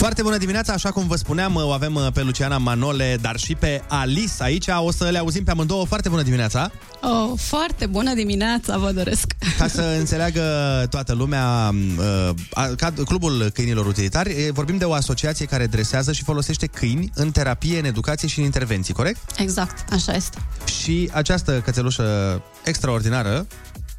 Foarte 0.05 0.23
bună 0.23 0.37
dimineața, 0.37 0.73
așa 0.73 0.91
cum 0.91 1.07
vă 1.07 1.15
spuneam, 1.15 1.55
o 1.55 1.71
avem 1.71 1.95
uh, 1.95 2.07
pe 2.13 2.21
Luciana 2.21 2.57
Manole, 2.57 3.17
dar 3.21 3.37
și 3.37 3.55
pe 3.55 3.81
Alice 3.87 4.31
aici. 4.37 4.65
O 4.79 4.91
să 4.91 5.09
le 5.09 5.17
auzim 5.17 5.43
pe 5.43 5.51
amândouă. 5.51 5.85
Foarte 5.85 6.09
bună 6.09 6.21
dimineața! 6.21 6.71
Oh, 7.01 7.39
foarte 7.39 7.85
bună 7.85 8.13
dimineața, 8.13 8.77
vă 8.77 8.91
doresc. 8.91 9.33
Ca 9.57 9.67
să 9.67 9.81
înțeleagă 9.99 10.41
toată 10.89 11.13
lumea, 11.13 11.73
uh, 11.97 12.29
a- 12.53 12.73
ca 12.77 12.93
Clubul 13.05 13.49
Câinilor 13.53 13.85
Utilitari, 13.85 14.31
e, 14.43 14.51
vorbim 14.51 14.77
de 14.77 14.85
o 14.85 14.93
asociație 14.93 15.45
care 15.45 15.65
dresează 15.67 16.11
și 16.11 16.23
folosește 16.23 16.65
câini 16.67 17.11
în 17.15 17.31
terapie, 17.31 17.79
în 17.79 17.85
educație 17.85 18.27
și 18.27 18.39
în 18.39 18.45
intervenții, 18.45 18.93
corect? 18.93 19.19
Exact, 19.39 19.93
așa 19.93 20.13
este. 20.13 20.37
Și 20.81 21.09
această 21.13 21.61
cățelușă 21.61 22.41
extraordinară 22.63 23.47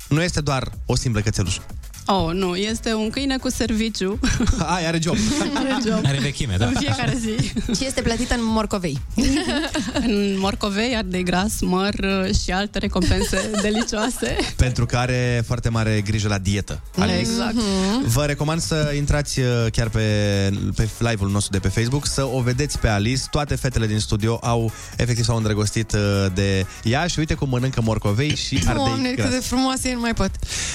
nu 0.08 0.22
este 0.22 0.40
doar 0.40 0.70
o 0.84 0.96
simplă 0.96 1.20
cățelușă. 1.20 1.60
Oh, 2.06 2.32
nu, 2.32 2.56
este 2.56 2.94
un 2.94 3.10
câine 3.10 3.36
cu 3.36 3.50
serviciu. 3.50 4.18
Ai, 4.74 4.86
are 4.86 4.98
job. 5.02 5.16
are 5.58 5.76
job. 5.86 6.00
Are 6.04 6.18
vechime, 6.18 6.56
da. 6.58 6.66
În 6.66 6.74
fiecare 6.78 7.18
zi. 7.20 7.52
Și 7.76 7.86
este 7.86 8.02
plătită 8.02 8.34
în 8.34 8.40
morcovei. 8.42 8.98
în 10.06 10.38
morcovei, 10.38 10.96
ardei 10.96 11.22
gras, 11.22 11.60
măr 11.60 11.94
uh, 11.94 12.34
și 12.42 12.50
alte 12.50 12.78
recompense 12.78 13.50
delicioase. 13.62 14.36
Pentru 14.56 14.86
că 14.86 14.96
are 14.96 15.42
foarte 15.46 15.68
mare 15.68 16.00
grijă 16.00 16.28
la 16.28 16.38
dietă. 16.38 16.80
Alice. 16.98 17.18
Exact. 17.18 17.54
Vă 18.04 18.24
recomand 18.24 18.60
să 18.60 18.92
intrați 18.96 19.40
uh, 19.40 19.46
chiar 19.72 19.88
pe, 19.88 20.00
pe 20.76 20.88
live-ul 20.98 21.30
nostru 21.30 21.52
de 21.52 21.58
pe 21.58 21.80
Facebook, 21.80 22.06
să 22.06 22.28
o 22.32 22.40
vedeți 22.40 22.78
pe 22.78 22.88
Alice. 22.88 23.22
Toate 23.30 23.54
fetele 23.54 23.86
din 23.86 23.98
studio 23.98 24.38
au 24.42 24.72
efectiv 24.96 25.24
s-au 25.24 25.36
îndrăgostit 25.36 25.92
uh, 25.92 26.26
de 26.34 26.66
ea 26.82 27.06
și 27.06 27.18
uite 27.18 27.34
cum 27.34 27.48
mănâncă 27.48 27.80
morcovei 27.80 28.36
și 28.36 28.62
ardei 28.66 28.84
Doamne, 28.84 29.08
cât 29.08 29.16
gras. 29.16 29.30
de 29.30 29.38
frumoase 29.38 29.88
e, 29.88 29.94
nu 29.94 30.00
mai 30.00 30.14
pot. 30.14 30.30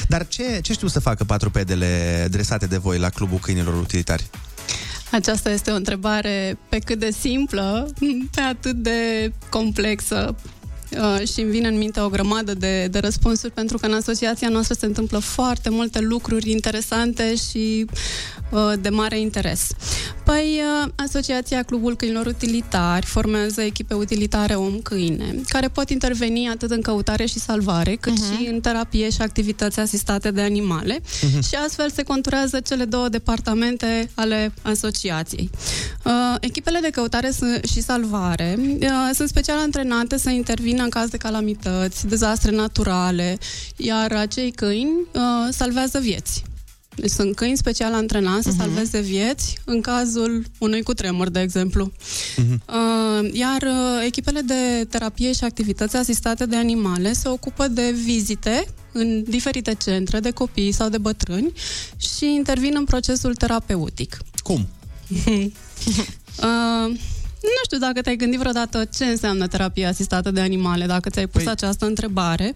Dar 0.07 0.27
ce, 0.27 0.59
ce 0.61 0.73
știu 0.73 0.87
să 0.87 0.99
facă 1.21 1.33
patrupedele 1.33 2.27
dresate 2.31 2.65
de 2.65 2.77
voi 2.77 2.97
la 2.97 3.09
Clubul 3.09 3.39
Câinilor 3.39 3.73
Utilitari? 3.73 4.29
Aceasta 5.11 5.49
este 5.49 5.71
o 5.71 5.75
întrebare 5.75 6.57
pe 6.69 6.79
cât 6.79 6.99
de 6.99 7.11
simplă, 7.19 7.89
pe 8.35 8.41
atât 8.41 8.75
de 8.75 9.31
complexă 9.49 10.35
uh, 10.91 11.27
și 11.27 11.41
îmi 11.41 11.51
vine 11.51 11.67
în 11.67 11.77
minte 11.77 11.99
o 11.99 12.09
grămadă 12.09 12.53
de, 12.53 12.87
de 12.87 12.99
răspunsuri, 12.99 13.53
pentru 13.53 13.77
că 13.77 13.85
în 13.85 13.93
asociația 13.93 14.49
noastră 14.49 14.75
se 14.79 14.85
întâmplă 14.85 15.19
foarte 15.19 15.69
multe 15.69 15.99
lucruri 15.99 16.51
interesante 16.51 17.35
și 17.35 17.85
uh, 18.49 18.73
de 18.81 18.89
mare 18.89 19.19
interes. 19.19 19.67
Păi, 20.31 20.61
uh, 20.83 20.91
Asociația 20.95 21.63
Clubul 21.63 21.95
Câinilor 21.95 22.25
Utilitari 22.25 23.05
formează 23.05 23.61
echipe 23.61 23.93
utilitare 23.93 24.53
om-câine, 24.55 25.35
care 25.47 25.67
pot 25.67 25.89
interveni 25.89 26.47
atât 26.49 26.71
în 26.71 26.81
căutare 26.81 27.25
și 27.25 27.39
salvare, 27.39 27.95
cât 27.95 28.13
uh-huh. 28.13 28.39
și 28.39 28.47
în 28.47 28.59
terapie 28.59 29.09
și 29.09 29.21
activități 29.21 29.79
asistate 29.79 30.31
de 30.31 30.41
animale 30.41 30.99
Mhm. 31.21 31.41
și 31.41 31.55
astfel 31.65 31.89
se 31.91 32.03
conturează 32.03 32.59
cele 32.59 32.85
două 32.85 33.09
departamente 33.09 34.09
ale 34.13 34.53
asociației. 34.61 35.49
Uh, 36.05 36.11
echipele 36.39 36.79
de 36.81 36.89
căutare 36.89 37.29
s- 37.29 37.69
și 37.71 37.81
salvare 37.81 38.55
uh, 38.59 38.87
sunt 39.13 39.27
special 39.29 39.57
antrenate 39.57 40.17
să 40.17 40.29
intervină 40.29 40.83
în 40.83 40.89
caz 40.89 41.09
de 41.09 41.17
calamități, 41.17 42.07
dezastre 42.07 42.51
naturale, 42.51 43.37
iar 43.75 44.11
acei 44.11 44.51
câini 44.51 44.91
uh, 45.13 45.21
salvează 45.49 45.99
vieți. 45.99 46.43
Deci 47.01 47.09
sunt 47.11 47.35
câini 47.35 47.57
special 47.57 47.93
antrenați 47.93 48.43
să 48.43 48.51
salveze 48.57 48.99
vieți 48.99 49.57
în 49.65 49.81
cazul 49.81 50.43
unui 50.57 50.83
cutremur, 50.83 51.29
de 51.29 51.39
exemplu. 51.39 51.91
Uh, 52.37 53.29
iar 53.33 53.61
uh, 53.61 54.03
echipele 54.05 54.39
de 54.41 54.85
terapie 54.89 55.33
și 55.33 55.43
activități 55.43 55.95
asistate 55.95 56.45
de 56.45 56.55
animale 56.55 57.13
se 57.13 57.27
ocupă 57.29 57.67
de 57.67 57.91
vizite 58.03 58.65
în 58.91 59.23
diferite 59.27 59.73
centre 59.83 60.19
de 60.19 60.31
copii 60.31 60.71
sau 60.71 60.89
de 60.89 60.97
bătrâni 60.97 61.51
și 61.97 62.25
intervin 62.25 62.73
în 62.77 62.83
procesul 62.85 63.35
terapeutic. 63.35 64.17
Cum? 64.43 64.67
Uh, 66.43 66.87
nu 67.41 67.61
știu 67.65 67.77
dacă 67.77 68.01
te-ai 68.01 68.15
gândit 68.15 68.39
vreodată 68.39 68.85
ce 68.95 69.05
înseamnă 69.05 69.47
terapie 69.47 69.85
asistată 69.85 70.31
de 70.31 70.39
animale, 70.39 70.85
dacă 70.85 71.09
ți-ai 71.09 71.27
pus 71.27 71.43
păi... 71.43 71.51
această 71.51 71.85
întrebare. 71.85 72.53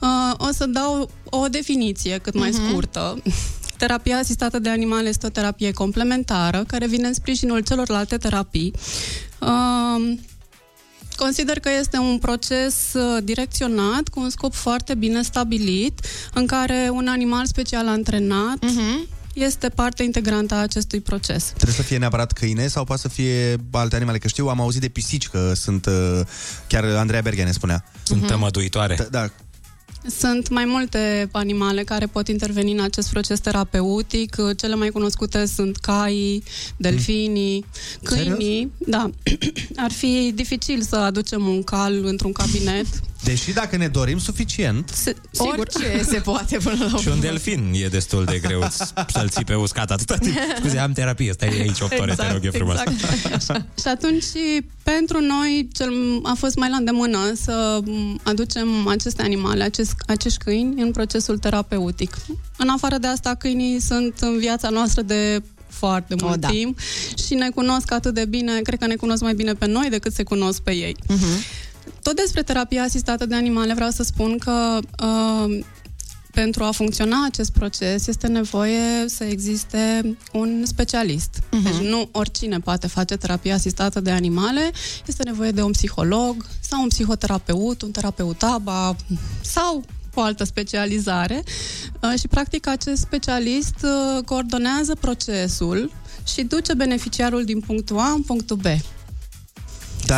Uh, 0.00 0.34
o 0.36 0.48
să 0.52 0.66
dau 0.66 1.10
o 1.24 1.46
definiție 1.48 2.18
cât 2.18 2.34
mai 2.38 2.50
Mhm. 2.50 2.68
scurtă. 2.68 3.22
Terapia 3.76 4.16
asistată 4.16 4.58
de 4.58 4.68
animale 4.68 5.08
este 5.08 5.26
o 5.26 5.28
terapie 5.28 5.70
complementară 5.72 6.64
care 6.66 6.86
vine 6.86 7.06
în 7.06 7.14
sprijinul 7.14 7.60
celorlalte 7.60 8.16
terapii. 8.16 8.72
Uh, 9.40 10.18
Consider 11.16 11.60
că 11.60 11.70
este 11.80 11.96
un 11.98 12.18
proces 12.18 12.74
uh, 12.94 13.22
direcționat 13.24 14.08
cu 14.08 14.20
un 14.20 14.30
scop 14.30 14.54
foarte 14.54 14.94
bine 14.94 15.22
stabilit, 15.22 16.06
în 16.32 16.46
care 16.46 16.88
un 16.92 17.08
animal 17.08 17.46
special 17.46 17.88
antrenat 17.88 18.56
Mhm. 18.64 19.08
este 19.34 19.68
parte 19.68 20.02
integrantă 20.02 20.54
a 20.54 20.58
acestui 20.58 21.00
proces. 21.00 21.44
Trebuie 21.44 21.76
să 21.76 21.82
fie 21.82 21.98
neapărat 21.98 22.32
câine 22.32 22.66
sau 22.66 22.84
poate 22.84 23.00
să 23.02 23.08
fie 23.08 23.56
alte 23.70 23.96
animale? 23.96 24.18
Că 24.18 24.28
știu, 24.28 24.48
am 24.48 24.60
auzit 24.60 24.80
de 24.80 24.88
pisici 24.88 25.28
că 25.28 25.52
sunt... 25.54 25.86
uh, 25.86 26.20
Chiar 26.66 26.84
Andreea 26.84 27.22
Berghe 27.22 27.42
ne 27.42 27.52
spunea. 27.52 27.84
Sunt 28.02 28.18
Mhm. 28.20 28.28
tămăduitoare. 28.28 29.06
Da, 29.10 29.28
Sunt 30.06 30.48
mai 30.48 30.64
multe 30.64 31.28
animale 31.32 31.82
care 31.82 32.06
pot 32.06 32.28
interveni 32.28 32.72
în 32.72 32.80
acest 32.80 33.10
proces 33.10 33.40
terapeutic. 33.40 34.36
Cele 34.56 34.74
mai 34.74 34.88
cunoscute 34.88 35.46
sunt 35.46 35.76
caii, 35.76 36.42
delfinii, 36.76 37.64
câinii. 38.02 38.72
Da. 38.78 39.10
Ar 39.76 39.92
fi 39.92 40.32
dificil 40.34 40.82
să 40.82 40.96
aducem 40.96 41.46
un 41.46 41.62
cal 41.62 42.04
într-un 42.04 42.32
cabinet. 42.32 42.86
Deși 43.24 43.52
dacă 43.52 43.76
ne 43.76 43.88
dorim 43.88 44.18
suficient... 44.18 44.88
Se, 44.88 45.16
sigur. 45.30 45.58
Orice 45.58 46.02
se 46.02 46.18
poate 46.18 46.56
până 46.56 46.88
la 46.92 46.98
Și 47.02 47.08
un 47.08 47.20
delfin 47.20 47.72
e 47.74 47.86
destul 47.86 48.24
de 48.24 48.38
greuț 48.38 48.74
să-l 49.08 49.28
ții 49.28 49.44
pe 49.44 49.54
uscat 49.54 49.90
atâta 49.90 50.16
timp. 50.16 50.36
Scuze, 50.58 50.78
am 50.78 50.92
terapie, 50.92 51.32
stai 51.32 51.48
aici 51.48 51.80
8 51.80 51.98
ore, 51.98 52.14
te 52.14 52.32
rog, 52.32 52.44
e 52.44 52.50
frumos. 52.50 52.76
Exact. 53.32 53.78
și 53.82 53.88
atunci, 53.88 54.24
pentru 54.82 55.20
noi, 55.20 55.68
cel, 55.72 55.92
a 56.22 56.34
fost 56.38 56.56
mai 56.56 56.70
la 56.70 56.76
îndemână 56.76 57.18
să 57.34 57.80
m, 57.84 58.20
aducem 58.22 58.86
aceste 58.86 59.22
animale, 59.22 59.64
acest, 59.64 59.94
acești 60.06 60.38
câini, 60.38 60.82
în 60.82 60.90
procesul 60.90 61.38
terapeutic. 61.38 62.16
În 62.56 62.68
afară 62.68 62.98
de 62.98 63.06
asta, 63.06 63.34
câinii 63.34 63.80
sunt 63.80 64.14
în 64.20 64.38
viața 64.38 64.68
noastră 64.68 65.02
de 65.02 65.42
foarte 65.68 66.14
mult 66.22 66.40
da. 66.40 66.48
timp 66.48 66.78
și 67.26 67.34
ne 67.34 67.48
cunosc 67.48 67.92
atât 67.92 68.14
de 68.14 68.24
bine, 68.24 68.60
cred 68.60 68.78
că 68.78 68.86
ne 68.86 68.96
cunosc 68.96 69.22
mai 69.22 69.34
bine 69.34 69.52
pe 69.52 69.66
noi 69.66 69.86
decât 69.90 70.12
se 70.12 70.22
cunosc 70.22 70.60
pe 70.60 70.74
ei. 70.74 70.96
Tot 72.02 72.16
despre 72.16 72.42
terapia 72.42 72.82
asistată 72.82 73.26
de 73.26 73.34
animale 73.34 73.74
vreau 73.74 73.90
să 73.90 74.02
spun 74.02 74.38
că 74.38 74.78
uh, 75.02 75.64
pentru 76.32 76.64
a 76.64 76.70
funcționa 76.70 77.24
acest 77.24 77.52
proces 77.52 78.06
este 78.06 78.26
nevoie 78.26 79.04
să 79.06 79.24
existe 79.24 80.16
un 80.32 80.62
specialist. 80.66 81.38
Uh-huh. 81.38 81.62
Deci 81.62 81.88
nu 81.88 82.08
oricine 82.12 82.58
poate 82.58 82.86
face 82.86 83.16
terapie 83.16 83.52
asistată 83.52 84.00
de 84.00 84.10
animale, 84.10 84.70
este 85.06 85.22
nevoie 85.22 85.50
de 85.50 85.62
un 85.62 85.70
psiholog 85.70 86.46
sau 86.60 86.82
un 86.82 86.88
psihoterapeut, 86.88 87.82
un 87.82 87.90
terapeut 87.90 88.42
ABA 88.42 88.96
sau 89.42 89.84
o 90.14 90.20
altă 90.20 90.44
specializare 90.44 91.42
Uh, 92.04 92.18
și 92.18 92.28
practic 92.28 92.66
acest 92.66 93.00
specialist 93.00 93.74
uh, 93.82 94.24
coordonează 94.24 94.94
procesul 95.00 95.90
și 96.26 96.42
duce 96.42 96.74
beneficiarul 96.74 97.44
din 97.44 97.60
punctul 97.60 97.98
A 97.98 98.10
în 98.10 98.22
punctul 98.22 98.56
B. 98.56 98.64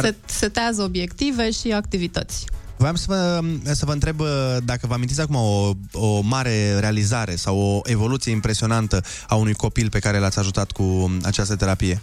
Dar- 0.00 0.04
Set, 0.04 0.30
setează 0.38 0.82
obiective 0.82 1.50
și 1.50 1.72
activități. 1.72 2.44
Voiam 2.76 2.94
să 2.94 3.04
vă, 3.08 3.42
să 3.72 3.84
vă 3.84 3.92
întreb 3.92 4.20
uh, 4.20 4.26
dacă 4.64 4.86
vă 4.86 4.94
amintiți 4.94 5.20
acum 5.20 5.34
o, 5.34 5.72
o 5.92 6.20
mare 6.20 6.78
realizare 6.78 7.34
sau 7.36 7.58
o 7.58 7.80
evoluție 7.84 8.32
impresionantă 8.32 9.02
a 9.28 9.34
unui 9.34 9.54
copil 9.54 9.88
pe 9.90 9.98
care 9.98 10.18
l-ați 10.18 10.38
ajutat 10.38 10.72
cu 10.72 11.16
această 11.22 11.56
terapie. 11.56 12.00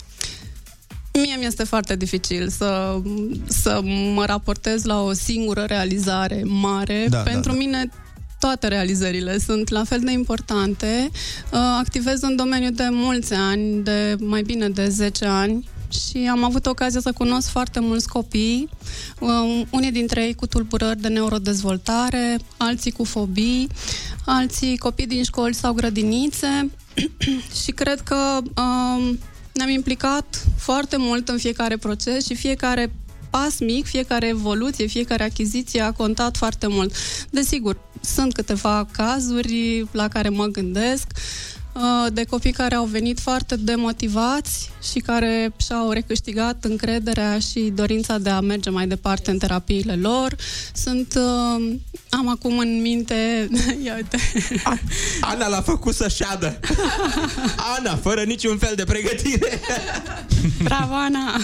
Mie 1.14 1.36
mi 1.40 1.46
este 1.46 1.64
foarte 1.64 1.96
dificil 1.96 2.50
să, 2.50 3.02
să 3.48 3.82
mă 4.14 4.26
raportez 4.26 4.84
la 4.84 5.02
o 5.02 5.14
singură 5.14 5.62
realizare 5.62 6.42
mare. 6.46 7.06
Da, 7.10 7.18
Pentru 7.18 7.52
da, 7.52 7.58
da. 7.58 7.64
mine 7.64 7.90
toate 8.40 8.68
realizările 8.68 9.38
sunt 9.38 9.70
la 9.70 9.84
fel 9.84 10.00
de 10.00 10.12
importante. 10.12 11.10
Uh, 11.52 11.60
Activez 11.80 12.22
în 12.22 12.36
domeniu 12.36 12.72
de 12.72 12.88
mulți 12.92 13.34
ani, 13.34 13.84
de 13.84 14.16
mai 14.20 14.42
bine 14.42 14.70
de 14.70 14.90
10 14.90 15.26
ani 15.26 15.68
și 15.94 16.28
am 16.32 16.44
avut 16.44 16.66
ocazia 16.66 17.00
să 17.00 17.12
cunosc 17.12 17.50
foarte 17.50 17.80
mulți 17.80 18.08
copii, 18.08 18.70
uh, 19.20 19.62
unii 19.70 19.92
dintre 19.92 20.26
ei 20.26 20.34
cu 20.34 20.48
tulburări 20.48 21.02
de 21.02 21.08
neurodezvoltare, 21.08 22.40
alții 22.58 22.92
cu 22.92 23.04
fobii, 23.04 23.68
alții 24.26 24.78
copii 24.78 25.08
din 25.08 25.24
școli 25.24 25.54
sau 25.54 25.74
grădinițe 25.74 26.70
și 27.64 27.72
cred 27.72 28.02
că 28.02 28.40
um, 28.42 29.20
ne-am 29.54 29.70
implicat 29.70 30.46
foarte 30.58 30.98
mult 30.98 31.30
în 31.30 31.38
fiecare 31.38 31.78
proces 31.78 32.26
și 32.26 32.36
fiecare 32.36 32.92
pas 33.30 33.60
mic, 33.60 33.86
fiecare 33.86 34.28
evoluție, 34.28 34.86
fiecare 34.86 35.24
achiziție 35.24 35.82
a 35.82 35.92
contat 35.92 36.38
foarte 36.38 36.68
mult. 36.68 36.96
Desigur, 37.30 37.78
sunt 38.02 38.34
câteva 38.34 38.88
cazuri 38.92 39.86
la 39.92 40.08
care 40.08 40.30
mă 40.30 40.46
gândesc, 40.46 41.08
uh, 41.16 41.63
de 42.14 42.24
copii 42.24 42.52
care 42.52 42.76
au 42.76 42.86
venit 42.86 43.20
foarte 43.20 43.56
demotivați 43.56 44.72
și 44.92 45.00
care 45.00 45.54
și-au 45.58 45.92
recâștigat 45.92 46.64
încrederea 46.64 47.40
și 47.40 47.60
dorința 47.60 48.18
de 48.18 48.30
a 48.30 48.40
merge 48.40 48.70
mai 48.70 48.88
departe 48.88 49.32
în 49.32 49.38
terapiile 49.38 49.96
lor. 49.96 50.36
Sunt, 50.74 51.14
uh, 51.16 51.76
am 52.10 52.30
acum 52.30 52.58
în 52.58 52.82
minte, 52.82 53.50
ia 53.86 53.96
uite, 53.96 54.18
Ana 55.22 55.48
l-a 55.48 55.62
făcut 55.62 55.96
să 55.96 56.08
șadă. 56.08 56.60
Ana, 57.78 57.96
fără 57.96 58.22
niciun 58.22 58.58
fel 58.58 58.74
de 58.76 58.84
pregătire. 58.84 59.60
bravo 60.64 60.94
Ana! 60.94 61.36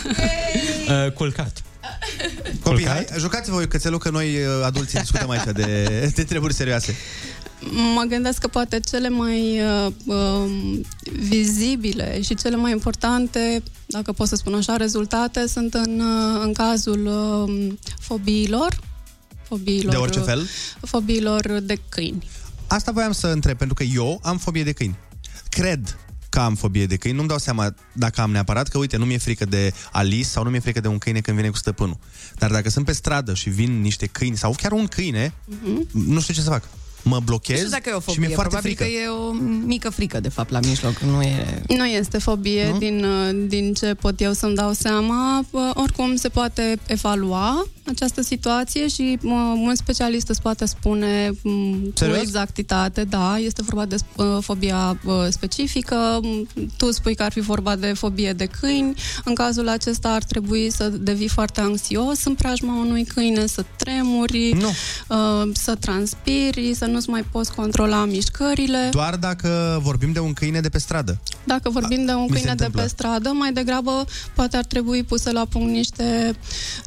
Uh, 0.88 1.11
culcat. 1.11 1.64
Copii, 2.64 2.88
hai, 2.88 3.06
jucați-vă 3.18 3.56
voi 3.56 3.68
cățelul 3.68 3.97
că 3.97 4.10
noi 4.10 4.35
uh, 4.35 4.65
adulții 4.65 4.99
discutăm 4.99 5.30
aici 5.30 5.43
de, 5.53 6.11
de 6.15 6.23
treburi 6.23 6.53
serioase. 6.53 6.95
Mă 7.95 8.03
gândesc 8.07 8.38
că 8.38 8.48
poate 8.48 8.80
cele 8.80 9.10
mai 9.10 9.61
uh, 9.61 9.91
um, 10.06 10.86
vizibile 11.11 12.22
și 12.22 12.36
cele 12.36 12.56
mai 12.56 12.72
importante, 12.72 13.64
dacă 13.86 14.11
pot 14.11 14.27
să 14.27 14.36
spun 14.36 14.53
așa, 14.53 14.76
rezultate 14.76 15.48
sunt 15.48 15.73
în, 15.73 15.99
uh, 15.99 16.41
în 16.44 16.53
cazul 16.53 17.06
uh, 17.06 17.73
fobiilor. 17.99 18.80
fobiilor 19.44 19.94
De 19.94 19.99
orice 19.99 20.19
fel? 20.19 20.48
Fobiilor 20.81 21.60
de 21.64 21.80
câini. 21.90 22.30
Asta 22.68 22.91
voiam 22.91 23.11
să 23.11 23.27
întreb, 23.27 23.57
pentru 23.57 23.76
că 23.76 23.84
eu 23.84 24.19
am 24.23 24.38
fobie 24.38 24.64
de 24.64 24.72
câini. 24.72 24.95
Cred 25.49 25.98
că 26.30 26.40
am 26.40 26.56
fobie 26.56 26.86
de 26.86 26.95
câini, 26.95 27.15
nu-mi 27.15 27.27
dau 27.27 27.38
seama 27.38 27.73
dacă 27.94 28.22
am 28.22 28.31
neapărat, 28.31 28.68
că 28.68 28.77
uite, 28.77 28.98
nu 28.98 29.06
mi-e 29.06 29.18
frică 29.18 29.45
de 29.45 29.73
Alice 29.91 30.27
sau 30.27 30.44
nu 30.44 30.49
mi-e 30.49 30.60
frică 30.60 30.80
de 30.80 30.88
un 30.88 30.98
câine 30.98 31.19
când 31.19 31.38
vine 31.38 31.49
cu 31.49 31.57
stăpânul. 31.57 31.98
Dar 32.36 32.52
dacă 32.52 32.69
sunt 32.69 32.86
pe 32.86 32.91
stradă 32.91 33.34
și 33.34 33.49
vin 33.49 33.81
niște 33.81 34.06
câini 34.06 34.38
sau 34.38 34.56
chiar 34.57 34.72
un 34.72 34.88
câine, 34.88 35.34
nu 35.91 36.19
știu 36.19 36.34
ce 36.34 36.41
să 36.41 36.49
fac. 36.49 36.64
Mă 37.10 37.15
Nu 37.15 37.22
blochez 37.26 37.57
știu 37.57 37.69
dacă 37.69 37.90
e 37.90 37.94
o 37.94 37.99
și 37.99 38.06
mi-e 38.07 38.15
fobie, 38.15 38.36
foarte 38.36 38.49
probabil 38.56 38.76
frică. 38.76 38.84
că 38.84 38.90
e 38.90 39.07
o 39.07 39.31
mică 39.65 39.90
frică, 39.90 40.19
de 40.19 40.30
fapt, 40.30 40.52
la 40.52 40.60
mijloc. 40.60 40.98
Nu 40.99 41.22
e... 41.22 41.61
Nu 41.68 41.86
este 41.86 42.18
fobie 42.18 42.69
Nu? 42.72 42.77
din, 42.77 43.03
uh, 43.03 43.45
din 43.48 43.73
ce 43.73 43.94
pot 43.94 44.22
eu 44.22 44.34
să-mi 44.34 44.56
dau 44.56 44.72
seama. 44.73 45.45
Uh, 45.52 45.69
Oricum 45.73 46.15
se 46.15 46.30
poate 46.30 46.80
evalua 46.88 47.65
această 47.86 48.22
situație 48.22 48.88
și 48.88 49.18
uh, 49.23 49.31
un 49.56 49.76
specialist 49.76 50.27
îți 50.30 50.41
poate 50.41 50.65
spune 50.65 51.31
um, 51.44 51.73
cu 51.80 51.91
Serios? 51.94 52.22
exactitate, 52.22 53.03
da, 53.03 53.38
este 53.38 53.61
vorba 53.61 53.86
de 53.86 53.95
uh, 54.15 54.38
fobia 54.41 54.99
uh, 55.06 55.14
specifică. 55.30 56.19
Mm, 56.22 56.48
Tu 56.77 56.91
spui 56.91 57.15
că 57.15 57.23
ar 57.23 57.31
fi 57.31 57.40
vorba 57.40 57.76
de 57.76 57.94
fobie 57.94 58.34
de 58.34 58.45
câini. 58.60 58.94
În 59.23 59.34
cazul 59.34 59.68
acesta 59.69 60.10
ar 60.10 60.23
trebui 60.23 60.72
să 60.72 60.90
devii 60.90 61.27
foarte 61.27 61.61
anxios 61.61 62.23
în 62.26 62.34
preajma 62.36 62.76
unui 62.80 63.03
câine, 63.06 63.45
să 63.45 63.65
tremuri, 63.77 64.52
Nu. 64.60 64.68
uh, 65.07 65.49
să 65.53 65.76
transpiri, 65.76 66.73
să 66.76 66.86
nu-ți 66.99 67.09
mai 67.11 67.23
poți 67.31 67.53
controla 67.53 68.05
mișcările. 68.05 68.88
Doar 68.91 69.15
dacă 69.15 69.80
vorbim 69.84 70.11
de 70.11 70.19
un 70.19 70.34
câine 70.34 70.59
de 70.59 70.69
pe 70.69 70.77
stradă. 70.77 71.19
Dacă 71.43 71.69
vorbim 71.69 72.05
de 72.05 72.11
un 72.11 72.21
mi 72.21 72.27
se 72.27 72.34
câine 72.34 72.45
de 72.45 72.63
întâmplă. 72.63 72.81
pe 72.81 72.88
stradă, 72.88 73.30
mai 73.30 73.53
degrabă 73.53 74.05
poate 74.35 74.57
ar 74.57 74.63
trebui 74.65 75.03
puse 75.03 75.31
la 75.31 75.45
punct 75.49 75.69
niște, 75.71 76.35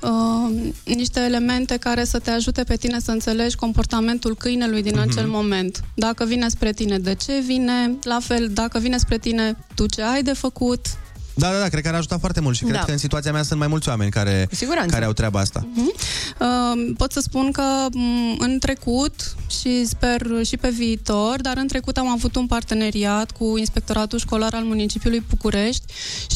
uh, 0.02 0.72
niște 0.84 1.20
elemente 1.20 1.76
care 1.76 2.04
să 2.04 2.18
te 2.18 2.30
ajute 2.30 2.64
pe 2.64 2.76
tine 2.76 2.98
să 3.00 3.10
înțelegi 3.10 3.56
comportamentul 3.56 4.36
câinelui 4.36 4.82
din 4.82 4.94
Mhm. 4.98 5.08
acel 5.08 5.26
moment. 5.26 5.84
Dacă 5.94 6.24
vine 6.24 6.48
spre 6.48 6.72
tine, 6.72 6.98
de 6.98 7.14
ce 7.14 7.40
vine? 7.46 7.94
La 8.02 8.18
fel, 8.20 8.48
dacă 8.48 8.78
vine 8.78 8.96
spre 8.96 9.18
tine, 9.18 9.56
tu 9.74 9.86
ce 9.86 10.02
ai 10.02 10.22
de 10.22 10.32
făcut? 10.32 10.86
Da, 11.34 11.50
da, 11.50 11.58
da, 11.58 11.68
cred 11.68 11.82
că 11.82 11.88
ar 11.88 11.94
ajuta 11.94 12.18
foarte 12.18 12.40
mult 12.40 12.56
și 12.56 12.62
cred 12.62 12.74
Da. 12.76 12.82
că 12.84 12.90
în 12.90 12.98
situația 12.98 13.32
mea 13.32 13.42
sunt 13.42 13.58
mai 13.58 13.68
mulți 13.68 13.88
oameni 13.88 14.10
care, 14.10 14.48
siguranță. 14.50 14.90
care 14.92 15.04
au 15.04 15.12
treaba 15.12 15.40
asta. 15.40 15.66
Mhm. 15.74 15.92
Uh, 16.38 16.94
pot 16.96 17.12
să 17.12 17.20
spun 17.20 17.50
că 17.52 17.62
m, 17.92 18.36
în 18.38 18.58
trecut 18.58 19.36
și 19.60 19.86
sper 19.86 20.26
și 20.44 20.56
pe 20.56 20.68
viitor, 20.68 21.40
dar 21.40 21.56
în 21.56 21.66
trecut 21.68 21.96
am 21.96 22.08
avut 22.08 22.36
un 22.36 22.46
parteneriat 22.46 23.30
cu 23.30 23.56
Inspectoratul 23.58 24.18
Școlar 24.18 24.54
al 24.54 24.62
Municipiului 24.64 25.24
București 25.28 25.82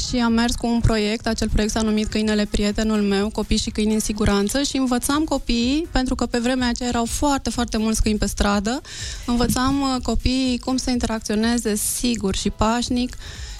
și 0.08 0.16
am 0.16 0.32
mers 0.32 0.54
cu 0.54 0.66
un 0.66 0.80
proiect, 0.80 1.26
acel 1.26 1.48
proiect 1.48 1.72
s-a 1.72 1.82
numit 1.82 2.06
Câinele 2.06 2.44
Prietenul 2.50 3.00
meu, 3.02 3.28
copii 3.30 3.56
și 3.56 3.70
câini 3.70 3.94
în 3.94 4.00
siguranță 4.00 4.62
și 4.62 4.76
învățam 4.76 5.24
copiii, 5.24 5.86
pentru 5.92 6.14
că 6.14 6.26
pe 6.26 6.38
vremea 6.38 6.68
aceea 6.68 6.88
erau 6.88 7.04
foarte, 7.04 7.50
foarte 7.50 7.76
mulți 7.78 8.02
câini 8.02 8.18
pe 8.18 8.26
stradă, 8.26 8.80
învățam 9.26 9.80
uh, 9.80 10.02
copiii 10.02 10.58
cum 10.58 10.76
să 10.76 10.90
interacționeze 10.90 11.74
sigur 11.74 12.36
și 12.36 12.50
pașnic 12.50 13.16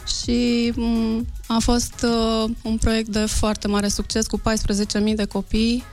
și 0.06 0.72
m, 0.76 1.26
a 1.46 1.56
fost 1.58 1.94
uh, 2.04 2.50
un 2.62 2.76
proiect 2.76 3.08
de 3.08 3.26
foarte 3.26 3.68
mare 3.68 3.88
succes 3.88 4.26
cu 4.26 4.40
14.000 4.40 5.14
de 5.14 5.24
copii 5.24 5.84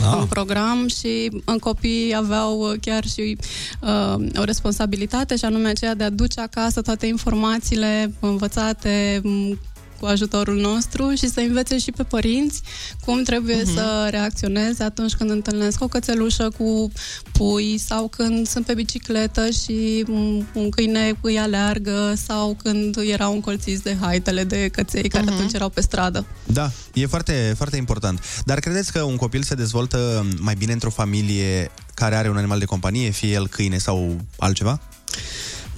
Ah. 0.00 0.16
în 0.20 0.26
program 0.26 0.88
și 0.88 1.30
uh, 1.46 1.60
copiii 1.60 2.14
aveau 2.14 2.60
uh, 2.60 2.78
chiar 2.80 3.04
și 3.06 3.36
uh, 3.80 4.26
o 4.36 4.44
responsabilitate 4.44 5.36
și 5.36 5.44
anume 5.44 5.68
aceea 5.68 5.94
de 5.94 6.04
a 6.04 6.10
duce 6.10 6.40
acasă 6.40 6.80
toate 6.82 7.06
informațiile 7.06 8.12
învățate 8.20 9.20
m, 9.22 9.58
cu 10.00 10.06
ajutorul 10.06 10.56
nostru 10.60 11.14
și 11.14 11.28
să 11.28 11.40
învețe 11.40 11.78
și 11.78 11.90
pe 11.90 12.02
părinți 12.02 12.60
cum 13.04 13.22
trebuie 13.22 13.56
Mhm. 13.62 13.70
uh-huh. 13.70 13.74
să 13.74 14.06
reacționeze 14.10 14.82
atunci 14.82 15.12
când 15.14 15.30
întâlnesc 15.30 15.82
o 15.82 15.88
cățelușă 15.88 16.50
cu 16.58 16.92
pui 17.32 17.78
sau 17.78 18.08
când 18.08 18.46
sunt 18.48 18.66
pe 18.66 18.74
bicicletă 18.74 19.50
și 19.50 20.04
m, 20.06 20.46
un 20.52 20.70
câine 20.70 21.18
îi 21.20 21.38
aleargă 21.38 22.14
sau 22.26 22.56
când 22.62 22.96
erau 22.96 23.32
încolțiți 23.32 23.82
de 23.82 23.96
haitele 24.00 24.44
de 24.44 24.68
căței 24.68 25.08
care 25.08 25.24
uh-huh. 25.24 25.34
atunci 25.34 25.52
erau 25.52 25.68
pe 25.68 25.80
stradă. 25.80 26.26
Da, 26.46 26.70
e 26.94 27.06
foarte, 27.06 27.52
foarte 27.56 27.76
important. 27.76 28.20
Dar 28.44 28.58
credeți 28.58 28.92
că 28.92 29.02
un 29.02 29.16
copil 29.16 29.42
se 29.42 29.54
dezvoltă 29.54 30.26
mai 30.38 30.54
bine 30.54 30.72
într-o 30.72 30.90
familie 30.90 31.70
care 31.94 32.14
are 32.16 32.30
un 32.30 32.36
animal 32.36 32.58
de 32.58 32.64
companie, 32.64 33.10
fie 33.10 33.30
el 33.32 33.48
câine 33.48 33.78
sau 33.78 34.16
altceva? 34.38 34.80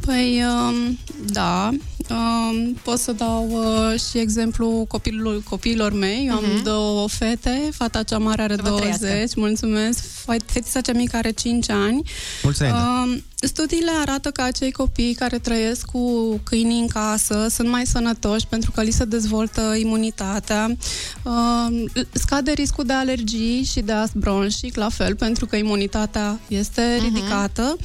Păi, 0.06 0.42
um, 0.44 0.98
da, 1.26 1.70
um, 2.10 2.72
pot 2.84 2.98
să 2.98 3.12
dau 3.12 3.48
uh, 3.50 4.00
și 4.00 4.18
exemplu 4.18 4.84
copilul, 4.88 5.42
copiilor 5.48 5.92
mei. 5.92 6.26
Eu 6.26 6.34
am 6.34 6.44
Mhm. 6.54 6.62
două 6.62 7.08
fete, 7.08 7.68
fata 7.72 8.02
cea 8.02 8.18
mare 8.18 8.42
are 8.42 8.54
Să 8.54 8.60
vă 8.62 8.68
20, 8.68 8.94
trăiască. 8.96 9.40
mulțumesc, 9.40 9.98
Fe- 9.98 10.19
fetița 10.46 10.80
cea 10.80 10.92
mică 10.92 11.16
are 11.16 11.30
5 11.30 11.70
ani. 11.70 12.02
Mulți 12.42 12.62
înainte. 12.62 12.80
Um, 12.80 13.22
studiile 13.40 13.90
arată 14.00 14.30
că 14.30 14.42
acei 14.42 14.72
copii 14.72 15.14
care 15.14 15.38
trăiesc 15.38 15.84
cu 15.84 16.36
câinii 16.44 16.80
în 16.80 16.86
casă 16.86 17.46
sunt 17.50 17.68
mai 17.68 17.86
sănătoși 17.86 18.46
pentru 18.46 18.70
că 18.70 18.82
li 18.82 18.90
se 18.90 19.04
dezvoltă 19.04 19.74
imunitatea, 19.78 20.76
um, 21.22 21.90
scade 22.12 22.52
riscul 22.52 22.84
de 22.84 22.92
alergii 22.92 23.64
și 23.64 23.80
de 23.80 23.92
ast 23.92 24.14
bronșic, 24.14 24.76
la 24.76 24.88
fel, 24.88 25.16
pentru 25.16 25.46
că 25.46 25.56
imunitatea 25.56 26.40
este 26.48 26.96
ridicată. 27.02 27.76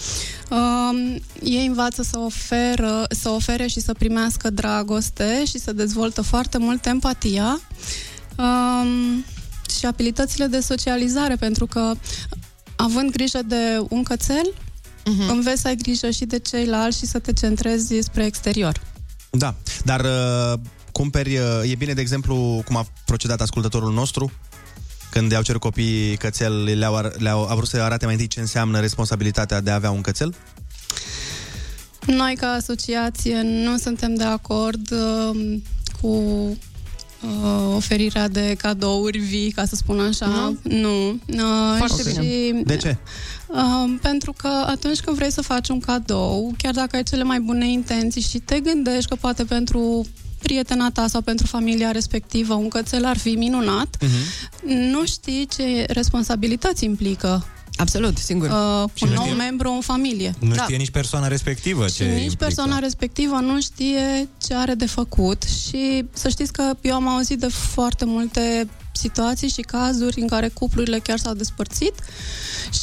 Um, 0.50 1.22
ei 1.44 1.66
învață 1.66 2.02
să, 2.02 2.20
oferă, 2.20 3.06
să 3.10 3.30
ofere 3.30 3.68
și 3.68 3.80
să 3.80 3.94
primească 3.94 4.50
dragoste 4.50 5.44
și 5.46 5.60
să 5.60 5.74
dezvoltă 5.74 6.22
foarte 6.22 6.58
mult 6.58 6.86
empatia. 6.86 7.62
Um, 8.38 9.24
și 9.78 9.86
abilitățile 9.86 10.46
de 10.46 10.60
socializare, 10.60 11.36
pentru 11.36 11.66
că 11.66 11.94
având 12.76 13.12
grijă 13.12 13.40
de 13.48 13.86
un 13.90 14.04
cățel, 14.04 14.54
uh-huh. 14.54 15.30
înveți 15.30 15.62
să 15.62 15.68
ai 15.68 15.76
grijă 15.76 16.10
și 16.10 16.26
de 16.26 16.40
ceilalți 16.40 16.98
și 16.98 17.06
să 17.06 17.20
te 17.20 17.34
centrezi 17.34 18.00
spre 18.00 18.26
exterior. 18.26 18.82
Da, 19.30 19.56
dar 19.84 20.02
uh, 20.02 20.60
cumperi, 20.92 21.38
uh, 21.38 21.72
e 21.72 21.76
bine, 21.76 21.94
de 21.94 22.02
exemplu, 22.02 22.62
cum 22.66 22.76
a 22.76 22.86
procedat 23.06 23.42
ascultătorul 23.42 23.94
nostru, 23.94 24.32
când 25.10 25.32
i-au 25.32 25.42
cerut 25.42 25.62
copiii 25.62 26.18
cățel, 26.18 26.64
le-au, 26.64 26.96
ar- 26.96 27.14
le-au 27.18 27.48
a 27.50 27.56
vrut 27.56 27.68
să 27.68 27.82
arate 27.82 28.06
mai 28.06 28.14
întâi 28.14 28.28
ce 28.28 28.40
înseamnă 28.40 28.80
responsabilitatea 28.80 29.62
de 29.62 29.72
a 29.72 29.76
avea 29.76 29.92
un 29.92 30.02
cățel? 30.02 30.36
Noi, 32.06 32.36
ca 32.36 32.48
asociație, 32.48 33.42
nu 33.42 33.78
suntem 33.78 34.16
de 34.16 34.24
acord 34.24 34.92
uh, 34.92 35.58
cu 36.02 36.58
uh, 37.22 37.76
oferirea 37.76 38.28
de 38.28 38.56
cadouri 38.58 39.18
vii, 39.18 39.52
ca 39.52 39.66
să 39.66 39.76
spun 39.76 40.00
așa. 40.00 40.26
Nu? 40.26 40.58
Nu. 40.64 41.10
Uh, 41.10 41.76
Foarte 41.78 42.10
și, 42.10 42.20
bine. 42.20 42.62
De 42.62 42.78
ce? 42.78 42.98
Uh, 43.48 43.94
pentru 44.02 44.34
că 44.38 44.48
atunci 44.48 45.00
când 45.00 45.18
vrei 45.18 45.32
să 45.32 45.42
faci 45.42 45.70
un 45.70 45.80
cadou, 45.80 46.54
chiar 46.58 46.74
dacă 46.74 46.96
ai 46.96 47.04
cele 47.04 47.24
mai 47.24 47.40
bune 47.40 47.72
intenții 47.72 48.22
și 48.22 48.38
te 48.40 48.60
gândești 48.60 49.10
că 49.10 49.16
poate 49.16 49.44
pentru 49.44 50.06
prietena 50.40 50.92
ta 50.92 51.08
sau 51.08 51.22
pentru 51.22 51.46
familia 51.46 51.92
respectivă 51.92 52.54
un 52.54 52.68
cățel 52.68 53.06
ar 53.06 53.18
fi 53.18 53.30
minunat, 53.30 53.98
nu 54.64 55.06
știi 55.06 55.48
ce 55.56 55.86
responsabilități 55.88 56.84
implică 56.84 57.46
Absolut, 57.78 58.18
singur. 58.18 58.48
uh, 58.50 58.90
Și 58.94 59.04
un 59.04 59.10
nu 59.10 59.16
nou 59.16 59.24
știe- 59.24 59.36
membru 59.38 59.72
în 59.72 59.82
familie. 59.82 60.36
Nu 60.40 60.54
știe 60.56 60.76
nici 60.78 60.90
persoana 60.90 61.28
respectivă 61.28 61.88
Și 61.88 61.94
ce 61.94 62.04
nici 62.04 62.12
implică. 62.22 62.44
persoana 62.44 62.80
respectivă 62.80 63.36
nu 63.40 63.62
știe 63.62 64.28
ce 64.46 64.54
are 64.56 64.74
de 64.74 64.86
făcut 64.86 65.44
și 65.44 66.06
să 66.14 66.30
știți 66.30 66.52
că 66.54 66.74
eu 66.82 66.96
am 66.96 67.08
auzit 67.08 67.40
de 67.40 67.48
foarte 67.48 68.06
multe 68.06 68.68
situații 68.92 69.48
și 69.50 69.62
cazuri 69.62 70.22
în 70.22 70.28
care 70.28 70.48
cuplurile 70.48 71.00
chiar 71.00 71.18
s-au 71.18 71.34
despărțit 71.34 71.94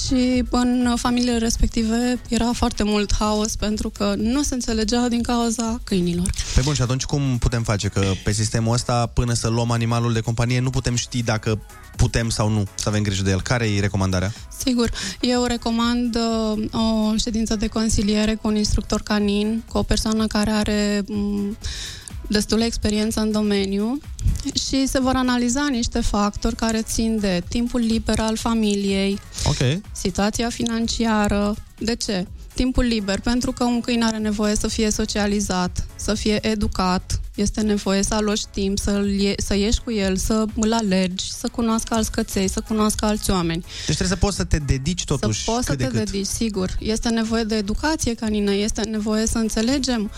și 0.06 0.44
în 0.50 0.94
familiile 0.98 1.38
respective 1.38 2.20
era 2.28 2.50
foarte 2.52 2.82
mult 2.82 3.14
haos 3.18 3.56
pentru 3.56 3.90
că 3.90 4.14
nu 4.16 4.42
se 4.42 4.54
înțelegeau 4.54 5.08
din 5.08 5.22
cauza 5.22 5.80
câinilor. 5.84 6.30
Pe 6.54 6.60
bun, 6.60 6.74
și 6.74 6.82
atunci 6.82 7.02
cum 7.04 7.38
putem 7.38 7.62
face? 7.62 7.88
Că 7.88 8.12
pe 8.24 8.32
sistemul 8.32 8.72
ăsta, 8.74 9.06
până 9.06 9.32
să 9.32 9.48
luăm 9.48 9.70
animalul 9.70 10.12
de 10.12 10.20
companie, 10.20 10.60
nu 10.60 10.70
putem 10.70 10.94
ști 10.94 11.22
dacă 11.22 11.60
putem 11.96 12.30
sau 12.30 12.48
nu 12.48 12.64
să 12.74 12.88
avem 12.88 13.02
grijă 13.02 13.22
de 13.22 13.30
el. 13.30 13.42
Care 13.42 13.66
e 13.70 13.80
recomandarea? 13.80 14.32
Sigur, 14.64 14.90
eu 15.20 15.44
recomand 15.44 16.16
uh, 16.16 16.64
o 16.72 17.16
ședință 17.16 17.56
de 17.56 17.66
consiliere 17.66 18.34
cu 18.34 18.48
un 18.48 18.56
instructor 18.56 19.00
canin, 19.02 19.62
cu 19.68 19.78
o 19.78 19.82
persoană 19.82 20.26
care 20.26 20.50
are 20.50 21.02
m, 21.08 21.56
destulă 22.28 22.64
experiență 22.64 23.20
în 23.20 23.30
domeniu 23.32 23.98
și 24.68 24.86
se 24.86 25.00
vor 25.00 25.14
analiza 25.14 25.66
niște 25.70 26.00
factori 26.00 26.56
care 26.56 26.82
țin 26.82 27.18
de 27.20 27.42
timpul 27.48 27.80
liber 27.80 28.18
al 28.18 28.36
familiei, 28.36 29.18
Ok. 29.44 29.80
situația 29.92 30.48
financiară. 30.48 31.54
De 31.78 31.94
ce? 31.94 32.26
Timpul 32.54 32.84
liber, 32.84 33.20
pentru 33.20 33.52
că 33.52 33.64
un 33.64 33.80
câine 33.80 34.04
are 34.04 34.16
nevoie 34.16 34.54
să 34.56 34.68
fie 34.68 34.90
socializat, 34.90 35.86
să 35.96 36.14
fie 36.14 36.46
educat, 36.46 37.20
este 37.34 37.60
nevoie 37.60 38.02
să 38.02 38.14
aloci 38.14 38.44
timp, 38.44 38.78
să, 38.78 39.04
să 39.36 39.54
ieși 39.56 39.80
cu 39.80 39.92
el, 39.92 40.16
să 40.16 40.44
îl 40.60 40.72
alergi, 40.72 41.32
să 41.32 41.48
cunoască 41.48 41.94
alți 41.94 42.10
căței, 42.10 42.48
să 42.48 42.60
cunoască 42.60 43.04
alți 43.04 43.30
oameni. 43.30 43.60
Deci 43.60 43.84
trebuie 43.84 44.08
să 44.08 44.16
poți 44.16 44.36
să 44.36 44.44
te 44.44 44.56
dedici 44.58 45.04
totuși 45.04 45.44
Să 45.44 45.50
poți 45.50 45.66
să 45.66 45.70
cât 45.70 45.78
te 45.78 45.90
de 45.90 45.98
cât. 45.98 46.10
dedici, 46.10 46.26
sigur. 46.26 46.70
Este 46.78 47.08
nevoie 47.08 47.42
de 47.44 47.56
educație 47.56 48.14
canină, 48.14 48.52
este 48.52 48.82
nevoie 48.82 49.26
să 49.26 49.38
înțelegem 49.38 50.10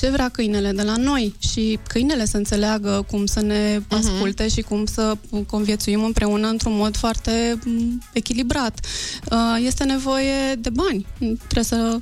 ce 0.00 0.08
vrea 0.10 0.28
câinele 0.28 0.72
de 0.72 0.82
la 0.82 0.96
noi 0.96 1.34
și 1.52 1.78
câinele 1.88 2.24
să 2.24 2.36
înțeleagă 2.36 3.04
cum 3.10 3.26
să 3.26 3.40
ne 3.40 3.80
Mhm. 3.88 3.96
asculte 3.96 4.48
și 4.48 4.60
cum 4.60 4.86
să 4.86 5.16
conviețuim 5.46 6.04
împreună 6.04 6.48
într-un 6.48 6.76
mod 6.76 6.96
foarte 6.96 7.58
m, 7.64 7.98
echilibrat. 8.12 8.86
Uh, 9.32 9.38
Este 9.64 9.84
nevoie 9.84 10.54
de 10.58 10.70
bani. 10.70 11.06
Trebuie 11.18 11.64
să 11.64 11.98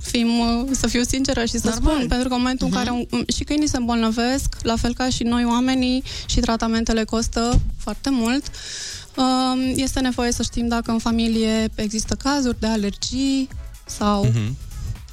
fim, 0.00 0.38
uh, 0.38 0.68
să 0.70 0.86
fiu 0.86 1.02
sinceră 1.02 1.44
și 1.44 1.58
să 1.58 1.68
Normal. 1.68 1.94
spun, 1.94 2.08
pentru 2.08 2.28
că 2.28 2.34
în 2.34 2.40
momentul 2.40 2.66
Mhm. 2.66 2.76
în 2.76 2.84
care 2.84 3.06
un, 3.10 3.24
și 3.36 3.44
câinii 3.44 3.68
se 3.68 3.76
îmbolnăvesc, 3.76 4.54
la 4.62 4.76
fel 4.76 4.94
ca 4.94 5.08
și 5.08 5.22
noi 5.22 5.44
oamenii, 5.44 6.02
și 6.26 6.40
tratamentele 6.40 7.04
costă 7.04 7.60
foarte 7.78 8.10
mult, 8.10 8.44
um, 9.16 9.72
este 9.76 10.00
nevoie 10.00 10.32
să 10.32 10.42
știm 10.42 10.68
dacă 10.68 10.90
în 10.90 10.98
familie 10.98 11.68
există 11.74 12.14
cazuri 12.14 12.60
de 12.60 12.66
alergii 12.66 13.48
sau... 13.86 14.24
Mhm. 14.24 14.56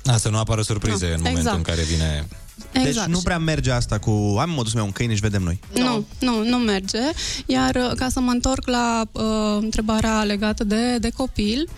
A, 0.06 0.18
să 0.18 0.30
nu 0.30 0.38
apară 0.38 0.62
surprize 0.62 1.08
Da, 1.08 1.14
în 1.14 1.18
momentul 1.18 1.40
exact. 1.40 1.58
în 1.58 1.64
care 1.64 1.82
vine... 1.82 2.28
Exact. 2.72 2.96
Deci 2.96 3.16
nu 3.16 3.20
prea 3.20 3.38
merge 3.38 3.72
asta 3.72 3.98
cu 3.98 4.38
am 4.40 4.50
modus 4.50 4.74
meu 4.74 4.86
un 4.86 4.92
câine 4.92 5.14
și 5.14 5.22
vedem 5.22 5.42
noi. 5.42 5.60
Nu, 5.74 6.06
nu, 6.20 6.44
nu 6.44 6.58
merge. 6.58 7.00
Iar 7.46 7.76
uh, 7.76 7.92
ca 7.96 8.10
să 8.10 8.20
mă 8.20 8.32
întorc 8.32 8.68
la 8.68 9.04
uh, 9.12 9.58
întrebarea 9.60 10.24
legată 10.24 10.64
de, 10.64 10.98
de 10.98 11.10
copil, 11.10 11.70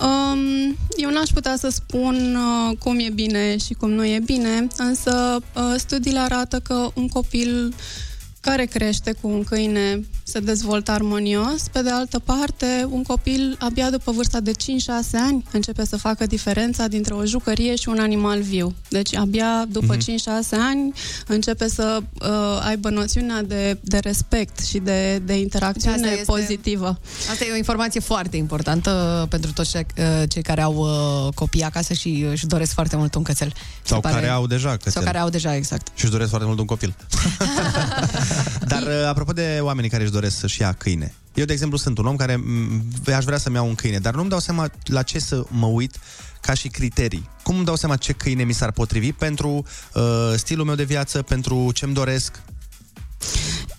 um, 0.00 0.76
eu 0.96 1.10
n-aș 1.10 1.28
putea 1.28 1.56
să 1.58 1.68
spun 1.68 2.36
uh, 2.36 2.76
cum 2.78 2.98
e 2.98 3.10
bine 3.14 3.56
și 3.56 3.72
cum 3.72 3.90
nu 3.90 4.04
e 4.04 4.20
bine, 4.24 4.66
însă 4.76 5.38
uh, 5.54 5.74
studiile 5.76 6.18
arată 6.18 6.58
că 6.58 6.90
un 6.94 7.08
copil 7.08 7.74
care 8.44 8.64
crește 8.64 9.12
cu 9.20 9.28
un 9.28 9.44
câine 9.44 10.00
se 10.22 10.40
dezvoltă 10.40 10.90
armonios. 10.90 11.62
Pe 11.72 11.82
de 11.82 11.90
altă 11.90 12.18
parte, 12.18 12.86
un 12.90 13.02
copil 13.02 13.56
abia 13.58 13.90
după 13.90 14.12
vârsta 14.12 14.40
de 14.40 14.50
5-6 14.52 14.54
ani 15.12 15.44
începe 15.52 15.84
să 15.86 15.96
facă 15.96 16.26
diferența 16.26 16.86
dintre 16.86 17.14
o 17.14 17.24
jucărie 17.24 17.74
și 17.76 17.88
un 17.88 17.98
animal 17.98 18.42
viu. 18.42 18.74
Deci 18.88 19.14
abia 19.16 19.64
după 19.68 19.94
Mhm. 19.94 20.00
5-6 20.00 20.56
ani 20.58 20.92
începe 21.26 21.68
să 21.68 22.00
uh, 22.20 22.28
aibă 22.66 22.90
noțiunea 22.90 23.42
de, 23.42 23.78
de 23.80 23.98
respect 23.98 24.58
și 24.66 24.78
de, 24.78 25.18
de 25.18 25.38
interacțiune 25.38 25.94
Asta 25.96 26.08
este- 26.10 26.24
pozitivă. 26.24 26.98
Asta 27.30 27.44
e 27.44 27.52
o 27.52 27.56
informație 27.56 28.00
foarte 28.00 28.36
importantă 28.36 29.26
pentru 29.30 29.52
toți 29.52 29.70
cei, 29.70 29.86
uh, 29.98 30.22
cei 30.28 30.42
care 30.42 30.62
au 30.62 30.74
uh, 30.74 31.32
copii 31.34 31.62
acasă 31.62 31.92
și 31.92 32.26
își 32.30 32.46
doresc 32.46 32.72
foarte 32.72 32.96
mult 32.96 33.14
un 33.14 33.22
cățel. 33.22 33.52
Sau 33.82 33.96
Se 33.96 34.08
pare- 34.08 34.14
care 34.20 34.28
au 34.32 34.46
deja 34.46 34.70
cățel. 34.70 34.92
Sau 34.92 35.02
care 35.02 35.18
au 35.18 35.28
deja, 35.28 35.54
exact. 35.56 35.86
Și 35.94 36.02
își 36.04 36.12
doresc 36.12 36.28
foarte 36.30 36.46
mult 36.46 36.58
un 36.58 36.64
copil. 36.66 36.94
Dar 38.66 38.82
uh, 38.82 39.06
apropo 39.06 39.32
de 39.32 39.58
oamenii 39.60 39.90
care 39.90 40.02
își 40.02 40.12
doresc 40.12 40.38
să-și 40.38 40.60
ia 40.60 40.72
câine. 40.72 41.14
Eu, 41.34 41.44
de 41.44 41.52
exemplu, 41.52 41.76
sunt 41.76 41.98
un 41.98 42.06
om 42.06 42.16
care 42.16 42.36
m, 42.36 42.82
aș 43.16 43.24
vrea 43.24 43.38
să-mi 43.38 43.54
iau 43.54 43.66
un 43.66 43.74
câine, 43.74 43.98
dar 43.98 44.14
nu-mi 44.14 44.28
dau 44.28 44.38
seama 44.38 44.70
la 44.84 45.02
ce 45.02 45.18
să 45.18 45.44
mă 45.48 45.66
uit 45.66 45.96
ca 46.40 46.54
și 46.54 46.68
criterii. 46.68 47.28
Cum 47.42 47.56
îmi 47.56 47.64
dau 47.64 47.76
seama 47.76 47.96
ce 47.96 48.12
câine 48.12 48.42
mi 48.42 48.52
s-ar 48.52 48.70
potrivi 48.70 49.12
pentru 49.12 49.48
uh, 49.94 50.02
stilul 50.36 50.64
meu 50.64 50.74
de 50.74 50.84
viață, 50.84 51.22
pentru 51.22 51.70
ce-mi 51.72 51.94
doresc? 51.94 52.42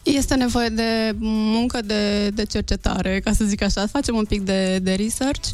Este 0.06 0.36
nevoie 0.36 0.70
de 0.70 1.16
muncă 1.20 1.80
de, 1.86 2.30
de 2.30 2.44
cercetare, 2.44 3.22
ca 3.24 3.32
să 3.34 3.46
zic 3.46 3.62
așa. 3.62 3.88
Facem 3.88 4.16
un 4.16 4.26
pic 4.26 4.42
de, 4.42 4.80
de 4.82 4.94
research 4.94 5.50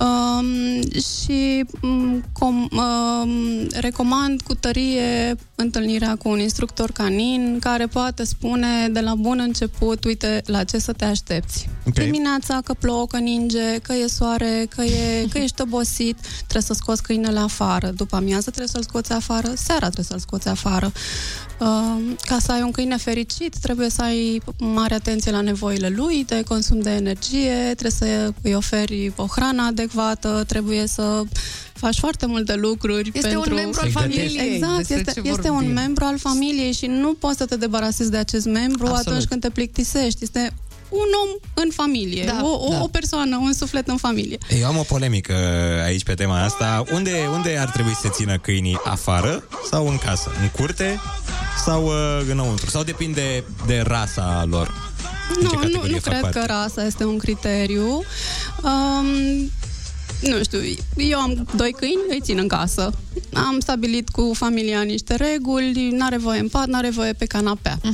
um, 0.00 0.82
și 1.00 1.64
um, 1.82 2.24
com, 2.32 2.68
um, 2.72 3.66
recomand 3.72 4.42
cu 4.42 4.54
tărie 4.54 5.36
întâlnirea 5.54 6.16
cu 6.16 6.28
un 6.28 6.38
instructor 6.38 6.90
canin 6.90 7.58
care 7.60 7.86
poate 7.86 8.24
spune 8.24 8.88
de 8.88 9.00
la 9.00 9.14
bun 9.14 9.38
început, 9.38 10.04
uite, 10.04 10.42
la 10.46 10.64
ce 10.64 10.78
să 10.78 10.92
te 10.92 11.04
aștepți. 11.04 11.68
Ok. 11.86 11.94
Dimineața 11.94 12.60
că 12.64 12.74
plouă, 12.74 13.06
că 13.06 13.18
ninge, 13.18 13.78
că 13.82 13.92
e 13.92 14.06
soare, 14.06 14.66
că, 14.76 14.82
e, 14.82 15.26
că 15.32 15.38
ești 15.38 15.60
obosit, 15.60 16.16
trebuie 16.36 16.62
să 16.62 16.72
scoți 16.72 17.02
câinele 17.02 17.38
afară. 17.38 17.92
După 17.96 18.16
amiază 18.16 18.50
trebuie 18.50 18.66
să-l 18.66 18.82
scoți 18.82 19.12
afară, 19.12 19.52
seara 19.54 19.84
trebuie 19.84 20.04
să-l 20.04 20.18
scoți 20.18 20.48
afară. 20.48 20.92
Uh, 21.60 22.14
ca 22.20 22.38
să 22.38 22.52
ai 22.52 22.62
un 22.62 22.70
câine 22.70 22.96
fericit, 22.96 23.56
trebuie 23.60 23.81
să 23.90 24.02
ai 24.02 24.42
mare 24.58 24.94
atenție 24.94 25.30
la 25.30 25.40
nevoile 25.40 25.88
lui 25.88 26.24
de 26.26 26.42
consum 26.48 26.80
de 26.80 26.90
energie, 26.90 27.54
trebuie 27.76 27.90
să 27.90 28.32
îi 28.42 28.54
oferi 28.54 29.12
o 29.16 29.26
hrană 29.26 29.62
adecvată, 29.62 30.44
trebuie 30.46 30.86
să 30.86 31.22
faci 31.72 31.98
foarte 31.98 32.26
multe 32.26 32.54
lucruri 32.54 33.10
Este 33.14 33.28
pentru... 33.28 33.50
un 33.50 33.56
membru 33.56 33.80
al 33.82 33.90
Să-i 33.90 34.02
gătești. 34.02 34.26
familiei, 34.36 34.54
Exact, 34.54 34.76
despre 34.76 34.96
este, 34.96 35.20
ce 35.20 35.28
este 35.28 35.48
un 35.48 35.54
vorbim. 35.54 35.72
membru 35.72 36.04
al 36.04 36.18
familiei 36.18 36.72
și 36.72 36.86
nu 36.86 37.12
poți 37.14 37.36
să 37.36 37.44
te 37.46 37.56
debarasezi 37.56 38.10
de 38.10 38.16
acest 38.16 38.46
membru 38.46 38.86
Absolut. 38.86 39.06
atunci 39.06 39.24
când 39.24 39.40
te 39.40 39.50
plictisești. 39.50 40.22
Este 40.22 40.52
un 40.92 41.08
om 41.22 41.28
în 41.64 41.70
familie, 41.74 42.24
Da, 42.24 42.40
o, 42.42 42.64
o, 42.66 42.70
da. 42.70 42.82
o 42.82 42.86
persoană, 42.86 43.36
un 43.36 43.52
suflet 43.52 43.88
în 43.88 43.96
familie. 43.96 44.38
Eu 44.60 44.66
am 44.66 44.76
o 44.78 44.82
polemică 44.82 45.34
aici 45.84 46.02
pe 46.04 46.14
tema 46.14 46.42
asta. 46.44 46.84
Unde, 46.92 47.28
unde 47.32 47.56
ar 47.60 47.68
trebui 47.70 47.92
să 47.94 48.00
se 48.02 48.08
țină 48.08 48.38
câinii? 48.38 48.78
Afară 48.84 49.44
sau 49.70 49.88
în 49.88 49.98
casă? 49.98 50.30
În 50.42 50.48
curte 50.48 51.00
sau 51.64 51.84
uh, 51.86 51.92
înăuntru? 52.30 52.70
Sau 52.70 52.82
depinde 52.82 53.44
de 53.66 53.80
rasa 53.86 54.44
lor? 54.48 54.90
În 55.28 55.34
ce 55.36 55.42
Nu, 55.42 55.50
nu, 55.52 55.58
categorie 55.60 55.92
nu 55.94 55.98
fac 56.00 56.08
cred 56.12 56.20
parte? 56.20 56.38
că 56.38 56.44
rasa 56.46 56.84
este 56.86 57.04
un 57.04 57.18
criteriu. 57.18 58.02
Um, 58.62 59.50
nu 60.22 60.42
știu, 60.42 60.58
eu 60.96 61.18
am 61.18 61.46
doi 61.56 61.72
câini, 61.72 62.00
îi 62.08 62.20
țin 62.22 62.38
în 62.38 62.48
casă. 62.48 62.92
Am 63.32 63.60
stabilit 63.60 64.08
cu 64.08 64.30
familia 64.34 64.80
niște 64.80 65.14
reguli, 65.14 65.90
n-are 65.90 66.16
voie 66.16 66.40
în 66.40 66.48
pat, 66.48 66.66
n-are 66.66 66.90
voie 66.90 67.12
pe 67.12 67.24
canapea. 67.24 67.78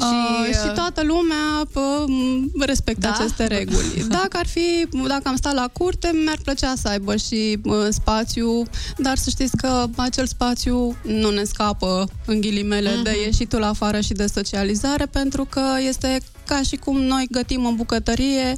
Uh, 0.00 0.46
Și, 0.46 0.52
și, 0.52 0.66
uh, 0.66 0.72
toată 0.74 1.02
lumea 1.02 1.68
pă, 1.72 2.04
m, 2.06 2.50
respectă 2.64 3.06
Da? 3.06 3.12
aceste 3.18 3.46
reguli. 3.46 4.04
Dacă 4.18 4.36
ar 4.36 4.46
fi, 4.46 4.86
dacă 5.08 5.22
am 5.24 5.36
stat 5.36 5.54
la 5.54 5.68
curte, 5.72 6.10
mi-ar 6.24 6.38
plăcea 6.44 6.72
să 6.76 6.88
aibă 6.88 7.16
și 7.16 7.58
uh, 7.64 7.86
spațiu, 7.90 8.62
dar 8.96 9.16
să 9.16 9.30
știți 9.30 9.56
că 9.56 9.86
acel 9.96 10.26
spațiu 10.26 10.96
nu 11.02 11.30
ne 11.30 11.44
scapă 11.44 12.08
în 12.26 12.40
ghilimele 12.40 12.90
de 13.02 13.16
ieșitul 13.24 13.62
afară 13.62 14.00
și 14.00 14.12
de 14.12 14.26
socializare, 14.26 15.06
pentru 15.06 15.44
că 15.44 15.62
este 15.88 16.20
ca 16.46 16.62
și 16.62 16.76
cum 16.76 17.00
noi 17.00 17.26
gătim 17.30 17.66
în 17.66 17.74
bucătărie, 17.76 18.56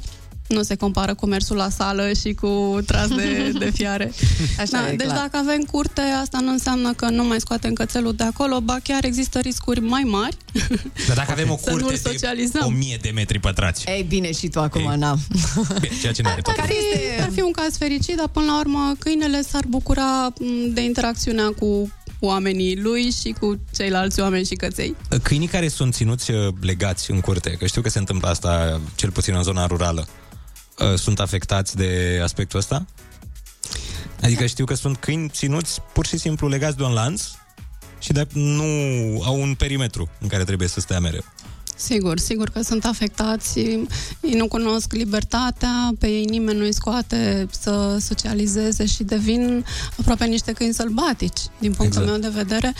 nu 0.53 0.63
se 0.63 0.75
compară 0.75 1.13
cu 1.13 1.25
mersul 1.25 1.55
la 1.55 1.69
sală 1.69 2.11
și 2.21 2.33
cu 2.33 2.79
tras 2.85 3.07
de, 3.07 3.51
de 3.59 3.71
fiare. 3.73 4.11
Așa 4.59 4.81
da, 4.81 4.91
e, 4.91 4.95
deci 4.95 5.07
clar. 5.07 5.17
dacă 5.17 5.37
avem 5.37 5.61
curte, 5.71 6.01
asta 6.01 6.39
nu 6.39 6.51
înseamnă 6.51 6.93
că 6.93 7.09
nu 7.09 7.23
mai 7.23 7.39
scoatem 7.39 7.73
cățelul 7.73 8.13
de 8.13 8.23
acolo, 8.23 8.61
ba 8.61 8.77
chiar 8.83 9.05
există 9.05 9.39
riscuri 9.39 9.79
mai 9.79 10.03
mari. 10.03 10.37
Dar 11.07 11.15
dacă 11.15 11.31
avem 11.31 11.49
o 11.49 11.57
Să 11.63 11.69
nu-l 11.69 11.81
curte 11.81 11.99
de 12.03 12.09
socializăm. 12.09 12.65
1000 12.65 12.97
de 13.01 13.11
metri 13.13 13.39
pătrați. 13.39 13.89
Ei, 13.89 14.03
bine, 14.03 14.31
și 14.31 14.47
tu 14.47 14.59
acum, 14.59 14.87
Ana. 14.87 15.17
Bine, 15.79 15.93
ceea 16.01 16.13
ce 16.13 16.21
nu 16.21 16.29
are 16.29 16.41
tot. 16.41 16.57
Ar 16.57 16.65
fi, 16.65 17.21
ar 17.21 17.29
fi 17.33 17.41
un 17.41 17.51
caz 17.51 17.77
fericit, 17.77 18.15
dar 18.15 18.27
până 18.27 18.45
la 18.45 18.59
urmă 18.59 18.93
câinele 18.99 19.41
s-ar 19.41 19.63
bucura 19.67 20.33
m, 20.39 20.73
de 20.73 20.83
interacțiunea 20.83 21.53
cu 21.59 21.91
oamenii 22.19 22.79
lui 22.81 23.11
și 23.21 23.35
cu 23.39 23.59
ceilalți 23.75 24.19
oameni 24.19 24.45
și 24.45 24.55
căței. 24.55 24.95
Câinii 25.23 25.47
care 25.47 25.67
sunt 25.67 25.93
ținuți 25.93 26.31
uh, 26.31 26.53
legați 26.61 27.11
în 27.11 27.19
curte, 27.19 27.49
că 27.49 27.65
știu 27.65 27.81
că 27.81 27.89
se 27.89 27.99
întâmplă 27.99 28.27
asta 28.29 28.81
cel 28.95 29.11
puțin 29.11 29.35
în 29.35 29.43
zona 29.43 29.65
rurală, 29.65 30.07
uh, 30.83 30.97
sunt 30.97 31.19
afectați 31.19 31.75
de 31.75 32.19
aspectul 32.23 32.59
ăsta? 32.59 32.85
Adică 34.21 34.45
știu 34.45 34.65
că 34.65 34.73
sunt 34.73 34.97
câini 34.97 35.29
ținuți 35.29 35.81
pur 35.93 36.05
și 36.05 36.17
simplu 36.17 36.47
legați 36.47 36.77
de 36.77 36.83
un 36.83 36.93
lanț 36.93 37.23
și 37.99 38.11
de 38.11 38.27
nu 38.33 38.63
au 39.23 39.41
un 39.41 39.55
perimetru 39.55 40.09
în 40.19 40.27
care 40.27 40.43
trebuie 40.43 40.67
să 40.67 40.79
stea 40.79 40.99
mereu. 40.99 41.23
Sigur, 41.75 42.19
sigur 42.19 42.49
că 42.49 42.61
sunt 42.61 42.85
afectați, 42.85 43.59
ei 44.21 44.33
nu 44.35 44.47
cunosc 44.47 44.93
libertatea, 44.93 45.91
pe 45.99 46.07
ei 46.07 46.25
nimeni 46.25 46.57
nu 46.57 46.63
îi 46.65 46.73
scoate 46.73 47.47
să 47.61 47.97
socializeze 47.99 48.85
și 48.85 49.03
devin 49.03 49.65
aproape 49.99 50.25
niște 50.25 50.51
câini 50.51 50.73
sălbatici, 50.73 51.39
din 51.59 51.71
punctul 51.73 52.01
Exact. 52.01 52.21
meu 52.21 52.31
de 52.31 52.37
vedere. 52.43 52.73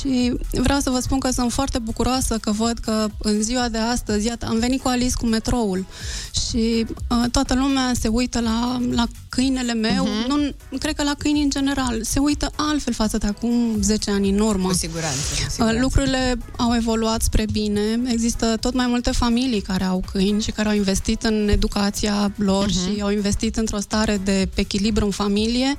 Și 0.00 0.32
vreau 0.50 0.80
să 0.80 0.90
vă 0.90 0.98
spun 1.00 1.18
că 1.18 1.30
sunt 1.30 1.52
foarte 1.52 1.78
bucuroasă 1.78 2.38
că 2.38 2.50
văd 2.50 2.78
că 2.78 3.06
în 3.22 3.42
ziua 3.42 3.68
de 3.68 3.78
astăzi, 3.78 4.26
iată, 4.26 4.46
am 4.46 4.58
venit 4.58 4.82
cu 4.82 4.88
Alice 4.88 5.14
cu 5.18 5.26
metroul 5.26 5.86
și 6.48 6.86
uh, 7.10 7.30
toată 7.30 7.54
lumea 7.54 7.92
se 8.00 8.08
uită 8.08 8.40
la, 8.40 8.80
la 8.90 9.06
câinele 9.28 9.72
meu, 9.74 10.04
Mhm. 10.04 10.28
nu, 10.28 10.78
cred 10.78 10.94
că 10.94 11.02
la 11.02 11.14
câini 11.18 11.42
în 11.42 11.50
general, 11.50 12.00
se 12.02 12.18
uită 12.18 12.50
altfel 12.56 12.92
față 12.92 13.18
de 13.18 13.26
acum 13.26 13.76
10 13.82 14.10
ani 14.10 14.28
în 14.30 14.38
urmă. 14.38 14.68
Cu 14.68 14.74
siguranță. 14.74 15.16
Cu 15.30 15.40
Uh, 15.44 15.46
siguranță. 15.50 15.80
Lucrurile 15.80 16.36
au 16.56 16.74
evoluat 16.74 17.22
spre 17.22 17.44
bine. 17.52 17.80
Există 18.06 18.26
tot 18.36 18.74
mai 18.74 18.86
multe 18.88 19.10
familii 19.10 19.60
care 19.60 19.84
au 19.84 20.02
câini 20.12 20.42
și 20.42 20.50
care 20.50 20.68
au 20.68 20.74
investit 20.74 21.22
în 21.22 21.48
educația 21.50 22.32
lor 22.36 22.66
Mhm. 22.66 22.94
și 22.94 23.00
au 23.00 23.10
investit 23.10 23.56
într-o 23.56 23.78
stare 23.78 24.20
de 24.24 24.48
echilibru 24.54 25.04
în 25.04 25.10
familie 25.10 25.76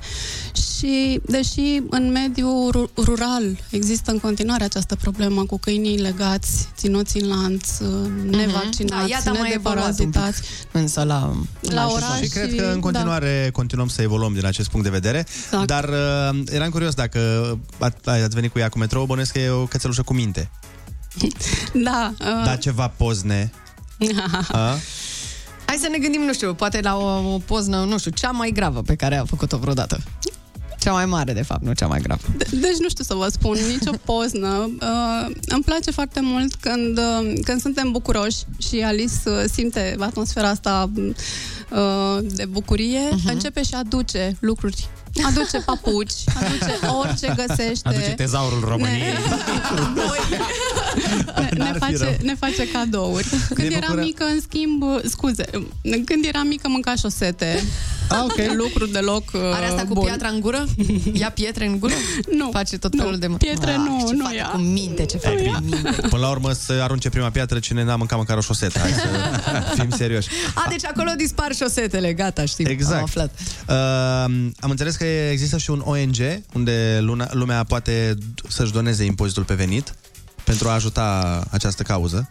și 0.78 1.20
deși 1.26 1.80
în 1.90 2.10
mediul 2.10 2.70
ru- 2.70 2.90
rural 2.96 3.44
există 3.70 4.10
în 4.10 4.18
continuare 4.18 4.64
această 4.64 4.96
problemă 4.96 5.44
cu 5.44 5.58
câinii 5.58 5.98
legați, 5.98 6.68
ținuți 6.76 7.16
în 7.22 7.28
lanț, 7.28 7.78
uh, 7.78 7.88
nevaccinați, 8.30 9.02
Da, 9.02 9.08
iată, 9.08 9.28
am 9.30 9.36
mai 9.38 9.52
evoluat 9.54 9.88
un 9.88 9.94
pic. 9.94 10.04
nedeparazitați. 10.04 10.42
Însă 10.72 11.02
la, 11.02 11.32
La 11.60 11.86
oraș 11.90 12.20
Și 12.22 12.28
cred 12.28 12.48
că 12.54 12.54
și- 12.64 12.70
în 12.74 12.80
continuare 12.80 13.40
da. 13.44 13.50
continuăm 13.50 13.88
să 13.88 14.02
evoluăm 14.02 14.32
din 14.32 14.46
acest 14.46 14.68
punct 14.70 14.84
de 14.86 14.92
vedere. 14.92 15.26
Exact. 15.44 15.66
Dar 15.66 15.84
uh, 15.88 16.40
eram 16.50 16.70
curios 16.70 16.94
dacă 16.94 17.18
a- 17.78 18.10
ați 18.10 18.34
venit 18.34 18.52
cu 18.52 18.58
ea 18.58 18.68
cu 18.68 18.78
metrou, 18.78 19.06
bănuiesc 19.06 19.32
că 19.32 19.38
e 19.38 19.48
o 19.50 19.64
cățelușă 19.66 20.02
cu 20.02 20.12
minte. 20.14 20.50
Da. 21.72 22.12
Uh, 22.20 22.44
Da, 22.44 22.56
ceva 22.56 22.88
pozne. 22.88 23.52
A? 24.52 24.76
Hai 25.66 25.78
să 25.80 25.88
ne 25.90 25.98
gândim, 25.98 26.20
nu 26.20 26.32
știu, 26.32 26.54
poate 26.54 26.80
la 26.80 26.96
o, 26.96 27.32
o 27.34 27.38
poznă, 27.38 27.84
nu 27.84 27.98
știu, 27.98 28.10
cea 28.10 28.30
mai 28.30 28.50
gravă 28.50 28.82
pe 28.82 28.94
care 28.94 29.16
a 29.16 29.24
făcut-o 29.24 29.56
vreodată. 29.58 29.98
Cea 30.80 30.92
mai 30.92 31.06
mare, 31.06 31.32
de 31.32 31.42
fapt, 31.42 31.62
nu 31.62 31.72
cea 31.72 31.86
mai 31.86 32.00
gravă. 32.00 32.22
De- 32.36 32.46
Deci 32.50 32.76
nu 32.78 32.88
știu 32.88 33.04
să 33.04 33.14
vă 33.14 33.28
spun, 33.28 33.56
nicio 33.68 33.90
poznă. 34.04 34.70
Uh, 34.80 35.34
îmi 35.46 35.62
place 35.62 35.90
foarte 35.90 36.20
mult 36.22 36.54
când, 36.54 36.98
uh, 36.98 37.32
când 37.44 37.60
suntem 37.60 37.92
bucuroși 37.92 38.36
și 38.68 38.80
Alice 38.80 39.14
uh, 39.24 39.44
simte 39.52 39.96
atmosfera 39.98 40.48
asta 40.48 40.90
uh, 41.70 42.18
de 42.22 42.44
bucurie, 42.44 43.00
Mhm. 43.10 43.20
uh-huh. 43.20 43.32
începe 43.32 43.62
și 43.62 43.74
aduce 43.74 44.36
lucruri. 44.40 44.88
Aduce 45.26 45.58
papuci, 45.64 46.12
aduce 46.40 46.86
orice 46.98 47.34
găsește. 47.46 47.88
Aduce 47.88 48.10
tezaurul 48.10 48.64
României. 48.68 49.00
ne, 51.36 51.48
ne, 51.52 51.58
N-ar 51.58 51.72
fi 51.72 51.78
face, 51.78 51.96
rău. 51.96 52.14
ne 52.22 52.34
face 52.34 52.68
cadouri. 52.68 53.26
Când 53.54 53.68
Ne 53.68 53.74
eram 53.76 53.88
bucură- 53.88 54.02
mică, 54.04 54.24
în 54.24 54.40
schimb, 54.40 54.82
scuze, 55.04 55.44
când 55.82 56.24
eram 56.24 56.46
mică 56.46 56.68
mânca 56.68 56.94
șosete. 56.94 57.62
Ah, 58.08 58.18
ok. 58.22 58.54
Lucru 58.56 58.86
deloc 58.86 59.30
uh, 59.32 59.40
Are 59.54 59.64
asta 59.66 59.84
cu 59.88 59.94
bun. 59.94 60.04
piatra 60.04 60.28
în 60.28 60.40
gură? 60.40 60.64
Ia 61.12 61.30
pietre 61.30 61.66
în 61.66 61.78
gură? 61.78 61.92
Nu. 62.36 62.48
Face 62.52 62.78
tot 62.78 62.94
Nu, 62.94 63.02
felul 63.02 63.18
de... 63.18 63.26
pietre 63.38 63.76
nu, 63.76 64.04
ce 64.08 64.14
nu 64.14 64.24
face 64.24 64.36
ia. 64.36 64.46
cu 64.46 64.56
minte, 64.58 65.04
ce 65.04 65.16
face 65.16 65.42
cu 65.44 65.58
minte. 65.62 65.90
Până 66.08 66.22
la 66.22 66.30
urmă 66.30 66.52
să 66.52 66.72
arunce 66.82 67.08
prima 67.08 67.30
piatră 67.30 67.58
cine 67.58 67.84
n-a 67.84 67.96
mâncat 67.96 68.18
măcar 68.18 68.36
o 68.36 68.40
șosetă. 68.40 68.78
Hai 68.78 68.92
să 68.92 69.08
fim 69.80 69.90
serioși. 69.90 70.28
A, 70.54 70.66
deci 70.68 70.84
acolo 70.84 71.10
dispar 71.16 71.52
șosetele, 71.54 72.12
gata, 72.12 72.44
știm. 72.44 72.66
Exact. 72.66 72.96
Am 72.96 73.02
aflat. 73.02 73.30
Uh, 73.68 73.74
am 74.60 74.70
înțeles 74.70 74.96
că 75.00 75.06
există 75.06 75.58
și 75.58 75.70
un 75.70 75.82
ONG 75.84 76.16
unde 76.54 76.98
luna, 77.00 77.28
lumea 77.32 77.64
poate 77.64 78.14
să-și 78.48 78.72
doneze 78.72 79.04
impozitul 79.04 79.44
pe 79.44 79.54
venit 79.54 79.94
pentru 80.50 80.68
a 80.68 80.72
ajuta 80.72 81.40
această 81.50 81.82
cauză. 81.82 82.28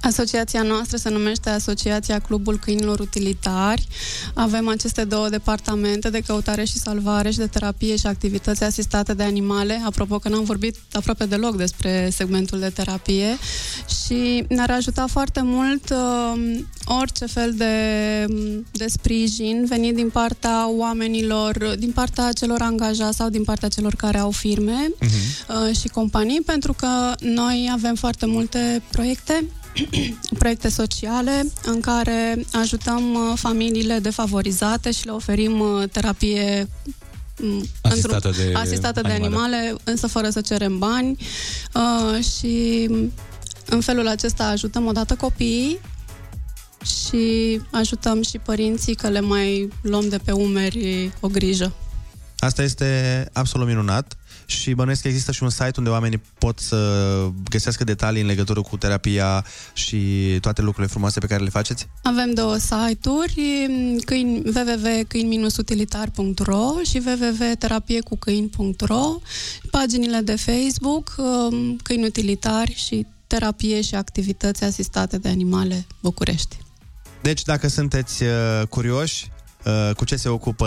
Asociația 0.00 0.62
noastră 0.62 0.96
se 0.96 1.08
numește 1.08 1.50
Asociația 1.50 2.18
Clubul 2.18 2.58
Câinilor 2.58 3.00
Utilitari. 3.00 3.86
Avem 4.34 4.68
aceste 4.68 5.04
două 5.04 5.28
departamente 5.28 6.10
de 6.10 6.20
căutare 6.26 6.64
și 6.64 6.78
salvare 6.78 7.30
și 7.30 7.38
de 7.38 7.46
terapie 7.46 7.96
și 7.96 8.06
activități 8.06 8.64
asistate 8.64 9.14
de 9.14 9.22
animale. 9.22 9.82
Apropo 9.86 10.18
că 10.18 10.28
n-am 10.28 10.44
vorbit 10.44 10.76
aproape 10.92 11.24
deloc 11.24 11.56
despre 11.56 12.10
segmentul 12.12 12.58
de 12.58 12.68
terapie 12.68 13.38
și 14.04 14.44
ne-ar 14.48 14.70
ajuta 14.70 15.06
foarte 15.06 15.40
mult 15.44 15.90
uh, 15.90 16.60
orice 16.86 17.26
fel 17.26 17.54
de, 17.54 17.74
de 18.72 18.86
sprijin 18.88 19.64
venit 19.68 19.94
din 19.94 20.08
partea 20.08 20.68
oamenilor, 20.70 21.74
din 21.78 21.90
partea 21.90 22.32
celor 22.32 22.60
angajați 22.60 23.16
sau 23.16 23.28
din 23.28 23.44
partea 23.44 23.68
celor 23.68 23.94
care 23.94 24.18
au 24.18 24.30
firme 24.30 24.90
uh, 25.00 25.76
și 25.76 25.88
companii, 25.88 26.40
pentru 26.40 26.72
că 26.72 27.14
noi 27.20 27.45
avem 27.72 27.94
foarte 27.94 28.26
multe 28.26 28.82
proiecte 28.90 29.44
proiecte 30.38 30.68
sociale 30.68 31.46
în 31.64 31.80
care 31.80 32.44
ajutăm 32.52 33.14
uh, 33.14 33.32
familiile 33.34 33.98
defavorizate 33.98 34.90
și 34.90 35.04
le 35.04 35.10
oferim 35.10 35.60
uh, 35.60 35.88
terapie 35.92 36.68
m, 37.40 37.62
Asistată 37.82 38.28
într-un- 38.28 38.46
de 38.46 38.54
asistată 38.54 39.00
de 39.00 39.12
animale. 39.12 39.56
animale, 39.56 39.74
însă 39.84 40.06
fără 40.06 40.30
să 40.30 40.40
cerem 40.40 40.78
bani 40.78 41.16
uh, 41.74 42.24
și 42.24 42.88
în 43.68 43.80
felul 43.80 44.08
acesta 44.08 44.46
ajutăm 44.46 44.86
odată 44.86 45.14
copiii 45.14 45.78
și 46.84 47.60
ajutăm 47.70 48.22
și 48.22 48.38
părinții 48.38 48.94
că 48.94 49.08
le 49.08 49.20
mai 49.20 49.68
luăm 49.82 50.08
de 50.08 50.18
pe 50.18 50.32
umeri 50.32 51.12
o 51.20 51.28
grijă. 51.28 51.72
Asta 52.38 52.62
este 52.62 53.28
absolut 53.32 53.66
minunat 53.66 54.16
și 54.46 54.72
bănuiesc 54.72 55.02
că 55.02 55.08
există 55.08 55.32
și 55.32 55.42
un 55.42 55.50
site 55.50 55.72
unde 55.76 55.90
oamenii 55.90 56.22
pot 56.38 56.58
să 56.58 57.30
găsească 57.50 57.84
detalii 57.84 58.20
în 58.20 58.26
legătură 58.26 58.60
cu 58.60 58.76
terapia 58.76 59.44
și 59.72 59.98
toate 60.40 60.62
lucrurile 60.62 60.92
frumoase 60.92 61.20
pe 61.20 61.26
care 61.26 61.42
le 61.42 61.48
faceți. 61.48 61.88
Avem 62.02 62.34
două 62.34 62.56
site-uri, 62.56 63.68
câini, 64.04 64.42
www.câini-utilitar.ro 64.54 66.72
și 66.84 67.02
www.terapiecucâini.ro 67.06 69.20
paginile 69.70 70.20
de 70.20 70.36
Facebook, 70.36 71.14
um, 71.16 71.76
câini 71.82 72.04
utilitari 72.04 72.74
și 72.86 73.06
terapie 73.26 73.80
și 73.80 73.94
activități 73.94 74.64
asistate 74.64 75.18
de 75.18 75.28
animale 75.28 75.86
București. 76.00 76.56
Deci, 77.22 77.42
dacă 77.42 77.68
sunteți 77.68 78.22
uh, 78.22 78.62
curioși 78.68 79.26
uh, 79.28 79.35
cu 79.96 80.04
ce 80.04 80.16
se 80.16 80.28
ocupă 80.28 80.66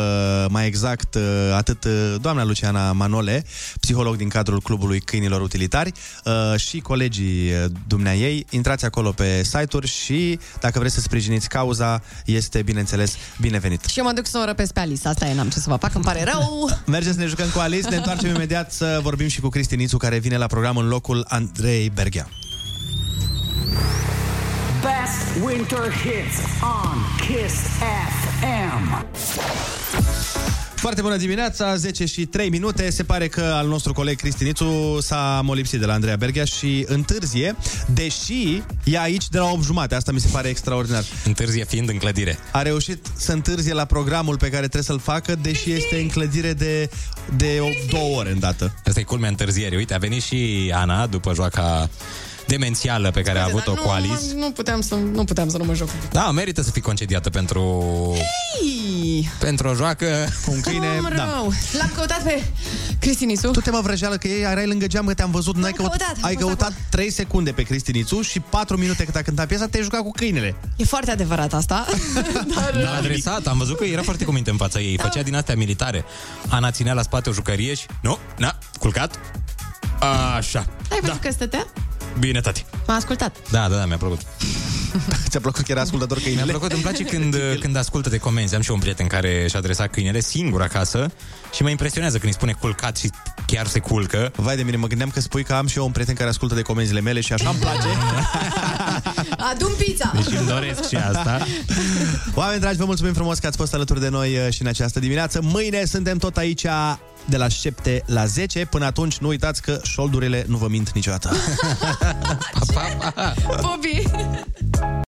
mai 0.49 0.67
exact 0.67 1.15
uh, 1.15 1.21
atât 1.55 1.83
uh, 1.83 2.15
doamna 2.21 2.43
Luciana 2.43 2.91
Manole, 2.91 3.45
psiholog 3.79 4.15
din 4.15 4.29
cadrul 4.29 4.61
Clubului 4.61 4.99
Câinilor 4.99 5.41
Utilitari 5.41 5.91
uh, 6.25 6.59
și 6.59 6.79
colegii 6.79 7.51
uh, 7.51 7.65
dumneaei, 7.87 8.45
intrați 8.49 8.85
acolo 8.85 9.11
pe 9.11 9.43
site-uri 9.43 9.87
și 9.87 10.39
dacă 10.59 10.79
vreți 10.79 10.93
să 10.93 11.01
sprijiniți 11.01 11.49
cauza, 11.49 12.01
este, 12.25 12.61
bineînțeles, 12.61 13.15
binevenit. 13.41 13.83
Și 13.85 13.99
eu 13.99 14.05
mă 14.05 14.11
duc 14.11 14.27
să 14.27 14.39
o 14.41 14.45
răpesc 14.45 14.73
pe 14.73 14.79
Alice. 14.79 15.07
Asta 15.07 15.27
e, 15.27 15.33
n-am 15.33 15.49
ce 15.49 15.59
să 15.59 15.69
vă 15.69 15.75
fac, 15.75 15.95
îmi 15.95 16.03
pare 16.03 16.23
rău. 16.23 16.69
Mergeți 16.85 17.15
să 17.15 17.21
ne 17.21 17.27
jucăm 17.27 17.49
cu 17.53 17.59
Alice, 17.59 17.89
ne 17.89 17.95
întoarcem 17.95 18.29
imediat 18.29 18.71
să 18.71 18.99
vorbim 19.01 19.27
și 19.27 19.39
cu 19.39 19.49
Cristinițu, 19.49 19.97
care 19.97 20.17
vine 20.17 20.37
la 20.37 20.47
program 20.47 20.77
în 20.77 20.87
locul 20.87 21.25
Andrei 21.27 21.89
Berghea. 21.89 22.29
Best 24.81 25.43
winter 25.45 25.91
hits 25.91 26.37
on 26.61 26.97
Kiss 27.17 27.55
FM. 28.39 29.05
Foarte 30.75 31.01
bună 31.01 31.15
dimineața, 31.15 31.75
10 31.75 32.05
și 32.05 32.25
3 32.25 32.49
minute. 32.49 32.89
Se 32.89 33.03
pare 33.03 33.27
că 33.27 33.41
al 33.41 33.67
nostru 33.67 33.93
coleg 33.93 34.17
Cristinițu 34.17 34.97
s-a 35.01 35.41
molipsit 35.43 35.79
de 35.79 35.85
la 35.85 35.93
Andreea 35.93 36.15
Berghea 36.15 36.43
și 36.43 36.85
întârzie, 36.87 37.55
deși 37.93 38.63
e 38.83 38.99
aici 38.99 39.29
de 39.29 39.37
la 39.37 39.45
8 39.45 39.63
jumate. 39.63 39.95
Asta 39.95 40.11
mi 40.11 40.19
se 40.19 40.27
pare 40.31 40.47
extraordinar. 40.47 41.03
Întârzie 41.25 41.65
fiind 41.65 41.89
în 41.89 41.97
clădire. 41.97 42.37
A 42.51 42.61
reușit 42.61 43.05
să 43.15 43.31
întârzie 43.31 43.73
la 43.73 43.85
programul 43.85 44.37
pe 44.37 44.49
care 44.49 44.59
trebuie 44.59 44.83
să-l 44.83 44.99
facă, 44.99 45.35
deși 45.35 45.71
este 45.71 45.99
în 45.99 46.07
clădire 46.07 46.53
de, 46.53 46.89
de 47.35 47.57
o, 47.59 47.67
două 47.89 48.17
ore 48.17 48.31
îndată. 48.31 48.75
Asta 48.85 48.99
e 48.99 49.03
culmea 49.03 49.29
întârzierii. 49.29 49.77
Uite, 49.77 49.93
a 49.93 49.97
venit 49.97 50.23
și 50.23 50.71
Ana 50.75 51.07
după 51.07 51.33
joaca 51.33 51.89
demențială 52.49 53.11
pe 53.11 53.21
care 53.21 53.39
a 53.39 53.43
avut-o 53.43 53.73
Dar 53.73 53.83
cu 53.83 53.87
nu, 53.87 53.93
Alice. 53.93 54.33
Nu 54.35 54.51
puteam, 54.51 54.81
să, 54.81 54.95
nu 54.95 55.23
puteam 55.23 55.49
să 55.49 55.57
nu 55.57 55.63
mă 55.63 55.73
joc. 55.73 55.89
Da, 56.11 56.31
merită 56.31 56.61
să 56.61 56.71
fii 56.71 56.81
concediată 56.81 57.29
pentru, 57.29 57.63
Ei, 58.63 59.29
pentru 59.39 59.67
o 59.67 59.73
joacă. 59.73 60.05
Un 60.47 60.61
câine, 60.61 60.87
cum 60.87 61.09
da. 61.15 61.25
rău. 61.25 61.53
L-am 61.77 61.91
căutat 61.95 62.23
pe 62.23 62.43
Cristinițu. 62.99 63.51
Tu 63.51 63.59
te 63.59 63.71
mă 63.71 63.79
vrăjeală 63.81 64.15
că 64.17 64.27
ei 64.27 64.41
erai 64.41 64.67
lângă 64.67 64.87
geam 64.87 65.05
că 65.05 65.13
te-am 65.13 65.31
văzut, 65.31 65.55
n-ai 65.55 65.71
căut, 65.71 65.89
căutat, 65.89 66.15
am 66.15 66.23
ai 66.23 66.33
fost 66.33 66.45
căutat 66.45 66.73
3 66.89 67.11
secunde 67.11 67.51
pe 67.51 67.63
Cristinițu 67.63 68.21
și 68.21 68.39
4 68.39 68.77
minute 68.77 69.03
cât 69.03 69.15
a 69.15 69.21
cântat 69.21 69.47
piesa, 69.47 69.67
te-ai 69.67 69.83
jucat 69.83 70.01
cu 70.01 70.11
câinele. 70.11 70.55
E 70.75 70.83
foarte 70.83 71.11
adevărat 71.11 71.53
asta. 71.53 71.85
L-a 72.83 72.95
adresat, 72.97 73.47
am 73.47 73.57
văzut 73.57 73.77
că 73.77 73.85
era 73.85 74.01
foarte 74.01 74.23
cu 74.23 74.31
minte 74.31 74.49
în 74.49 74.57
fața 74.57 74.79
ei. 74.79 74.97
Făcea 74.97 75.21
din 75.21 75.35
astea 75.35 75.55
militare. 75.55 76.05
Ana 76.47 76.71
ținea 76.71 76.93
la 76.93 77.01
spate 77.01 77.29
o 77.29 77.33
jucărie 77.33 77.73
și... 77.73 77.85
Nu, 78.01 78.17
na, 78.37 78.57
culcat. 78.79 79.19
Așa. 80.35 80.65
Ai 80.91 80.99
văzut 81.01 81.19
că 81.19 81.31
stătea? 81.31 81.67
Bine, 82.19 82.39
tati. 82.41 82.65
M-a 82.87 82.95
ascultat. 82.95 83.35
Da, 83.51 83.67
da, 83.69 83.75
da, 83.75 83.85
mi-a 83.85 83.97
plăcut. 83.97 84.19
Ți-a 85.29 85.39
plăcut 85.39 85.65
că 85.65 85.71
era 85.71 85.81
ascultător 85.81 86.17
câinele? 86.17 86.43
Mi-a 86.43 86.53
plăcut, 86.53 86.71
îmi 86.71 86.81
place 86.81 87.03
când, 87.03 87.35
când 87.63 87.75
ascultă 87.75 88.09
de 88.09 88.17
comenzi. 88.17 88.55
Am 88.55 88.61
și 88.61 88.69
eu 88.69 88.75
un 88.75 88.81
prieten 88.81 89.07
care 89.07 89.45
și-a 89.49 89.59
adresat 89.59 89.91
câinele 89.91 90.19
singur 90.19 90.61
acasă 90.61 91.11
și 91.53 91.63
mă 91.63 91.69
impresionează 91.69 92.17
când 92.17 92.31
îi 92.31 92.37
spune 92.37 92.51
culcat 92.59 92.97
și 92.97 93.09
chiar 93.45 93.67
se 93.67 93.79
culcă. 93.79 94.31
Vai 94.35 94.55
de 94.55 94.63
mine, 94.63 94.77
mă 94.77 94.87
gândeam 94.87 95.09
că 95.09 95.19
spui 95.19 95.43
că 95.43 95.53
am 95.53 95.67
și 95.67 95.77
eu 95.77 95.85
un 95.85 95.91
prieten 95.91 96.15
care 96.15 96.29
ascultă 96.29 96.55
de 96.55 96.61
comenzile 96.61 97.01
mele 97.01 97.21
și 97.21 97.33
așa 97.33 97.49
îmi 97.49 97.59
place. 97.59 97.87
Adun 99.51 99.71
pizza! 99.77 100.11
Deci 100.15 100.39
îmi 100.39 100.47
doresc 100.47 100.87
și 100.87 100.95
asta. 100.95 101.45
Oameni 102.33 102.59
dragi, 102.59 102.77
vă 102.77 102.85
mulțumim 102.85 103.13
frumos 103.13 103.39
că 103.39 103.47
ați 103.47 103.57
fost 103.57 103.73
alături 103.73 103.99
de 103.99 104.09
noi 104.09 104.37
uh, 104.37 104.53
și 104.53 104.61
în 104.61 104.67
această 104.67 104.99
dimineață. 104.99 105.39
Mâine 105.41 105.85
suntem 105.85 106.17
tot 106.17 106.37
aici 106.37 106.65
de 107.29 107.37
la 107.37 107.47
7 107.47 108.03
la 108.05 108.25
10. 108.25 108.65
Până 108.65 108.85
atunci, 108.85 109.17
nu 109.17 109.27
uitați 109.27 109.61
că 109.61 109.79
șoldurile 109.83 110.45
nu 110.47 110.57
vă 110.57 110.67
mint 110.67 110.91
niciodată. 110.91 111.31
Bobby! 113.61 114.03